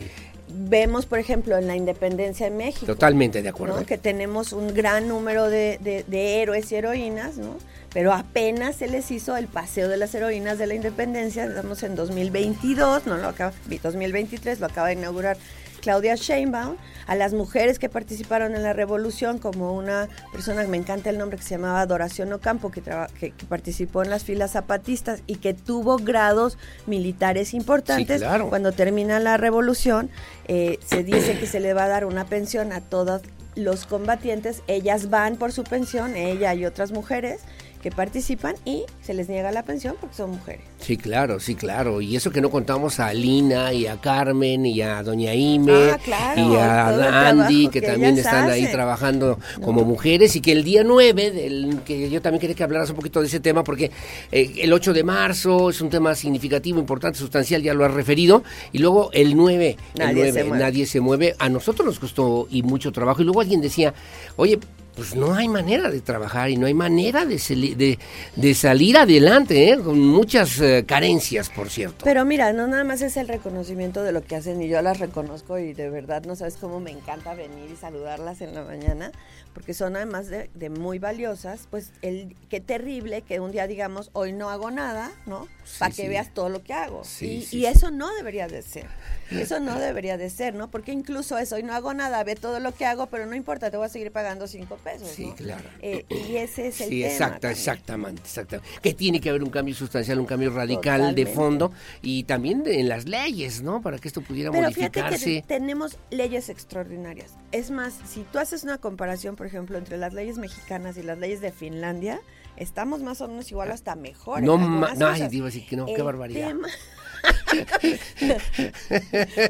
Vemos, 0.52 1.06
por 1.06 1.18
ejemplo, 1.18 1.56
en 1.56 1.66
la 1.66 1.76
independencia 1.76 2.46
de 2.48 2.56
México. 2.56 2.86
Totalmente 2.86 3.42
de 3.42 3.48
acuerdo. 3.48 3.80
¿no? 3.80 3.86
Que 3.86 3.98
tenemos 3.98 4.52
un 4.52 4.74
gran 4.74 5.08
número 5.08 5.48
de, 5.48 5.78
de- 5.82 6.04
de 6.06 6.42
héroes 6.42 6.70
y 6.72 6.76
heroínas, 6.76 7.36
¿no? 7.36 7.56
Pero 7.92 8.12
apenas 8.12 8.76
se 8.76 8.86
les 8.86 9.10
hizo 9.10 9.36
el 9.36 9.48
paseo 9.48 9.88
de 9.88 9.96
las 9.96 10.14
heroínas 10.14 10.58
de 10.58 10.66
la 10.68 10.74
independencia, 10.74 11.44
estamos 11.44 11.82
en 11.82 11.96
2022, 11.96 13.06
no 13.06 13.16
lo 13.16 13.26
acaba, 13.28 13.52
2023, 13.82 14.60
lo 14.60 14.66
acaba 14.66 14.86
de 14.88 14.92
inaugurar 14.94 15.36
Claudia 15.80 16.14
Sheinbaum, 16.14 16.76
a 17.06 17.14
las 17.16 17.32
mujeres 17.32 17.78
que 17.78 17.88
participaron 17.88 18.54
en 18.54 18.62
la 18.62 18.72
revolución, 18.72 19.38
como 19.38 19.72
una 19.74 20.08
persona, 20.32 20.62
me 20.64 20.76
encanta 20.76 21.10
el 21.10 21.18
nombre, 21.18 21.38
que 21.38 21.42
se 21.44 21.50
llamaba 21.56 21.80
Adoración 21.80 22.32
Ocampo, 22.32 22.70
que, 22.70 22.80
traba- 22.82 23.08
que, 23.18 23.30
que 23.32 23.46
participó 23.46 24.02
en 24.02 24.10
las 24.10 24.24
filas 24.24 24.52
zapatistas 24.52 25.22
y 25.26 25.36
que 25.36 25.54
tuvo 25.54 25.96
grados 25.96 26.58
militares 26.86 27.54
importantes. 27.54 28.20
claro. 28.20 28.48
Cuando 28.48 28.72
termina 28.72 29.18
la 29.20 29.36
revolución, 29.36 30.10
eh, 30.48 30.78
se 30.86 31.02
dice 31.02 31.38
que 31.38 31.46
se 31.46 31.60
le 31.60 31.74
va 31.74 31.84
a 31.84 31.88
dar 31.88 32.04
una 32.04 32.24
pensión 32.26 32.72
a 32.72 32.80
todos 32.80 33.22
los 33.56 33.86
combatientes. 33.86 34.62
Ellas 34.68 35.10
van 35.10 35.36
por 35.36 35.52
su 35.52 35.64
pensión, 35.64 36.14
ella 36.16 36.54
y 36.54 36.64
otras 36.66 36.92
mujeres 36.92 37.40
que 37.82 37.90
participan 37.90 38.54
y 38.64 38.84
se 39.02 39.14
les 39.14 39.28
niega 39.28 39.50
la 39.52 39.64
pensión 39.64 39.96
porque 40.00 40.14
son 40.16 40.30
mujeres. 40.30 40.62
Sí, 40.78 40.96
claro, 40.96 41.40
sí, 41.40 41.54
claro. 41.54 42.00
Y 42.00 42.16
eso 42.16 42.30
que 42.30 42.40
no 42.40 42.50
contamos 42.50 43.00
a 43.00 43.12
Lina 43.14 43.72
y 43.72 43.86
a 43.86 43.96
Carmen 44.00 44.66
y 44.66 44.82
a 44.82 45.02
Doña 45.02 45.34
Ime 45.34 45.90
Ah, 45.92 45.98
claro, 46.02 46.40
y 46.40 46.56
a 46.56 46.94
el 46.94 47.02
Andy, 47.02 47.68
que, 47.68 47.80
que 47.80 47.86
también 47.86 48.18
están 48.18 48.50
ahí 48.50 48.66
trabajando 48.66 49.38
como 49.62 49.84
mujeres 49.84 50.36
y 50.36 50.40
que 50.40 50.52
el 50.52 50.62
día 50.64 50.84
9, 50.84 51.30
del, 51.30 51.80
que 51.84 52.10
yo 52.10 52.20
también 52.20 52.40
quería 52.40 52.56
que 52.56 52.64
hablaras 52.64 52.90
un 52.90 52.96
poquito 52.96 53.20
de 53.20 53.26
ese 53.26 53.40
tema 53.40 53.64
porque 53.64 53.90
eh, 54.30 54.52
el 54.58 54.72
8 54.72 54.92
de 54.92 55.04
marzo 55.04 55.70
es 55.70 55.80
un 55.80 55.88
tema 55.90 56.14
significativo, 56.14 56.78
importante, 56.78 57.18
sustancial, 57.18 57.62
ya 57.62 57.74
lo 57.74 57.84
has 57.84 57.94
referido. 57.94 58.42
Y 58.72 58.78
luego 58.78 59.10
el 59.12 59.36
9, 59.36 59.76
el 59.94 59.98
Nadie 59.98 60.14
9, 60.14 60.32
se 60.32 60.44
mueve. 60.44 60.64
nadie 60.64 60.86
se 60.86 61.00
mueve. 61.00 61.34
A 61.38 61.48
nosotros 61.48 61.86
nos 61.86 61.98
costó 61.98 62.46
y 62.50 62.62
mucho 62.62 62.92
trabajo. 62.92 63.22
Y 63.22 63.24
luego 63.24 63.40
alguien 63.40 63.60
decía, 63.60 63.94
oye, 64.36 64.58
pues 65.00 65.14
no 65.16 65.32
hay 65.34 65.48
manera 65.48 65.88
de 65.90 66.02
trabajar 66.02 66.50
y 66.50 66.58
no 66.58 66.66
hay 66.66 66.74
manera 66.74 67.24
de, 67.24 67.38
sali- 67.38 67.74
de, 67.74 67.98
de 68.36 68.54
salir 68.54 68.98
adelante, 68.98 69.70
¿eh? 69.70 69.78
con 69.78 69.98
muchas 69.98 70.60
eh, 70.60 70.84
carencias, 70.86 71.48
por 71.48 71.70
cierto. 71.70 72.04
Pero 72.04 72.26
mira, 72.26 72.52
no 72.52 72.66
nada 72.66 72.84
más 72.84 73.00
es 73.00 73.16
el 73.16 73.26
reconocimiento 73.26 74.02
de 74.02 74.12
lo 74.12 74.22
que 74.22 74.36
hacen 74.36 74.60
y 74.60 74.68
yo 74.68 74.82
las 74.82 74.98
reconozco 74.98 75.58
y 75.58 75.72
de 75.72 75.88
verdad 75.88 76.24
no 76.26 76.36
sabes 76.36 76.56
cómo 76.58 76.80
me 76.80 76.90
encanta 76.90 77.32
venir 77.32 77.70
y 77.72 77.76
saludarlas 77.76 78.42
en 78.42 78.54
la 78.54 78.62
mañana 78.62 79.10
porque 79.54 79.72
son 79.72 79.96
además 79.96 80.28
de, 80.28 80.50
de 80.54 80.68
muy 80.68 80.98
valiosas, 80.98 81.66
pues 81.70 81.92
el 82.02 82.36
qué 82.50 82.60
terrible 82.60 83.22
que 83.22 83.40
un 83.40 83.52
día 83.52 83.66
digamos 83.66 84.10
hoy 84.12 84.32
no 84.34 84.50
hago 84.50 84.70
nada, 84.70 85.10
¿no? 85.24 85.48
Para 85.78 85.94
que 85.94 86.02
sí. 86.02 86.08
veas 86.08 86.34
todo 86.34 86.50
lo 86.50 86.62
que 86.62 86.74
hago. 86.74 87.04
Sí, 87.04 87.48
y 87.50 87.56
y 87.60 87.64
eso 87.66 87.90
no 87.90 88.12
debería 88.16 88.48
de 88.48 88.60
ser. 88.60 88.84
Eso 89.30 89.60
no 89.60 89.78
debería 89.78 90.16
de 90.16 90.30
ser, 90.30 90.54
¿no? 90.54 90.70
Porque 90.70 90.92
incluso 90.92 91.38
eso, 91.38 91.56
hoy 91.56 91.62
no 91.62 91.72
hago 91.74 91.94
nada, 91.94 92.22
ve 92.24 92.34
todo 92.36 92.60
lo 92.60 92.72
que 92.72 92.84
hago, 92.86 93.06
pero 93.06 93.26
no 93.26 93.34
importa, 93.34 93.70
te 93.70 93.76
voy 93.76 93.86
a 93.86 93.88
seguir 93.88 94.10
pagando 94.12 94.46
cinco 94.46 94.76
pesos. 94.76 95.08
Sí, 95.08 95.26
¿no? 95.26 95.34
claro. 95.34 95.68
Eh, 95.80 96.04
y 96.10 96.36
ese 96.36 96.68
es 96.68 96.80
el 96.80 96.88
Sí, 96.88 97.00
tema. 97.00 97.12
exacta, 97.12 97.32
también. 97.40 97.52
exactamente, 97.52 98.22
exactamente. 98.22 98.70
Que 98.82 98.94
tiene 98.94 99.20
que 99.20 99.30
haber 99.30 99.42
un 99.42 99.50
cambio 99.50 99.74
sustancial, 99.74 100.18
un 100.18 100.26
cambio 100.26 100.50
radical 100.50 100.98
Totalmente. 101.00 101.24
de 101.24 101.34
fondo 101.34 101.72
y 102.02 102.24
también 102.24 102.62
de- 102.64 102.80
en 102.80 102.88
las 102.88 103.06
leyes, 103.06 103.62
¿no? 103.62 103.80
Para 103.82 103.98
que 103.98 104.08
esto 104.08 104.20
pudiera 104.20 104.50
Pero 104.50 104.68
fíjate 104.72 105.00
modificarse. 105.00 105.24
que 105.24 105.42
tenemos 105.46 105.96
leyes 106.10 106.48
extraordinarias. 106.48 107.32
Es 107.52 107.70
más, 107.70 107.94
si 108.08 108.22
tú 108.32 108.38
haces 108.38 108.64
una 108.64 108.78
comparación, 108.78 109.36
por 109.36 109.46
ejemplo, 109.46 109.78
entre 109.78 109.96
las 109.96 110.12
leyes 110.14 110.38
mexicanas 110.38 110.96
y 110.96 111.02
las 111.02 111.18
leyes 111.18 111.40
de 111.40 111.52
Finlandia, 111.52 112.20
estamos 112.56 113.02
más 113.02 113.20
o 113.20 113.28
menos 113.28 113.50
igual 113.50 113.70
hasta 113.70 113.94
mejor. 113.96 114.42
No, 114.42 114.58
no, 114.58 114.86
ay, 114.86 114.96
cosas. 114.98 115.30
te 115.30 115.36
iba 115.36 115.46
a 115.46 115.50
decir 115.50 115.66
que 115.66 115.76
no, 115.76 115.86
qué 115.86 116.02
barbaridad. 116.02 116.48
tema- 116.48 116.68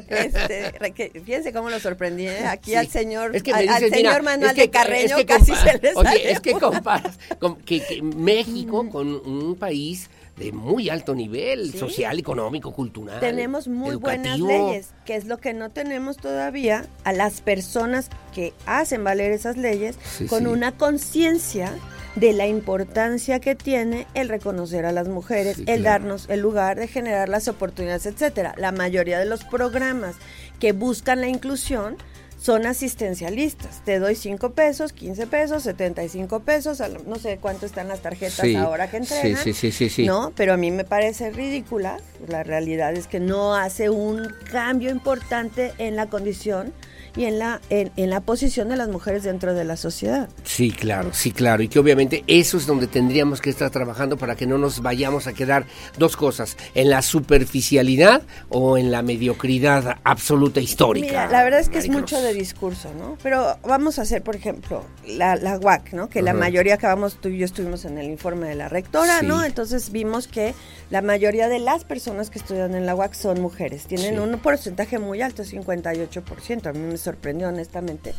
Este, 0.09 1.11
fíjense 1.23 1.53
cómo 1.53 1.69
lo 1.69 1.79
sorprendí 1.79 2.27
¿eh? 2.27 2.45
aquí 2.45 2.71
Sí. 2.71 2.75
al 2.77 2.87
señor, 2.87 3.35
Es 3.35 3.43
que 3.43 3.53
me 3.53 3.67
al, 3.69 3.89
señor 3.89 4.23
Manuel 4.23 4.49
es 4.51 4.55
que- 4.55 4.61
de 4.61 4.69
Carreño 4.69 5.05
es 5.05 5.15
que 5.15 5.25
casi 5.25 5.53
se 5.55 5.77
le 5.79 5.93
Oye, 5.95 6.31
es 6.31 6.39
que 6.39 6.53
comparas 6.53 7.17
con 7.39 7.55
que, 7.57 7.83
que 7.83 8.01
México 8.01 8.87
con 8.89 9.07
un 9.25 9.55
país 9.55 10.09
de 10.37 10.51
muy 10.51 10.89
alto 10.89 11.13
nivel 11.13 11.71
Sí. 11.71 11.77
social, 11.77 12.17
económico, 12.17 12.71
cultural. 12.73 13.19
Tenemos 13.19 13.67
muy 13.67 13.95
buenas 13.95 14.39
leyes, 14.39 14.89
que 15.05 15.15
es 15.15 15.25
lo 15.25 15.37
que 15.37 15.53
no 15.53 15.69
tenemos 15.69 16.17
todavía 16.17 16.85
a 17.03 17.13
las 17.13 17.41
personas 17.41 18.09
que 18.33 18.53
hacen 18.65 19.03
valer 19.03 19.31
esas 19.33 19.57
leyes 19.57 19.97
Sí, 20.17 20.25
con 20.25 20.39
sí. 20.43 20.45
una 20.47 20.71
conciencia 20.71 21.71
de 22.15 22.33
la 22.33 22.45
importancia 22.47 23.39
que 23.39 23.55
tiene 23.55 24.05
el 24.13 24.27
reconocer 24.29 24.85
a 24.85 24.91
las 24.91 25.07
mujeres, 25.07 25.55
Sí, 25.57 25.61
el 25.67 25.81
claro. 25.81 26.03
darnos 26.03 26.29
el 26.29 26.41
lugar 26.41 26.77
de 26.77 26.87
generar 26.87 27.29
las 27.29 27.47
oportunidades, 27.47 28.05
etcétera. 28.05 28.53
La 28.57 28.71
mayoría 28.71 29.17
de 29.19 29.25
los 29.25 29.43
programas 29.45 30.15
que 30.59 30.73
buscan 30.73 31.21
la 31.21 31.27
inclusión 31.27 31.95
son 32.37 32.65
asistencialistas. 32.65 33.81
Te 33.85 33.99
doy 33.99 34.15
5 34.15 34.53
pesos, 34.53 34.93
15 34.93 35.27
pesos, 35.27 35.61
75 35.63 36.39
pesos, 36.39 36.81
no 37.05 37.15
sé 37.17 37.37
cuánto 37.37 37.65
están 37.67 37.87
las 37.87 38.01
tarjetas 38.01 38.39
Sí, 38.41 38.55
ahora 38.55 38.89
que 38.89 38.97
sí, 39.03 39.13
entregan. 39.13 39.43
sí, 39.43 39.53
sí, 39.53 39.71
sí, 39.71 39.89
sí. 39.89 40.05
¿no? 40.05 40.33
Pero 40.35 40.53
a 40.53 40.57
mí 40.57 40.71
me 40.71 40.83
parece 40.83 41.29
ridícula. 41.29 41.97
La 42.27 42.43
realidad 42.43 42.93
es 42.93 43.05
que 43.07 43.19
no 43.19 43.53
hace 43.55 43.89
un 43.91 44.27
cambio 44.51 44.89
importante 44.89 45.71
en 45.77 45.95
la 45.95 46.07
condición 46.07 46.73
y 47.15 47.25
en 47.25 47.39
la, 47.39 47.59
en, 47.69 47.91
en 47.97 48.09
la 48.09 48.21
posición 48.21 48.69
de 48.69 48.77
las 48.77 48.87
mujeres 48.89 49.23
dentro 49.23 49.53
de 49.53 49.63
la 49.65 49.75
sociedad. 49.77 50.29
Sí, 50.43 50.71
claro, 50.71 51.09
sí, 51.13 51.31
claro. 51.31 51.61
Y 51.63 51.67
que 51.67 51.79
obviamente 51.79 52.23
eso 52.27 52.57
es 52.57 52.65
donde 52.67 52.87
tendríamos 52.87 53.41
que 53.41 53.49
estar 53.49 53.69
trabajando 53.69 54.17
para 54.17 54.35
que 54.35 54.45
no 54.47 54.57
nos 54.57 54.81
vayamos 54.81 55.27
a 55.27 55.33
quedar 55.33 55.65
dos 55.97 56.15
cosas, 56.17 56.57
en 56.75 56.89
la 56.89 57.01
superficialidad 57.01 58.21
o 58.49 58.77
en 58.77 58.91
la 58.91 59.01
mediocridad 59.01 59.97
absoluta 60.03 60.59
histórica. 60.61 61.07
Mira, 61.07 61.27
la 61.29 61.43
verdad 61.43 61.59
es 61.59 61.69
que 61.69 61.79
es 61.79 61.89
mucho 61.89 62.21
de 62.21 62.33
discurso, 62.33 62.91
¿no? 62.97 63.17
Pero 63.21 63.57
vamos 63.63 63.99
a 63.99 64.03
hacer, 64.03 64.21
por 64.23 64.35
ejemplo, 64.35 64.85
la, 65.07 65.35
la 65.35 65.57
UAC, 65.59 65.93
¿no? 65.93 66.09
Que 66.09 66.21
la 66.21 66.33
mayoría 66.33 66.75
acabamos, 66.75 67.15
tú 67.19 67.29
y 67.29 67.37
yo 67.39 67.45
estuvimos 67.45 67.85
en 67.85 67.97
el 67.97 68.07
informe 68.09 68.47
de 68.47 68.55
la 68.55 68.69
rectora, 68.69 69.19
Sí. 69.19 69.25
¿no? 69.25 69.43
Entonces 69.43 69.91
vimos 69.91 70.27
que 70.27 70.53
la 70.89 71.01
mayoría 71.01 71.47
de 71.49 71.59
las 71.59 71.83
personas 71.83 72.29
que 72.29 72.39
estudian 72.39 72.73
en 72.75 72.85
la 72.85 72.95
UAC 72.95 73.13
son 73.13 73.41
mujeres. 73.41 73.85
Tienen 73.85 74.15
Sí. 74.15 74.19
un 74.19 74.39
porcentaje 74.39 74.99
muy 74.99 75.21
alto, 75.21 75.43
58%. 75.43 76.69
A 76.69 76.73
mí 76.73 76.79
me 76.79 76.97
sorprendió 77.01 77.49
honestamente. 77.49 78.13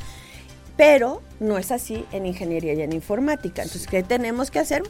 Pero 0.77 1.23
no 1.41 1.59
es 1.59 1.71
así 1.71 2.05
en 2.13 2.27
ingeniería 2.27 2.73
y 2.75 2.83
en 2.83 2.93
informática. 2.93 3.63
Entonces, 3.63 3.87
¿qué 3.87 4.03
tenemos 4.03 4.51
que 4.51 4.59
hacer? 4.59 4.83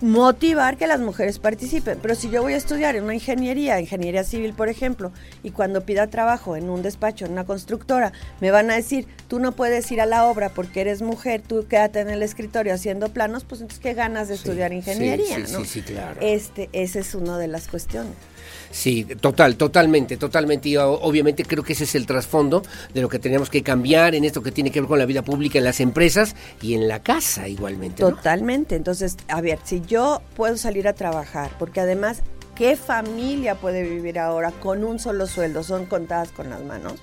Motivar 0.00 0.76
que 0.76 0.86
las 0.86 1.00
mujeres 1.00 1.38
participen. 1.38 1.98
Pero 2.00 2.14
si 2.14 2.28
yo 2.30 2.42
voy 2.42 2.52
a 2.52 2.56
estudiar 2.56 2.96
en 2.96 3.04
una 3.04 3.14
ingeniería, 3.14 3.80
ingeniería 3.80 4.24
civil, 4.24 4.52
por 4.52 4.68
ejemplo, 4.68 5.12
y 5.42 5.50
cuando 5.50 5.84
pida 5.84 6.06
trabajo 6.08 6.56
en 6.56 6.70
un 6.70 6.82
despacho, 6.82 7.24
en 7.24 7.32
una 7.32 7.44
constructora, 7.44 8.12
me 8.40 8.50
van 8.50 8.70
a 8.70 8.74
decir, 8.74 9.06
tú 9.28 9.38
no 9.38 9.52
puedes 9.52 9.90
ir 9.90 10.00
a 10.00 10.06
la 10.06 10.26
obra 10.26 10.50
porque 10.50 10.80
eres 10.80 11.02
mujer, 11.02 11.40
tú 11.40 11.66
quédate 11.68 12.00
en 12.00 12.10
el 12.10 12.22
escritorio 12.22 12.74
haciendo 12.74 13.08
planos, 13.08 13.44
pues 13.44 13.60
entonces, 13.60 13.82
¿qué 13.82 13.94
ganas 13.94 14.28
de 14.28 14.34
estudiar 14.34 14.72
ingeniería? 14.72 15.46
sí, 15.46 15.52
no? 15.52 15.60
sí, 15.60 15.66
sí, 15.66 15.82
claro. 15.82 16.20
Este, 16.20 16.68
esa 16.72 17.00
es 17.00 17.14
una 17.14 17.38
de 17.38 17.48
las 17.48 17.68
cuestiones. 17.68 18.14
Sí, 18.70 19.04
total, 19.04 19.56
totalmente, 19.56 20.16
totalmente. 20.16 20.68
Y 20.68 20.76
obviamente 20.76 21.44
creo 21.44 21.62
que 21.62 21.72
ese 21.72 21.84
es 21.84 21.94
el 21.94 22.06
trasfondo 22.06 22.62
de 22.92 23.00
lo 23.00 23.08
que 23.08 23.18
tenemos 23.18 23.50
que 23.50 23.62
cambiar 23.62 24.14
en 24.14 24.24
esto 24.24 24.42
que 24.42 24.52
tiene 24.52 24.70
que 24.70 24.80
ver 24.80 24.88
con 24.88 24.98
la 24.98 25.06
vida 25.06 25.22
pública 25.22 25.58
en 25.58 25.64
las 25.64 25.80
empresas 25.80 26.34
y 26.60 26.74
en 26.74 26.88
la 26.88 27.02
casa 27.02 27.48
igualmente. 27.48 28.02
Totalmente. 28.02 28.76
Entonces, 28.76 29.16
a 29.28 29.40
ver, 29.40 29.58
si 29.64 29.80
yo 29.80 30.22
puedo 30.36 30.56
salir 30.56 30.88
a 30.88 30.92
trabajar, 30.92 31.50
porque 31.58 31.80
además, 31.80 32.22
¿qué 32.54 32.76
familia 32.76 33.54
puede 33.54 33.82
vivir 33.82 34.18
ahora 34.18 34.50
con 34.50 34.84
un 34.84 34.98
solo 34.98 35.26
sueldo? 35.26 35.62
Son 35.62 35.86
contadas 35.86 36.30
con 36.30 36.50
las 36.50 36.62
manos. 36.62 36.94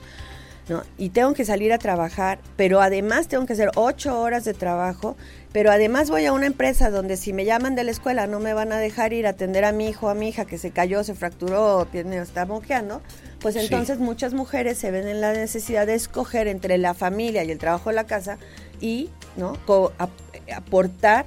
¿no? 0.69 0.83
Y 0.97 1.09
tengo 1.09 1.33
que 1.33 1.45
salir 1.45 1.73
a 1.73 1.77
trabajar, 1.77 2.39
pero 2.55 2.81
además 2.81 3.27
tengo 3.27 3.45
que 3.45 3.53
hacer 3.53 3.69
ocho 3.75 4.19
horas 4.19 4.45
de 4.45 4.53
trabajo, 4.53 5.15
pero 5.55 5.71
además 5.71 6.09
voy 6.09 6.25
a 6.25 6.33
una 6.33 6.47
empresa 6.47 6.89
donde 6.89 7.15
si 7.15 7.31
me 7.31 7.45
llaman 7.45 7.75
de 7.75 7.85
la 7.85 7.91
escuela 7.91 8.27
no 8.27 8.41
me 8.41 8.53
van 8.53 8.73
a 8.73 8.77
dejar 8.77 9.13
ir 9.13 9.25
a 9.25 9.29
atender 9.29 9.63
a 9.63 9.71
mi 9.71 9.87
hijo 9.87 10.07
o 10.07 10.09
a 10.09 10.13
mi 10.13 10.27
hija 10.27 10.43
que 10.43 10.57
se 10.57 10.71
cayó, 10.71 11.01
se 11.05 11.15
fracturó, 11.15 11.85
tiene, 11.89 12.17
está 12.17 12.45
moqueando, 12.45 13.01
pues 13.39 13.53
Sí. 13.55 13.61
entonces 13.61 13.99
muchas 13.99 14.33
mujeres 14.33 14.77
se 14.77 14.91
ven 14.91 15.07
en 15.07 15.21
la 15.21 15.31
necesidad 15.31 15.87
de 15.87 15.93
escoger 15.95 16.49
entre 16.49 16.77
la 16.77 16.93
familia 16.93 17.45
y 17.45 17.51
el 17.51 17.57
trabajo 17.57 17.89
de 17.89 17.95
la 17.95 18.03
casa 18.03 18.37
y 18.81 19.09
no 19.37 19.53
Co- 19.65 19.93
ap- 19.97 20.09
aportar 20.53 21.23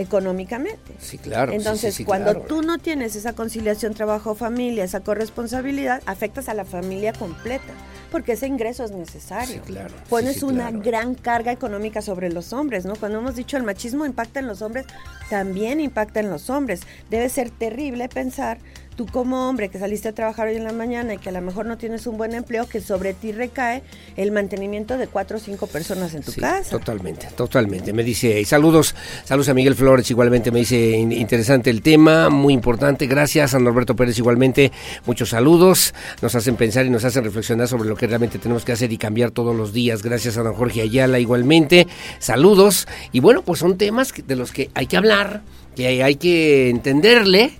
económicamente. 0.00 0.94
Sí, 0.98 1.18
claro. 1.18 1.52
Entonces, 1.52 1.94
sí, 1.94 1.98
sí, 1.98 2.04
cuando 2.04 2.32
claro. 2.32 2.46
tú 2.46 2.62
no 2.62 2.78
tienes 2.78 3.16
esa 3.16 3.34
conciliación 3.34 3.92
trabajo-familia, 3.92 4.82
esa 4.82 5.00
corresponsabilidad, 5.00 6.02
afectas 6.06 6.48
a 6.48 6.54
la 6.54 6.64
familia 6.64 7.12
completa, 7.12 7.74
porque 8.10 8.32
ese 8.32 8.46
ingreso 8.46 8.82
es 8.82 8.92
necesario. 8.92 9.56
Sí, 9.56 9.72
claro. 9.72 9.94
Pones 10.08 10.42
una 10.42 10.68
claro. 10.68 10.82
gran 10.82 11.14
carga 11.14 11.52
económica 11.52 12.00
sobre 12.00 12.30
los 12.30 12.54
hombres, 12.54 12.86
¿no? 12.86 12.96
Cuando 12.96 13.18
hemos 13.18 13.36
dicho 13.36 13.58
el 13.58 13.62
machismo 13.62 14.06
impacta 14.06 14.40
en 14.40 14.46
los 14.46 14.62
hombres, 14.62 14.86
también 15.28 15.80
impacta 15.80 16.20
en 16.20 16.30
los 16.30 16.48
hombres. 16.48 16.80
Debe 17.10 17.28
ser 17.28 17.50
terrible 17.50 18.08
pensar 18.08 18.58
tú 19.00 19.06
como 19.06 19.48
hombre 19.48 19.70
que 19.70 19.78
saliste 19.78 20.08
a 20.08 20.12
trabajar 20.12 20.48
hoy 20.48 20.56
en 20.56 20.64
la 20.64 20.74
mañana 20.74 21.14
y 21.14 21.16
que 21.16 21.30
a 21.30 21.32
lo 21.32 21.40
mejor 21.40 21.64
no 21.64 21.78
tienes 21.78 22.06
un 22.06 22.18
buen 22.18 22.34
empleo, 22.34 22.68
que 22.68 22.82
sobre 22.82 23.14
ti 23.14 23.32
recae 23.32 23.82
el 24.14 24.30
mantenimiento 24.30 24.98
de 24.98 25.06
cuatro 25.06 25.38
o 25.38 25.40
cinco 25.40 25.66
personas 25.68 26.12
en 26.12 26.22
tu 26.22 26.32
Sí, 26.32 26.40
casa. 26.42 26.68
Totalmente, 26.68 27.28
totalmente. 27.34 27.94
Me 27.94 28.04
dice, 28.04 28.38
y 28.38 28.44
saludos, 28.44 28.94
saludos 29.24 29.48
a 29.48 29.54
Miguel 29.54 29.74
Flores 29.74 30.10
igualmente, 30.10 30.50
me 30.50 30.58
dice 30.58 30.98
in- 30.98 31.12
interesante 31.12 31.70
el 31.70 31.80
tema, 31.80 32.28
muy 32.28 32.52
importante, 32.52 33.06
gracias 33.06 33.54
a 33.54 33.58
Norberto 33.58 33.96
Pérez 33.96 34.18
igualmente, 34.18 34.70
muchos 35.06 35.30
saludos, 35.30 35.94
nos 36.20 36.34
hacen 36.34 36.56
pensar 36.56 36.84
y 36.84 36.90
nos 36.90 37.06
hacen 37.06 37.24
reflexionar 37.24 37.68
sobre 37.68 37.88
lo 37.88 37.96
que 37.96 38.06
realmente 38.06 38.38
tenemos 38.38 38.66
que 38.66 38.72
hacer 38.72 38.92
y 38.92 38.98
cambiar 38.98 39.30
todos 39.30 39.56
los 39.56 39.72
días, 39.72 40.02
gracias 40.02 40.36
a 40.36 40.42
don 40.42 40.52
Jorge 40.52 40.82
Ayala 40.82 41.18
igualmente, 41.18 41.86
saludos, 42.18 42.86
y 43.12 43.20
bueno, 43.20 43.40
pues 43.40 43.60
son 43.60 43.78
temas 43.78 44.12
de 44.26 44.36
los 44.36 44.52
que 44.52 44.68
hay 44.74 44.86
que 44.86 44.98
hablar, 44.98 45.40
que 45.74 46.02
hay 46.02 46.16
que 46.16 46.68
entenderle, 46.68 47.52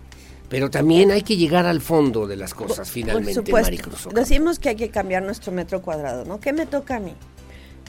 pero 0.51 0.69
también 0.69 1.13
hay 1.13 1.23
que 1.23 1.37
llegar 1.37 1.65
al 1.65 1.81
fondo 1.81 2.27
de 2.27 2.37
las 2.37 2.53
cosas 2.55 2.91
finalmente, 2.91 3.51
Por. 3.51 3.63
Maricruz. 3.63 4.09
Decimos 4.13 4.59
que 4.59 4.71
hay 4.71 4.77
que 4.77 4.91
cambiar 4.91 5.23
nuestro 5.23 5.53
metro 5.53 5.81
cuadrado, 5.81 6.25
¿no? 6.25 6.41
¿Qué 6.41 6.53
me 6.53 6.67
toca 6.67 6.97
a 6.97 7.01
mí? 7.01 7.15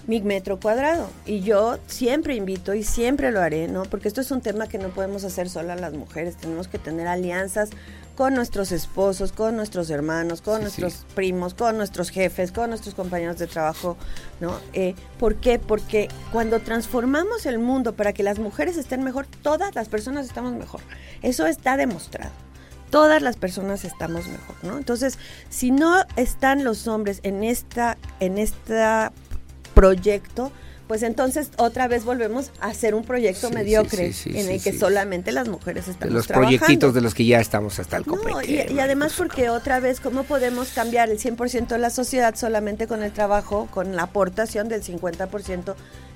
Mi 0.08 0.22
metro 0.22 0.60
cuadrado. 0.60 1.10
Y 1.26 1.42
yo 1.42 1.78
siempre 1.88 2.36
invito 2.36 2.74
y 2.76 2.84
siempre 2.84 3.32
lo 3.32 3.42
haré, 3.42 3.68
¿no? 3.68 3.84
Porque 3.84 4.08
esto 4.08 4.22
es 4.22 4.30
un 4.30 4.42
tema 4.42 4.68
que 4.68 4.78
no 4.78 4.90
podemos 4.90 5.24
hacer 5.24 5.50
solas 5.50 5.82
las 5.82 5.94
mujeres. 5.94 6.38
Tenemos 6.38 6.68
que 6.68 6.78
tener 6.78 7.08
alianzas 7.08 7.70
con 8.16 8.36
nuestros 8.36 8.72
esposos, 8.72 9.32
con 9.32 9.56
nuestros 9.56 9.90
hermanos, 9.90 10.42
con 10.42 10.58
Sí, 10.58 10.62
nuestros 10.64 10.94
sí. 10.94 11.00
primos, 11.16 11.56
con 11.56 11.78
nuestros 11.78 12.10
jefes, 12.10 12.52
con 12.52 12.70
nuestros 12.70 12.94
compañeros 12.94 13.40
de 13.40 13.48
trabajo, 13.48 13.98
¿no? 14.40 14.60
Eh, 14.74 14.94
¿Por 15.18 15.36
qué? 15.36 15.58
Porque 15.58 16.10
cuando 16.32 16.60
transformamos 16.60 17.48
el 17.48 17.58
mundo 17.58 17.94
para 17.94 18.14
que 18.14 18.22
las 18.22 18.38
mujeres 18.38 18.78
estén 18.78 19.04
mejor, 19.04 19.26
todas 19.42 19.74
las 19.74 19.90
personas 19.90 20.28
estamos 20.28 20.54
mejor. 20.54 20.82
Eso 21.24 21.48
está 21.48 21.76
demostrado 21.78 22.32
todas 22.92 23.22
las 23.24 23.38
personas 23.38 23.84
estamos 23.86 24.28
mejor, 24.28 24.56
¿no? 24.62 24.78
Entonces, 24.78 25.18
si 25.50 25.72
no 25.72 26.06
están 26.18 26.64
los 26.64 26.88
hombres 26.88 27.20
en 27.24 27.44
esta, 27.44 27.98
en 28.20 28.38
esta 28.38 29.12
proyecto, 29.74 30.52
pues 30.88 31.04
entonces 31.04 31.52
otra 31.58 31.88
vez 31.88 32.04
volvemos 32.04 32.52
a 32.60 32.68
hacer 32.68 32.94
un 32.96 33.06
proyecto 33.06 33.48
Sí, 33.48 33.54
mediocre 33.54 34.08
sí, 34.12 34.14
sí, 34.14 34.34
sí, 34.34 34.40
en 34.42 34.50
el 34.50 34.62
que 34.62 34.78
solamente 34.78 35.32
las 35.32 35.48
mujeres 35.48 35.88
estamos 35.88 36.14
los 36.14 36.28
trabajando. 36.28 36.58
proyectitos 36.60 36.94
de 36.94 37.00
los 37.02 37.14
que 37.14 37.26
ya 37.26 37.40
estamos 37.40 37.80
hasta 37.80 37.96
el 37.98 38.04
No, 38.06 38.18
copete. 38.18 38.68
y, 38.70 38.76
y 38.76 38.80
además 38.80 39.14
porque 39.18 39.50
otra 39.50 39.80
vez, 39.80 40.02
¿cómo 40.02 40.24
podemos 40.24 40.70
cambiar 40.72 41.10
el 41.10 41.18
100% 41.18 41.68
de 41.70 41.78
la 41.78 41.90
sociedad 41.92 42.36
solamente 42.36 42.88
con 42.88 43.04
el 43.04 43.14
trabajo, 43.14 43.70
con 43.72 43.96
la 43.96 44.04
aportación 44.04 44.68
del 44.68 44.84
50% 44.84 45.76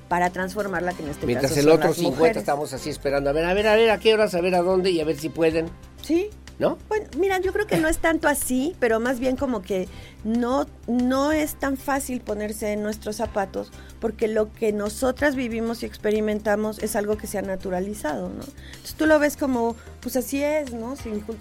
para 0.09 0.29
transformarla, 0.29 0.91
que 0.91 1.03
en 1.03 1.09
este 1.09 1.25
Mientras 1.25 1.51
caso 1.53 1.61
el 1.61 1.69
otro 1.69 1.87
las 1.87 1.95
50 1.95 2.17
mujeres? 2.19 2.37
estamos 2.37 2.73
así 2.73 2.89
esperando. 2.89 3.29
A 3.29 3.33
ver, 3.33 3.45
a 3.45 3.53
ver, 3.53 3.67
a 3.67 3.75
ver, 3.75 3.89
a 3.91 3.97
qué 3.99 4.13
horas, 4.13 4.35
a 4.35 4.41
ver 4.41 4.55
a 4.55 4.61
dónde 4.61 4.91
y 4.91 4.99
a 4.99 5.05
ver 5.05 5.17
si 5.17 5.29
pueden. 5.29 5.69
Sí. 6.01 6.29
¿No? 6.57 6.77
Bueno, 6.87 7.07
mira, 7.17 7.39
yo 7.39 7.51
creo 7.51 7.67
que 7.67 7.77
no 7.77 7.89
es 7.89 7.97
tanto 7.97 8.29
así, 8.29 8.75
pero 8.79 9.01
más 9.01 9.19
bien 9.19 9.35
como 9.35 9.61
que 9.61 9.89
no, 10.23 10.65
no 10.87 11.33
es 11.33 11.55
tan 11.55 11.75
fácil 11.75 12.21
ponerse 12.21 12.71
en 12.71 12.81
nuestros 12.81 13.17
zapatos, 13.17 13.71
porque 13.99 14.29
lo 14.29 14.53
que 14.53 14.71
nosotras 14.71 15.35
vivimos 15.35 15.83
y 15.83 15.85
experimentamos 15.85 16.79
es 16.79 16.95
algo 16.95 17.17
que 17.17 17.27
se 17.27 17.37
ha 17.37 17.41
naturalizado, 17.41 18.29
¿no? 18.29 18.43
Entonces 18.45 18.95
tú 18.95 19.05
lo 19.05 19.19
ves 19.19 19.35
como, 19.35 19.75
pues 19.99 20.15
así 20.15 20.41
es, 20.41 20.73
¿no? 20.73 20.95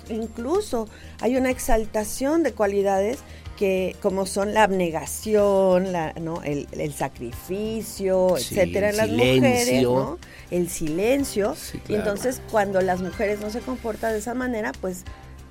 Incluso 0.08 0.88
hay 1.20 1.36
una 1.36 1.50
exaltación 1.50 2.42
de 2.42 2.52
cualidades 2.52 3.20
que 3.64 3.96
como 4.02 4.26
son 4.26 4.52
la 4.52 4.64
abnegación, 4.64 5.90
la, 5.90 6.12
¿no? 6.20 6.42
el, 6.42 6.68
el 6.72 6.92
sacrificio, 6.92 8.34
Sí, 8.36 8.58
etcétera, 8.58 8.90
en 8.90 8.96
las 8.98 9.08
mujeres. 9.08 9.82
¿no? 9.82 10.18
El 10.50 10.68
silencio. 10.68 11.56
Y 11.72 11.78
claro. 11.78 12.02
entonces 12.02 12.42
cuando 12.50 12.82
las 12.82 13.00
mujeres 13.00 13.40
no 13.40 13.48
se 13.48 13.60
comportan 13.60 14.12
de 14.12 14.18
esa 14.18 14.34
manera, 14.34 14.72
pues 14.82 15.04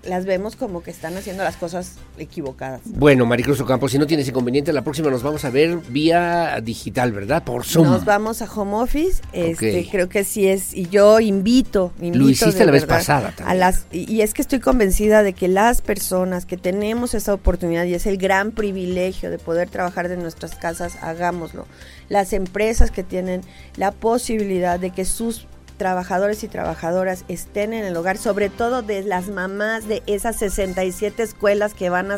las 0.05 0.25
vemos 0.25 0.55
como 0.55 0.83
que 0.83 0.91
están 0.91 1.15
haciendo 1.17 1.43
las 1.43 1.55
cosas 1.55 1.93
equivocadas. 2.17 2.81
Bueno, 2.85 3.25
Maricruz 3.25 3.59
Ocampo, 3.61 3.87
si 3.87 3.97
no 3.97 4.07
tienes 4.07 4.27
inconveniente, 4.27 4.73
la 4.73 4.83
próxima 4.83 5.09
nos 5.09 5.23
vamos 5.23 5.45
a 5.45 5.49
ver 5.49 5.77
vía 5.89 6.59
digital, 6.61 7.11
¿verdad? 7.11 7.43
Por 7.43 7.63
Zoom. 7.63 7.87
Nos 7.87 8.05
vamos 8.05 8.41
a 8.41 8.51
home 8.51 8.75
office, 8.75 9.21
este, 9.31 9.87
creo 9.89 10.09
que 10.09 10.23
sí 10.23 10.47
es, 10.47 10.73
y 10.73 10.87
yo 10.89 11.19
invito, 11.19 11.93
invito 11.99 12.19
Lo 12.23 12.29
hiciste 12.29 12.59
de 12.59 12.65
la 12.65 12.71
vez 12.71 12.85
pasada 12.85 13.29
A 13.29 13.31
también. 13.31 13.59
las, 13.59 13.85
y, 13.91 14.11
y 14.11 14.21
es 14.21 14.33
que 14.33 14.41
estoy 14.41 14.59
convencida 14.59 15.23
de 15.23 15.33
que 15.33 15.47
las 15.47 15.81
personas 15.81 16.45
que 16.45 16.57
tenemos 16.57 17.13
esa 17.13 17.33
oportunidad 17.33 17.85
y 17.85 17.93
es 17.93 18.05
el 18.05 18.17
gran 18.17 18.51
privilegio 18.51 19.29
de 19.29 19.39
poder 19.39 19.69
trabajar 19.69 20.09
de 20.09 20.17
nuestras 20.17 20.55
casas, 20.55 20.97
hagámoslo. 21.01 21.65
Las 22.09 22.33
empresas 22.33 22.91
que 22.91 23.03
tienen 23.03 23.41
la 23.75 23.91
posibilidad 23.91 24.79
de 24.79 24.91
que 24.91 25.05
sus 25.05 25.47
trabajadores 25.77 26.43
y 26.43 26.47
trabajadoras 26.47 27.25
estén 27.27 27.73
en 27.73 27.85
el 27.85 27.95
hogar, 27.97 28.17
sobre 28.17 28.49
todo 28.49 28.81
de 28.81 29.03
las 29.03 29.27
mamás 29.27 29.87
de 29.87 30.03
esas 30.07 30.37
67 30.37 31.23
escuelas 31.23 31.73
que 31.73 31.89
van 31.89 32.11
a 32.11 32.17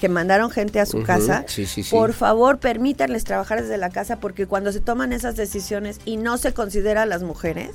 que 0.00 0.08
mandaron 0.08 0.50
gente 0.50 0.78
a 0.78 0.86
su 0.86 1.02
casa, 1.02 1.44
sí, 1.48 1.66
sí, 1.66 1.82
sí. 1.82 1.90
por 1.90 2.12
favor 2.12 2.58
permítanles 2.58 3.24
trabajar 3.24 3.60
desde 3.60 3.76
la 3.76 3.90
casa 3.90 4.20
porque 4.20 4.46
cuando 4.46 4.70
se 4.70 4.78
toman 4.78 5.12
esas 5.12 5.34
decisiones 5.34 5.98
y 6.04 6.16
no 6.16 6.38
se 6.38 6.52
considera 6.54 7.02
a 7.02 7.06
las 7.06 7.24
mujeres, 7.24 7.70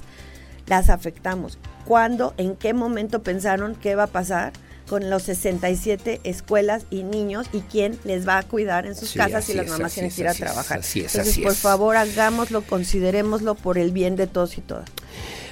las 0.68 0.90
afectamos. 0.90 1.58
¿Cuándo, 1.84 2.34
en 2.38 2.56
qué 2.56 2.74
momento 2.74 3.22
pensaron 3.22 3.76
qué 3.76 3.96
va 3.96 4.04
a 4.04 4.08
pasar 4.08 4.54
con 4.88 5.10
los 5.10 5.24
67 5.24 6.22
escuelas 6.24 6.84
y 6.90 7.04
niños 7.04 7.48
y 7.54 7.62
quién 7.62 7.98
les 8.04 8.28
va 8.28 8.38
a 8.38 8.44
cuidar 8.44 8.86
en 8.86 8.96
sus 8.96 9.10
Sí, 9.10 9.18
casas 9.20 9.46
si 9.46 9.54
las 9.54 9.68
mamás 9.68 9.94
tienen 9.94 10.12
que 10.12 10.22
ir 10.22 10.28
a 10.28 10.34
trabajar? 10.34 10.80
así 10.80 11.00
es, 11.02 11.08
Entonces, 11.16 11.34
así 11.34 11.42
por 11.42 11.52
es. 11.54 11.58
favor, 11.58 11.96
hagámoslo, 11.96 12.62
considerémoslo 12.62 13.56
por 13.56 13.78
el 13.78 13.92
bien 13.92 14.16
de 14.16 14.28
todos 14.28 14.58
y 14.58 14.62
todas. 14.62 14.86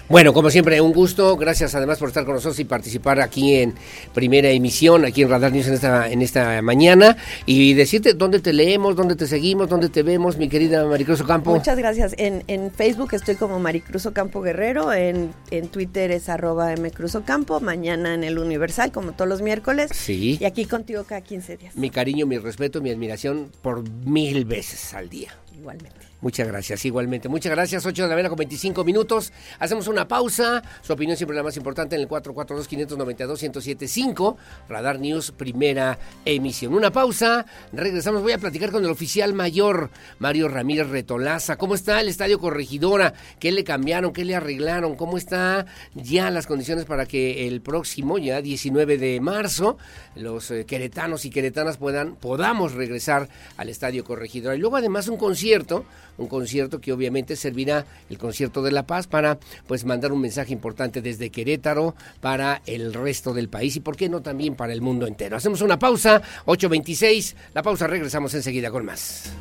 Bueno, 0.09 0.33
como 0.33 0.49
siempre, 0.49 0.81
un 0.81 0.91
gusto. 0.91 1.37
Gracias 1.37 1.73
además 1.75 1.97
por 1.97 2.09
estar 2.09 2.25
con 2.25 2.35
nosotros 2.35 2.59
y 2.59 2.65
participar 2.65 3.21
aquí 3.21 3.55
en 3.55 3.73
primera 4.13 4.49
emisión, 4.49 5.05
aquí 5.05 5.21
en 5.21 5.29
Radar 5.29 5.51
News 5.51 5.67
en 5.67 5.73
esta, 5.75 6.09
en 6.09 6.21
esta 6.21 6.61
mañana. 6.61 7.15
Y 7.45 7.73
decirte 7.73 8.13
dónde 8.13 8.39
te 8.39 8.51
leemos, 8.51 8.95
dónde 8.95 9.15
te 9.15 9.27
seguimos, 9.27 9.69
dónde 9.69 9.87
te 9.89 10.03
vemos, 10.03 10.37
mi 10.37 10.49
querida 10.49 10.85
Maricruz 10.85 11.21
Ocampo. 11.21 11.51
Muchas 11.55 11.77
gracias. 11.77 12.13
En, 12.17 12.43
en 12.47 12.69
Facebook 12.69 13.13
estoy 13.13 13.35
como 13.35 13.59
Maricruz 13.59 14.05
Ocampo 14.05 14.41
Guerrero, 14.41 14.91
en, 14.91 15.33
en 15.51 15.69
Twitter 15.69 16.11
es 16.11 16.27
arroba 16.27 16.75
mcruzocampo, 16.75 17.61
mañana 17.61 18.13
en 18.13 18.25
el 18.25 18.37
Universal, 18.39 18.91
como 18.91 19.13
todos 19.13 19.29
los 19.29 19.41
miércoles. 19.41 19.89
Sí. 19.93 20.37
Y 20.39 20.45
aquí 20.45 20.65
contigo 20.65 21.05
cada 21.05 21.21
15 21.21 21.57
días. 21.57 21.75
Mi 21.77 21.89
cariño, 21.89 22.25
mi 22.25 22.37
respeto, 22.37 22.81
mi 22.81 22.91
admiración 22.91 23.49
por 23.61 23.89
mil 23.89 24.43
veces 24.43 24.93
al 24.93 25.09
día. 25.09 25.33
Igualmente. 25.57 26.02
Muchas 26.23 26.47
gracias, 26.47 26.83
igualmente. 26.85 27.27
Muchas 27.27 27.51
gracias, 27.51 27.85
8 27.85 28.03
de 28.03 28.07
la 28.07 28.15
mañana 28.15 28.29
con 28.29 28.37
25 28.37 28.85
minutos. 28.85 29.33
Hacemos 29.59 29.87
una 29.87 30.07
pausa. 30.07 30.63
Su 30.81 30.93
opinión 30.93 31.17
siempre 31.17 31.35
la 31.35 31.43
más 31.43 31.57
importante 31.57 31.97
en 31.97 32.01
el 32.01 32.07
442-592-1075. 32.07 34.37
Radar 34.69 35.01
News, 35.01 35.31
primera 35.31 35.99
emisión. 36.23 36.73
Una 36.73 36.91
pausa. 36.91 37.45
Regresamos. 37.73 38.21
Voy 38.21 38.31
a 38.31 38.37
platicar 38.37 38.71
con 38.71 38.85
el 38.85 38.89
oficial 38.89 39.33
mayor, 39.33 39.89
Mario 40.19 40.47
Ramírez 40.47 40.87
Retolaza. 40.87 41.57
¿Cómo 41.57 41.75
está 41.75 41.99
el 41.99 42.07
Estadio 42.07 42.39
Corregidora? 42.39 43.13
¿Qué 43.39 43.51
le 43.51 43.65
cambiaron? 43.65 44.13
¿Qué 44.13 44.23
le 44.23 44.35
arreglaron? 44.35 44.95
¿Cómo 44.95 45.17
está 45.17 45.65
ya 45.93 46.31
las 46.31 46.47
condiciones 46.47 46.85
para 46.85 47.05
que 47.05 47.47
el 47.47 47.61
próximo, 47.61 48.17
ya 48.17 48.41
19 48.41 48.97
de 48.97 49.19
marzo, 49.19 49.77
los 50.15 50.51
eh, 50.51 50.65
queretanos 50.65 51.25
y 51.25 51.29
queretanas 51.29 51.75
puedan, 51.75 52.15
podamos 52.15 52.71
regresar 52.71 53.27
al 53.57 53.67
Estadio 53.67 54.05
Corregidora? 54.05 54.55
Y 54.55 54.59
luego 54.59 54.77
además 54.77 55.09
un 55.09 55.17
concierto 55.17 55.33
concierto 55.33 55.83
un 56.17 56.27
concierto 56.27 56.79
que 56.79 56.93
obviamente 56.93 57.35
servirá 57.35 57.85
el 58.09 58.17
concierto 58.17 58.61
de 58.61 58.71
La 58.71 58.85
Paz 58.85 59.07
para 59.07 59.39
pues 59.67 59.85
mandar 59.85 60.11
un 60.11 60.21
mensaje 60.21 60.53
importante 60.53 61.01
desde 61.01 61.29
Querétaro 61.29 61.95
para 62.21 62.61
el 62.65 62.93
resto 62.93 63.33
del 63.33 63.49
país 63.49 63.75
y 63.75 63.79
por 63.79 63.95
qué 63.95 64.09
no 64.09 64.21
también 64.21 64.55
para 64.55 64.73
el 64.73 64.81
mundo 64.81 65.07
entero. 65.07 65.37
Hacemos 65.37 65.61
una 65.61 65.79
pausa, 65.79 66.21
8.26, 66.45 67.35
la 67.53 67.63
pausa, 67.63 67.87
regresamos 67.87 68.33
enseguida 68.33 68.69
con 68.71 68.85
más. 68.85 69.31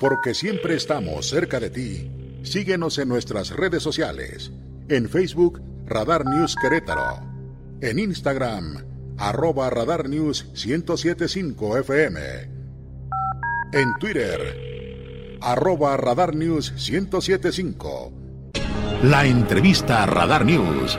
Porque 0.00 0.32
siempre 0.32 0.76
estamos 0.76 1.28
cerca 1.28 1.60
de 1.60 1.68
ti. 1.68 2.10
Síguenos 2.42 2.96
en 2.98 3.08
nuestras 3.08 3.50
redes 3.50 3.82
sociales. 3.82 4.50
En 4.88 5.10
Facebook, 5.10 5.60
Radar 5.86 6.24
News 6.24 6.56
Querétaro. 6.56 7.20
En 7.82 7.98
Instagram, 7.98 8.89
arroba 9.20 9.68
Radar 9.68 10.08
News 10.08 10.46
1075 10.54 11.76
FM. 11.78 12.20
En 13.72 13.94
Twitter, 14.00 15.38
arroba 15.42 15.96
Radar 15.98 16.34
News 16.34 16.72
1075. 16.72 18.12
La 19.02 19.26
entrevista 19.26 20.02
a 20.02 20.06
Radar 20.06 20.46
News. 20.46 20.98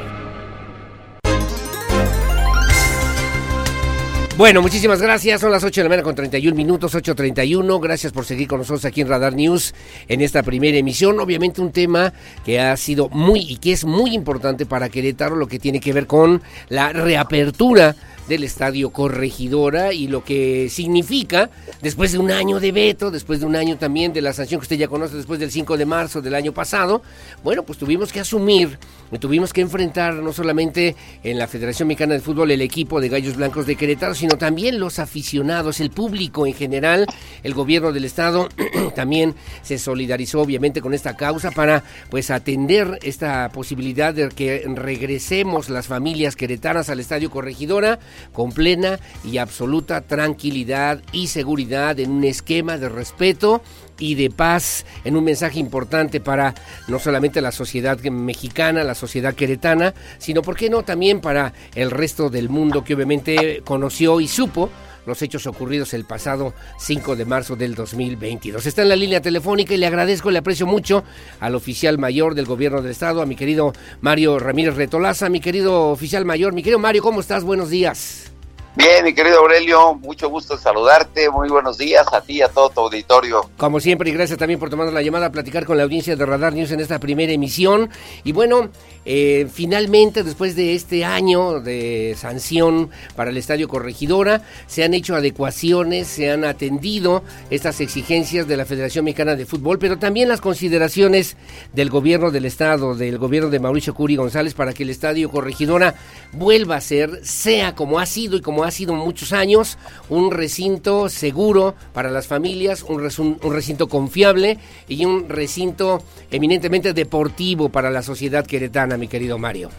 Bueno, 4.37 4.61
muchísimas 4.61 5.01
gracias. 5.01 5.41
Son 5.41 5.51
las 5.51 5.63
8 5.63 5.81
de 5.81 5.83
la 5.83 5.89
mañana 5.89 6.03
con 6.03 6.15
31 6.15 6.55
minutos, 6.55 6.95
8.31. 6.95 7.79
Gracias 7.79 8.11
por 8.11 8.25
seguir 8.25 8.47
con 8.47 8.59
nosotros 8.59 8.85
aquí 8.85 9.01
en 9.01 9.07
Radar 9.07 9.35
News 9.35 9.75
en 10.07 10.21
esta 10.21 10.41
primera 10.41 10.77
emisión. 10.77 11.19
Obviamente 11.19 11.61
un 11.61 11.71
tema 11.71 12.13
que 12.43 12.59
ha 12.59 12.75
sido 12.77 13.09
muy 13.09 13.41
y 13.41 13.57
que 13.57 13.73
es 13.73 13.85
muy 13.85 14.15
importante 14.15 14.65
para 14.65 14.89
Querétaro, 14.89 15.35
lo 15.35 15.47
que 15.47 15.59
tiene 15.59 15.79
que 15.79 15.93
ver 15.93 16.07
con 16.07 16.41
la 16.69 16.91
reapertura 16.91 17.95
del 18.27 18.43
Estadio 18.43 18.91
Corregidora 18.91 19.93
y 19.93 20.07
lo 20.07 20.23
que 20.23 20.69
significa 20.69 21.49
después 21.81 22.11
de 22.11 22.17
un 22.17 22.31
año 22.31 22.59
de 22.59 22.71
veto, 22.71 23.11
después 23.11 23.39
de 23.39 23.45
un 23.45 23.55
año 23.55 23.77
también 23.77 24.13
de 24.13 24.21
la 24.21 24.33
sanción 24.33 24.59
que 24.59 24.65
usted 24.65 24.77
ya 24.77 24.87
conoce 24.87 25.15
después 25.15 25.39
del 25.39 25.51
5 25.51 25.77
de 25.77 25.85
marzo 25.85 26.21
del 26.21 26.35
año 26.35 26.53
pasado, 26.53 27.01
bueno, 27.43 27.63
pues 27.63 27.77
tuvimos 27.77 28.11
que 28.11 28.19
asumir, 28.19 28.77
tuvimos 29.19 29.53
que 29.53 29.61
enfrentar 29.61 30.13
no 30.15 30.33
solamente 30.33 30.95
en 31.23 31.37
la 31.37 31.47
Federación 31.47 31.87
Mexicana 31.87 32.13
de 32.13 32.21
Fútbol 32.21 32.51
el 32.51 32.61
equipo 32.61 33.01
de 33.01 33.09
Gallos 33.09 33.35
Blancos 33.35 33.65
de 33.65 33.75
Querétaro, 33.75 34.15
sino 34.15 34.37
también 34.37 34.79
los 34.79 34.99
aficionados, 34.99 35.79
el 35.79 35.91
público 35.91 36.45
en 36.45 36.53
general, 36.53 37.05
el 37.43 37.53
gobierno 37.53 37.91
del 37.91 38.05
estado 38.05 38.49
también 38.95 39.35
se 39.61 39.77
solidarizó 39.77 40.41
obviamente 40.41 40.81
con 40.81 40.93
esta 40.93 41.15
causa 41.15 41.51
para 41.51 41.83
pues 42.09 42.31
atender 42.31 42.99
esta 43.03 43.49
posibilidad 43.49 44.13
de 44.13 44.29
que 44.29 44.63
regresemos 44.75 45.69
las 45.69 45.87
familias 45.87 46.35
queretanas 46.35 46.89
al 46.89 46.99
Estadio 46.99 47.29
Corregidora 47.29 47.99
con 48.33 48.51
plena 48.51 48.99
y 49.23 49.37
absoluta 49.37 50.01
tranquilidad 50.01 51.01
y 51.11 51.27
seguridad 51.27 51.99
en 51.99 52.11
un 52.11 52.23
esquema 52.23 52.77
de 52.77 52.89
respeto 52.89 53.61
y 53.99 54.15
de 54.15 54.29
paz, 54.29 54.85
en 55.03 55.15
un 55.15 55.23
mensaje 55.23 55.59
importante 55.59 56.19
para 56.19 56.55
no 56.87 56.97
solamente 56.99 57.39
la 57.39 57.51
sociedad 57.51 57.99
mexicana, 57.99 58.83
la 58.83 58.95
sociedad 58.95 59.35
queretana, 59.35 59.93
sino, 60.17 60.41
¿por 60.41 60.55
qué 60.55 60.69
no?, 60.69 60.83
también 60.83 61.21
para 61.21 61.53
el 61.75 61.91
resto 61.91 62.29
del 62.29 62.49
mundo 62.49 62.83
que 62.83 62.95
obviamente 62.95 63.61
conoció 63.63 64.19
y 64.19 64.27
supo 64.27 64.69
los 65.05 65.21
hechos 65.21 65.47
ocurridos 65.47 65.93
el 65.93 66.05
pasado 66.05 66.53
5 66.79 67.15
de 67.15 67.25
marzo 67.25 67.55
del 67.55 67.75
2022. 67.75 68.65
Está 68.65 68.81
en 68.81 68.89
la 68.89 68.95
línea 68.95 69.21
telefónica 69.21 69.73
y 69.73 69.77
le 69.77 69.87
agradezco, 69.87 70.31
le 70.31 70.39
aprecio 70.39 70.65
mucho 70.65 71.03
al 71.39 71.55
oficial 71.55 71.97
mayor 71.97 72.35
del 72.35 72.45
gobierno 72.45 72.81
del 72.81 72.91
estado, 72.91 73.21
a 73.21 73.25
mi 73.25 73.35
querido 73.35 73.73
Mario 74.01 74.39
Ramírez 74.39 74.75
Retolaza, 74.75 75.29
mi 75.29 75.39
querido 75.39 75.89
oficial 75.89 76.25
mayor, 76.25 76.53
mi 76.53 76.63
querido 76.63 76.79
Mario, 76.79 77.01
¿cómo 77.01 77.19
estás? 77.19 77.43
Buenos 77.43 77.69
días. 77.69 78.30
Bien, 78.73 79.03
mi 79.03 79.13
querido 79.13 79.39
Aurelio, 79.39 79.95
mucho 79.95 80.29
gusto 80.29 80.57
saludarte, 80.57 81.29
muy 81.29 81.49
buenos 81.49 81.77
días 81.77 82.05
a 82.13 82.21
ti 82.21 82.37
y 82.37 82.41
a 82.41 82.47
todo 82.47 82.69
tu 82.69 82.79
auditorio. 82.79 83.49
Como 83.57 83.81
siempre, 83.81 84.09
y 84.09 84.13
gracias 84.13 84.39
también 84.39 84.61
por 84.61 84.69
tomar 84.69 84.93
la 84.93 85.01
llamada 85.01 85.25
a 85.25 85.31
platicar 85.31 85.65
con 85.65 85.75
la 85.75 85.83
audiencia 85.83 86.15
de 86.15 86.25
Radar 86.25 86.53
News 86.53 86.71
en 86.71 86.79
esta 86.79 86.97
primera 86.97 87.33
emisión. 87.33 87.89
Y 88.23 88.31
bueno, 88.31 88.69
eh, 89.03 89.49
finalmente, 89.51 90.23
después 90.23 90.55
de 90.55 90.73
este 90.73 91.03
año 91.03 91.59
de 91.59 92.15
sanción 92.17 92.91
para 93.17 93.31
el 93.31 93.35
Estadio 93.35 93.67
Corregidora, 93.67 94.41
se 94.67 94.85
han 94.85 94.93
hecho 94.93 95.17
adecuaciones, 95.17 96.07
se 96.07 96.31
han 96.31 96.45
atendido 96.45 97.23
estas 97.49 97.81
exigencias 97.81 98.47
de 98.47 98.55
la 98.55 98.63
Federación 98.63 99.03
Mexicana 99.03 99.35
de 99.35 99.45
Fútbol, 99.45 99.79
pero 99.79 99.99
también 99.99 100.29
las 100.29 100.39
consideraciones 100.39 101.35
del 101.73 101.89
gobierno 101.89 102.31
del 102.31 102.45
Estado, 102.45 102.95
del 102.95 103.17
gobierno 103.17 103.49
de 103.49 103.59
Mauricio 103.59 103.93
Curi 103.93 104.15
González, 104.15 104.53
para 104.53 104.71
que 104.71 104.83
el 104.83 104.91
Estadio 104.91 105.29
Corregidora 105.29 105.95
vuelva 106.31 106.77
a 106.77 106.81
ser, 106.81 107.19
sea 107.25 107.75
como 107.75 107.99
ha 107.99 108.05
sido 108.05 108.37
y 108.37 108.41
como 108.41 108.60
ha 108.63 108.71
sido 108.71 108.93
muchos 108.93 109.33
años, 109.33 109.77
un 110.09 110.31
recinto 110.31 111.09
seguro 111.09 111.75
para 111.93 112.09
las 112.09 112.27
familias, 112.27 112.83
un, 112.83 113.01
un 113.41 113.53
recinto 113.53 113.87
confiable 113.87 114.57
y 114.87 115.05
un 115.05 115.29
recinto 115.29 116.01
eminentemente 116.29 116.93
deportivo 116.93 117.69
para 117.69 117.89
la 117.89 118.01
sociedad 118.01 118.45
queretana, 118.45 118.97
mi 118.97 119.07
querido 119.07 119.37
Mario. 119.37 119.69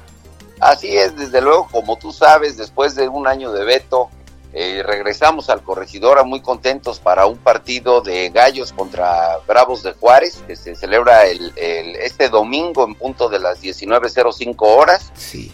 Así 0.61 0.97
es, 0.97 1.17
desde 1.17 1.41
luego, 1.41 1.67
como 1.73 1.97
tú 1.99 2.13
sabes, 2.13 2.57
después 2.57 2.95
de 2.95 3.09
un 3.09 3.27
año 3.27 3.51
de 3.53 3.65
veto, 3.65 4.11
eh, 4.55 4.83
regresamos 4.85 5.49
al 5.49 5.63
Corregidora 5.63 6.25
muy 6.25 6.43
contentos 6.43 7.01
para 7.01 7.25
un 7.25 7.39
partido 7.39 8.03
de 8.03 8.29
Gallos 8.29 8.73
contra 8.73 9.39
Bravos 9.47 9.83
de 9.83 9.93
Juárez 9.93 10.43
que 10.47 10.57
se 10.57 10.75
celebra 10.75 11.27
el, 11.27 11.53
este 11.57 12.29
domingo 12.29 12.85
en 12.85 12.95
punto 12.95 13.31
de 13.31 13.39
las 13.39 13.63
19.05 13.63 14.55
horas. 14.61 15.11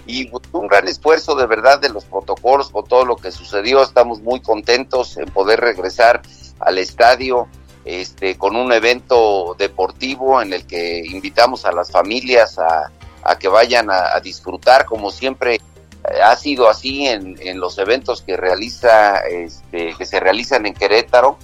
Y 0.06 0.30
un 0.52 0.66
gran 0.66 0.88
esfuerzo 0.88 1.36
de 1.36 1.46
verdad 1.46 1.80
de 1.80 1.90
los 1.90 2.04
protocolos 2.06 2.70
con 2.70 2.84
todo 2.86 3.04
lo 3.04 3.14
que 3.14 3.30
sucedió. 3.30 3.84
Estamos 3.84 4.20
muy 4.20 4.40
contentos 4.40 5.16
en 5.16 5.26
poder 5.26 5.60
regresar 5.60 6.22
al 6.58 6.78
estadio 6.78 7.46
este, 7.84 8.36
con 8.36 8.56
un 8.56 8.72
evento 8.72 9.54
deportivo 9.56 10.42
en 10.42 10.52
el 10.52 10.66
que 10.66 11.04
invitamos 11.06 11.64
a 11.64 11.72
las 11.72 11.92
familias 11.92 12.58
a, 12.58 12.90
que 13.38 13.46
vayan 13.46 13.90
a 13.90 14.18
disfrutar 14.20 14.86
como 14.86 15.10
siempre 15.10 15.60
ha 16.22 16.36
sido 16.36 16.68
así 16.68 17.06
en, 17.06 17.36
en, 17.40 17.60
los 17.60 17.78
eventos 17.78 18.22
que 18.22 18.36
realiza 18.36 19.20
este, 19.20 19.94
que 19.96 20.06
se 20.06 20.20
realizan 20.20 20.66
en 20.66 20.74
Querétaro 20.74 21.38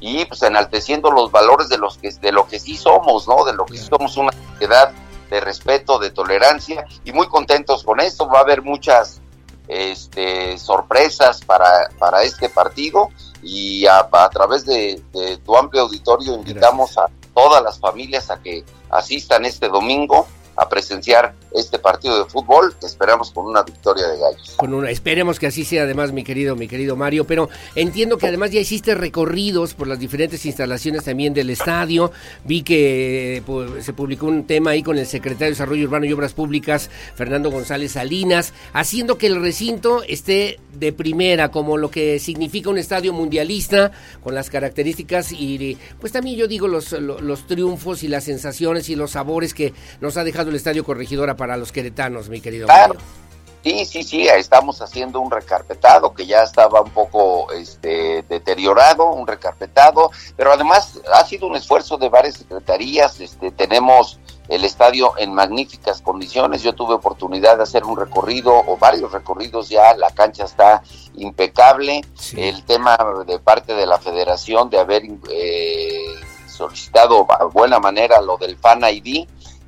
y 0.00 0.24
pues 0.26 0.42
enalteciendo 0.42 1.10
los 1.10 1.30
valores 1.30 1.68
de 1.68 1.78
los 1.78 1.98
que 1.98 2.10
de 2.10 2.32
lo 2.32 2.46
que 2.46 2.58
sí 2.58 2.76
somos 2.76 3.26
no 3.26 3.44
de 3.44 3.54
lo 3.54 3.64
que 3.64 3.78
somos 3.78 4.16
una 4.16 4.32
sociedad 4.32 4.92
de 5.30 5.40
respeto 5.40 5.98
de 5.98 6.10
tolerancia 6.10 6.86
y 7.04 7.12
muy 7.12 7.28
contentos 7.28 7.84
con 7.84 8.00
esto. 8.00 8.28
Va 8.28 8.38
a 8.38 8.42
haber 8.42 8.62
muchas 8.62 9.20
este, 9.68 10.58
sorpresas 10.58 11.40
para, 11.44 11.88
para 11.98 12.22
este 12.22 12.48
partido 12.48 13.08
y 13.42 13.86
a, 13.86 14.08
a 14.10 14.30
través 14.30 14.64
de, 14.64 15.02
de, 15.12 15.38
tu 15.38 15.56
amplio 15.56 15.82
auditorio 15.82 16.34
invitamos 16.34 16.96
a 16.98 17.06
todas 17.34 17.62
las 17.62 17.78
familias 17.78 18.30
a 18.30 18.40
que 18.40 18.64
asistan 18.90 19.44
este 19.44 19.68
domingo 19.68 20.26
a 20.56 20.68
presenciar 20.68 21.34
este 21.52 21.78
partido 21.78 22.22
de 22.22 22.30
fútbol 22.30 22.74
esperamos 22.82 23.30
con 23.30 23.46
una 23.46 23.62
victoria 23.62 24.06
de 24.08 24.18
gallos. 24.18 24.54
Con 24.56 24.74
una, 24.74 24.90
esperemos 24.90 25.38
que 25.38 25.46
así 25.46 25.64
sea 25.64 25.84
además, 25.84 26.12
mi 26.12 26.24
querido, 26.24 26.56
mi 26.56 26.68
querido 26.68 26.96
Mario, 26.96 27.26
pero 27.26 27.48
entiendo 27.74 28.18
que 28.18 28.26
además 28.26 28.50
ya 28.50 28.60
hiciste 28.60 28.94
recorridos 28.94 29.74
por 29.74 29.86
las 29.86 29.98
diferentes 29.98 30.44
instalaciones 30.46 31.04
también 31.04 31.34
del 31.34 31.50
estadio. 31.50 32.12
Vi 32.44 32.62
que 32.62 33.42
pues, 33.46 33.84
se 33.84 33.92
publicó 33.92 34.26
un 34.26 34.46
tema 34.46 34.70
ahí 34.70 34.82
con 34.82 34.98
el 34.98 35.06
secretario 35.06 35.46
de 35.46 35.50
Desarrollo 35.50 35.84
Urbano 35.84 36.06
y 36.06 36.12
Obras 36.12 36.32
Públicas, 36.32 36.90
Fernando 37.14 37.50
González 37.50 37.92
Salinas, 37.92 38.52
haciendo 38.72 39.18
que 39.18 39.26
el 39.26 39.40
recinto 39.40 40.02
esté 40.02 40.60
de 40.74 40.92
primera, 40.92 41.50
como 41.50 41.76
lo 41.76 41.90
que 41.90 42.18
significa 42.18 42.70
un 42.70 42.78
estadio 42.78 43.12
mundialista, 43.12 43.92
con 44.22 44.34
las 44.34 44.50
características 44.50 45.32
y 45.32 45.78
pues 46.00 46.12
también 46.12 46.36
yo 46.36 46.46
digo 46.48 46.68
los, 46.68 46.92
los 46.92 47.46
triunfos 47.46 48.02
y 48.02 48.08
las 48.08 48.24
sensaciones 48.24 48.88
y 48.88 48.96
los 48.96 49.12
sabores 49.12 49.54
que 49.54 49.72
nos 50.00 50.16
ha 50.16 50.24
dejado 50.24 50.45
el 50.50 50.56
Estadio 50.56 50.84
Corregidora 50.84 51.36
para 51.36 51.56
los 51.56 51.72
queretanos, 51.72 52.28
mi 52.28 52.40
querido 52.40 52.66
Mario. 52.66 52.96
Sí, 53.66 53.84
sí, 53.84 54.04
sí, 54.04 54.28
estamos 54.28 54.80
haciendo 54.80 55.20
un 55.20 55.28
recarpetado 55.28 56.14
que 56.14 56.24
ya 56.24 56.44
estaba 56.44 56.82
un 56.82 56.90
poco 56.90 57.50
este, 57.50 58.22
deteriorado, 58.28 59.06
un 59.06 59.26
recarpetado, 59.26 60.12
pero 60.36 60.52
además 60.52 61.00
ha 61.12 61.24
sido 61.24 61.48
un 61.48 61.56
esfuerzo 61.56 61.98
de 61.98 62.08
varias 62.08 62.36
secretarías, 62.36 63.18
este, 63.18 63.50
tenemos 63.50 64.20
el 64.48 64.64
estadio 64.64 65.14
en 65.18 65.34
magníficas 65.34 66.00
condiciones, 66.00 66.62
yo 66.62 66.76
tuve 66.76 66.94
oportunidad 66.94 67.56
de 67.56 67.64
hacer 67.64 67.82
un 67.84 67.96
recorrido 67.96 68.54
o 68.54 68.76
varios 68.76 69.10
recorridos 69.10 69.68
ya, 69.68 69.96
la 69.96 70.10
cancha 70.10 70.44
está 70.44 70.84
impecable, 71.16 72.02
el 72.36 72.64
tema 72.64 72.96
de 73.26 73.40
parte 73.40 73.74
de 73.74 73.86
la 73.86 73.98
federación 73.98 74.70
de 74.70 74.78
haber 74.78 75.02
eh, 75.28 76.14
solicitado 76.46 77.26
a 77.32 77.46
buena 77.46 77.80
manera 77.80 78.20
lo 78.20 78.36
del 78.36 78.56
Fan 78.56 78.84
ID, 78.84 79.26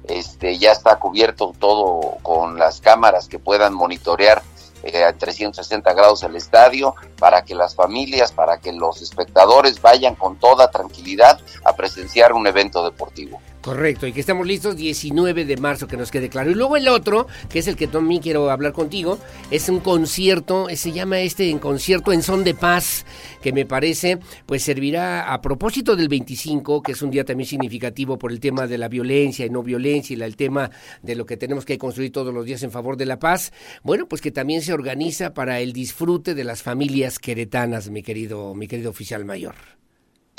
este, 0.08 0.58
ya 0.58 0.72
está 0.72 0.96
cubierto 0.96 1.52
todo 1.58 2.16
con 2.22 2.58
las 2.58 2.80
cámaras 2.80 3.28
que 3.28 3.38
puedan 3.38 3.74
monitorear 3.74 4.42
eh, 4.82 5.04
a 5.04 5.12
360 5.12 5.92
grados 5.92 6.22
el 6.22 6.36
estadio 6.36 6.94
para 7.18 7.42
que 7.42 7.54
las 7.54 7.74
familias, 7.74 8.32
para 8.32 8.58
que 8.58 8.72
los 8.72 9.02
espectadores 9.02 9.82
vayan 9.82 10.14
con 10.14 10.38
toda 10.38 10.70
tranquilidad 10.70 11.40
a 11.64 11.74
presenciar 11.74 12.32
un 12.32 12.46
evento 12.46 12.84
deportivo. 12.84 13.40
Correcto, 13.60 14.06
y 14.06 14.12
que 14.12 14.20
estamos 14.20 14.46
listos 14.46 14.76
19 14.76 15.44
de 15.44 15.56
marzo, 15.56 15.88
que 15.88 15.96
nos 15.96 16.12
quede 16.12 16.28
claro. 16.28 16.50
Y 16.50 16.54
luego 16.54 16.76
el 16.76 16.86
otro, 16.86 17.26
que 17.48 17.58
es 17.58 17.66
el 17.66 17.74
que 17.74 17.88
también 17.88 18.22
quiero 18.22 18.50
hablar 18.50 18.72
contigo, 18.72 19.18
es 19.50 19.68
un 19.68 19.80
concierto, 19.80 20.68
eh, 20.68 20.76
se 20.76 20.92
llama 20.92 21.20
este 21.20 21.50
en 21.50 21.58
concierto 21.58 22.12
en 22.12 22.22
son 22.22 22.44
de 22.44 22.54
paz, 22.54 23.04
que 23.42 23.52
me 23.52 23.66
parece, 23.66 24.20
pues 24.46 24.62
servirá 24.62 25.32
a 25.32 25.40
propósito 25.42 25.96
del 25.96 26.08
25, 26.08 26.82
que 26.82 26.92
es 26.92 27.02
un 27.02 27.10
día 27.10 27.24
también 27.24 27.48
significativo 27.48 28.16
por 28.16 28.30
el 28.30 28.38
tema 28.38 28.68
de 28.68 28.78
la 28.78 28.88
violencia 28.88 29.44
y 29.44 29.50
no 29.50 29.62
violencia 29.64 30.16
y 30.16 30.22
el 30.22 30.36
tema 30.36 30.70
de 31.02 31.16
lo 31.16 31.26
que 31.26 31.36
tenemos 31.36 31.64
que 31.64 31.78
construir 31.78 32.12
todos 32.12 32.32
los 32.32 32.44
días 32.44 32.62
en 32.62 32.70
favor 32.70 32.96
de 32.96 33.06
la 33.06 33.18
paz. 33.18 33.52
Bueno, 33.82 34.06
pues 34.08 34.22
que 34.22 34.30
también 34.30 34.62
se 34.62 34.72
organiza 34.72 35.34
para 35.34 35.60
el 35.60 35.72
disfrute 35.72 36.34
de 36.34 36.44
las 36.44 36.62
familias 36.62 37.18
queretanas, 37.18 37.90
mi 37.90 38.02
querido, 38.02 38.54
mi 38.54 38.68
querido 38.68 38.90
oficial 38.90 39.24
mayor 39.24 39.77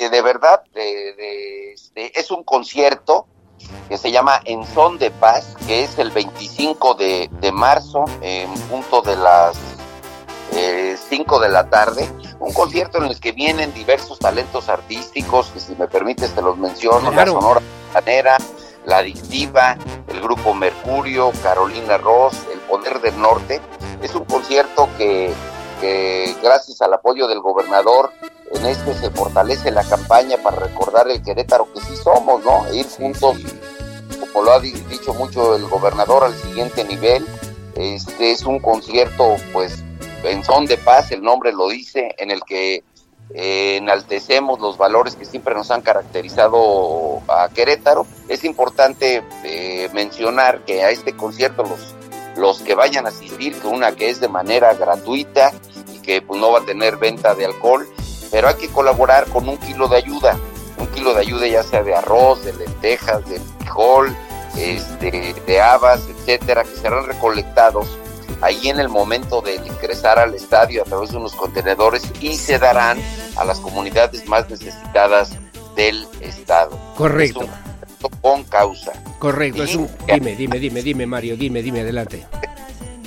de 0.08 0.22
verdad 0.22 0.62
de, 0.72 1.74
es 1.94 2.30
un 2.30 2.44
concierto 2.44 3.26
que 3.88 3.98
se 3.98 4.10
llama 4.10 4.40
En 4.44 4.64
Son 4.66 4.98
de 4.98 5.10
Paz, 5.10 5.56
que 5.66 5.84
es 5.84 5.98
el 5.98 6.10
25 6.10 6.94
de, 6.94 7.28
marzo 7.52 8.04
en 8.22 8.52
punto 8.68 9.02
de 9.02 9.16
las 9.16 9.56
5 10.50 10.56
eh, 11.36 11.42
de 11.42 11.48
la 11.48 11.68
tarde. 11.68 12.08
Un 12.38 12.52
concierto 12.52 12.98
en 12.98 13.04
el 13.04 13.20
que 13.20 13.32
vienen 13.32 13.74
diversos 13.74 14.18
talentos 14.18 14.68
artísticos, 14.68 15.50
que 15.50 15.60
si 15.60 15.74
me 15.74 15.88
permites 15.88 16.34
te 16.34 16.40
los 16.40 16.56
menciono, 16.56 17.10
la 17.10 17.26
Sonora 17.26 17.60
Manera, 17.92 18.38
La 18.86 18.98
Adictiva, 18.98 19.76
el 20.08 20.20
Grupo 20.22 20.54
Mercurio, 20.54 21.32
Carolina 21.42 21.98
Ross, 21.98 22.34
El 22.52 22.60
Poder 22.60 23.00
del 23.00 23.20
Norte. 23.20 23.60
Es 24.00 24.14
un 24.14 24.24
concierto 24.24 24.88
que, 24.96 25.34
que 25.80 26.34
gracias 26.42 26.80
al 26.80 26.94
apoyo 26.94 27.28
del 27.28 27.40
gobernador 27.40 28.10
en 28.50 28.66
este 28.66 28.94
se 28.94 29.10
fortalece 29.10 29.70
la 29.70 29.84
campaña 29.84 30.36
para 30.38 30.56
recordar 30.56 31.08
el 31.08 31.22
Querétaro 31.22 31.72
que 31.72 31.80
sí 31.80 31.96
somos, 31.96 32.44
¿no? 32.44 32.66
E 32.68 32.78
ir 32.78 32.86
juntos, 32.86 33.36
como 34.18 34.44
lo 34.44 34.52
ha 34.52 34.60
dicho 34.60 35.14
mucho 35.14 35.54
el 35.54 35.66
gobernador, 35.68 36.24
al 36.24 36.34
siguiente 36.34 36.84
nivel. 36.84 37.26
Este 37.76 38.32
es 38.32 38.44
un 38.44 38.58
concierto, 38.58 39.36
pues, 39.52 39.82
en 40.24 40.44
son 40.44 40.66
de 40.66 40.76
paz, 40.76 41.12
el 41.12 41.22
nombre 41.22 41.52
lo 41.52 41.68
dice, 41.68 42.14
en 42.18 42.30
el 42.30 42.42
que 42.42 42.82
eh, 43.32 43.76
enaltecemos 43.76 44.58
los 44.58 44.76
valores 44.76 45.14
que 45.14 45.24
siempre 45.24 45.54
nos 45.54 45.70
han 45.70 45.82
caracterizado 45.82 47.22
a 47.28 47.48
Querétaro. 47.50 48.06
Es 48.28 48.44
importante 48.44 49.22
eh, 49.44 49.88
mencionar 49.92 50.64
que 50.64 50.82
a 50.82 50.90
este 50.90 51.16
concierto 51.16 51.62
los, 51.62 51.94
los 52.36 52.60
que 52.60 52.74
vayan 52.74 53.06
a 53.06 53.10
asistir, 53.10 53.54
que 53.60 53.68
una 53.68 53.94
que 53.94 54.10
es 54.10 54.20
de 54.20 54.28
manera 54.28 54.74
gratuita 54.74 55.52
y 55.94 56.00
que 56.00 56.20
pues, 56.20 56.40
no 56.40 56.50
va 56.50 56.58
a 56.58 56.64
tener 56.64 56.96
venta 56.96 57.36
de 57.36 57.46
alcohol, 57.46 57.88
pero 58.30 58.48
hay 58.48 58.54
que 58.54 58.68
colaborar 58.68 59.26
con 59.26 59.48
un 59.48 59.58
kilo 59.58 59.88
de 59.88 59.96
ayuda, 59.96 60.38
un 60.78 60.86
kilo 60.88 61.14
de 61.14 61.20
ayuda 61.20 61.46
ya 61.46 61.62
sea 61.62 61.82
de 61.82 61.94
arroz, 61.94 62.44
de 62.44 62.52
lentejas, 62.54 63.28
de 63.28 63.40
frijol, 63.58 64.16
este, 64.56 65.34
de 65.34 65.60
habas, 65.60 66.06
etcétera, 66.08 66.64
que 66.64 66.76
serán 66.76 67.06
recolectados 67.06 67.98
ahí 68.40 68.68
en 68.68 68.80
el 68.80 68.88
momento 68.88 69.40
de 69.42 69.56
ingresar 69.56 70.18
al 70.18 70.34
estadio 70.34 70.82
a 70.82 70.84
través 70.84 71.10
de 71.10 71.18
unos 71.18 71.34
contenedores 71.34 72.10
y 72.20 72.36
se 72.36 72.58
darán 72.58 72.98
a 73.36 73.44
las 73.44 73.60
comunidades 73.60 74.26
más 74.26 74.48
necesitadas 74.48 75.32
del 75.76 76.06
estado. 76.20 76.78
Correcto. 76.96 77.46
con 78.22 78.44
causa. 78.44 78.92
Correcto, 79.18 79.62
es 79.62 79.74
un... 79.74 79.88
Dime, 80.06 80.34
dime, 80.34 80.58
dime, 80.58 80.82
dime, 80.82 81.06
Mario, 81.06 81.36
dime, 81.36 81.62
dime, 81.62 81.80
adelante 81.82 82.26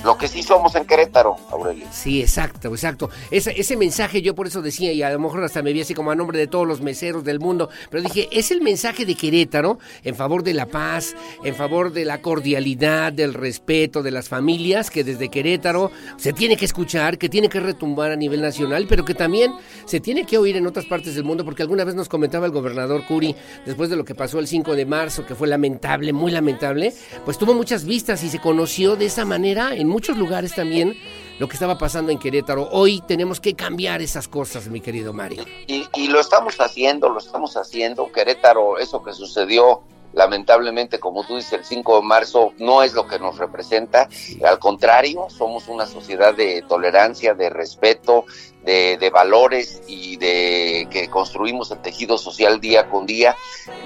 lo 0.04 0.18
que 0.18 0.28
sí 0.28 0.44
somos 0.44 0.76
en 0.76 0.86
Querétaro, 0.86 1.38
Aurelio. 1.52 1.88
Sí, 1.92 2.22
exacto, 2.22 2.70
exacto. 2.70 3.10
Ese, 3.32 3.60
ese 3.60 3.78
mensaje 3.78 4.22
yo 4.22 4.36
por 4.36 4.48
eso 4.48 4.62
decía, 4.62 4.92
y 4.92 5.02
a 5.02 5.10
lo 5.12 5.20
mejor 5.20 5.44
hasta 5.44 5.62
me 5.62 5.74
vi 5.74 5.82
así 5.82 5.94
como 5.94 6.12
a 6.12 6.16
nombre 6.16 6.38
de 6.38 6.48
todos 6.48 6.68
los 6.68 6.82
meseros 6.82 7.24
del 7.24 7.40
mundo, 7.40 7.70
pero 7.90 8.04
dije, 8.04 8.28
es 8.32 8.52
el 8.52 8.62
mensaje 8.62 9.06
de 9.06 9.16
Querétaro 9.16 9.80
en 10.04 10.16
favor 10.16 10.44
de 10.44 10.54
la 10.54 10.66
paz, 10.66 11.16
en 11.44 11.56
favor 11.56 11.94
de 11.94 12.06
la 12.06 12.22
cordialidad, 12.22 13.14
del 13.14 13.34
respeto 13.34 14.04
de 14.04 14.12
las 14.12 14.30
familias, 14.30 14.90
que 14.90 15.04
desde 15.04 15.30
Querétaro 15.30 15.92
se 16.18 16.34
tiene 16.34 16.58
que 16.58 16.66
escuchar, 16.66 17.18
que 17.18 17.30
tiene 17.30 17.50
que 17.50 17.60
retumbar 17.60 18.12
a 18.12 18.16
nivel 18.16 18.42
nacional, 18.42 18.86
pero 18.90 19.06
que 19.06 19.14
también 19.14 19.54
se 19.86 20.00
tiene 20.00 20.26
que 20.26 20.38
oír 20.38 20.58
en 20.58 20.68
otras 20.68 20.86
partes 20.86 21.16
del 21.16 21.24
mundo, 21.24 21.46
porque 21.46 21.62
alguna 21.62 21.84
vez 21.84 21.96
nos 21.96 22.10
comentaba 22.10 22.46
el 22.46 22.52
gobernador 22.52 23.06
Curi, 23.06 23.36
después 23.66 23.90
de 23.90 23.96
lo 23.96 24.06
que 24.06 24.16
pasó 24.16 24.40
el 24.40 24.48
5 24.48 24.76
de 24.76 24.86
marzo, 24.86 25.26
que 25.26 25.36
fue 25.36 25.48
lamentable, 25.48 26.12
muy 26.14 26.32
lamentable, 26.32 26.94
pues 27.24 27.38
tuvo 27.38 27.54
muchas 27.54 27.86
vistas 27.86 28.24
y 28.24 28.30
se 28.30 28.40
conoció 28.40 28.96
de 28.96 29.06
esa 29.06 29.26
manera 29.26 29.76
en 29.76 29.93
muchos 29.94 30.18
lugares 30.18 30.56
también 30.56 30.98
lo 31.40 31.48
que 31.48 31.54
estaba 31.54 31.78
pasando 31.78 32.12
en 32.12 32.18
Querétaro. 32.18 32.68
Hoy 32.72 33.02
tenemos 33.08 33.40
que 33.40 33.54
cambiar 33.54 34.02
esas 34.02 34.28
cosas, 34.28 34.68
mi 34.68 34.82
querido 34.82 35.14
Mario. 35.14 35.46
Y, 35.68 35.88
y, 35.96 36.08
lo 36.08 36.20
estamos 36.20 36.60
haciendo, 36.60 37.10
lo 37.10 37.20
estamos 37.20 37.56
haciendo. 37.56 38.12
Querétaro, 38.12 38.80
eso 38.80 39.04
que 39.04 39.14
sucedió 39.14 39.84
lamentablemente, 40.14 41.00
como 41.00 41.26
tú 41.26 41.36
dices, 41.36 41.54
el 41.54 41.66
5 41.66 41.98
de 41.98 42.02
marzo 42.04 42.54
no 42.58 42.84
es 42.84 42.94
lo 42.94 43.08
que 43.08 43.20
nos 43.20 43.38
representa. 43.38 44.08
Al 44.44 44.60
contrario, 44.60 45.28
somos 45.30 45.68
una 45.68 45.86
sociedad 45.86 46.34
de 46.34 46.64
tolerancia, 46.68 47.34
de 47.34 47.50
respeto, 47.50 48.26
de, 48.64 48.98
de, 48.98 49.10
valores 49.10 49.82
y 49.88 50.18
de 50.18 50.88
que 50.90 51.10
construimos 51.10 51.72
el 51.72 51.82
tejido 51.82 52.18
social 52.18 52.62
día 52.62 52.90
con 52.90 53.06
día. 53.06 53.36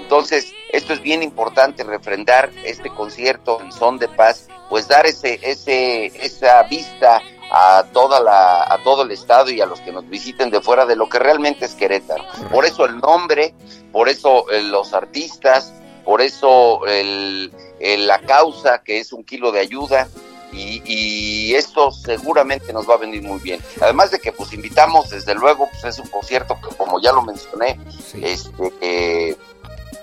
Entonces, 0.00 0.52
esto 0.70 0.92
es 0.92 1.02
bien 1.02 1.22
importante, 1.22 1.82
refrendar 1.82 2.50
este 2.64 2.90
concierto 2.90 3.60
en 3.60 3.72
son 3.72 3.98
de 3.98 4.08
paz, 4.08 4.48
pues 4.68 4.86
dar 4.86 5.06
ese, 5.06 5.40
ese, 5.42 6.06
esa 6.06 6.62
vista 6.64 7.22
a 7.50 7.84
toda 7.92 8.20
la, 8.20 8.62
a 8.62 8.82
todo 8.82 9.02
el 9.02 9.10
estado 9.10 9.50
y 9.50 9.60
a 9.60 9.66
los 9.66 9.80
que 9.80 9.92
nos 9.92 10.08
visiten 10.08 10.50
de 10.50 10.60
fuera 10.60 10.84
de 10.84 10.96
lo 10.96 11.08
que 11.08 11.18
realmente 11.18 11.64
es 11.64 11.74
Querétaro. 11.74 12.24
Por 12.52 12.64
eso 12.64 12.84
el 12.84 12.98
nombre, 12.98 13.54
por 13.92 14.08
eso 14.08 14.50
eh, 14.50 14.62
los 14.62 14.92
artistas, 14.92 15.72
por 16.08 16.22
eso 16.22 16.86
el, 16.86 17.52
la 17.80 18.18
causa 18.20 18.78
que 18.82 18.98
es 18.98 19.12
un 19.12 19.24
kilo 19.24 19.52
de 19.52 19.60
ayuda 19.60 20.08
y, 20.54 20.80
y, 20.86 21.54
esto 21.54 21.92
seguramente 21.92 22.72
nos 22.72 22.88
va 22.88 22.94
a 22.94 22.96
venir 22.96 23.20
muy 23.22 23.38
bien. 23.40 23.60
Además 23.82 24.10
de 24.10 24.18
que 24.18 24.32
pues 24.32 24.54
invitamos, 24.54 25.10
desde 25.10 25.34
luego, 25.34 25.68
pues 25.70 25.84
es 25.84 25.98
un 25.98 26.08
concierto 26.08 26.58
que 26.62 26.74
como 26.76 26.98
ya 26.98 27.12
lo 27.12 27.20
mencioné, 27.20 27.78
este, 28.22 28.72
eh, 28.80 29.36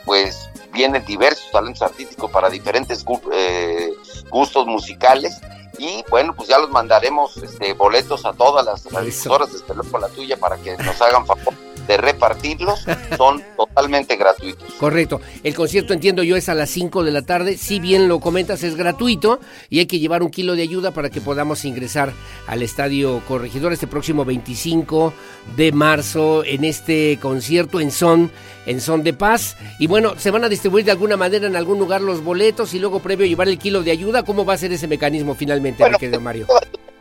pues 0.05 0.47
vienen 0.71 1.03
diversos 1.05 1.49
talentos 1.51 1.81
artísticos 1.81 2.29
para 2.29 2.51
diferentes 2.51 3.03
eh, 3.33 3.91
gustos 4.29 4.67
musicales 4.67 5.41
y 5.79 6.05
bueno, 6.11 6.35
pues 6.35 6.47
ya 6.47 6.59
los 6.59 6.69
mandaremos 6.69 7.35
este, 7.37 7.73
boletos 7.73 8.27
a 8.27 8.33
todas 8.33 8.63
las 8.63 8.85
emisoras, 8.93 9.51
desde 9.51 9.73
luego 9.73 9.97
la 9.97 10.09
tuya, 10.09 10.37
para 10.37 10.57
que 10.57 10.77
nos 10.77 11.01
hagan 11.01 11.25
favor 11.25 11.55
de 11.87 11.97
repartirlos 11.97 12.85
son 13.17 13.43
totalmente 13.55 14.15
gratuitos. 14.15 14.73
Correcto. 14.75 15.21
El 15.43 15.53
concierto, 15.55 15.93
entiendo 15.93 16.23
yo, 16.23 16.35
es 16.35 16.49
a 16.49 16.55
las 16.55 16.69
5 16.69 17.03
de 17.03 17.11
la 17.11 17.21
tarde. 17.21 17.57
Si 17.57 17.79
bien 17.79 18.07
lo 18.07 18.19
comentas, 18.19 18.63
es 18.63 18.75
gratuito 18.75 19.39
y 19.69 19.79
hay 19.79 19.85
que 19.85 19.99
llevar 19.99 20.23
un 20.23 20.29
kilo 20.29 20.55
de 20.55 20.63
ayuda 20.63 20.91
para 20.91 21.09
que 21.09 21.21
podamos 21.21 21.65
ingresar 21.65 22.13
al 22.47 22.61
Estadio 22.61 23.21
Corregidor 23.27 23.73
este 23.73 23.87
próximo 23.87 24.25
25 24.25 25.13
de 25.55 25.71
marzo 25.71 26.43
en 26.43 26.63
este 26.63 27.19
concierto 27.21 27.79
en 27.79 27.91
son, 27.91 28.31
en 28.65 28.81
son 28.81 29.03
de 29.03 29.13
paz. 29.13 29.57
Y 29.79 29.87
bueno, 29.87 30.13
se 30.17 30.31
van 30.31 30.43
a 30.43 30.49
distribuir 30.49 30.85
de 30.85 30.91
alguna 30.91 31.17
manera 31.17 31.47
en 31.47 31.55
algún 31.55 31.79
lugar 31.79 32.01
los 32.01 32.23
boletos 32.23 32.73
y 32.73 32.79
luego 32.79 32.99
previo 32.99 33.25
llevar 33.25 33.47
el 33.47 33.57
kilo 33.57 33.83
de 33.83 33.91
ayuda. 33.91 34.23
¿Cómo 34.23 34.45
va 34.45 34.53
a 34.53 34.57
ser 34.57 34.71
ese 34.71 34.87
mecanismo 34.87 35.35
finalmente, 35.35 35.83
bueno, 35.83 35.97
querido 35.97 36.21
Mario? 36.21 36.47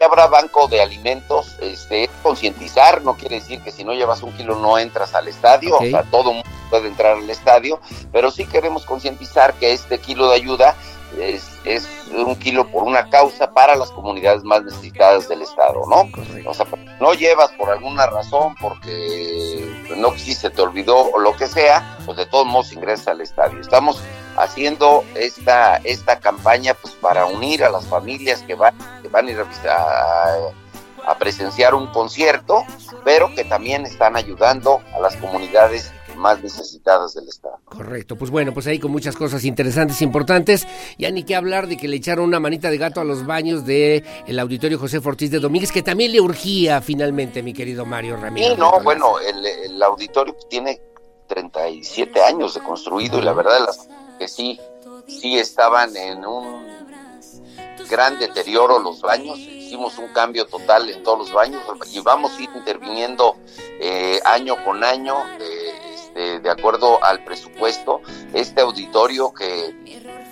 Habrá 0.05 0.27
banco 0.27 0.69
de 0.69 0.81
alimentos, 0.81 1.57
este, 1.61 2.09
concientizar, 2.23 3.03
no 3.03 3.15
quiere 3.15 3.37
decir 3.37 3.61
que 3.61 3.73
si 3.73 3.85
no 3.85 3.93
llevas 3.93 4.23
un 4.23 4.33
kilo 4.33 4.57
no 4.57 4.79
entras 4.79 5.15
al 5.15 5.29
estadio, 5.29 5.77
o 5.77 5.81
sea, 5.81 6.03
todo 6.05 6.33
mundo 6.33 6.49
puede 6.71 6.89
entrar 6.89 7.17
al 7.17 7.29
estadio, 7.29 7.81
pero 8.13 8.31
sí 8.31 8.47
queremos 8.47 8.85
concientizar 8.85 9.55
que 9.55 9.73
este 9.73 9.99
kilo 9.99 10.29
de 10.29 10.37
ayuda 10.37 10.75
es, 11.19 11.45
es, 11.65 11.89
un 12.15 12.37
kilo 12.37 12.69
por 12.69 12.85
una 12.85 13.09
causa 13.09 13.53
para 13.53 13.75
las 13.77 13.91
comunidades 13.91 14.45
más 14.45 14.63
necesitadas 14.63 15.29
del 15.29 15.43
estado, 15.43 15.83
¿no? 15.89 16.09
O 16.49 16.55
sea, 16.55 16.67
no 17.01 17.13
llevas 17.15 17.51
por 17.53 17.71
alguna 17.71 18.07
razón, 18.07 18.55
porque 18.61 19.85
no 19.97 20.17
si 20.17 20.35
se 20.35 20.51
te 20.51 20.63
olvidó 20.63 20.97
o 20.97 21.19
lo 21.19 21.37
que 21.37 21.47
sea, 21.47 21.99
pues 22.05 22.17
de 22.17 22.27
todos 22.27 22.47
modos 22.47 22.73
ingresa 22.73 23.13
al 23.13 23.21
estadio. 23.21 23.61
Estamos 23.61 24.01
haciendo 24.37 25.05
esta, 25.15 25.77
esta 25.79 26.21
campaña 26.21 26.75
pues 26.75 26.95
para 26.95 27.27
unir 27.27 27.65
a 27.65 27.71
las 27.71 27.87
familias 27.87 28.43
que 28.43 28.55
van, 28.55 28.77
que 29.03 29.09
van 29.09 29.29
a 29.29 29.31
ir 29.31 29.39
a, 29.41 30.35
a 31.07 31.19
presenciar 31.19 31.75
un 31.75 31.87
concierto, 31.89 32.65
pero 33.05 33.35
que 33.35 33.45
también 33.45 33.87
están 33.87 34.17
ayudando 34.17 34.81
a 34.95 35.01
las 35.01 35.17
comunidades 35.17 35.93
más 36.17 36.43
necesitadas 36.43 37.15
del 37.15 37.29
Estado. 37.29 37.59
Correcto, 37.65 38.17
pues 38.17 38.31
bueno, 38.31 38.53
pues 38.55 38.67
ahí 38.67 38.79
con 38.79 38.91
muchas 38.91 39.17
cosas 39.17 39.45
interesantes, 39.45 40.01
importantes. 40.03 40.67
Ya 40.99 41.11
ni 41.11 41.25
que 41.25 41.35
hablar 41.35 41.67
de 41.67 41.77
que 41.77 41.89
le 41.89 41.97
echaron 41.97 42.27
una 42.27 42.41
manita 42.41 42.71
de 42.71 42.79
gato 42.79 43.01
a 43.01 43.05
los 43.05 43.27
baños 43.27 43.67
del 43.67 44.05
el 44.27 44.39
auditorio 44.39 44.79
José 44.79 45.01
Ortiz 45.05 45.31
de 45.31 45.41
Domínguez, 45.41 45.73
que 45.73 45.83
también 45.83 46.13
le 46.13 46.21
urgía 46.21 46.81
finalmente, 46.81 47.43
mi 47.43 47.53
querido 47.53 47.85
Mario 47.85 48.17
Ramírez. 48.17 48.53
Sí, 48.53 48.57
no, 48.59 48.81
bueno, 48.81 49.19
el, 49.19 49.45
el 49.45 49.83
auditorio 49.83 50.37
tiene 50.49 50.81
37 51.29 52.23
años 52.23 52.55
de 52.55 52.61
construido 52.61 53.19
y 53.19 53.23
la 53.23 53.33
verdad 53.33 53.59
las 53.67 53.89
que 54.19 54.29
sí, 54.29 54.61
sí 55.07 55.39
estaban 55.39 55.97
en 55.97 56.25
un 56.25 56.65
gran 57.89 58.19
deterioro 58.19 58.79
los 58.79 59.01
baños, 59.01 59.39
hicimos 59.39 59.99
un 59.99 60.09
cambio 60.09 60.47
total 60.47 60.89
en 60.89 61.03
todos 61.03 61.19
los 61.19 61.33
baños 61.33 61.63
y 61.93 62.01
vamos 62.01 62.33
a 62.39 62.43
ir 62.43 62.51
interviniendo 62.55 63.37
eh, 63.81 64.21
año 64.25 64.63
con 64.65 64.83
año. 64.85 65.17
Eh, 66.17 66.39
de 66.41 66.49
acuerdo 66.49 67.03
al 67.03 67.25
presupuesto. 67.25 68.01
Este 68.33 68.61
auditorio 68.61 69.35
que, 69.35 69.75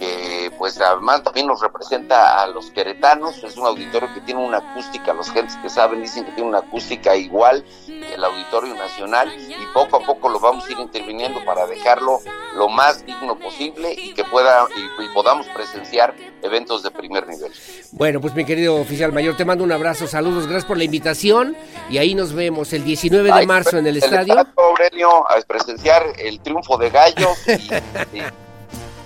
que, 0.03 0.51
pues 0.59 0.81
además 0.81 1.23
también 1.23 1.47
nos 1.47 1.61
representa 1.61 2.43
a 2.43 2.49
los 2.49 2.73
queretanos, 2.73 3.45
es 3.45 3.57
un 3.57 3.66
auditorio 3.66 4.12
que 4.12 4.20
tiene 4.23 4.45
una 4.45 4.59
acústica, 4.59 5.12
los 5.15 5.31
gentes 5.31 5.57
que 5.59 5.70
saben 5.70 6.03
dicen 6.03 6.24
que 6.24 6.33
tiene 6.33 6.49
una 6.49 6.59
acústica 6.59 7.15
igual 7.15 7.65
que 7.87 8.15
el 8.15 8.24
auditorio 8.24 8.74
nacional 8.74 9.33
y 9.39 9.65
poco 9.73 9.99
a 9.99 10.01
poco 10.05 10.29
lo 10.29 10.41
vamos 10.41 10.66
a 10.66 10.73
ir 10.73 10.79
interviniendo 10.81 11.45
para 11.45 11.66
dejarlo 11.69 12.19
lo 12.57 12.69
más 12.69 13.07
digno 13.07 13.39
posible 13.39 13.93
y 13.93 14.12
que 14.12 14.24
pueda 14.24 14.66
y, 14.77 15.05
y 15.05 15.09
podamos 15.15 15.47
presenciar 15.49 16.16
eventos 16.43 16.83
de 16.83 16.91
primer 16.91 17.29
nivel. 17.29 17.53
Bueno, 17.93 18.20
pues 18.20 18.35
mi 18.35 18.45
querido 18.45 18.74
oficial 18.81 19.12
mayor, 19.12 19.37
te 19.37 19.45
mando 19.45 19.62
un 19.62 19.70
abrazo, 19.70 20.09
saludos, 20.09 20.45
gracias 20.49 20.65
por 20.65 20.79
la 20.79 20.85
invitación 20.85 21.57
y 21.89 21.99
ahí 21.99 22.16
nos 22.16 22.33
vemos 22.33 22.73
el 22.73 22.83
19 22.83 23.23
de 23.29 23.33
Ay, 23.33 23.47
marzo 23.47 23.79
en 23.79 23.87
el 23.87 23.97
el 23.99 24.03
estadio. 24.03 24.35
Aurelio, 24.57 25.31
a 25.31 25.41
presenciar 25.47 26.03
el 26.19 26.41
triunfo 26.41 26.77
de 26.77 26.91
Gallos 26.91 27.39
y, 27.47 28.19
y- 28.19 28.23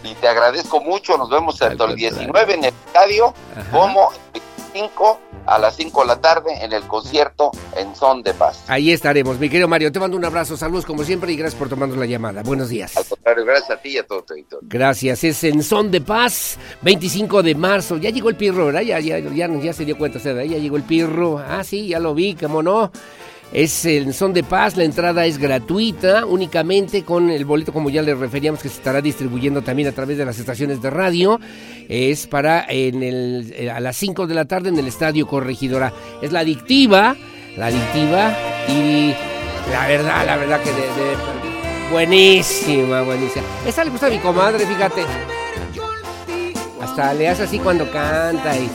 y 0.03 0.15
te 0.15 0.29
agradezco 0.29 0.81
mucho. 0.81 1.17
Nos 1.17 1.31
vemos 1.31 1.59
tanto 1.59 1.87
el 1.87 1.97
19 1.97 2.55
en 2.55 2.65
el 2.65 2.75
estadio 2.87 3.35
como 3.71 4.11
el 4.35 4.43
25 4.73 5.21
a 5.47 5.59
las 5.59 5.77
5 5.77 6.01
de 6.01 6.07
la 6.07 6.21
tarde 6.21 6.53
en 6.61 6.73
el 6.73 6.83
concierto 6.85 7.51
en 7.77 7.95
Son 7.95 8.23
de 8.23 8.35
Paz. 8.35 8.65
Ahí 8.69 8.91
estaremos, 8.91 9.39
mi 9.39 9.49
querido 9.49 9.69
Mario, 9.69 9.93
te 9.93 10.01
mando 10.01 10.17
un 10.17 10.25
abrazo, 10.25 10.57
saludos 10.57 10.85
como 10.85 11.05
siempre 11.05 11.33
y 11.33 11.37
gracias 11.37 11.59
por 11.59 11.69
tomarnos 11.69 11.97
la 11.97 12.07
llamada. 12.07 12.43
Buenos 12.43 12.69
días. 12.69 12.97
Al 12.97 13.05
contrario, 13.05 13.45
gracias 13.45 13.71
a 13.71 13.77
ti 13.77 13.91
y 13.91 13.99
a 13.99 14.07
todo 14.07 14.23
tu 14.23 14.35
auditorio. 14.35 14.69
Gracias, 14.69 15.25
es 15.25 15.45
en 15.45 15.63
Son 15.63 15.91
de 15.91 16.01
Paz, 16.01 16.59
25 16.83 17.43
de 17.43 17.55
marzo. 17.55 17.97
Ya 17.97 18.11
llegó 18.11 18.29
el 18.29 18.37
pirro, 18.37 18.67
¿verdad? 18.67 18.83
Ya, 18.83 18.99
ya, 18.99 19.19
ya, 19.19 19.49
ya 19.49 19.73
se 19.73 19.85
dio 19.85 19.97
cuenta 19.97 20.19
ya 20.19 20.43
llegó 20.43 20.77
el 20.77 20.83
pirro. 20.83 21.39
Ah, 21.39 21.63
sí, 21.63 21.89
ya 21.89 22.01
lo 22.01 22.15
vi, 22.15 22.35
cómo 22.35 22.63
no. 22.63 22.91
Es 23.53 23.85
en 23.87 24.13
Son 24.13 24.33
de 24.33 24.43
Paz, 24.43 24.77
la 24.77 24.85
entrada 24.85 25.25
es 25.25 25.39
gratuita, 25.39 26.27
únicamente 26.27 27.05
con 27.05 27.31
el 27.31 27.45
boleto, 27.45 27.73
como 27.73 27.89
ya 27.91 28.03
le 28.03 28.15
referíamos, 28.15 28.61
que 28.61 28.69
se 28.69 28.77
estará 28.79 29.01
distribuyendo 29.01 29.63
también 29.63 29.89
a 29.89 29.93
través 29.93 30.19
de 30.19 30.25
las 30.27 30.39
estaciones 30.39 30.83
de 30.83 30.91
radio. 30.91 31.41
Es 31.89 32.27
para 32.27 32.67
en 32.69 33.03
el, 33.03 33.55
eh, 33.57 33.71
a 33.71 33.81
las 33.81 33.97
5 33.97 34.27
de 34.27 34.35
la 34.35 34.45
tarde 34.47 34.69
en 34.69 34.79
el 34.79 34.87
Estadio 34.89 35.27
Corregidora. 35.27 35.93
Es 36.21 36.33
la 36.33 36.41
adictiva, 36.41 37.17
la 37.57 37.67
adictiva 37.67 38.37
y 38.69 39.15
la 39.71 39.87
verdad, 39.89 40.27
la 40.27 40.37
verdad 40.37 40.61
que 40.63 40.71
de, 40.71 40.77
de- 40.77 41.91
buenísima, 41.93 43.03
buenísima. 43.03 43.45
Esta 43.67 43.85
le 43.85 43.91
gusta 43.91 44.09
a 44.09 44.11
mi 44.11 44.19
comadre, 44.19 44.67
fíjate. 44.67 45.03
Hasta 46.83 47.15
le 47.15 47.29
hace 47.29 47.45
así 47.45 47.59
cuando 47.59 47.91
canta 47.91 48.57
y... 48.59 48.69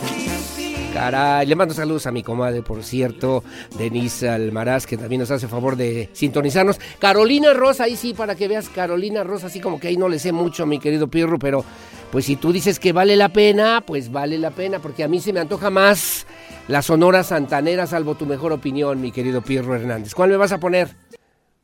Caray, 0.92 1.46
le 1.46 1.56
mando 1.56 1.72
saludos 1.72 2.06
a 2.06 2.12
mi 2.12 2.22
comadre, 2.22 2.60
por 2.62 2.84
cierto, 2.84 3.42
Denise 3.78 4.28
Almaraz, 4.28 4.86
que 4.86 4.98
también 4.98 5.20
nos 5.20 5.30
hace 5.30 5.48
favor 5.48 5.74
de 5.76 6.10
sintonizarnos. 6.12 6.78
Carolina 6.98 7.54
Rosa, 7.54 7.84
ahí 7.84 7.96
sí, 7.96 8.12
para 8.12 8.34
que 8.34 8.46
veas, 8.46 8.68
Carolina 8.68 9.24
Rosa, 9.24 9.46
así 9.46 9.58
como 9.58 9.80
que 9.80 9.88
ahí 9.88 9.96
no 9.96 10.08
le 10.08 10.18
sé 10.18 10.32
mucho, 10.32 10.66
mi 10.66 10.78
querido 10.78 11.08
Pirro, 11.08 11.38
pero 11.38 11.64
pues 12.10 12.26
si 12.26 12.36
tú 12.36 12.52
dices 12.52 12.78
que 12.78 12.92
vale 12.92 13.16
la 13.16 13.30
pena, 13.30 13.82
pues 13.86 14.12
vale 14.12 14.36
la 14.36 14.50
pena, 14.50 14.80
porque 14.80 15.02
a 15.02 15.08
mí 15.08 15.18
se 15.18 15.32
me 15.32 15.40
antoja 15.40 15.70
más 15.70 16.26
la 16.68 16.82
Sonora 16.82 17.24
Santanera, 17.24 17.86
salvo 17.86 18.14
tu 18.14 18.26
mejor 18.26 18.52
opinión, 18.52 19.00
mi 19.00 19.12
querido 19.12 19.40
Pirro 19.40 19.74
Hernández. 19.74 20.14
¿Cuál 20.14 20.28
me 20.28 20.36
vas 20.36 20.52
a 20.52 20.60
poner? 20.60 20.94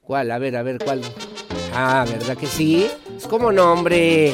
¿Cuál? 0.01 0.31
A 0.31 0.39
ver, 0.39 0.57
a 0.57 0.63
ver, 0.63 0.79
¿cuál? 0.83 1.03
Ah, 1.75 2.07
¿verdad 2.11 2.37
que 2.37 2.47
sí? 2.47 2.87
Es 3.15 3.27
como 3.27 3.53
nombre. 3.53 4.33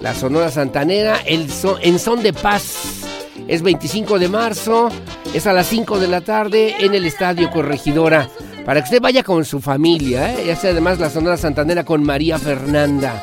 La 0.00 0.14
Sonora 0.14 0.50
Santanera, 0.50 1.18
el 1.26 1.48
en 1.82 1.98
son 1.98 2.22
de 2.22 2.32
paz. 2.32 3.03
Es 3.46 3.62
25 3.62 4.18
de 4.18 4.28
marzo, 4.28 4.88
es 5.34 5.46
a 5.46 5.52
las 5.52 5.66
5 5.66 5.98
de 5.98 6.08
la 6.08 6.22
tarde 6.22 6.76
en 6.80 6.94
el 6.94 7.04
Estadio 7.04 7.50
Corregidora. 7.50 8.28
Para 8.64 8.80
que 8.80 8.84
usted 8.84 9.02
vaya 9.02 9.22
con 9.22 9.44
su 9.44 9.60
familia, 9.60 10.32
¿eh? 10.32 10.44
ya 10.46 10.56
sea 10.56 10.70
además 10.70 10.98
la 10.98 11.10
Sonora 11.10 11.36
Santanera 11.36 11.84
con 11.84 12.02
María 12.02 12.38
Fernanda. 12.38 13.22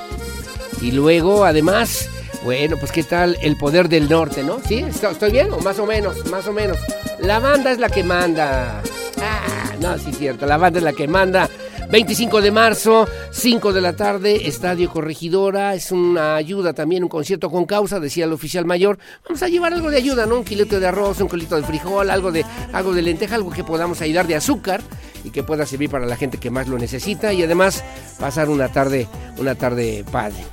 Y 0.80 0.91
luego, 0.91 1.45
además, 1.45 2.07
bueno, 2.43 2.77
pues 2.77 2.91
qué 2.91 3.03
tal 3.03 3.38
el 3.41 3.57
poder 3.57 3.89
del 3.89 4.07
norte, 4.07 4.43
¿no? 4.43 4.60
¿Sí? 4.68 4.85
¿Estoy 4.88 5.31
bien? 5.31 5.52
O 5.52 5.60
más 5.60 5.80
o 5.80 5.88
menos, 5.88 6.26
más 6.27 6.45
o 6.48 6.53
menos. 6.53 6.77
La 7.19 7.39
banda 7.39 7.72
es 7.72 7.80
la 7.80 7.89
que 7.89 8.03
manda. 8.03 8.81
Ah, 9.19 9.73
no, 9.80 9.98
sí 9.98 10.11
es 10.11 10.18
cierto, 10.18 10.45
la 10.45 10.57
banda 10.57 10.77
es 10.77 10.84
la 10.84 10.93
que 10.93 11.07
manda. 11.07 11.49
25 11.91 12.41
de 12.41 12.51
marzo, 12.51 13.05
5 13.31 13.73
de 13.73 13.81
la 13.81 13.97
tarde, 13.97 14.47
Estadio 14.47 14.89
Corregidora. 14.89 15.76
Es 15.76 15.91
una 15.91 16.35
ayuda 16.35 16.72
también, 16.72 17.03
un 17.03 17.09
concierto 17.09 17.49
con 17.49 17.65
causa, 17.65 17.99
decía 17.99 18.23
el 18.23 18.31
oficial 18.31 18.63
mayor. 18.63 18.97
Vamos 19.26 19.43
a 19.43 19.49
llevar 19.49 19.73
algo 19.73 19.91
de 19.91 19.97
ayuda, 19.97 20.26
¿no? 20.26 20.38
Un 20.38 20.45
kilito 20.45 20.80
de 20.80 20.88
arroz, 20.88 21.19
un 21.19 21.27
kilito 21.27 21.57
de 21.57 21.63
frijol, 21.63 22.09
algo 22.09 22.31
de, 22.31 22.45
algo 22.72 22.93
de 22.93 23.01
lenteja, 23.01 23.35
algo 23.35 23.51
que 23.51 23.65
podamos 23.65 23.99
ayudar 24.01 24.26
de 24.26 24.35
azúcar 24.35 24.81
y 25.26 25.31
que 25.31 25.43
pueda 25.43 25.65
servir 25.65 25.89
para 25.89 26.05
la 26.05 26.15
gente 26.15 26.38
que 26.38 26.49
más 26.49 26.69
lo 26.69 26.77
necesita. 26.77 27.34
Y 27.34 27.43
además, 27.43 27.84
pasar 28.18 28.47
una 28.47 28.69
tarde, 28.69 29.09
una 29.38 29.55
tarde 29.55 30.05
padre. 30.09 30.45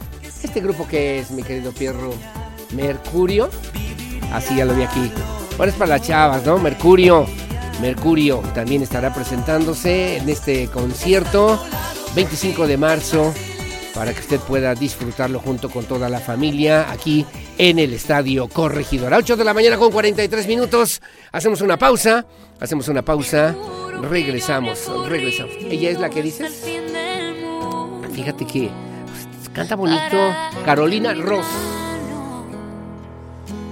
¿Este 0.43 0.61
grupo 0.61 0.89
que 0.89 1.21
es, 1.21 1.31
mi 1.31 1.45
querido 1.45 1.71
Pierro? 1.71 2.15
Mercurio. 2.75 3.49
Así 4.33 4.57
ya 4.57 4.65
lo 4.65 4.75
vi 4.75 4.83
aquí. 4.83 5.13
Bueno, 5.57 5.71
es 5.71 5.79
para 5.79 5.99
las 5.99 6.03
chavas, 6.03 6.45
¿no? 6.45 6.59
Mercurio. 6.59 7.27
Mercurio 7.81 8.43
también 8.55 8.83
estará 8.83 9.13
presentándose 9.15 10.17
en 10.19 10.29
este 10.29 10.69
concierto 10.69 11.63
25 12.15 12.67
de 12.67 12.77
marzo 12.77 13.33
para 13.95 14.13
que 14.13 14.21
usted 14.21 14.41
pueda 14.41 14.75
disfrutarlo 14.75 15.41
junto 15.41 15.71
con 15.71 15.85
toda 15.85 16.09
la 16.09 16.21
familia 16.21 16.91
aquí 16.91 17.27
en 17.59 17.79
el 17.79 17.93
Estadio 17.93 18.49
Corregidora. 18.49 19.17
8 19.17 19.37
de 19.37 19.45
la 19.45 19.55
mañana 19.55 19.77
con 19.77 19.91
43 19.91 20.47
minutos. 20.47 21.01
Hacemos 21.33 21.61
una 21.61 21.77
pausa. 21.77 22.25
Hacemos 22.61 22.89
una 22.89 23.03
pausa. 23.03 23.57
Regresamos. 24.03 24.87
Regresamos. 25.09 25.53
¿Ella 25.69 25.91
es 25.91 25.99
la 25.99 26.11
que 26.11 26.23
dices? 26.23 26.65
Fíjate 28.13 28.47
que 28.47 28.71
pues, 28.71 29.49
canta 29.53 29.75
bonito. 29.75 30.33
Carolina 30.65 31.15
Ross. 31.15 31.47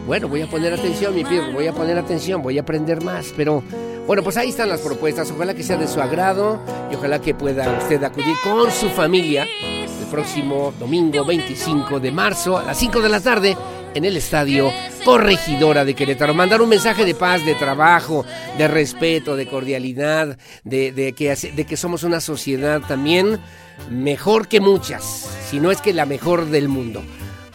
Bueno, 0.07 0.29
voy 0.29 0.41
a 0.41 0.47
poner 0.47 0.73
atención, 0.73 1.13
mi 1.17 1.25
Pirro, 1.25 1.51
voy 1.53 1.67
a 1.67 1.73
poner 1.73 1.99
atención, 1.99 2.41
voy 2.41 2.59
a 2.59 2.61
aprender 2.61 3.03
más, 3.03 3.35
pero 3.37 3.65
bueno, 4.07 4.23
pues 4.23 4.37
ahí 4.37 4.51
están 4.51 4.69
las 4.69 4.81
propuestas, 4.81 5.33
ojalá 5.33 5.53
que 5.53 5.65
sea 5.65 5.77
de 5.77 5.89
su 5.89 6.01
agrado 6.01 6.61
y 6.93 6.95
ojalá 6.95 7.21
que 7.21 7.35
pueda 7.35 7.77
usted 7.77 8.03
acudir 8.05 8.37
con 8.45 8.71
su 8.71 8.89
familia 8.89 9.49
el 9.65 10.07
próximo 10.09 10.73
domingo 10.79 11.25
25 11.25 11.99
de 11.99 12.13
marzo 12.13 12.57
a 12.57 12.63
las 12.63 12.79
5 12.79 13.03
de 13.03 13.09
la 13.09 13.19
tarde 13.19 13.57
en 13.95 14.05
el 14.05 14.17
estadio 14.17 14.71
Corregidora 15.05 15.85
de 15.85 15.95
Querétaro. 15.95 16.35
Mandar 16.35 16.63
un 16.63 16.69
mensaje 16.69 17.05
de 17.05 17.17
paz, 17.17 17.45
de 17.45 17.57
trabajo, 17.57 18.25
de 18.57 18.69
respeto, 18.69 19.35
de 19.35 19.49
cordialidad, 19.49 20.39
de, 20.63 21.15
que, 21.17 21.35
de 21.35 21.65
que 21.65 21.77
somos 21.77 22.05
una 22.05 22.21
sociedad 22.21 22.81
también 22.87 23.41
mejor 23.91 24.47
que 24.47 24.61
muchas, 24.61 25.03
si 25.51 25.59
no 25.59 25.73
es 25.73 25.81
que 25.81 25.93
la 25.93 26.07
mejor 26.07 26.47
del 26.47 26.69
mundo. 26.69 27.03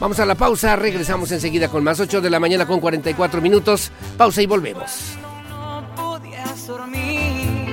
Vamos 0.02 0.18
a 0.18 0.26
la 0.26 0.34
pausa, 0.34 0.74
regresamos 0.74 1.30
enseguida 1.30 1.68
con 1.68 1.84
más 1.84 2.00
8 2.00 2.20
de 2.20 2.28
la 2.28 2.40
mañana 2.40 2.66
con 2.66 2.80
44 2.80 3.40
minutos. 3.40 3.92
Pausa 4.16 4.42
y 4.42 4.46
volvemos. 4.46 5.16
podías 5.94 6.66
dormir. 6.66 7.72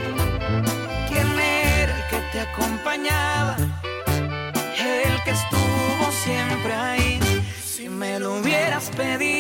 ¿Quién 1.08 1.28
era 1.28 1.98
el 1.98 2.08
que 2.12 2.22
te 2.32 2.40
acompañaba? 2.42 3.58
El 4.78 5.24
que 5.24 5.32
estuvo 5.32 6.12
siempre 6.24 6.72
ahí. 6.72 7.20
Si 7.66 7.90
me 7.90 8.20
lo 8.20 8.36
hubieras 8.36 8.92
pedido, 8.96 9.39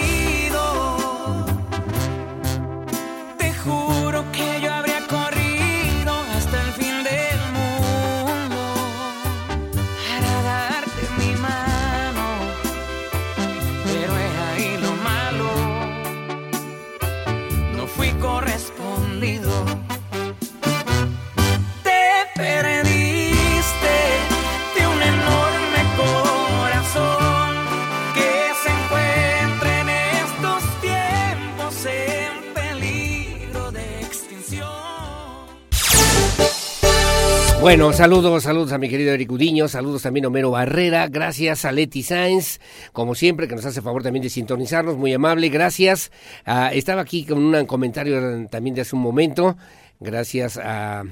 Bueno, 37.61 37.91
saludos, 37.91 38.43
saludos 38.43 38.71
a 38.71 38.77
mi 38.77 38.87
querido 38.87 39.11
Eric 39.11 39.29
Udiño, 39.33 39.67
saludos 39.67 40.03
también 40.03 40.23
a 40.23 40.29
Homero 40.29 40.49
Barrera, 40.49 41.09
gracias 41.09 41.65
a 41.65 41.73
Leti 41.73 42.03
Sáenz, 42.03 42.61
como 42.93 43.15
siempre, 43.15 43.49
que 43.49 43.55
nos 43.55 43.65
hace 43.65 43.81
favor 43.81 44.01
también 44.01 44.23
de 44.23 44.29
sintonizarnos, 44.29 44.95
muy 44.95 45.13
amable, 45.13 45.49
gracias. 45.49 46.09
Ah, 46.45 46.71
estaba 46.73 47.01
aquí 47.01 47.25
con 47.25 47.37
un 47.37 47.65
comentario 47.65 48.47
también 48.47 48.75
de 48.75 48.81
hace 48.81 48.95
un 48.95 49.01
momento, 49.01 49.57
gracias 49.99 50.57
a 50.57 51.03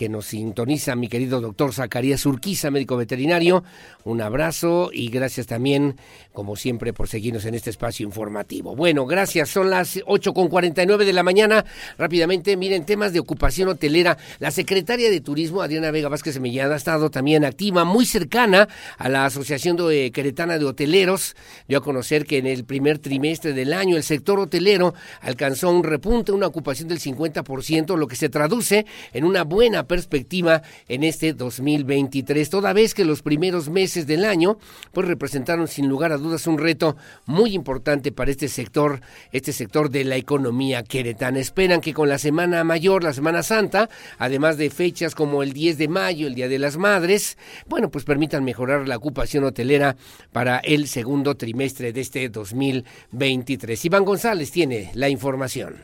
que 0.00 0.08
nos 0.08 0.28
sintoniza 0.28 0.96
mi 0.96 1.08
querido 1.08 1.42
doctor 1.42 1.74
Zacarías 1.74 2.24
Urquiza, 2.24 2.70
médico 2.70 2.96
veterinario. 2.96 3.64
Un 4.04 4.22
abrazo 4.22 4.88
y 4.94 5.10
gracias 5.10 5.46
también, 5.46 5.96
como 6.32 6.56
siempre, 6.56 6.94
por 6.94 7.06
seguirnos 7.06 7.44
en 7.44 7.54
este 7.54 7.68
espacio 7.68 8.06
informativo. 8.06 8.74
Bueno, 8.74 9.04
gracias. 9.04 9.50
Son 9.50 9.68
las 9.68 10.00
8 10.06 10.32
con 10.32 10.48
49 10.48 11.04
de 11.04 11.12
la 11.12 11.22
mañana. 11.22 11.66
Rápidamente, 11.98 12.56
miren, 12.56 12.86
temas 12.86 13.12
de 13.12 13.20
ocupación 13.20 13.68
hotelera. 13.68 14.16
La 14.38 14.50
secretaria 14.50 15.10
de 15.10 15.20
Turismo, 15.20 15.60
Adriana 15.60 15.90
Vega 15.90 16.08
Vázquez 16.08 16.32
Semillán, 16.32 16.72
ha 16.72 16.76
estado 16.76 17.10
también 17.10 17.44
activa, 17.44 17.84
muy 17.84 18.06
cercana 18.06 18.68
a 18.96 19.10
la 19.10 19.26
Asociación 19.26 19.76
de, 19.76 20.12
Queretana 20.12 20.56
de 20.56 20.64
Hoteleros. 20.64 21.36
Dio 21.68 21.76
a 21.76 21.82
conocer 21.82 22.24
que 22.24 22.38
en 22.38 22.46
el 22.46 22.64
primer 22.64 23.00
trimestre 23.00 23.52
del 23.52 23.74
año 23.74 23.98
el 23.98 24.02
sector 24.02 24.40
hotelero 24.40 24.94
alcanzó 25.20 25.68
un 25.68 25.84
repunte, 25.84 26.32
una 26.32 26.46
ocupación 26.46 26.88
del 26.88 27.00
50%, 27.00 27.98
lo 27.98 28.06
que 28.06 28.16
se 28.16 28.30
traduce 28.30 28.86
en 29.12 29.24
una 29.24 29.44
buena 29.44 29.89
perspectiva 29.90 30.62
en 30.86 31.02
este 31.02 31.32
2023, 31.32 32.48
toda 32.48 32.72
vez 32.72 32.94
que 32.94 33.04
los 33.04 33.22
primeros 33.22 33.68
meses 33.68 34.06
del 34.06 34.24
año 34.24 34.56
pues 34.92 35.08
representaron 35.08 35.66
sin 35.66 35.88
lugar 35.88 36.12
a 36.12 36.16
dudas 36.16 36.46
un 36.46 36.58
reto 36.58 36.96
muy 37.26 37.54
importante 37.54 38.12
para 38.12 38.30
este 38.30 38.46
sector, 38.46 39.00
este 39.32 39.52
sector 39.52 39.90
de 39.90 40.04
la 40.04 40.14
economía 40.14 40.84
queretana. 40.84 41.40
Esperan 41.40 41.80
que 41.80 41.92
con 41.92 42.08
la 42.08 42.18
Semana 42.18 42.62
Mayor, 42.62 43.02
la 43.02 43.12
Semana 43.12 43.42
Santa, 43.42 43.90
además 44.18 44.58
de 44.58 44.70
fechas 44.70 45.16
como 45.16 45.42
el 45.42 45.52
10 45.52 45.78
de 45.78 45.88
mayo, 45.88 46.28
el 46.28 46.36
Día 46.36 46.48
de 46.48 46.60
las 46.60 46.76
Madres, 46.76 47.36
bueno, 47.66 47.90
pues 47.90 48.04
permitan 48.04 48.44
mejorar 48.44 48.86
la 48.86 48.96
ocupación 48.96 49.42
hotelera 49.42 49.96
para 50.30 50.58
el 50.58 50.86
segundo 50.86 51.34
trimestre 51.34 51.92
de 51.92 52.00
este 52.00 52.28
2023. 52.28 53.84
Iván 53.86 54.04
González 54.04 54.52
tiene 54.52 54.92
la 54.94 55.08
información 55.08 55.74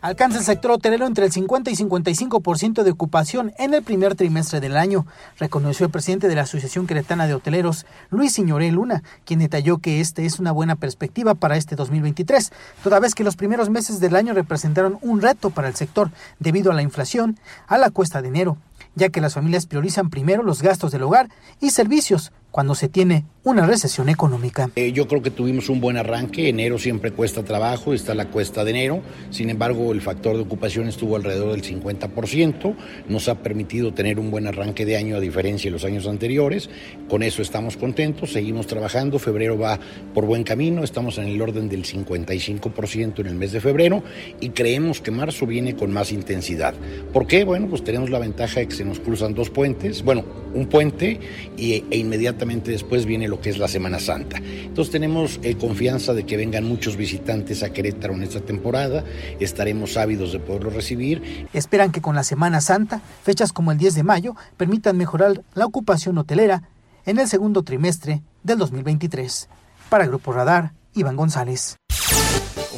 alcanza 0.00 0.38
el 0.38 0.44
sector 0.44 0.70
hotelero 0.70 1.06
entre 1.06 1.26
el 1.26 1.32
50 1.32 1.70
y 1.70 1.74
55% 1.74 2.82
de 2.82 2.90
ocupación 2.90 3.52
en 3.58 3.74
el 3.74 3.82
primer 3.82 4.14
trimestre 4.14 4.60
del 4.60 4.76
año, 4.76 5.06
reconoció 5.38 5.86
el 5.86 5.92
presidente 5.92 6.28
de 6.28 6.34
la 6.34 6.42
Asociación 6.42 6.86
Queretana 6.86 7.26
de 7.26 7.34
Hoteleros, 7.34 7.86
Luis 8.10 8.32
Signoré 8.32 8.70
Luna, 8.70 9.02
quien 9.24 9.40
detalló 9.40 9.78
que 9.78 10.00
este 10.00 10.26
es 10.26 10.38
una 10.38 10.52
buena 10.52 10.76
perspectiva 10.76 11.34
para 11.34 11.56
este 11.56 11.76
2023, 11.76 12.52
toda 12.82 13.00
vez 13.00 13.14
que 13.14 13.24
los 13.24 13.36
primeros 13.36 13.70
meses 13.70 14.00
del 14.00 14.16
año 14.16 14.34
representaron 14.34 14.98
un 15.02 15.20
reto 15.20 15.50
para 15.50 15.68
el 15.68 15.74
sector 15.74 16.10
debido 16.38 16.72
a 16.72 16.74
la 16.74 16.82
inflación, 16.82 17.38
a 17.66 17.78
la 17.78 17.90
cuesta 17.90 18.22
de 18.22 18.28
enero, 18.28 18.56
ya 18.94 19.10
que 19.10 19.20
las 19.20 19.34
familias 19.34 19.66
priorizan 19.66 20.10
primero 20.10 20.42
los 20.42 20.62
gastos 20.62 20.92
del 20.92 21.02
hogar 21.02 21.28
y 21.60 21.70
servicios 21.70 22.32
cuando 22.50 22.74
se 22.74 22.88
tiene 22.88 23.24
una 23.42 23.66
recesión 23.66 24.10
económica. 24.10 24.70
Eh, 24.76 24.92
yo 24.92 25.08
creo 25.08 25.22
que 25.22 25.30
tuvimos 25.30 25.70
un 25.70 25.80
buen 25.80 25.96
arranque, 25.96 26.50
enero 26.50 26.78
siempre 26.78 27.10
cuesta 27.10 27.42
trabajo, 27.42 27.94
está 27.94 28.14
la 28.14 28.26
cuesta 28.26 28.64
de 28.64 28.70
enero, 28.70 29.00
sin 29.30 29.48
embargo 29.48 29.92
el 29.92 30.02
factor 30.02 30.36
de 30.36 30.42
ocupación 30.42 30.88
estuvo 30.88 31.16
alrededor 31.16 31.52
del 31.52 31.62
50%, 31.62 32.76
nos 33.08 33.28
ha 33.28 33.36
permitido 33.36 33.94
tener 33.94 34.18
un 34.18 34.30
buen 34.30 34.46
arranque 34.46 34.84
de 34.84 34.98
año 34.98 35.16
a 35.16 35.20
diferencia 35.20 35.70
de 35.70 35.72
los 35.72 35.84
años 35.84 36.06
anteriores, 36.06 36.68
con 37.08 37.22
eso 37.22 37.40
estamos 37.40 37.78
contentos, 37.78 38.32
seguimos 38.32 38.66
trabajando, 38.66 39.18
febrero 39.18 39.58
va 39.58 39.80
por 40.12 40.26
buen 40.26 40.44
camino, 40.44 40.84
estamos 40.84 41.16
en 41.16 41.24
el 41.24 41.40
orden 41.40 41.70
del 41.70 41.86
55% 41.86 43.20
en 43.20 43.26
el 43.26 43.36
mes 43.36 43.52
de 43.52 43.60
febrero 43.60 44.02
y 44.40 44.50
creemos 44.50 45.00
que 45.00 45.10
marzo 45.10 45.46
viene 45.46 45.74
con 45.74 45.92
más 45.92 46.12
intensidad. 46.12 46.74
¿Por 47.10 47.26
qué? 47.26 47.44
Bueno, 47.44 47.68
pues 47.68 47.82
tenemos 47.84 48.10
la 48.10 48.18
ventaja 48.18 48.60
de 48.60 48.68
que 48.68 48.74
se 48.74 48.84
nos 48.84 49.00
cruzan 49.00 49.34
dos 49.34 49.48
puentes, 49.48 50.02
bueno, 50.02 50.24
un 50.52 50.66
puente 50.66 51.18
y, 51.56 51.84
e 51.90 51.96
inmediatamente 51.96 52.70
después 52.70 53.06
viene 53.06 53.29
lo 53.30 53.40
que 53.40 53.50
es 53.50 53.58
la 53.58 53.68
Semana 53.68 53.98
Santa. 53.98 54.36
Entonces 54.38 54.92
tenemos 54.92 55.40
eh, 55.42 55.56
confianza 55.56 56.12
de 56.12 56.26
que 56.26 56.36
vengan 56.36 56.64
muchos 56.64 56.96
visitantes 56.96 57.62
a 57.62 57.72
Querétaro 57.72 58.14
en 58.14 58.24
esta 58.24 58.40
temporada, 58.40 59.04
estaremos 59.38 59.96
ávidos 59.96 60.32
de 60.32 60.40
poderlo 60.40 60.70
recibir. 60.70 61.48
Esperan 61.52 61.92
que 61.92 62.02
con 62.02 62.14
la 62.14 62.24
Semana 62.24 62.60
Santa, 62.60 63.00
fechas 63.22 63.52
como 63.52 63.72
el 63.72 63.78
10 63.78 63.94
de 63.94 64.02
mayo, 64.02 64.36
permitan 64.56 64.96
mejorar 64.96 65.42
la 65.54 65.66
ocupación 65.66 66.18
hotelera 66.18 66.64
en 67.06 67.18
el 67.18 67.28
segundo 67.28 67.62
trimestre 67.62 68.22
del 68.42 68.58
2023. 68.58 69.48
Para 69.88 70.06
Grupo 70.06 70.32
Radar, 70.32 70.72
Iván 70.94 71.16
González. 71.16 71.76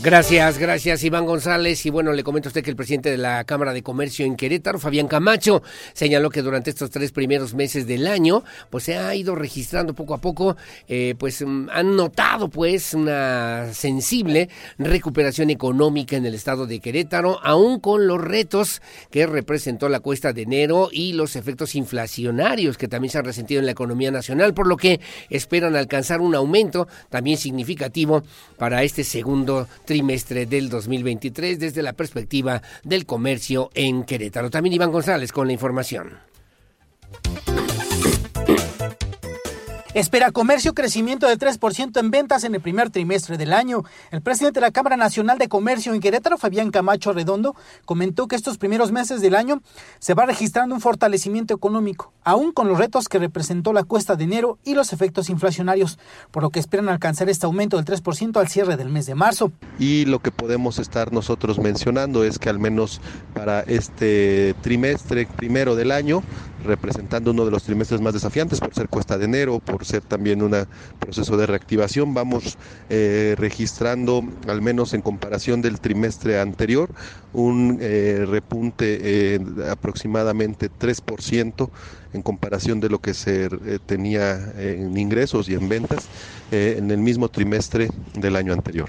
Gracias, 0.03 0.59
gracias 0.59 1.05
Iván 1.05 1.27
González. 1.27 1.87
Y 1.87 1.91
bueno, 1.91 2.13
le 2.13 2.25
comento 2.25 2.49
a 2.49 2.51
usted 2.51 2.65
que 2.65 2.71
el 2.71 2.77
presidente 2.77 3.09
de 3.09 3.19
la 3.19 3.45
Cámara 3.45 3.73
de 3.73 3.85
Comercio 3.85 4.27
en 4.27 4.35
Querétaro, 4.35 4.81
Fabián 4.81 5.07
Camacho, 5.07 5.63
señaló 5.93 6.29
que 6.29 6.43
durante 6.43 6.71
estos 6.71 6.91
tres 6.91 7.13
primeros 7.13 7.55
meses 7.55 7.87
del 7.87 8.09
año, 8.09 8.43
pues 8.69 8.83
se 8.83 8.97
ha 8.97 9.15
ido 9.15 9.37
registrando 9.37 9.95
poco 9.95 10.15
a 10.15 10.19
poco, 10.19 10.57
eh, 10.89 11.15
pues 11.17 11.45
mm, 11.47 11.69
han 11.71 11.95
notado 11.95 12.49
pues 12.49 12.95
una 12.95 13.73
sensible 13.73 14.49
recuperación 14.77 15.51
económica 15.51 16.17
en 16.17 16.27
el 16.27 16.35
estado 16.35 16.67
de 16.67 16.81
Querétaro, 16.81 17.39
aún 17.41 17.79
con 17.79 18.09
los 18.09 18.21
retos 18.21 18.83
que 19.13 19.25
representó 19.29 19.89
la 19.89 20.01
cuesta 20.01 20.33
de 20.33 20.43
enero 20.43 20.89
y 20.91 21.13
los 21.13 21.37
efectos 21.37 21.77
inflacionarios 21.77 22.77
que 22.77 22.89
también 22.89 23.13
se 23.13 23.19
han 23.19 23.25
resentido 23.25 23.61
en 23.61 23.67
la 23.67 23.73
economía 23.73 24.11
nacional, 24.11 24.53
por 24.53 24.67
lo 24.67 24.77
que 24.77 25.01
esperan 25.31 25.77
alcanzar 25.77 26.21
un 26.21 26.35
aumento 26.35 26.89
también 27.09 27.37
significativo 27.37 28.25
para 28.59 28.83
este 28.83 29.05
segundo 29.05 29.69
trimestre 29.85 29.92
del 30.47 30.69
2023 30.69 31.59
desde 31.59 31.83
la 31.83 31.93
perspectiva 31.93 32.63
del 32.83 33.07
comercio 33.07 33.71
en 33.75 34.05
Querétaro. 34.05 34.51
También 34.51 34.75
Iván 34.75 34.93
González 34.93 35.33
con 35.33 35.47
la 35.47 35.53
información. 35.53 36.19
Espera 39.95 40.33
comercio 40.33 40.73
crecimiento 40.73 41.27
de 41.27 41.39
3% 41.39 42.01
en 42.01 42.11
ventas 42.11 42.45
en 42.45 42.55
el 42.55 42.63
primer 42.63 42.89
trimestre 42.89 43.37
del 43.37 43.53
año. 43.53 43.85
El 44.11 44.23
presidente 44.23 44.59
de 44.59 44.67
la 44.67 44.71
Cámara 44.71 44.97
Nacional 44.97 45.37
de 45.37 45.49
Comercio 45.49 45.93
en 45.93 46.01
Querétaro, 46.01 46.39
Fabián 46.39 46.71
Camacho 46.71 47.13
Redondo, 47.13 47.55
comentó 47.85 48.27
que 48.27 48.35
estos 48.35 48.57
primeros 48.57 48.91
meses 48.91 49.21
del 49.21 49.35
año 49.35 49.61
se 49.99 50.15
va 50.15 50.25
registrando 50.25 50.75
un 50.75 50.81
fortalecimiento 50.81 51.53
económico, 51.53 52.11
aún 52.25 52.53
con 52.53 52.69
los 52.69 52.79
retos 52.79 53.07
que 53.07 53.19
representó 53.19 53.75
la 53.75 53.85
cuesta 53.85 54.17
de 54.17 54.25
enero 54.25 54.59
y 54.65 54.73
los 54.73 54.95
efectos 54.95 55.29
inflacionarios, 55.29 55.99
por 56.31 56.43
lo 56.43 56.49
que 56.49 56.59
esperan 56.59 56.89
alcanzar 56.89 57.29
este 57.29 57.45
aumento 57.45 57.77
del 57.77 57.85
3% 57.85 58.41
al 58.41 58.49
cierre 58.49 58.79
del 58.79 58.89
mes 58.89 59.05
de 59.05 59.15
marzo. 59.15 59.53
Y 59.79 60.07
lo 60.07 60.21
que 60.21 60.33
podemos 60.33 60.79
estar 60.79 61.13
nosotros 61.13 61.59
mencionando 61.59 62.25
es 62.25 62.39
que 62.39 62.49
al 62.49 62.59
menos 62.59 63.03
para 63.35 63.61
este 63.61 64.55
trimestre 64.63 65.27
primero 65.27 65.77
del 65.77 65.93
año, 65.93 66.23
representando 66.65 67.33
uno 67.33 67.45
de 67.45 67.51
los 67.51 67.65
trimestres 67.65 68.01
más 68.01 68.15
desafiantes 68.15 68.61
por 68.61 68.73
ser 68.73 68.89
cuesta 68.89 69.19
de 69.19 69.25
enero, 69.25 69.59
por 69.59 69.82
ser 69.85 70.03
también 70.03 70.43
un 70.43 70.55
proceso 70.99 71.37
de 71.37 71.47
reactivación. 71.47 72.15
Vamos 72.15 72.59
eh, 72.89 73.35
registrando, 73.39 74.23
al 74.49 74.63
menos 74.63 74.95
en 74.95 75.03
comparación 75.03 75.63
del 75.63 75.81
trimestre 75.81 76.41
anterior, 76.41 76.91
un 77.33 77.79
eh, 77.81 78.25
repunte 78.27 78.99
de 78.99 79.71
aproximadamente 79.71 80.71
3% 80.71 81.71
en 82.13 82.23
comparación 82.23 82.81
de 82.81 82.89
lo 82.89 82.99
que 83.01 83.15
se 83.15 83.47
eh, 83.47 83.79
tenía 83.85 84.53
en 84.57 84.97
ingresos 84.97 85.49
y 85.49 85.55
en 85.55 85.69
ventas 85.69 86.07
en 86.51 86.91
el 86.91 86.99
mismo 86.99 87.29
trimestre 87.29 87.89
del 88.15 88.37
año 88.37 88.53
anterior. 88.53 88.89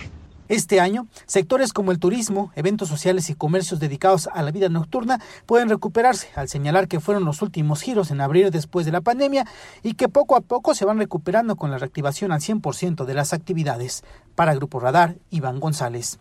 Este 0.50 0.80
año, 0.80 1.08
sectores 1.26 1.74
como 1.74 1.92
el 1.92 2.00
turismo, 2.00 2.52
eventos 2.56 2.90
sociales 2.90 3.30
y 3.30 3.36
comercios 3.36 3.80
dedicados 3.80 4.28
a 4.32 4.42
la 4.42 4.52
vida 4.52 4.70
nocturna 4.70 5.22
pueden 5.46 5.70
recuperarse, 5.70 6.28
al 6.36 6.50
señalar 6.50 6.88
que 6.88 7.00
fueron 7.00 7.26
los 7.26 7.42
últimos 7.42 7.82
giros 7.82 8.12
en 8.12 8.22
abrir 8.22 8.52
después 8.52 8.86
de 8.86 8.92
la 8.92 9.02
pandemia 9.02 9.46
y 9.84 9.94
que 9.94 10.10
poco 10.10 10.36
a 10.36 10.42
poco 10.42 10.76
se 10.76 10.86
van 10.86 10.98
recuperando 10.98 11.56
con 11.56 11.72
la 11.72 11.78
reactivación 11.78 12.32
al 12.32 12.42
100% 12.42 13.06
de 13.06 13.14
las 13.14 13.34
actividades. 13.34 14.04
Para 14.36 14.56
Grupo 14.56 14.80
Radar, 14.80 15.16
Iván 15.30 15.60
González. 15.60 16.20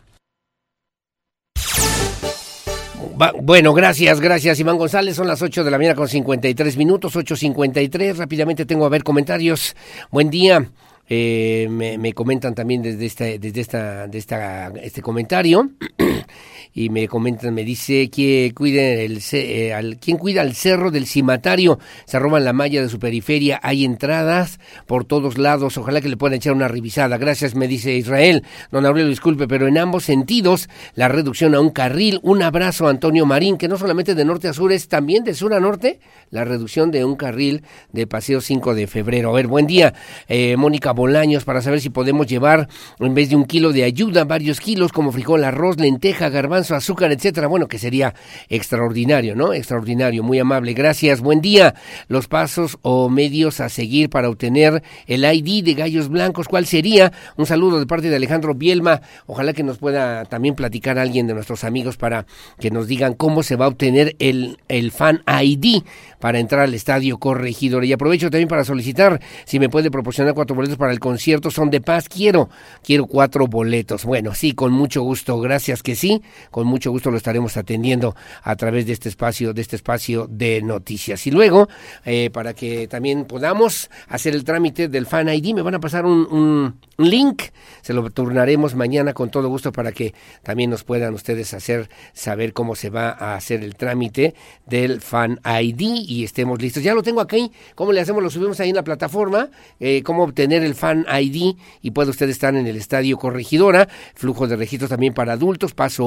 Bueno, 3.43 3.74
gracias, 3.74 4.20
gracias 4.20 4.61
Iván 4.61 4.78
González. 4.78 5.16
Son 5.16 5.27
las 5.27 5.43
8 5.43 5.65
de 5.65 5.70
la 5.70 5.78
mañana 5.78 5.94
con 5.94 6.09
53 6.09 6.77
minutos, 6.77 7.15
8.53. 7.15 8.16
Rápidamente 8.16 8.65
tengo 8.65 8.86
a 8.86 8.89
ver 8.89 9.03
comentarios. 9.03 9.74
Buen 10.11 10.31
día. 10.31 10.69
Eh, 11.14 11.68
me, 11.68 12.14
comentan 12.14 12.55
también 12.55 12.80
desde 12.80 13.05
esta, 13.05 13.24
desde 13.26 13.60
esta, 13.60 14.06
de 14.09 14.16
esta, 14.16 14.68
este 14.82 15.02
comentario 15.02 15.68
y 16.74 16.89
me 16.89 17.09
comentan, 17.09 17.55
me 17.55 17.65
dice 17.65 18.09
que 18.11 18.53
cuide 18.55 19.05
el, 19.05 19.23
eh, 19.32 19.74
al, 19.74 19.99
¿quién 19.99 20.16
cuida 20.16 20.43
el 20.43 20.55
cerro 20.55 20.90
del 20.90 21.07
cimatario? 21.07 21.78
Se 22.07 22.19
roban 22.19 22.44
la 22.44 22.53
malla 22.53 22.82
de 22.82 22.89
su 22.89 22.99
periferia, 22.99 23.61
hay 23.62 23.85
entradas 23.85 24.59
por 24.86 25.05
todos 25.05 25.39
lados, 25.39 25.77
ojalá 25.77 26.01
que 26.01 26.09
le 26.09 26.16
puedan 26.16 26.36
echar 26.36 26.53
una 26.55 26.69
revisada. 26.69 27.19
Gracias, 27.19 27.55
me 27.55 27.69
dice 27.69 27.94
Israel. 27.94 28.44
Don 28.70 28.86
Aurelio, 28.86 29.09
disculpe, 29.09 29.47
pero 29.47 29.66
en 29.66 29.77
ambos 29.77 30.05
sentidos, 30.05 30.69
la 30.94 31.09
reducción 31.09 31.55
a 31.55 31.61
un 31.61 31.70
carril, 31.70 32.20
un 32.23 32.43
abrazo 32.43 32.86
a 32.86 32.90
Antonio 32.90 33.27
Marín, 33.27 33.59
que 33.59 33.69
no 33.69 33.77
solamente 33.77 34.15
de 34.15 34.24
norte 34.24 34.49
a 34.49 34.53
sur, 34.53 34.73
es 34.73 34.89
también 34.89 35.24
de 35.24 35.35
sur 35.35 35.53
a 35.53 35.61
norte, 35.61 36.01
la 36.31 36.44
reducción 36.44 36.90
de 36.90 37.05
un 37.05 37.16
carril 37.16 37.62
de 37.93 38.07
paseo 38.07 38.40
5 38.40 38.74
de 38.74 38.86
febrero. 38.86 39.31
A 39.31 39.32
ver, 39.35 39.47
buen 39.47 39.66
día, 39.66 39.93
eh, 40.28 40.57
Mónica 40.57 40.93
Bolaños 40.93 41.44
para 41.44 41.61
saber 41.61 41.81
si 41.81 41.90
podemos 41.90 42.27
llevar 42.27 42.69
en 42.99 43.15
vez 43.15 43.28
de 43.28 43.36
un 43.36 43.44
kilo 43.44 43.73
de 43.73 43.85
ayuda 43.85 44.24
varios 44.24 44.61
kilos 44.61 44.93
como 44.93 45.12
frijol, 45.12 45.44
arroz, 45.44 45.78
lenteja, 45.78 46.31
garbanzo, 46.31 46.61
azúcar, 46.70 47.12
etcétera. 47.12 47.47
Bueno, 47.47 47.68
que 47.68 47.78
sería 47.78 48.14
extraordinario, 48.48 49.34
¿no? 49.34 49.52
Extraordinario, 49.52 50.22
muy 50.22 50.39
amable. 50.39 50.72
Gracias. 50.74 51.20
Buen 51.20 51.40
día. 51.40 51.74
Los 52.09 52.28
pasos 52.28 52.78
o 52.82 53.09
medios 53.09 53.60
a 53.60 53.68
seguir 53.68 54.10
para 54.10 54.28
obtener 54.28 54.82
el 55.06 55.24
ID 55.24 55.64
de 55.64 55.74
Gallos 55.74 56.09
Blancos, 56.09 56.48
¿cuál 56.48 56.66
sería? 56.66 57.12
Un 57.36 57.47
saludo 57.47 57.78
de 57.78 57.86
parte 57.86 58.09
de 58.09 58.16
Alejandro 58.16 58.55
Bielma. 58.55 59.02
Ojalá 59.26 59.52
que 59.52 59.62
nos 59.62 59.78
pueda 59.78 60.24
también 60.24 60.55
platicar 60.55 60.98
alguien 60.98 61.26
de 61.26 61.34
nuestros 61.34 61.64
amigos 61.64 61.97
para 61.97 62.26
que 62.59 62.70
nos 62.70 62.86
digan 62.86 63.14
cómo 63.14 63.43
se 63.43 63.56
va 63.56 63.66
a 63.66 63.68
obtener 63.68 64.16
el, 64.18 64.59
el 64.68 64.93
Fan 64.93 65.22
ID 65.26 65.82
para 66.20 66.39
entrar 66.39 66.62
al 66.62 66.74
estadio 66.74 67.18
Corregidor. 67.18 67.84
Y 67.84 67.93
aprovecho 67.93 68.30
también 68.30 68.48
para 68.48 68.64
solicitar 68.64 69.20
si 69.44 69.59
me 69.59 69.68
puede 69.68 69.90
proporcionar 69.90 70.34
cuatro 70.34 70.55
boletos 70.55 70.78
para 70.78 70.93
el 70.93 71.01
concierto 71.01 71.51
Son 71.51 71.70
de 71.70 71.80
Paz. 71.80 72.09
Quiero, 72.09 72.48
quiero 72.82 73.06
cuatro 73.06 73.47
boletos. 73.47 74.05
Bueno, 74.05 74.34
sí, 74.34 74.52
con 74.52 74.72
mucho 74.72 75.02
gusto. 75.02 75.40
Gracias 75.40 75.82
que 75.82 75.97
sí. 75.97 76.22
Con 76.53 76.69
mucho 76.69 76.93
gusto 76.93 77.11
lo 77.11 77.16
estaremos 77.16 77.57
atendiendo 77.57 78.15
a 78.43 78.55
través 78.55 78.87
de 78.87 78.93
este 78.93 79.09
espacio, 79.09 79.53
de 79.53 79.62
este 79.62 79.74
espacio 79.74 80.29
de 80.31 80.62
noticias. 80.62 81.27
Y 81.27 81.33
luego, 81.33 81.69
eh, 82.05 82.31
para 82.31 82.55
que 82.55 82.87
también 82.87 83.24
podamos 83.24 83.91
hacer 84.07 84.35
el 84.35 84.45
trámite 84.45 84.87
del 84.89 85.07
Fan 85.07 85.29
ID, 85.29 85.55
me 85.55 85.62
van 85.62 85.74
a 85.74 85.81
pasar 85.81 86.07
un, 86.07 86.29
un 86.31 87.11
link. 87.11 87.43
Se 87.81 87.93
lo 87.93 88.09
turnaremos 88.11 88.74
mañana 88.74 89.12
con 89.12 89.31
todo 89.31 89.49
gusto 89.49 89.73
para 89.73 89.91
que 89.93 90.15
también 90.43 90.70
nos 90.70 90.85
puedan 90.85 91.15
ustedes 91.15 91.53
hacer 91.55 91.89
saber 92.12 92.53
cómo 92.53 92.77
se 92.77 92.91
va 92.91 93.11
a 93.11 93.35
hacer 93.35 93.65
el 93.65 93.74
trámite 93.74 94.35
del 94.66 95.01
Fan 95.01 95.41
ID 95.45 95.81
y 96.07 96.24
estemos 96.24 96.61
listos. 96.61 96.83
Ya 96.83 96.95
lo 96.95 97.03
tengo 97.03 97.20
aquí. 97.20 97.51
¿Cómo 97.74 97.93
le 97.93 98.01
hacemos? 98.01 98.23
Lo 98.23 98.31
subimos 98.31 98.61
ahí 98.61 98.70
en 98.70 98.77
la 98.77 98.85
plataforma. 98.85 99.49
Eh, 99.81 100.03
cómo 100.03 100.24
obtener 100.24 100.62
el 100.62 100.74
Fan 100.74 101.07
ID 101.09 101.57
y 101.81 101.91
puede 101.91 102.11
usted 102.11 102.29
estar 102.29 102.55
en 102.55 102.66
el 102.66 102.77
estadio 102.77 103.19
Corregidora. 103.19 103.89
Flujo 104.15 104.47
de 104.47 104.57
registros 104.57 104.91
también 104.91 105.15
para 105.15 105.33
adultos. 105.33 105.74
Paso 105.74 106.05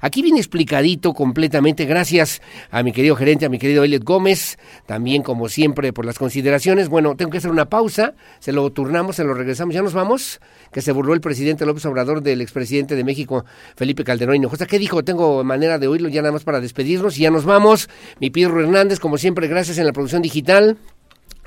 Aquí 0.00 0.22
viene 0.22 0.38
explicadito 0.38 1.12
completamente. 1.14 1.84
Gracias 1.84 2.42
a 2.70 2.82
mi 2.82 2.92
querido 2.92 3.16
gerente, 3.16 3.46
a 3.46 3.48
mi 3.48 3.58
querido 3.58 3.84
Elliot 3.84 4.04
Gómez. 4.04 4.58
También, 4.86 5.22
como 5.22 5.48
siempre, 5.48 5.92
por 5.92 6.04
las 6.04 6.18
consideraciones. 6.18 6.88
Bueno, 6.88 7.16
tengo 7.16 7.30
que 7.30 7.38
hacer 7.38 7.50
una 7.50 7.68
pausa. 7.68 8.14
Se 8.38 8.52
lo 8.52 8.70
turnamos, 8.70 9.16
se 9.16 9.24
lo 9.24 9.34
regresamos. 9.34 9.74
Ya 9.74 9.82
nos 9.82 9.94
vamos. 9.94 10.40
Que 10.72 10.82
se 10.82 10.92
burló 10.92 11.14
el 11.14 11.20
presidente 11.20 11.64
López 11.66 11.84
Obrador 11.86 12.22
del 12.22 12.40
expresidente 12.40 12.96
de 12.96 13.04
México, 13.04 13.44
Felipe 13.76 14.04
Calderón 14.04 14.36
Hinojosa. 14.36 14.66
¿Qué 14.66 14.78
dijo? 14.78 15.04
Tengo 15.04 15.42
manera 15.44 15.78
de 15.78 15.88
oírlo 15.88 16.08
ya 16.08 16.22
nada 16.22 16.32
más 16.32 16.44
para 16.44 16.60
despedirnos 16.60 17.18
y 17.18 17.22
ya 17.22 17.30
nos 17.30 17.44
vamos. 17.44 17.88
Mi 18.20 18.30
Pirro 18.30 18.60
Hernández, 18.60 19.00
como 19.00 19.18
siempre, 19.18 19.48
gracias 19.48 19.78
en 19.78 19.86
la 19.86 19.92
producción 19.92 20.22
digital. 20.22 20.76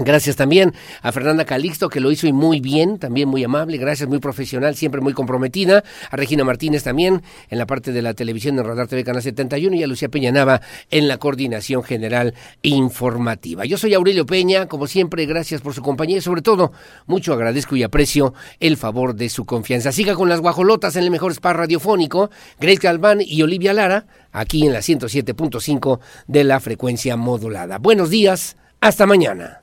Gracias 0.02 0.38
también 0.38 0.74
a 1.02 1.12
Fernanda 1.12 1.44
Calixto, 1.44 1.90
que 1.90 2.00
lo 2.00 2.10
hizo 2.10 2.26
y 2.26 2.32
muy 2.32 2.62
bien, 2.62 3.00
también 3.00 3.28
muy 3.28 3.44
amable, 3.44 3.78
gracias, 3.78 4.08
muy 4.08 4.20
profesional, 4.20 4.74
siempre 4.76 5.02
muy 5.02 5.12
comprometida. 5.12 5.84
A 6.10 6.16
Regina 6.16 6.46
Martínez 6.46 6.84
también 6.84 7.22
en 7.50 7.58
la 7.58 7.66
parte 7.66 7.92
de 7.92 8.02
la 8.02 8.14
televisión 8.14 8.56
de 8.56 8.64
Radar 8.64 8.88
TV 8.88 9.04
Canal 9.04 9.22
71 9.22 9.76
y 9.76 9.84
a 9.84 9.88
Lucía 9.88 10.08
Peña 10.08 10.32
Nava 10.32 10.62
en 10.90 11.10
la 11.10 11.18
coordinación 11.18 11.84
general 11.84 12.34
informativa. 12.62 13.66
Yo 13.66 13.78
soy 13.78 13.94
Aurelio 13.94 14.26
Peña, 14.26 14.68
como 14.68 14.88
siempre, 14.88 15.26
gracias 15.26 15.60
por 15.60 15.74
su 15.74 15.82
compañía 15.82 16.20
y 16.20 16.22
sobre 16.22 16.42
todo, 16.42 16.72
mucho 17.06 17.34
agradezco 17.34 17.76
y 17.76 17.84
aprecio 17.84 18.34
el 18.62 18.78
favor 18.78 19.16
de 19.16 19.28
su 19.28 19.44
confianza. 19.44 19.92
Siga 19.92 20.16
con 20.16 20.30
las 20.30 20.40
guajolotas 20.40 20.96
en 20.96 21.04
el 21.04 21.12
mejor 21.12 21.34
spa 21.34 21.52
radiofónico, 21.52 22.30
Grace 22.58 22.80
Galván 22.82 23.20
y 23.20 23.42
Olivia 23.42 23.74
Lara, 23.74 24.06
aquí 24.32 24.66
en 24.66 24.72
la 24.72 24.80
107.5 24.80 26.00
de 26.28 26.46
la 26.46 26.62
frecuencia 26.62 27.18
modulada. 27.18 27.80
Buenos 27.80 28.10
días, 28.10 28.56
hasta 28.80 29.06
mañana 29.06 29.60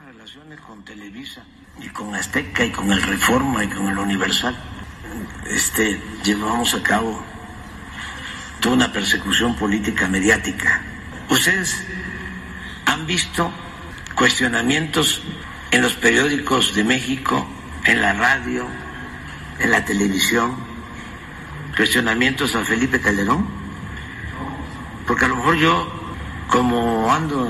y 1.86 1.88
con 1.90 2.14
Azteca 2.16 2.64
y 2.64 2.70
con 2.70 2.90
el 2.90 3.00
Reforma 3.00 3.62
y 3.62 3.68
con 3.68 3.88
el 3.88 3.96
Universal, 3.96 4.56
este, 5.48 6.00
llevamos 6.24 6.74
a 6.74 6.82
cabo 6.82 7.22
toda 8.60 8.74
una 8.74 8.92
persecución 8.92 9.54
política 9.54 10.08
mediática. 10.08 10.82
Ustedes 11.30 11.84
han 12.86 13.06
visto 13.06 13.52
cuestionamientos 14.16 15.22
en 15.70 15.82
los 15.82 15.94
periódicos 15.94 16.74
de 16.74 16.82
México, 16.82 17.46
en 17.84 18.02
la 18.02 18.14
radio, 18.14 18.66
en 19.60 19.70
la 19.70 19.84
televisión, 19.84 20.56
cuestionamientos 21.76 22.56
a 22.56 22.64
Felipe 22.64 23.00
Calderón, 23.00 23.46
porque 25.06 25.24
a 25.24 25.28
lo 25.28 25.36
mejor 25.36 25.56
yo, 25.56 26.16
como 26.48 27.12
ando 27.12 27.48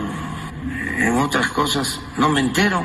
en 0.98 1.16
otras 1.16 1.48
cosas, 1.48 2.00
no 2.18 2.28
me 2.28 2.40
entero 2.40 2.84